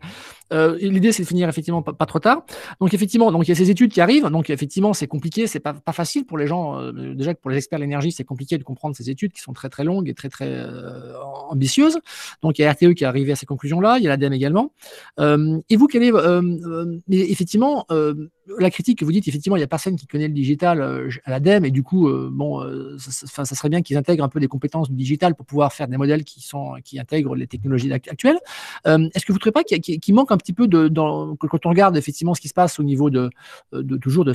Euh, 0.52 0.76
l'idée, 0.80 1.12
c'est 1.12 1.22
de 1.22 1.28
finir 1.28 1.48
effectivement 1.48 1.82
pas, 1.82 2.06
trop 2.06 2.18
tard. 2.18 2.44
Donc 2.80 2.94
effectivement, 2.94 3.32
donc 3.32 3.46
il 3.46 3.50
y 3.50 3.52
a 3.52 3.54
ces 3.54 3.70
études 3.70 3.92
qui 3.92 4.00
arrivent. 4.00 4.26
Donc 4.26 4.50
effectivement, 4.50 4.92
c'est 4.94 5.06
compliqué, 5.06 5.46
c'est 5.46 5.60
pas, 5.60 5.74
pas 5.74 5.92
facile 5.92 6.24
pour 6.24 6.38
les 6.38 6.46
gens. 6.46 6.78
Euh, 6.78 7.14
déjà 7.14 7.34
pour 7.34 7.50
les 7.50 7.58
experts 7.58 7.78
de 7.78 7.84
l'énergie, 7.84 8.12
c'est 8.12 8.24
compliqué 8.24 8.58
de 8.58 8.64
comprendre 8.64 8.96
ces 8.96 9.10
études 9.10 9.32
qui 9.32 9.40
sont 9.40 9.52
très 9.52 9.68
très 9.68 9.84
longues 9.84 10.08
et 10.08 10.14
très 10.14 10.28
très 10.28 10.48
euh, 10.48 11.14
ambitieuses. 11.48 11.98
Donc 12.42 12.58
il 12.58 12.62
y 12.62 12.64
a 12.64 12.72
RTE 12.72 12.94
qui 12.94 13.04
est 13.04 13.06
arrivé 13.06 13.32
à 13.32 13.36
ces 13.36 13.46
conclusions-là. 13.46 13.98
Il 13.98 14.04
y 14.04 14.06
a 14.06 14.10
l'ADEME 14.10 14.32
également. 14.32 14.72
et 15.18 15.76
vous, 15.76 15.86
quel 15.86 16.02
est 16.02 16.12
effectivement 17.10 17.86
la 18.60 18.70
critique 18.70 19.00
que 19.00 19.04
vous 19.04 19.10
dites, 19.12 19.26
effectivement, 19.26 19.56
il 19.56 19.60
n'y 19.60 19.64
a 19.64 19.68
personne 19.68 19.96
qui 19.96 20.06
connaît 20.06 20.28
le 20.28 20.34
digital 20.34 20.80
à 21.24 21.30
l'ADEME 21.30 21.64
et 21.64 21.70
du 21.70 21.82
coup, 21.82 22.08
bon, 22.30 22.62
ça, 22.98 23.44
ça, 23.44 23.54
serait 23.54 23.68
bien 23.68 23.82
qu'ils 23.82 23.96
intègrent 23.96 24.24
un 24.24 24.28
peu 24.28 24.40
des 24.40 24.48
compétences 24.48 24.88
du 24.88 24.96
digital 24.96 25.34
pour 25.34 25.46
pouvoir 25.46 25.72
faire 25.72 25.88
des 25.88 25.96
modèles 25.96 26.24
qui 26.24 26.40
sont 26.40 26.74
qui 26.84 26.98
intègrent 26.98 27.34
les 27.34 27.46
technologies 27.46 27.92
actuelles. 27.92 28.38
Est-ce 28.84 29.24
que 29.24 29.32
vous 29.32 29.38
ne 29.38 29.40
trouvez 29.40 29.52
pas 29.52 29.64
qu'il 29.64 30.14
manque 30.14 30.30
un 30.30 30.35
petit 30.36 30.52
peu 30.52 30.68
de, 30.68 30.88
quand 30.88 31.66
on 31.66 31.68
regarde 31.68 31.96
effectivement 31.96 32.34
ce 32.34 32.40
qui 32.40 32.48
se 32.48 32.54
passe 32.54 32.78
au 32.78 32.82
niveau 32.82 33.10
de, 33.10 33.30
de 33.72 33.96
toujours 33.96 34.24
de, 34.24 34.32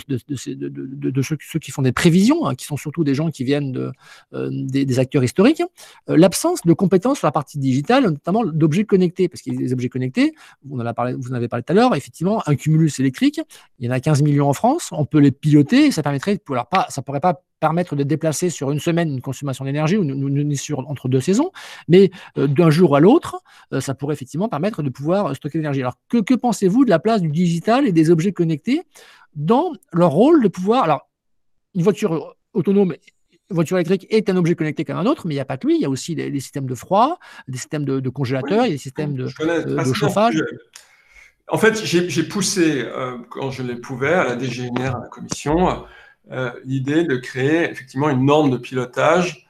ceux, 1.21 1.59
qui 1.59 1.71
font 1.71 1.81
des 1.81 1.91
prévisions, 1.91 2.45
hein, 2.45 2.55
qui 2.55 2.65
sont 2.65 2.77
surtout 2.77 3.03
des 3.03 3.15
gens 3.15 3.29
qui 3.29 3.43
viennent 3.43 3.91
euh, 4.33 4.49
des, 4.51 4.99
acteurs 4.99 5.23
historiques, 5.23 5.63
euh, 6.09 6.17
l'absence 6.17 6.61
de 6.65 6.73
compétences 6.73 7.19
sur 7.19 7.27
la 7.27 7.31
partie 7.31 7.59
digitale, 7.59 8.03
notamment 8.03 8.45
d'objets 8.45 8.85
connectés, 8.85 9.27
parce 9.27 9.41
qu'il 9.41 9.53
y 9.53 9.57
a 9.57 9.59
des 9.59 9.73
objets 9.73 9.89
connectés, 9.89 10.33
vous 10.63 10.77
en 10.77 10.79
avez 10.81 10.93
parlé, 10.93 11.13
vous 11.13 11.31
en 11.31 11.33
avez 11.33 11.47
parlé 11.47 11.63
tout 11.63 11.73
à 11.73 11.75
l'heure, 11.75 11.95
effectivement, 11.95 12.43
un 12.47 12.55
cumulus 12.55 12.99
électrique, 12.99 13.41
il 13.79 13.85
y 13.85 13.89
en 13.89 13.91
a 13.91 13.99
15 13.99 14.21
millions 14.21 14.49
en 14.49 14.53
France, 14.53 14.89
on 14.91 15.05
peut 15.05 15.19
les 15.19 15.31
piloter, 15.31 15.91
ça 15.91 16.03
permettrait, 16.03 16.39
alors 16.49 16.67
pas, 16.67 16.87
ça 16.89 17.01
pourrait 17.01 17.19
pas 17.19 17.41
permettre 17.61 17.95
de 17.95 18.03
déplacer 18.03 18.49
sur 18.49 18.71
une 18.71 18.79
semaine 18.79 19.09
une 19.09 19.21
consommation 19.21 19.63
d'énergie, 19.63 19.95
ou 19.95 20.03
nous, 20.03 20.55
sur 20.55 20.79
entre 20.89 21.07
deux 21.07 21.21
saisons, 21.21 21.51
mais 21.87 22.11
euh, 22.37 22.47
d'un 22.47 22.69
jour 22.69 22.97
à 22.97 22.99
l'autre, 22.99 23.41
euh, 23.71 23.79
ça 23.79 23.93
pourrait 23.93 24.15
effectivement 24.15 24.49
permettre 24.49 24.83
de 24.83 24.89
pouvoir 24.89 25.33
stocker 25.35 25.59
l'énergie. 25.59 25.81
Alors, 25.81 25.97
que, 26.09 26.17
que 26.17 26.33
pensez-vous 26.33 26.83
de 26.83 26.89
la 26.89 26.99
place 26.99 27.21
du 27.21 27.29
digital 27.29 27.87
et 27.87 27.93
des 27.93 28.09
objets 28.09 28.33
connectés 28.33 28.81
dans 29.35 29.71
leur 29.93 30.09
rôle 30.09 30.43
de 30.43 30.49
pouvoir. 30.49 30.83
Alors, 30.83 31.07
une 31.75 31.83
voiture 31.83 32.35
autonome 32.53 32.95
une 33.49 33.55
voiture 33.55 33.77
électrique 33.77 34.07
est 34.09 34.29
un 34.29 34.37
objet 34.37 34.55
connecté 34.55 34.85
comme 34.85 34.95
un 34.95 35.05
autre, 35.05 35.27
mais 35.27 35.33
il 35.33 35.37
n'y 35.37 35.41
a 35.41 35.45
pas 35.45 35.57
que 35.57 35.67
lui. 35.67 35.75
Il 35.75 35.81
y 35.81 35.85
a 35.85 35.89
aussi 35.89 36.15
des, 36.15 36.39
systèmes 36.39 36.67
de 36.67 36.75
froid, 36.75 37.19
des 37.49 37.57
systèmes 37.57 37.83
de, 37.83 38.09
congélateurs, 38.09 38.65
il 38.65 38.69
y 38.69 38.71
a 38.71 38.75
des 38.75 38.77
systèmes 38.77 39.13
de, 39.13 39.25
de 39.25 39.93
chauffage. 39.93 40.41
En 41.49 41.57
fait, 41.57 41.83
j'ai 41.83 42.23
poussé, 42.23 42.81
euh, 42.81 43.17
quand 43.29 43.51
je 43.51 43.61
le 43.61 43.81
pouvais, 43.81 44.13
à 44.13 44.23
la 44.23 44.39
DGNR, 44.39 44.95
à 44.95 45.01
la 45.01 45.07
commission, 45.09 45.69
euh, 45.69 45.73
l'idée 46.65 47.03
de 47.03 47.15
créer 47.17 47.69
effectivement 47.69 48.09
une 48.09 48.25
norme 48.25 48.51
de 48.51 48.57
pilotage 48.57 49.47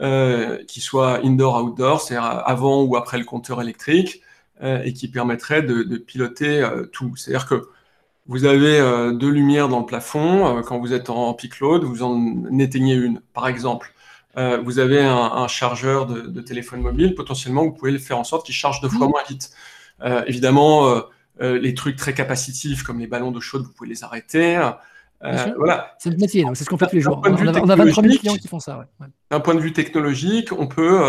euh, 0.00 0.64
qui 0.66 0.80
soit 0.80 1.20
indoor-outdoor, 1.24 2.00
c'est-à-dire 2.00 2.42
avant 2.46 2.82
ou 2.82 2.96
après 2.96 3.18
le 3.18 3.24
compteur 3.24 3.60
électrique, 3.60 4.22
euh, 4.62 4.82
et 4.82 4.94
qui 4.94 5.08
permettrait 5.08 5.62
de, 5.62 5.96
piloter 5.98 6.66
tout. 6.92 7.14
C'est-à-dire 7.16 7.46
que 7.46 7.68
vous 8.26 8.44
avez 8.46 8.78
deux 9.14 9.28
lumières 9.28 9.68
dans 9.68 9.80
le 9.80 9.86
plafond, 9.86 10.62
quand 10.62 10.78
vous 10.78 10.92
êtes 10.92 11.10
en 11.10 11.34
peak 11.34 11.60
load, 11.60 11.84
vous 11.84 12.02
en 12.02 12.58
éteignez 12.58 12.94
une, 12.94 13.20
par 13.34 13.48
exemple. 13.48 13.92
vous 14.36 14.78
avez 14.78 15.02
un, 15.02 15.48
chargeur 15.48 16.06
de, 16.06 16.40
téléphone 16.40 16.80
mobile, 16.80 17.14
potentiellement, 17.14 17.64
vous 17.64 17.72
pouvez 17.72 17.98
faire 17.98 18.18
en 18.18 18.24
sorte 18.24 18.46
qu'il 18.46 18.54
charge 18.54 18.80
deux 18.80 18.88
fois 18.88 19.08
moins 19.08 19.22
vite. 19.28 19.50
évidemment, 20.26 21.02
les 21.40 21.74
trucs 21.74 21.96
très 21.96 22.14
capacitifs 22.14 22.82
comme 22.84 23.00
les 23.00 23.08
ballons 23.08 23.32
d'eau 23.32 23.40
chaude, 23.40 23.62
vous 23.62 23.72
pouvez 23.72 23.90
les 23.90 24.04
arrêter. 24.04 24.58
Voilà. 25.56 25.94
C'est 25.98 26.10
le 26.10 26.16
métier, 26.16 26.44
c'est 26.54 26.64
ce 26.64 26.68
qu'on 26.68 26.78
fait 26.78 26.86
tous 26.86 26.96
les 26.96 27.02
jours. 27.02 27.22
On 27.24 27.46
a, 27.46 27.60
on 27.60 27.68
a 27.68 27.76
23 27.76 28.02
000 28.02 28.16
clients 28.18 28.34
qui 28.34 28.48
font 28.48 28.60
ça. 28.60 28.86
D'un 29.30 29.40
point 29.40 29.54
de 29.54 29.60
vue 29.60 29.72
technologique, 29.72 30.52
on 30.52 30.66
peut 30.66 31.00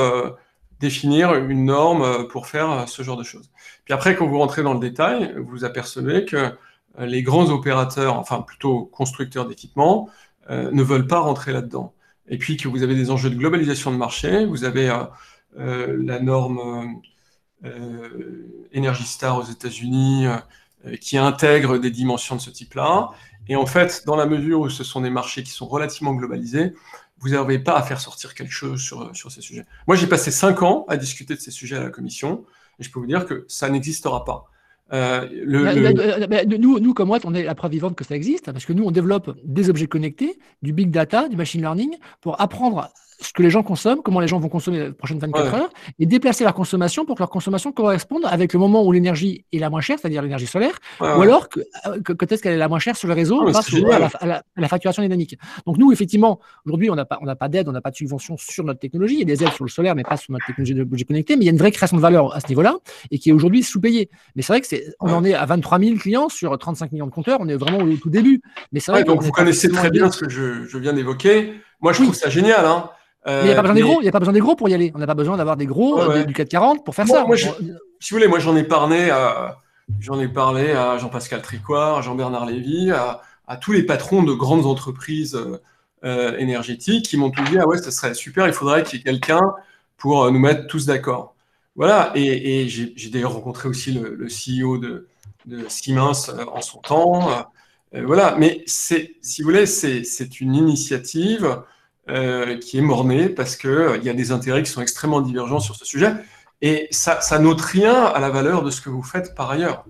définir 0.79 1.33
une 1.35 1.65
norme 1.65 2.27
pour 2.27 2.47
faire 2.47 2.87
ce 2.87 3.03
genre 3.03 3.17
de 3.17 3.23
choses. 3.23 3.49
Puis 3.85 3.93
après, 3.93 4.15
quand 4.15 4.27
vous 4.27 4.37
rentrez 4.37 4.63
dans 4.63 4.73
le 4.73 4.79
détail, 4.79 5.33
vous 5.37 5.65
apercevez 5.65 6.25
que 6.25 6.53
euh, 6.99 7.05
les 7.05 7.23
grands 7.23 7.49
opérateurs, 7.49 8.17
enfin 8.17 8.41
plutôt 8.41 8.85
constructeurs 8.85 9.47
d'équipements, 9.47 10.09
euh, 10.49 10.71
ne 10.71 10.83
veulent 10.83 11.07
pas 11.07 11.19
rentrer 11.19 11.53
là-dedans. 11.53 11.93
Et 12.27 12.37
puis 12.37 12.57
que 12.57 12.67
vous 12.67 12.83
avez 12.83 12.95
des 12.95 13.11
enjeux 13.11 13.29
de 13.29 13.35
globalisation 13.35 13.91
de 13.91 13.97
marché, 13.97 14.45
vous 14.45 14.63
avez 14.63 14.89
euh, 15.57 15.97
la 16.03 16.19
norme 16.19 17.01
Energy 18.75 19.05
Star 19.05 19.37
aux 19.37 19.43
États-Unis 19.43 20.25
qui 20.99 21.17
intègre 21.17 21.77
des 21.77 21.91
dimensions 21.91 22.35
de 22.35 22.41
ce 22.41 22.49
type-là. 22.49 23.11
Et 23.47 23.55
en 23.55 23.65
fait, 23.65 24.03
dans 24.05 24.15
la 24.15 24.25
mesure 24.25 24.61
où 24.61 24.69
ce 24.69 24.83
sont 24.83 25.01
des 25.01 25.09
marchés 25.09 25.43
qui 25.43 25.51
sont 25.51 25.67
relativement 25.67 26.13
globalisés, 26.13 26.73
vous 27.19 27.29
n'avez 27.29 27.59
pas 27.59 27.77
à 27.77 27.83
faire 27.83 27.99
sortir 27.99 28.33
quelque 28.33 28.51
chose 28.51 28.81
sur, 28.81 29.15
sur 29.15 29.31
ces 29.31 29.41
sujets. 29.41 29.65
Moi, 29.87 29.95
j'ai 29.95 30.07
passé 30.07 30.31
cinq 30.31 30.61
ans 30.61 30.85
à 30.87 30.97
discuter 30.97 31.35
de 31.35 31.39
ces 31.39 31.51
sujets 31.51 31.77
à 31.77 31.83
la 31.83 31.89
commission, 31.89 32.45
et 32.79 32.83
je 32.83 32.91
peux 32.91 32.99
vous 32.99 33.07
dire 33.07 33.25
que 33.25 33.45
ça 33.47 33.69
n'existera 33.69 34.25
pas. 34.25 34.45
Euh, 34.91 35.27
le, 35.31 36.57
nous, 36.57 36.79
nous, 36.79 36.93
comme 36.93 37.07
moi, 37.07 37.19
on 37.23 37.33
est 37.33 37.43
la 37.43 37.55
preuve 37.55 37.71
vivante 37.71 37.95
que 37.95 38.03
ça 38.03 38.15
existe, 38.15 38.51
parce 38.51 38.65
que 38.65 38.73
nous, 38.73 38.83
on 38.83 38.91
développe 38.91 39.37
des 39.43 39.69
objets 39.69 39.87
connectés, 39.87 40.37
du 40.61 40.73
big 40.73 40.91
data, 40.91 41.29
du 41.29 41.35
machine 41.35 41.61
learning, 41.61 41.95
pour 42.21 42.39
apprendre 42.41 42.89
ce 43.19 43.33
que 43.33 43.41
les 43.41 43.49
gens 43.49 43.63
consomment, 43.63 44.01
comment 44.03 44.19
les 44.19 44.27
gens 44.27 44.39
vont 44.39 44.49
consommer 44.49 44.79
les 44.79 44.91
prochaines 44.91 45.19
24 45.19 45.53
heures, 45.53 45.69
et 45.99 46.05
déplacer 46.05 46.43
leur 46.43 46.53
consommation 46.53 47.05
pour 47.05 47.15
que 47.15 47.21
leur 47.21 47.29
consommation 47.29 47.71
corresponde 47.71 48.23
avec 48.25 48.53
le 48.53 48.59
moment 48.59 48.83
où 48.85 48.91
l'énergie 48.91 49.45
est 49.51 49.59
la 49.59 49.69
moins 49.69 49.81
chère, 49.81 49.99
c'est-à-dire 49.99 50.21
l'énergie 50.21 50.47
solaire, 50.47 50.77
ou 50.99 51.05
alors 51.05 51.49
que, 51.49 51.59
euh, 51.87 52.01
que, 52.01 52.33
est-ce 52.33 52.41
qu'elle 52.41 52.53
est 52.53 52.57
la 52.57 52.67
moins 52.67 52.79
chère 52.79 52.95
sur 52.95 53.07
le 53.07 53.13
réseau 53.13 53.43
grâce 53.45 53.71
à, 54.19 54.25
la, 54.25 54.67
facturation 54.67 55.03
dynamique. 55.03 55.37
Donc 55.65 55.77
nous, 55.77 55.91
effectivement, 55.91 56.39
aujourd'hui, 56.65 56.89
on 56.89 56.95
n'a 56.95 57.05
pas, 57.05 57.19
on 57.21 57.35
pas 57.35 57.49
d'aide, 57.49 57.67
on 57.67 57.71
n'a 57.71 57.81
pas 57.81 57.91
de 57.91 57.95
subvention 57.95 58.35
sur 58.37 58.63
notre 58.63 58.79
technologie. 58.79 59.15
Il 59.15 59.19
y 59.19 59.23
a 59.23 59.35
des 59.35 59.43
aides 59.43 59.51
sur 59.51 59.65
le 59.65 59.69
solaire, 59.69 59.95
mais 59.95 60.03
pas 60.03 60.17
sur 60.17 60.31
notre 60.31 60.45
technologie 60.45 60.73
d'objets 60.73 61.05
connectés. 61.05 61.35
Mais 61.35 61.43
il 61.43 61.45
y 61.45 61.49
a 61.49 61.51
une 61.51 61.57
vraie 61.57 61.71
création 61.71 61.97
de 61.97 62.01
valeur 62.01 62.35
à 62.35 62.39
ce 62.39 62.47
niveau-là 62.47 62.75
et 63.11 63.19
qui 63.19 63.29
est 63.29 63.33
aujourd'hui 63.33 63.63
sous-payée. 63.63 64.09
Mais 64.35 64.41
c'est 64.41 64.53
vrai 64.53 64.61
que 64.61 64.67
c'est, 64.67 64.95
on 64.99 65.11
en 65.11 65.23
est 65.23 65.33
à 65.33 65.45
23 65.45 65.79
000 65.79 65.95
clients 65.97 66.29
sur 66.29 66.57
35 66.57 66.91
millions 66.91 67.07
de 67.07 67.11
compteurs. 67.11 67.39
On 67.41 67.47
est 67.47 67.55
vraiment 67.55 67.79
au 67.79 67.95
tout 67.97 68.09
début. 68.09 68.41
Mais 68.71 68.79
c'est 68.79 68.91
vrai 68.91 69.03
donc 69.03 69.21
vous 69.21 69.31
connaissez 69.31 69.69
très 69.69 69.89
bien 69.89 70.11
ce 70.11 70.19
que 70.21 70.29
je, 70.29 70.65
je 70.65 70.77
viens 70.77 70.93
d'évoquer. 70.93 71.53
Moi, 71.83 71.93
je 71.93 72.01
trouve 72.01 72.15
ça 72.15 72.29
génial. 72.29 72.65
Hein 72.65 72.89
il 73.27 73.45
n'y 73.45 73.51
a 73.51 73.55
pas 73.55 73.61
besoin 73.61 73.75
des 73.75 73.81
gros, 73.81 74.01
il 74.01 74.07
a 74.07 74.11
pas 74.11 74.19
besoin 74.19 74.33
des 74.33 74.39
gros 74.39 74.55
pour 74.55 74.69
y 74.69 74.73
aller. 74.73 74.91
On 74.95 74.99
n'a 74.99 75.07
pas 75.07 75.13
besoin 75.13 75.37
d'avoir 75.37 75.57
des 75.57 75.65
gros 75.65 76.01
euh, 76.01 76.23
du 76.23 76.33
440 76.33 76.83
pour 76.83 76.95
faire 76.95 77.07
ça. 77.07 77.25
si 77.35 77.45
vous 77.45 78.17
voulez, 78.17 78.27
moi 78.27 78.39
j'en 78.39 78.55
ai 78.55 78.63
parlé 78.63 79.09
à 79.09 79.57
j'en 79.99 80.19
ai 80.19 80.27
parlé 80.27 80.71
à 80.71 80.97
Jean-Pascal 80.97 81.41
Tricoire, 81.41 81.97
à 81.97 82.01
Jean-Bernard 82.01 82.45
Lévy, 82.45 82.91
à, 82.91 83.21
tous 83.57 83.71
les 83.71 83.83
patrons 83.83 84.23
de 84.23 84.33
grandes 84.33 84.65
entreprises 84.65 85.39
euh, 86.03 86.37
énergétiques 86.37 87.05
qui 87.05 87.17
m'ont 87.17 87.29
tout 87.29 87.43
dit 87.43 87.57
ah 87.59 87.67
ouais, 87.67 87.77
ce 87.77 87.91
serait 87.91 88.13
super, 88.13 88.47
il 88.47 88.53
faudrait 88.53 88.83
qu'il 88.83 88.99
y 88.99 89.01
ait 89.01 89.03
quelqu'un 89.03 89.41
pour 89.97 90.23
euh, 90.23 90.31
nous 90.31 90.39
mettre 90.39 90.67
tous 90.67 90.85
d'accord. 90.85 91.35
Voilà, 91.75 92.11
et, 92.15 92.67
j'ai 92.67 93.09
d'ailleurs 93.09 93.33
rencontré 93.33 93.67
aussi 93.67 93.93
le, 93.93 94.27
CEO 94.27 94.77
de, 94.77 95.07
Siemens 95.67 96.29
en 96.53 96.61
son 96.61 96.79
temps. 96.79 97.29
Voilà, 98.01 98.35
mais 98.39 98.63
si 98.65 99.11
vous 99.39 99.43
voulez, 99.43 99.65
c'est 99.65 100.41
une 100.41 100.55
initiative 100.55 101.63
euh, 102.09 102.57
qui 102.57 102.77
est 102.77 102.81
morné 102.81 103.29
parce 103.29 103.55
qu'il 103.55 103.69
euh, 103.69 103.97
il 103.97 104.03
y 104.03 104.09
a 104.09 104.13
des 104.13 104.33
intérêts 104.33 104.61
qui 104.61 104.69
sont 104.69 104.81
extrêmement 104.81 105.21
divergents 105.21 105.61
sur 105.61 105.75
ce 105.77 105.85
sujet. 105.85 106.13
Et 106.61 106.87
ça, 106.91 107.21
ça 107.21 107.39
n'ôte 107.39 107.61
rien 107.61 108.05
à 108.05 108.19
la 108.19 108.29
valeur 108.29 108.61
de 108.61 108.69
ce 108.71 108.81
que 108.81 108.89
vous 108.89 109.03
faites 109.03 109.35
par 109.35 109.51
ailleurs. 109.51 109.85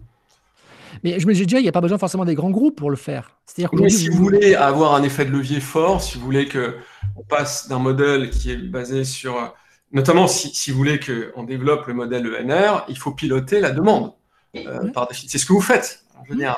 Mais 1.04 1.20
je 1.20 1.26
me 1.26 1.34
dis 1.34 1.44
déjà, 1.44 1.60
il 1.60 1.64
n'y 1.64 1.70
a 1.70 1.72
pas 1.72 1.82
besoin 1.82 1.98
forcément 1.98 2.26
des 2.26 2.36
grands 2.36 2.52
groupes 2.52 2.76
pour 2.76 2.92
le 2.92 2.98
faire. 2.98 3.38
C'est-à-dire 3.48 3.72
que 3.72 3.90
si 3.90 4.10
vous... 4.10 4.18
voulez 4.18 4.54
avoir 4.54 4.94
un 4.94 5.02
effet 5.02 5.26
de 5.26 5.32
levier 5.32 5.60
fort, 5.60 6.04
si 6.04 6.20
vous 6.20 6.24
voulez 6.24 6.48
qu'on 6.48 7.24
passe 7.28 7.68
d'un 7.68 7.80
modèle 7.80 8.30
qui 8.30 8.52
est 8.52 8.58
basé 8.58 9.06
sur. 9.06 9.54
Notamment 9.92 10.28
si, 10.28 10.54
si 10.54 10.72
vous 10.72 10.78
voulez 10.78 11.00
qu'on 11.00 11.44
développe 11.44 11.88
le 11.88 11.94
modèle 11.96 12.28
ENR, 12.28 12.86
il 12.90 12.98
faut 12.98 13.12
piloter 13.12 13.60
la 13.60 13.72
demande. 13.72 14.14
Euh, 14.56 14.90
c'est 15.12 15.38
ce 15.38 15.46
que 15.46 15.54
vous 15.54 15.62
faites. 15.62 16.04
Je 16.26 16.34
veux 16.34 16.38
dire, 16.38 16.56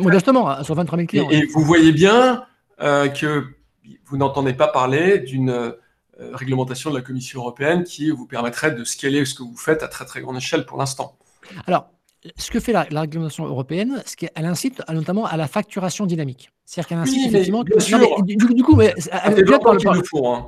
modestement, 0.00 0.62
sur 0.64 0.74
23 0.74 0.98
000 0.98 1.06
clients. 1.06 1.30
Et, 1.30 1.46
vous 1.46 1.62
voyez 1.62 1.92
bien 1.92 2.44
que 2.78 3.44
vous 4.06 4.16
n'entendez 4.16 4.52
pas 4.52 4.68
parler 4.68 5.18
d'une 5.18 5.72
euh, 6.20 6.34
réglementation 6.34 6.90
de 6.90 6.96
la 6.96 7.02
Commission 7.02 7.40
européenne 7.40 7.84
qui 7.84 8.10
vous 8.10 8.26
permettrait 8.26 8.72
de 8.72 8.82
scaler 8.82 9.24
ce 9.24 9.34
que 9.34 9.44
vous 9.44 9.56
faites 9.56 9.84
à 9.84 9.88
très 9.88 10.04
très 10.04 10.20
grande 10.20 10.36
échelle 10.36 10.66
pour 10.66 10.76
l'instant. 10.76 11.16
Alors, 11.68 11.90
ce 12.36 12.50
que 12.50 12.58
fait 12.58 12.72
la, 12.72 12.82
réglementation 12.82 13.46
européenne, 13.46 14.02
c'est 14.04 14.16
qu'elle 14.16 14.44
incite 14.44 14.82
notamment 14.92 15.26
à 15.26 15.36
la 15.36 15.46
facturation 15.46 16.06
dynamique. 16.06 16.50
C'est-à-dire 16.64 16.88
qu'elle 16.88 16.98
incite 16.98 17.28
effectivement. 17.28 17.62
Bien 17.62 17.78
sûr. 17.78 18.22
du, 18.24 18.36
coup, 18.64 18.74
mais, 18.74 18.94
qu'ils 18.94 19.44
le 19.44 20.02
font. 20.02 20.34
Hein. 20.34 20.46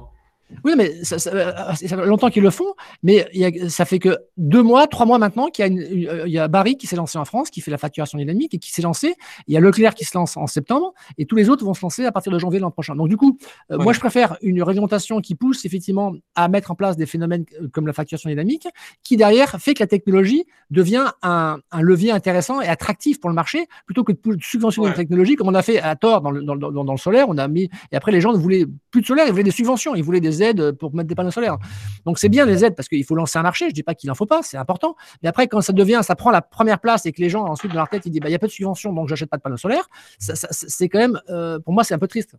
Oui, 0.65 0.73
mais 0.77 1.05
ça, 1.05 1.19
fait 1.19 2.07
longtemps 2.07 2.29
qu'ils 2.29 2.43
le 2.43 2.51
font, 2.51 2.75
mais 3.03 3.27
ça 3.69 3.85
fait 3.85 3.99
que 3.99 4.19
deux 4.37 4.63
mois, 4.63 4.87
trois 4.87 5.07
mois 5.07 5.19
maintenant 5.19 5.49
qu'il 5.49 5.65
y 5.65 5.69
a, 6.09 6.25
il 6.27 6.33
y 6.33 6.39
a 6.39 6.49
Barry 6.49 6.77
qui 6.77 6.87
s'est 6.87 6.97
lancé 6.97 7.19
en 7.19 7.25
France, 7.25 7.51
qui 7.51 7.61
fait 7.61 7.71
la 7.71 7.79
facturation 7.79 8.19
dynamique 8.19 8.55
et 8.55 8.59
qui 8.59 8.71
s'est 8.71 8.83
lancé. 8.83 9.15
Il 9.47 9.55
y 9.55 9.57
a 9.57 9.61
Leclerc 9.61 9.95
qui 9.95 10.05
se 10.05 10.17
lance 10.17 10.37
en 10.37 10.47
septembre 10.47 10.93
et 11.19 11.27
tous 11.27 11.37
les 11.37 11.49
autres 11.49 11.65
vont 11.65 11.75
se 11.75 11.83
lancer 11.83 12.05
à 12.05 12.13
partir 12.13 12.33
de 12.33 12.39
janvier 12.39 12.61
l'an 12.61 12.71
prochain. 12.71 12.95
Donc 12.95 13.09
du 13.09 13.17
coup, 13.17 13.39
euh, 13.71 13.79
moi 13.79 13.93
je 13.93 14.01
préfère 14.01 14.37
une 14.43 14.63
réglementation 14.63 15.21
qui 15.21 15.35
pousse 15.35 15.65
effectivement 15.65 16.13
à 16.35 16.49
mettre 16.49 16.71
en 16.71 16.75
place 16.75 16.97
des 16.97 17.07
phénomènes 17.07 17.45
euh, 17.61 17.69
comme 17.73 17.87
la 17.87 17.93
facturation 17.93 18.29
dynamique, 18.29 18.69
qui 19.03 19.17
derrière 19.17 19.51
fait 19.61 19.75
que 19.75 19.83
la 19.83 19.87
technologie 19.87 20.45
devient 20.71 21.07
un, 21.23 21.59
levier 21.81 22.13
intéressant 22.13 22.61
et 22.61 22.69
attractif 22.69 23.21
pour 23.21 23.31
le 23.31 23.35
marché, 23.35 23.67
plutôt 23.87 24.05
que 24.05 24.13
de 24.13 24.43
subventionner 24.43 24.89
une 24.89 24.95
technologie 24.95 25.37
comme 25.37 25.49
on 25.49 25.55
a 25.55 25.63
fait 25.63 25.81
à 25.81 25.97
tort 25.97 26.21
dans 26.21 26.31
le, 26.31 26.43
dans, 26.43 26.57
dans 26.57 26.93
le 26.93 26.99
solaire. 26.99 27.27
On 27.29 27.39
a 27.39 27.49
mis 27.49 27.71
et 27.93 27.97
après 27.97 28.13
les 28.13 28.21
gens 28.21 28.33
ne 28.33 28.39
voulaient 28.39 28.67
plus 28.91 29.01
de 29.01 29.07
solaire, 29.07 29.27
ils 29.27 29.31
voulaient 29.31 29.43
des 29.43 29.51
subventions, 29.51 29.95
ils 29.95 30.03
voulaient 30.03 30.21
des 30.21 30.40
pour 30.79 30.95
mettre 30.95 31.09
des 31.09 31.15
panneaux 31.15 31.31
solaires. 31.31 31.59
Donc 32.05 32.19
c'est 32.19 32.29
bien 32.29 32.45
les 32.45 32.65
aides 32.65 32.75
parce 32.75 32.89
qu'il 32.89 33.05
faut 33.05 33.15
lancer 33.15 33.39
un 33.39 33.43
marché. 33.43 33.69
Je 33.69 33.75
dis 33.75 33.83
pas 33.83 33.95
qu'il 33.95 34.11
en 34.11 34.15
faut 34.15 34.27
pas, 34.27 34.43
c'est 34.43 34.57
important. 34.57 34.97
Mais 35.23 35.29
après, 35.29 35.49
quand 35.49 35.61
ça 35.61 35.73
devient, 35.73 36.01
ça 36.03 36.17
prend 36.17 36.31
la 36.31 36.43
première 36.43 36.81
place 36.81 37.07
et 37.07 37.13
que 37.13 37.21
les 37.21 37.29
gens 37.29 37.45
ensuite 37.45 37.73
dans 37.73 37.79
leur 37.79 37.89
tête 37.89 38.03
ils 38.07 38.11
disent 38.11 38.21
bah 38.21 38.29
il 38.29 38.33
y 38.33 38.37
a 38.37 38.39
pas 38.39 38.47
de 38.47 38.53
subvention 38.53 38.93
donc 38.93 39.09
j'achète 39.09 39.31
pas 39.31 39.37
de 39.37 39.43
panneaux 39.43 39.57
solaires, 39.57 39.89
c'est 40.19 40.89
quand 40.89 40.99
même, 40.99 41.21
euh, 41.29 41.59
pour 41.59 41.73
moi 41.73 41.85
c'est 41.85 41.95
un 41.95 41.99
peu 41.99 42.09
triste. 42.09 42.35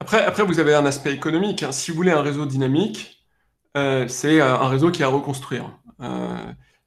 Après, 0.00 0.24
après 0.24 0.42
vous 0.42 0.58
avez 0.58 0.74
un 0.74 0.86
aspect 0.86 1.12
économique. 1.12 1.62
Hein. 1.62 1.72
Si 1.72 1.90
vous 1.90 1.96
voulez 1.96 2.12
un 2.12 2.22
réseau 2.22 2.46
dynamique, 2.46 3.26
euh, 3.76 4.08
c'est 4.08 4.40
euh, 4.40 4.56
un 4.56 4.68
réseau 4.68 4.90
qui 4.90 5.02
est 5.02 5.04
à 5.04 5.08
reconstruire 5.08 5.70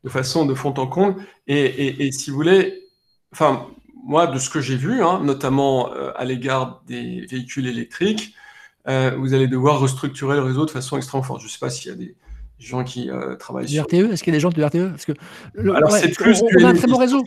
de 0.03 0.09
façon 0.09 0.45
de 0.45 0.55
fond 0.55 0.73
en 0.77 0.87
comble. 0.87 1.23
Et, 1.45 2.11
si 2.11 2.31
vous 2.31 2.35
voulez, 2.35 2.87
enfin 3.31 3.67
moi, 4.03 4.25
de 4.25 4.39
ce 4.39 4.49
que 4.49 4.59
j'ai 4.59 4.75
vu, 4.75 5.03
hein, 5.03 5.21
notamment 5.23 5.91
à 6.15 6.25
l'égard 6.25 6.81
des 6.87 7.21
véhicules 7.29 7.67
électriques, 7.67 8.33
euh, 8.87 9.11
vous 9.17 9.33
allez 9.33 9.47
devoir 9.47 9.79
restructurer 9.79 10.35
le 10.35 10.43
réseau 10.43 10.65
de 10.65 10.71
façon 10.71 10.97
extrêmement 10.97 11.23
forte. 11.23 11.41
Je 11.41 11.45
ne 11.45 11.51
sais 11.51 11.59
pas 11.59 11.69
s'il 11.69 11.91
y 11.91 11.93
a 11.93 11.97
des 11.97 12.15
gens 12.59 12.83
qui 12.83 13.09
euh, 13.09 13.35
travaillent 13.35 13.67
sur... 13.67 13.83
RTE 13.83 14.11
Est-ce 14.11 14.23
qu'il 14.23 14.33
y 14.33 14.35
a 14.35 14.37
des 14.37 14.41
gens 14.41 14.49
de 14.49 14.63
RTE 14.63 14.89
parce 14.89 15.05
que 15.05 15.13
Alors, 15.57 15.91
c'est 15.91 16.09
plus 16.09 16.41
on, 16.41 16.63
a 16.63 16.69
un 16.69 16.73
très 16.73 16.87
bon 16.87 16.97
réseau. 16.97 17.23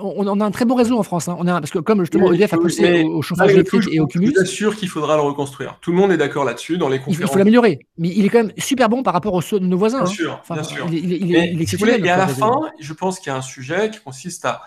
On 0.00 0.40
a 0.40 0.44
un 0.44 0.50
très 0.50 0.64
bon 0.64 0.74
réseau 0.74 0.98
en 0.98 1.04
France. 1.04 1.28
Hein. 1.28 1.36
On 1.38 1.46
a, 1.46 1.60
parce 1.60 1.70
que 1.70 1.78
comme 1.78 2.00
justement 2.00 2.32
EDF 2.32 2.52
a 2.54 2.58
poussé 2.58 3.04
au, 3.04 3.22
chauffage 3.22 3.52
électrique 3.52 3.84
et 3.92 4.00
au 4.00 4.08
cumul. 4.08 4.32
Je 4.36 4.44
suis 4.44 4.56
sûr 4.56 4.74
qu'il 4.74 4.88
faudra 4.88 5.14
le 5.14 5.22
reconstruire. 5.22 5.78
Tout 5.80 5.92
le 5.92 5.96
monde 5.96 6.10
est 6.10 6.16
d'accord 6.16 6.44
là-dessus 6.44 6.76
dans 6.78 6.88
les 6.88 6.98
conférences. 6.98 7.30
Il 7.30 7.32
faut 7.32 7.38
l'améliorer. 7.38 7.86
Mais 7.96 8.08
il 8.08 8.24
est 8.24 8.28
quand 8.28 8.42
même 8.42 8.52
super 8.58 8.88
bon 8.88 9.04
par 9.04 9.14
rapport 9.14 9.34
aux 9.34 9.40
de 9.40 9.66
nos 9.66 9.78
voisins. 9.78 10.02
Bien 10.02 10.10
hein. 10.10 10.12
sûr, 10.12 10.42
bien 10.50 10.62
sûr. 10.64 10.86
Il, 10.90 11.36
est 11.36 11.54
exceptionnel. 11.60 12.04
et 12.04 12.10
à 12.10 12.16
la 12.16 12.26
fin, 12.26 12.60
je 12.80 12.92
pense 12.92 13.20
qu'il 13.20 13.28
y 13.28 13.34
a 13.34 13.36
un 13.36 13.42
sujet 13.42 13.90
qui 13.90 14.00
consiste 14.00 14.44
à, 14.44 14.62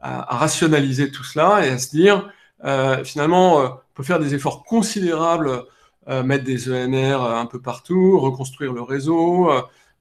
à, 0.00 0.36
rationaliser 0.36 1.10
tout 1.10 1.24
cela 1.24 1.64
et 1.64 1.70
à 1.70 1.78
se 1.78 1.90
dire, 1.90 2.28
euh, 2.64 3.04
finalement, 3.04 3.60
euh, 3.60 3.68
on 3.68 3.94
peut 3.94 4.02
faire 4.02 4.18
des 4.18 4.34
efforts 4.34 4.64
considérables, 4.64 5.64
euh, 6.08 6.22
mettre 6.22 6.44
des 6.44 6.70
ENR 6.70 7.22
un 7.22 7.46
peu 7.46 7.60
partout, 7.60 8.18
reconstruire 8.18 8.72
le 8.72 8.82
réseau, 8.82 9.50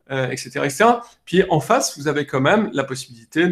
etc., 0.09 0.61
etc. 0.65 0.85
Puis 1.25 1.43
en 1.49 1.59
face, 1.61 1.97
vous 1.97 2.07
avez 2.07 2.25
quand 2.25 2.41
même 2.41 2.69
la 2.73 2.83
possibilité 2.83 3.49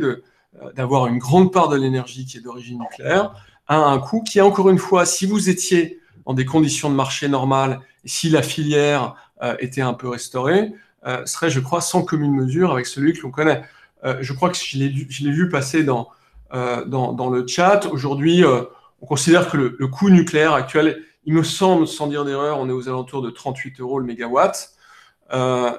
d'avoir 0.76 1.08
une 1.08 1.18
grande 1.18 1.54
part 1.54 1.70
de 1.70 1.78
l'énergie 1.78 2.26
qui 2.26 2.38
est 2.38 2.42
d'origine 2.42 2.80
nucléaire 2.80 3.34
à 3.68 3.78
un 3.78 4.00
coût 4.00 4.24
qui, 4.24 4.42
encore 4.42 4.70
une 4.70 4.80
fois, 4.80 5.06
si 5.06 5.26
vous 5.26 5.50
étiez 5.50 6.00
dans 6.26 6.34
des 6.34 6.44
conditions 6.46 6.90
de 6.90 6.96
marché 6.96 7.30
normales, 7.30 7.80
si 8.04 8.30
la 8.30 8.42
filière 8.42 9.16
était 9.60 9.82
un 9.82 9.94
peu 9.94 10.10
restaurée, 10.10 10.74
serait, 11.26 11.50
je 11.50 11.62
crois, 11.62 11.82
sans 11.82 12.02
commune 12.02 12.34
mesure 12.34 12.74
avec 12.74 12.88
celui 12.88 13.14
que 13.14 13.22
l'on 13.22 13.32
connaît. 13.32 13.64
je 14.04 14.34
crois 14.34 14.50
que 14.50 14.58
je 14.58 14.78
l'ai, 14.78 14.90
vu 15.32 15.48
passer 15.48 15.84
dans, 15.84 16.10
le 16.52 17.48
chat. 17.48 17.86
Aujourd'hui, 17.86 18.44
on 19.02 19.06
considère 19.06 19.50
que 19.50 19.58
le, 19.58 19.88
coût 19.88 20.10
nucléaire 20.10 20.54
actuel, 20.54 21.04
il 21.26 21.34
me 21.34 21.44
semble, 21.44 21.88
sans 21.88 22.08
dire 22.08 22.26
d'erreur, 22.26 22.60
on 22.60 22.70
est 22.70 22.74
aux 22.74 22.90
alentours 22.90 23.22
de 23.22 23.30
38 23.30 23.80
euros 23.80 24.00
le 24.00 24.06
mégawatt. 24.06 24.72
Euh, 25.34 25.72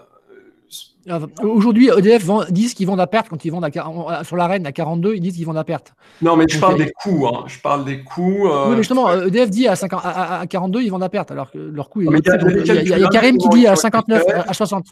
Aujourd'hui, 1.42 1.88
EDF 1.88 2.24
vend, 2.24 2.44
disent 2.50 2.74
qu'ils 2.74 2.86
vendent 2.86 3.00
à 3.00 3.06
perte 3.06 3.28
quand 3.30 3.42
ils 3.44 3.50
vendent 3.50 3.64
à, 3.64 4.24
sur 4.24 4.36
l'arène 4.36 4.66
à 4.66 4.72
42, 4.72 5.14
ils 5.14 5.20
disent 5.20 5.34
qu'ils 5.34 5.46
vendent 5.46 5.56
à 5.56 5.64
perte. 5.64 5.94
Non, 6.20 6.36
mais 6.36 6.44
je 6.48 6.60
parle 6.60 6.76
des 6.76 6.92
coûts. 6.92 7.26
Hein. 7.26 7.44
Je 7.46 7.58
parle 7.58 7.84
des 7.86 8.02
coûts. 8.02 8.46
Oui, 8.46 8.70
mais 8.70 8.76
justement, 8.76 9.10
EDF 9.10 9.48
dit 9.48 9.66
à, 9.66 9.76
50, 9.76 10.00
à, 10.04 10.44
42, 10.46 10.82
ils 10.82 10.90
vendent 10.90 11.02
à 11.02 11.08
perte, 11.08 11.30
alors 11.30 11.50
que 11.50 11.58
leur 11.58 11.88
coût 11.88 12.02
est. 12.02 12.06
Il 12.06 12.88
y, 12.88 12.92
a 12.92 13.08
Karim 13.08 13.38
qui 13.38 13.48
dit 13.48 13.66
à 13.66 13.76
59, 13.76 14.22
à 14.46 14.52
60. 14.52 14.86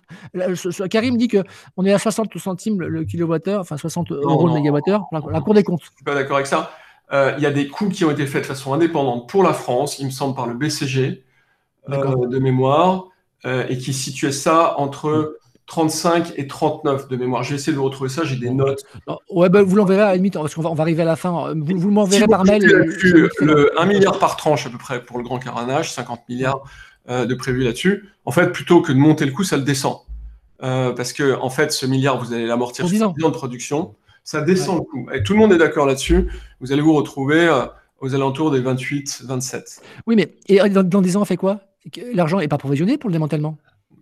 Karim 0.91 1.19
dit 1.19 1.29
qu'on 1.29 1.85
est 1.85 1.93
à 1.93 1.99
60 1.99 2.37
centimes 2.39 2.81
le, 2.81 3.05
kilowattheure, 3.05 3.61
enfin 3.61 3.77
60 3.77 4.11
euros 4.13 4.49
le 4.49 4.55
mégawattheure, 4.55 5.05
la 5.13 5.41
Cour 5.41 5.55
des 5.55 5.63
comptes. 5.63 5.83
Je 5.83 5.91
suis 5.97 6.05
pas 6.05 6.15
d'accord 6.15 6.37
avec 6.37 6.47
ça. 6.47 6.71
Euh, 7.13 7.35
il 7.39 7.43
y 7.43 7.47
a 7.47 7.51
des 7.51 7.69
coûts 7.69 7.89
qui 7.89 8.05
ont 8.05 8.11
été 8.11 8.27
faits 8.27 8.43
de 8.43 8.47
façon 8.47 8.73
indépendante 8.75 9.29
pour 9.29 9.43
la 9.43 9.53
France, 9.53 9.99
il 9.99 10.07
me 10.07 10.11
semble 10.11 10.35
par 10.35 10.47
le 10.47 10.55
BCG 10.55 11.25
euh, 11.89 12.27
de 12.27 12.39
mémoire, 12.39 13.07
euh, 13.47 13.65
et 13.69 13.79
qui 13.79 13.95
situait 13.95 14.33
ça 14.33 14.75
entre 14.79 15.39
35 15.67 16.35
et 16.37 16.47
39 16.47 17.09
de 17.09 17.17
mémoire. 17.17 17.43
J'ai 17.43 17.55
essayé 17.55 17.75
de 17.75 17.81
retrouver 17.81 18.11
ça, 18.11 18.25
j'ai 18.25 18.37
des 18.37 18.51
notes. 18.51 18.85
ouais, 19.31 19.49
bah, 19.49 19.63
vous 19.63 19.77
l'enverrez 19.77 20.03
à 20.03 20.09
la 20.09 20.17
limite, 20.17 20.35
parce 20.35 20.55
qu'on 20.55 20.63
va, 20.63 20.71
on 20.71 20.75
va 20.75 20.83
arriver 20.83 21.03
à 21.03 21.07
la 21.07 21.17
fin. 21.17 21.55
Vous, 21.55 21.79
vous 21.79 21.91
m'enverrez 21.91 22.27
par 22.27 22.45
mail. 22.45 22.63
le 22.63 23.81
1 23.81 23.87
milliard 23.87 24.19
par 24.19 24.37
tranche 24.37 24.67
à 24.67 24.71
peu 24.71 24.79
près 24.79 25.03
pour 25.03 25.17
le 25.17 25.25
grand 25.25 25.39
carénage, 25.39 25.93
50 25.93 26.29
milliards 26.29 26.63
de 27.09 27.35
prévu 27.35 27.65
là-dessus. 27.65 28.11
En 28.27 28.33
fait, 28.33 28.53
plutôt 28.53 28.83
que 28.83 28.93
de 28.93 28.99
monter 28.99 29.25
le 29.25 29.33
coût, 29.33 29.45
ça 29.45 29.57
le 29.57 29.63
descend. 29.63 30.01
parce 30.59 31.15
que, 31.15 31.39
en 31.41 31.49
fait, 31.49 31.73
ce 31.73 31.87
milliard, 31.87 32.23
vous 32.23 32.35
allez 32.35 32.47
l'amortir 32.47 32.87
sur 32.87 32.93
10 32.93 33.03
ans 33.25 33.31
de 33.31 33.35
production 33.35 33.95
ça 34.29 34.43
descend 34.43 34.81
le 34.81 34.83
coût. 34.83 35.09
Et 35.15 35.23
tout 35.23 35.33
le 35.33 35.39
monde 35.39 35.55
est 35.55 35.59
d'accord 35.59 35.87
là-dessus. 35.87 36.29
Vous 36.61 36.71
allez 36.71 36.83
vous 36.83 36.93
retrouver 36.93 37.47
euh, 37.47 37.65
aux 38.01 38.15
alentours 38.15 38.51
des 38.51 38.61
28, 38.61 39.23
27. 39.25 39.81
Oui, 40.07 40.17
mais 40.17 40.35
et 40.49 40.69
dans, 40.69 40.83
dans 40.83 41.01
10 41.01 41.17
ans, 41.17 41.23
on 41.23 41.25
fait 41.25 41.39
quoi? 41.39 41.61
L'argent 42.13 42.39
n'est 42.39 42.47
pas 42.47 42.59
provisionné 42.59 42.99
pour 42.99 43.09
le 43.09 43.15
démantèlement? 43.15 43.57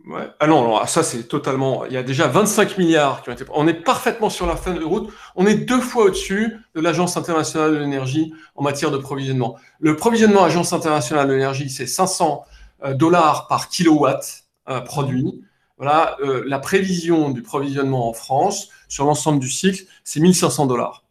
Ouais. 0.09 0.29
Ah 0.41 0.49
non, 0.49 0.64
non, 0.64 0.85
ça 0.87 1.05
c'est 1.05 1.29
totalement. 1.29 1.85
Il 1.85 1.93
y 1.93 1.97
a 1.97 2.03
déjà 2.03 2.27
25 2.27 2.77
milliards 2.77 3.22
qui 3.22 3.31
ont 3.31 3.35
été. 3.35 3.45
On 3.55 3.68
est 3.68 3.74
parfaitement 3.74 4.29
sur 4.29 4.49
la 4.49 4.57
fin 4.57 4.74
de 4.74 4.83
route. 4.83 5.12
On 5.37 5.47
est 5.47 5.55
deux 5.55 5.81
fois 5.81 6.07
au-dessus 6.07 6.57
de 6.74 6.81
l'Agence 6.81 7.16
internationale 7.16 7.74
de 7.74 7.79
l'énergie 7.79 8.33
en 8.57 8.64
matière 8.64 8.91
de 8.91 8.99
provisionnement. 8.99 9.55
Le 9.79 9.95
provisionnement 9.95 10.43
Agence 10.43 10.72
internationale 10.72 11.29
de 11.29 11.35
l'énergie, 11.35 11.70
c'est 11.70 11.87
500 11.87 12.45
euh, 12.85 12.95
dollars 12.95 13.47
par 13.47 13.68
kilowatt 13.68 14.43
euh, 14.68 14.81
produit. 14.81 15.41
Voilà, 15.79 16.16
la 16.47 16.59
prévision 16.59 17.31
du 17.31 17.43
provisionnement 17.43 18.09
en 18.09 18.12
France, 18.14 18.70
sur 18.89 19.05
l'ensemble 19.05 19.41
du 19.41 19.51
cycle, 19.51 19.85
c'est 20.05 20.20
1500 20.20 20.66
dollars. 20.66 21.05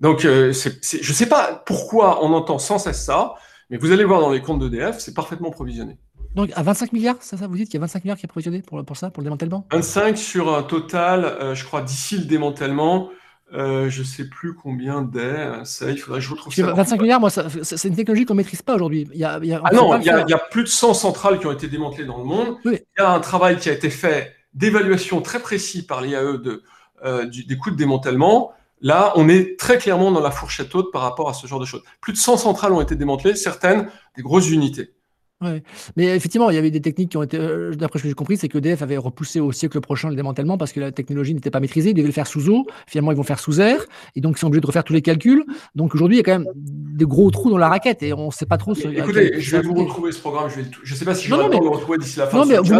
Donc, 0.00 0.24
euh, 0.24 0.52
je 0.52 0.96
ne 0.96 1.14
sais 1.14 1.28
pas 1.28 1.62
pourquoi 1.66 2.24
on 2.24 2.32
entend 2.32 2.58
sans 2.58 2.78
cesse 2.78 3.04
ça, 3.04 3.34
mais 3.70 3.76
vous 3.76 3.90
allez 3.90 4.04
voir 4.04 4.20
dans 4.20 4.30
les 4.30 4.40
comptes 4.40 4.60
d'EDF, 4.60 4.98
c'est 4.98 5.14
parfaitement 5.14 5.50
provisionné. 5.50 5.98
Donc, 6.34 6.50
à 6.54 6.62
25 6.62 6.92
milliards, 6.92 7.16
ça, 7.20 7.36
ça 7.36 7.46
vous 7.46 7.56
dites 7.56 7.68
qu'il 7.68 7.78
y 7.78 7.82
a 7.82 7.86
25 7.86 8.04
milliards 8.04 8.18
qui 8.18 8.26
est 8.26 8.28
provisionné 8.28 8.62
pour, 8.62 8.84
pour 8.84 8.96
ça, 8.96 9.10
pour 9.10 9.22
le 9.22 9.24
démantèlement? 9.24 9.66
25 9.72 10.16
sur 10.16 10.54
un 10.54 10.62
total, 10.62 11.24
euh, 11.24 11.54
je 11.54 11.64
crois, 11.64 11.82
d'ici 11.82 12.18
le 12.18 12.24
démantèlement, 12.26 13.10
euh, 13.54 13.88
je 13.88 14.00
ne 14.00 14.04
sais 14.04 14.28
plus 14.28 14.54
combien 14.54 15.02
d'est, 15.02 15.64
ça, 15.64 15.90
il 15.90 15.98
faudrait 15.98 16.20
que 16.20 16.26
je 16.26 16.30
retrouve 16.30 16.54
ça. 16.54 16.72
25 16.72 17.00
milliards, 17.00 17.20
moi, 17.20 17.30
c'est 17.30 17.88
une 17.88 17.96
technologie 17.96 18.26
qu'on 18.26 18.34
ne 18.34 18.38
maîtrise 18.38 18.62
pas 18.62 18.74
aujourd'hui. 18.74 19.08
Il 19.14 19.24
ah 19.24 19.40
non, 19.72 19.98
il 19.98 20.04
y, 20.04 20.10
a, 20.10 20.38
plus 20.50 20.64
de 20.64 20.68
100 20.68 20.94
centrales 20.94 21.38
qui 21.38 21.46
ont 21.46 21.52
été 21.52 21.68
démantelées 21.68 22.04
dans 22.04 22.18
le 22.18 22.24
monde. 22.24 22.56
Il 22.64 22.72
y 22.72 23.00
a 23.00 23.10
un 23.10 23.20
travail 23.20 23.56
qui 23.56 23.70
a 23.70 23.72
été 23.72 23.90
fait 23.90 24.34
d'évaluation 24.54 25.22
très 25.22 25.40
précis 25.40 25.86
par 25.86 26.02
l'IAE 26.02 26.38
de 26.38 26.62
euh, 27.04 27.26
des 27.26 27.56
coûts 27.56 27.70
de 27.70 27.76
démantèlement, 27.76 28.52
là, 28.80 29.12
on 29.14 29.28
est 29.28 29.58
très 29.58 29.78
clairement 29.78 30.10
dans 30.10 30.20
la 30.20 30.32
fourchette 30.32 30.74
haute 30.74 30.92
par 30.92 31.02
rapport 31.02 31.28
à 31.28 31.34
ce 31.34 31.46
genre 31.46 31.60
de 31.60 31.64
choses. 31.64 31.82
Plus 32.00 32.12
de 32.12 32.18
100 32.18 32.38
centrales 32.38 32.72
ont 32.72 32.80
été 32.80 32.96
démantelées, 32.96 33.36
certaines 33.36 33.88
des 34.16 34.22
grosses 34.22 34.50
unités. 34.50 34.94
Ouais. 35.40 35.62
Mais 35.96 36.16
effectivement, 36.16 36.50
il 36.50 36.56
y 36.56 36.58
avait 36.58 36.72
des 36.72 36.80
techniques 36.80 37.10
qui 37.10 37.16
ont 37.16 37.22
été, 37.22 37.38
euh, 37.38 37.72
d'après 37.72 38.00
ce 38.00 38.02
que 38.02 38.08
j'ai 38.08 38.14
compris, 38.14 38.36
c'est 38.36 38.48
que 38.48 38.58
EDF 38.58 38.82
avait 38.82 38.96
repoussé 38.96 39.38
au 39.38 39.52
siècle 39.52 39.80
prochain 39.80 40.10
le 40.10 40.16
démantèlement 40.16 40.58
parce 40.58 40.72
que 40.72 40.80
la 40.80 40.90
technologie 40.90 41.32
n'était 41.32 41.50
pas 41.50 41.60
maîtrisée. 41.60 41.90
Ils 41.90 41.94
devaient 41.94 42.08
le 42.08 42.12
faire 42.12 42.26
sous 42.26 42.48
eau. 42.48 42.66
Finalement, 42.88 43.12
ils 43.12 43.16
vont 43.16 43.22
faire 43.22 43.38
sous 43.38 43.60
air. 43.60 43.84
Et 44.16 44.20
donc, 44.20 44.36
ils 44.36 44.40
sont 44.40 44.48
obligés 44.48 44.62
de 44.62 44.66
refaire 44.66 44.82
tous 44.82 44.94
les 44.94 45.02
calculs. 45.02 45.44
Donc, 45.76 45.94
aujourd'hui, 45.94 46.16
il 46.16 46.18
y 46.18 46.22
a 46.22 46.24
quand 46.24 46.40
même 46.40 46.48
des 46.54 47.04
gros 47.04 47.30
trous 47.30 47.50
dans 47.50 47.58
la 47.58 47.68
raquette 47.68 48.02
et 48.02 48.12
on 48.12 48.26
ne 48.26 48.32
sait 48.32 48.46
pas 48.46 48.58
trop. 48.58 48.74
Ce, 48.74 48.88
écoutez, 48.88 49.40
je 49.40 49.56
vais 49.56 49.62
vous 49.62 49.74
retrouver 49.74 50.10
ce 50.10 50.20
programme. 50.20 50.50
Je 50.50 50.92
ne 50.92 50.98
sais 50.98 51.04
pas 51.04 51.14
si 51.14 51.28
je 51.28 51.34
vais 51.34 51.40
le 51.40 51.68
retrouver 51.68 51.98
d'ici 51.98 52.18
la 52.18 52.26
fin. 52.26 52.38
Non, 52.38 52.44
mais 52.44 52.58
vous 52.58 52.74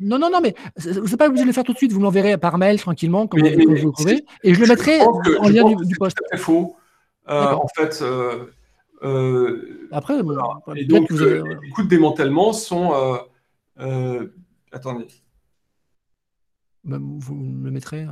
non, 0.00 0.18
non, 0.18 0.30
non, 0.30 0.40
mais 0.42 0.54
vous 0.76 1.00
n'êtes 1.00 1.16
pas 1.16 1.28
obligé 1.28 1.44
de 1.44 1.48
le 1.48 1.54
faire 1.54 1.64
tout 1.64 1.72
de 1.72 1.78
suite. 1.78 1.92
Vous 1.92 2.00
l'enverrez 2.00 2.36
par 2.36 2.58
mail 2.58 2.78
tranquillement, 2.78 3.26
comme, 3.26 3.40
vous 3.40 3.46
le 3.46 3.92
trouvez. 3.92 4.24
Et 4.42 4.52
je 4.52 4.60
le 4.60 4.66
mettrai 4.66 5.00
en 5.00 5.48
lien 5.48 5.64
du, 5.64 5.96
poste. 5.96 6.18
C'est 6.30 6.38
faux. 6.38 6.76
Euh, 7.30 7.52
en 7.52 7.68
fait. 7.74 8.00
Euh, 8.02 8.44
euh, 9.02 9.88
Après, 9.90 10.14
et 10.76 10.84
donc, 10.84 11.10
euh, 11.12 11.58
les 11.62 11.70
coûts 11.70 11.82
de 11.82 11.88
démantèlement 11.88 12.52
sont. 12.52 12.92
Euh, 13.78 14.28
attendez. 14.70 15.06
Bah, 16.84 16.98
vous 17.00 17.34
me 17.34 17.70
mettrez 17.70 18.06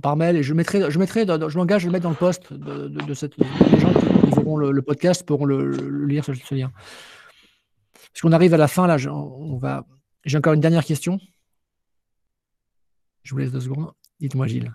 par 0.00 0.16
mail 0.16 0.36
et 0.36 0.42
je 0.42 0.54
mettrai, 0.54 0.90
je 0.90 0.98
mettrai, 0.98 1.26
je 1.26 1.58
m'engage 1.58 1.84
à 1.84 1.88
le 1.88 1.92
mettre 1.92 2.04
dans 2.04 2.10
le 2.10 2.16
poste 2.16 2.52
de, 2.52 3.14
cette. 3.14 3.36
Les 3.36 3.80
gens 3.80 3.92
qui 3.92 4.30
verront 4.34 4.56
le, 4.56 4.82
podcast 4.82 5.26
pourront 5.26 5.44
le, 5.44 6.06
lire 6.06 6.24
sur 6.24 6.34
ce 6.34 6.54
lien. 6.54 6.72
Parce 7.92 8.22
qu'on 8.22 8.32
arrive 8.32 8.54
à 8.54 8.56
la 8.56 8.68
fin 8.68 8.86
là, 8.86 8.96
on 9.12 9.56
va. 9.56 9.84
J'ai 10.24 10.38
encore 10.38 10.54
une 10.54 10.60
dernière 10.60 10.84
question. 10.84 11.18
Je 13.22 13.34
vous 13.34 13.38
laisse 13.38 13.52
deux 13.52 13.60
secondes. 13.60 13.92
Dites-moi, 14.20 14.46
Gilles. 14.46 14.72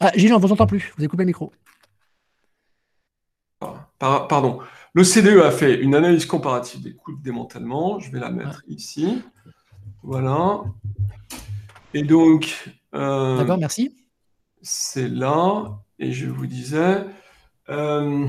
Ah, 0.00 0.12
Gilles, 0.14 0.32
on 0.32 0.38
ne 0.38 0.42
vous 0.42 0.52
entend 0.52 0.66
plus. 0.66 0.92
Vous 0.96 1.02
avez 1.02 1.08
coupé 1.08 1.22
le 1.22 1.28
micro. 1.28 1.52
Pardon. 3.98 4.60
Le 4.92 5.02
CDE 5.02 5.40
a 5.40 5.50
fait 5.50 5.80
une 5.80 5.94
analyse 5.94 6.26
comparative 6.26 6.82
des 6.82 6.94
coûts 6.94 7.16
de 7.16 7.22
démantèlement. 7.22 7.98
Je 8.00 8.10
vais 8.10 8.20
la 8.20 8.30
mettre 8.30 8.62
ici. 8.68 9.22
Voilà. 10.02 10.62
Et 11.94 12.02
donc. 12.02 12.70
Euh, 12.94 13.38
D'accord, 13.38 13.58
merci. 13.58 13.96
C'est 14.62 15.08
là. 15.08 15.78
Et 15.98 16.12
je 16.12 16.28
vous 16.28 16.46
disais. 16.46 17.04
Euh, 17.70 18.28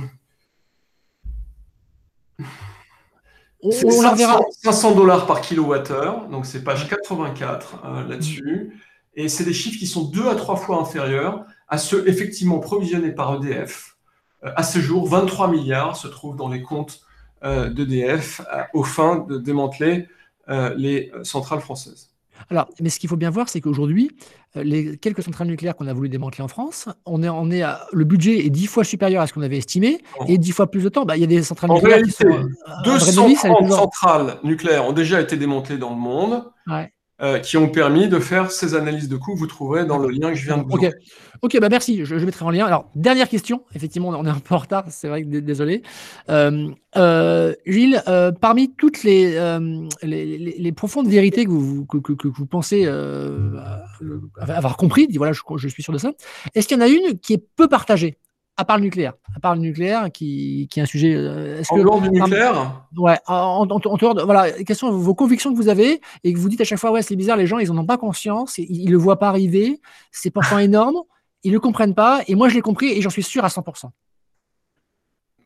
c'est 3.72 3.90
500, 4.64 4.96
dollars 4.96 5.26
par 5.26 5.42
kilowattheure, 5.42 6.28
donc 6.28 6.46
c'est 6.46 6.64
page 6.64 6.88
84 6.88 7.82
euh, 7.84 8.08
là-dessus. 8.08 8.80
Et 9.16 9.28
c'est 9.28 9.44
des 9.44 9.54
chiffres 9.54 9.80
qui 9.80 9.88
sont 9.88 10.04
deux 10.04 10.28
à 10.28 10.36
trois 10.36 10.56
fois 10.56 10.80
inférieurs 10.80 11.46
à 11.68 11.78
ceux 11.78 12.08
effectivement 12.08 12.60
provisionnés 12.60 13.12
par 13.12 13.36
EDF. 13.36 13.96
Euh, 14.44 14.52
à 14.56 14.64
ce 14.64 14.80
jour, 14.80 15.08
23 15.08 15.50
milliards 15.50 15.96
se 15.96 16.08
trouvent 16.08 16.36
dans 16.36 16.50
les 16.50 16.62
comptes 16.62 17.02
euh, 17.44 17.70
d'EDF 17.70 18.42
euh, 18.54 18.62
aux 18.74 18.84
fins 18.84 19.26
de 19.28 19.38
démanteler 19.38 20.08
les 20.78 21.12
centrales 21.24 21.60
françaises. 21.60 22.12
Alors, 22.52 22.70
mais 22.80 22.92
ce 22.92 23.00
qu'il 23.00 23.10
faut 23.10 23.16
bien 23.16 23.32
voir, 23.32 23.50
c'est 23.50 23.62
qu'aujourd'hui, 23.62 24.12
les 24.54 24.96
quelques 24.96 25.24
centrales 25.24 25.48
nucléaires 25.48 25.76
qu'on 25.76 25.88
a 25.88 25.94
voulu 25.94 26.08
démanteler 26.08 26.44
en 26.44 26.48
France, 26.48 26.88
on 27.08 27.24
est, 27.24 27.30
on 27.30 27.50
est 27.50 27.64
à, 27.64 27.88
le 27.92 28.04
budget 28.06 28.46
est 28.46 28.52
dix 28.52 28.68
fois 28.68 28.84
supérieur 28.84 29.24
à 29.24 29.28
ce 29.28 29.34
qu'on 29.34 29.42
avait 29.42 29.58
estimé 29.58 30.04
et 30.28 30.38
dix 30.38 30.52
fois 30.52 30.70
plus 30.70 30.84
de 30.84 30.90
temps. 30.90 31.04
Bah, 31.04 31.18
il 31.18 31.22
y 31.22 31.24
a 31.24 31.28
des 31.28 31.42
centrales 31.42 31.72
nucléaires 31.72 32.04
qui 32.04 32.12
sont. 32.12 32.48
230 32.84 33.72
centrales 33.72 34.38
nucléaires 34.44 34.86
ont 34.86 34.94
déjà 34.94 35.20
été 35.20 35.36
démantelées 35.36 35.80
dans 35.80 35.90
le 35.90 35.96
monde. 35.96 36.44
Ouais. 36.68 36.94
Euh, 37.22 37.40
qui 37.40 37.56
ont 37.56 37.70
permis 37.70 38.10
de 38.10 38.20
faire 38.20 38.52
ces 38.52 38.76
analyses 38.76 39.08
de 39.08 39.16
coûts. 39.16 39.38
Vous 39.38 39.48
trouverez 39.48 39.86
dans 39.86 39.98
le 39.98 40.10
lien 40.10 40.32
que 40.32 40.36
je 40.36 40.48
viens 40.48 40.58
de 40.58 40.64
vous 40.64 40.72
Ok, 40.72 40.92
ok 41.44 41.60
bah 41.62 41.70
merci, 41.70 42.04
je, 42.04 42.14
mettrai 42.16 42.44
en 42.44 42.50
lien. 42.50 42.66
Alors, 42.66 42.92
dernière 42.94 43.30
question, 43.30 43.64
effectivement, 43.74 44.10
on 44.10 44.26
est 44.26 44.30
un 44.30 44.38
peu 44.38 44.54
en 44.54 44.58
retard, 44.58 44.84
c'est 44.90 45.08
vrai, 45.08 45.24
désolé. 45.24 45.82
Euh, 46.28 46.68
euh, 46.98 47.54
Gilles, 47.66 48.04
parmi 48.42 48.76
toutes 48.76 49.04
les, 49.04 49.40
les, 50.04 50.72
profondes 50.74 51.08
vérités 51.08 51.46
que 51.46 51.52
vous, 51.52 51.86
que, 51.86 52.00
que, 52.00 52.28
vous 52.28 52.46
pensez 52.46 52.86
avoir 54.38 54.76
compris, 54.76 55.08
voilà, 55.16 55.32
je, 55.32 55.40
je, 55.56 55.68
suis 55.70 55.84
sûr 55.84 55.94
de 55.94 55.98
ça, 55.98 56.12
est-ce 56.54 56.68
qu'il 56.68 56.76
y 56.76 56.82
en 56.82 56.84
a 56.84 56.90
une 56.90 57.18
qui 57.18 57.32
est 57.32 57.44
peu 57.56 57.70
partagée? 57.70 58.18
À 58.58 58.66
part 58.66 58.78
le 58.78 58.84
nucléaire, 58.84 59.14
à 59.36 59.40
part 59.40 59.56
le 59.56 59.62
nucléaire 59.62 60.12
qui, 60.12 60.68
qui 60.70 60.80
est 60.80 60.84
un 60.84 60.86
sujet. 60.86 61.14
Euh, 61.14 61.60
est-ce 61.60 61.74
en 61.74 61.78
dehors 61.78 62.02
du 62.02 62.10
nucléaire 62.10 62.88
Ouais, 62.98 63.18
en, 63.28 63.66
dehors 63.66 64.16
de. 64.16 64.22
Voilà, 64.22 64.52
quelles 64.64 64.76
sont 64.76 64.92
vos 64.92 65.14
convictions 65.14 65.52
que 65.52 65.58
vous 65.58 65.68
avez 65.68 66.02
et 66.24 66.34
que 66.34 66.40
vous 66.40 66.50
dites 66.50 66.62
à 66.62 66.64
chaque 66.64 66.80
fois, 66.80 66.92
ouais, 66.92 67.02
c'est 67.02 67.16
bizarre, 67.16 67.38
les 67.38 67.48
gens, 67.48 67.60
ils 67.60 67.72
n'en 67.72 67.82
ont 67.82 67.86
pas 67.86 67.98
conscience, 67.98 68.58
ils 68.58 68.86
ne 68.86 68.92
le 68.92 68.98
voient 68.98 69.20
pas 69.20 69.30
arriver, 69.30 69.82
c'est 70.12 70.32
pourtant 70.32 70.58
énorme, 70.60 70.98
ils 71.44 71.50
ne 71.50 71.56
le 71.56 71.60
comprennent 71.60 71.96
pas, 71.96 72.22
et 72.28 72.36
moi, 72.36 72.50
je 72.50 72.56
l'ai 72.56 72.62
compris 72.62 72.88
et 72.92 73.02
j'en 73.02 73.10
suis 73.10 73.24
sûr 73.24 73.44
à 73.44 73.50
100%. 73.50 73.90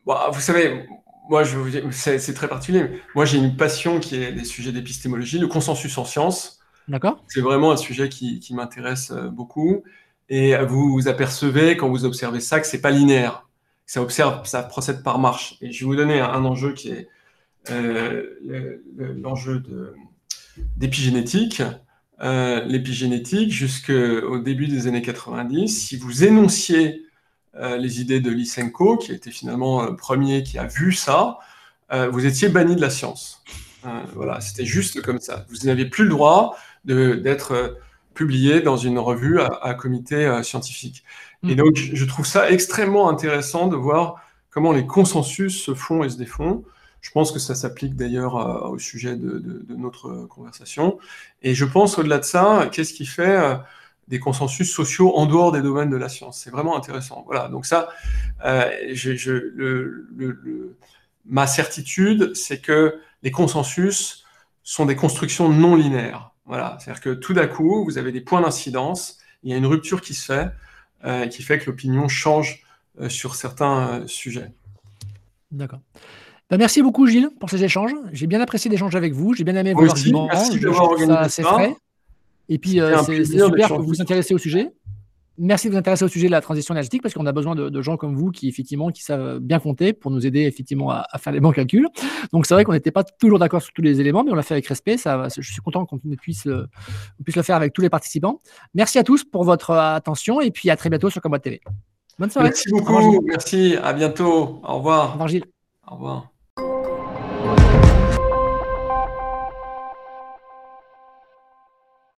Bah, 0.06 0.30
vous 0.32 0.40
savez, 0.40 0.86
moi, 1.28 1.44
je 1.44 1.56
vous 1.56 1.92
c'est 1.92 2.34
très 2.34 2.48
particulier. 2.48 3.00
Moi, 3.14 3.24
j'ai 3.24 3.38
une 3.38 3.56
passion 3.56 4.00
qui 4.00 4.16
est 4.16 4.32
des 4.32 4.44
sujets 4.44 4.72
d'épistémologie, 4.72 5.38
le 5.38 5.48
consensus 5.48 5.96
en 5.98 6.04
sciences. 6.04 6.60
D'accord. 6.88 7.22
C'est 7.28 7.40
vraiment 7.40 7.70
un 7.70 7.76
sujet 7.76 8.08
qui, 8.08 8.40
qui 8.40 8.54
m'intéresse 8.54 9.12
euh, 9.12 9.28
beaucoup. 9.28 9.84
Et 10.30 10.56
vous 10.64 10.92
vous 10.92 11.08
apercevez, 11.08 11.76
quand 11.76 11.88
vous 11.88 12.04
observez 12.04 12.38
ça, 12.38 12.60
que 12.60 12.66
c'est 12.66 12.80
pas 12.80 12.92
linéaire. 12.92 13.48
Ça 13.84 14.62
procède 14.62 15.02
par 15.02 15.18
marche. 15.18 15.56
Et 15.60 15.72
je 15.72 15.80
vais 15.80 15.86
vous 15.86 15.96
donner 15.96 16.20
un, 16.20 16.44
enjeu 16.44 16.72
qui 16.72 16.90
est 16.90 17.08
euh, 17.70 18.36
l'enjeu 18.96 19.60
d'épigénétique. 20.76 21.62
Euh, 22.22 22.64
l'épigénétique, 22.64 23.50
jusqu'au 23.50 24.38
début 24.38 24.68
des 24.68 24.86
années 24.86 25.02
90, 25.02 25.68
si 25.68 25.96
vous 25.96 26.22
énonciez 26.22 27.02
euh, 27.56 27.76
les 27.76 28.00
idées 28.00 28.20
de 28.20 28.30
Lysenko, 28.30 28.98
qui 28.98 29.10
était 29.10 29.32
finalement 29.32 29.84
le 29.84 29.96
premier 29.96 30.44
qui 30.44 30.58
a 30.58 30.66
vu 30.66 30.92
ça, 30.92 31.38
vous 32.12 32.24
étiez 32.24 32.48
banni 32.48 32.76
de 32.76 32.80
la 32.80 32.90
science. 32.90 33.42
voilà, 34.14 34.40
c'était 34.40 34.64
juste 34.64 35.02
comme 35.02 35.18
ça. 35.18 35.44
Vous 35.48 35.66
n'avez 35.66 35.86
plus 35.86 36.04
le 36.04 36.10
droit 36.10 36.56
d'être 36.84 37.76
publié 38.14 38.60
dans 38.60 38.76
une 38.76 38.98
revue 38.98 39.40
à, 39.40 39.74
comité 39.74 40.40
scientifique. 40.42 41.04
Et 41.48 41.54
donc, 41.54 41.76
je 41.76 42.04
trouve 42.04 42.26
ça 42.26 42.50
extrêmement 42.50 43.08
intéressant 43.08 43.68
de 43.68 43.76
voir 43.76 44.22
comment 44.50 44.72
les 44.72 44.86
consensus 44.86 45.62
se 45.62 45.74
font 45.74 46.04
et 46.04 46.10
se 46.10 46.18
défont. 46.18 46.64
Je 47.00 47.10
pense 47.12 47.32
que 47.32 47.38
ça 47.38 47.54
s'applique 47.54 47.96
d'ailleurs 47.96 48.36
euh, 48.36 48.68
au 48.68 48.78
sujet 48.78 49.16
de, 49.16 49.64
notre 49.70 50.26
conversation. 50.26 50.98
Et 51.42 51.54
je 51.54 51.64
pense 51.64 51.98
au-delà 51.98 52.18
de 52.18 52.24
ça, 52.24 52.68
qu'est-ce 52.70 52.92
qui 52.92 53.06
fait 53.06 53.36
euh, 53.36 53.56
des 54.08 54.18
consensus 54.18 54.70
sociaux 54.70 55.16
en 55.16 55.26
dehors 55.26 55.52
des 55.52 55.62
domaines 55.62 55.90
de 55.90 55.96
la 55.96 56.08
science? 56.08 56.40
C'est 56.42 56.50
vraiment 56.50 56.76
intéressant. 56.76 57.22
Voilà. 57.26 57.48
Donc 57.48 57.64
ça, 57.64 57.88
euh, 58.44 58.70
ma 61.24 61.46
certitude, 61.46 62.34
c'est 62.34 62.60
que 62.60 63.00
les 63.22 63.30
consensus 63.30 64.24
sont 64.62 64.84
des 64.84 64.96
constructions 64.96 65.48
non 65.48 65.76
linéaires. 65.76 66.29
Voilà. 66.50 66.76
C'est-à-dire 66.78 67.00
que 67.00 67.14
tout 67.14 67.32
d'un 67.32 67.46
coup, 67.46 67.84
vous 67.84 67.96
avez 67.96 68.12
des 68.12 68.20
points 68.20 68.42
d'incidence, 68.42 69.18
il 69.42 69.50
y 69.50 69.54
a 69.54 69.56
une 69.56 69.66
rupture 69.66 70.02
qui 70.02 70.12
se 70.14 70.24
fait, 70.24 71.28
qui 71.28 71.42
fait 71.42 71.58
que 71.58 71.70
l'opinion 71.70 72.08
change 72.08 72.64
sur 73.08 73.36
certains 73.36 74.02
sujets. 74.06 74.50
D'accord. 75.52 75.80
Bah, 76.50 76.56
merci 76.56 76.82
beaucoup, 76.82 77.06
Gilles, 77.06 77.30
pour 77.38 77.48
ces 77.48 77.62
échanges. 77.62 77.94
J'ai 78.12 78.26
bien 78.26 78.40
apprécié 78.40 78.68
d'échanger 78.68 78.98
avec 78.98 79.12
vous. 79.12 79.34
J'ai 79.34 79.44
bien 79.44 79.54
aimé 79.54 79.72
vos 79.72 79.88
arguments. 79.88 80.26
Merci 80.26 80.58
d'avoir 80.58 80.90
organisé 80.90 81.42
ça. 81.42 81.42
frais. 81.44 81.76
Et 82.48 82.58
puis, 82.58 82.80
euh, 82.80 83.00
c'est 83.04 83.24
super 83.24 83.68
que 83.68 83.74
vous 83.74 83.86
vous 83.86 84.02
intéressez 84.02 84.34
au 84.34 84.38
sujet. 84.38 84.72
Merci 85.42 85.68
de 85.68 85.72
vous 85.72 85.78
intéresser 85.78 86.04
au 86.04 86.08
sujet 86.08 86.26
de 86.26 86.32
la 86.32 86.42
transition 86.42 86.74
énergétique 86.74 87.02
parce 87.02 87.14
qu'on 87.14 87.24
a 87.24 87.32
besoin 87.32 87.54
de, 87.54 87.82
gens 87.82 87.96
comme 87.96 88.14
vous 88.14 88.30
qui, 88.30 88.46
effectivement, 88.46 88.90
qui 88.90 89.02
savent 89.02 89.38
bien 89.38 89.58
compter 89.58 89.94
pour 89.94 90.10
nous 90.10 90.26
aider, 90.26 90.42
effectivement, 90.42 90.90
à, 90.90 91.06
faire 91.18 91.32
les 91.32 91.40
bons 91.40 91.52
calculs. 91.52 91.86
Donc, 92.32 92.44
c'est 92.44 92.52
vrai 92.52 92.64
qu'on 92.64 92.72
n'était 92.72 92.90
pas 92.90 93.04
toujours 93.04 93.38
d'accord 93.38 93.62
sur 93.62 93.72
tous 93.72 93.80
les 93.80 94.02
éléments, 94.02 94.22
mais 94.22 94.32
on 94.32 94.34
l'a 94.34 94.42
fait 94.42 94.52
avec 94.52 94.66
respect. 94.66 94.98
Ça, 94.98 95.28
je 95.34 95.50
suis 95.50 95.62
content 95.62 95.86
qu'on 95.86 95.98
puisse, 95.98 96.46
puisse 97.24 97.36
le 97.36 97.42
faire 97.42 97.56
avec 97.56 97.72
tous 97.72 97.80
les 97.80 97.88
participants. 97.88 98.42
Merci 98.74 98.98
à 98.98 99.02
tous 99.02 99.24
pour 99.24 99.44
votre 99.44 99.70
attention 99.70 100.42
et 100.42 100.50
puis 100.50 100.68
à 100.68 100.76
très 100.76 100.90
bientôt 100.90 101.08
sur 101.08 101.22
Combat 101.22 101.38
TV. 101.38 101.62
Bonne 102.18 102.30
soirée. 102.30 102.48
Merci 102.48 102.70
beaucoup. 102.70 103.22
Merci. 103.22 103.76
À 103.82 103.94
bientôt. 103.94 104.60
Au 104.62 104.76
revoir. 104.76 105.08
Au 105.08 105.12
revoir, 105.12 105.28
Gilles. 105.28 105.46
Au 105.88 105.94
revoir. 105.94 106.30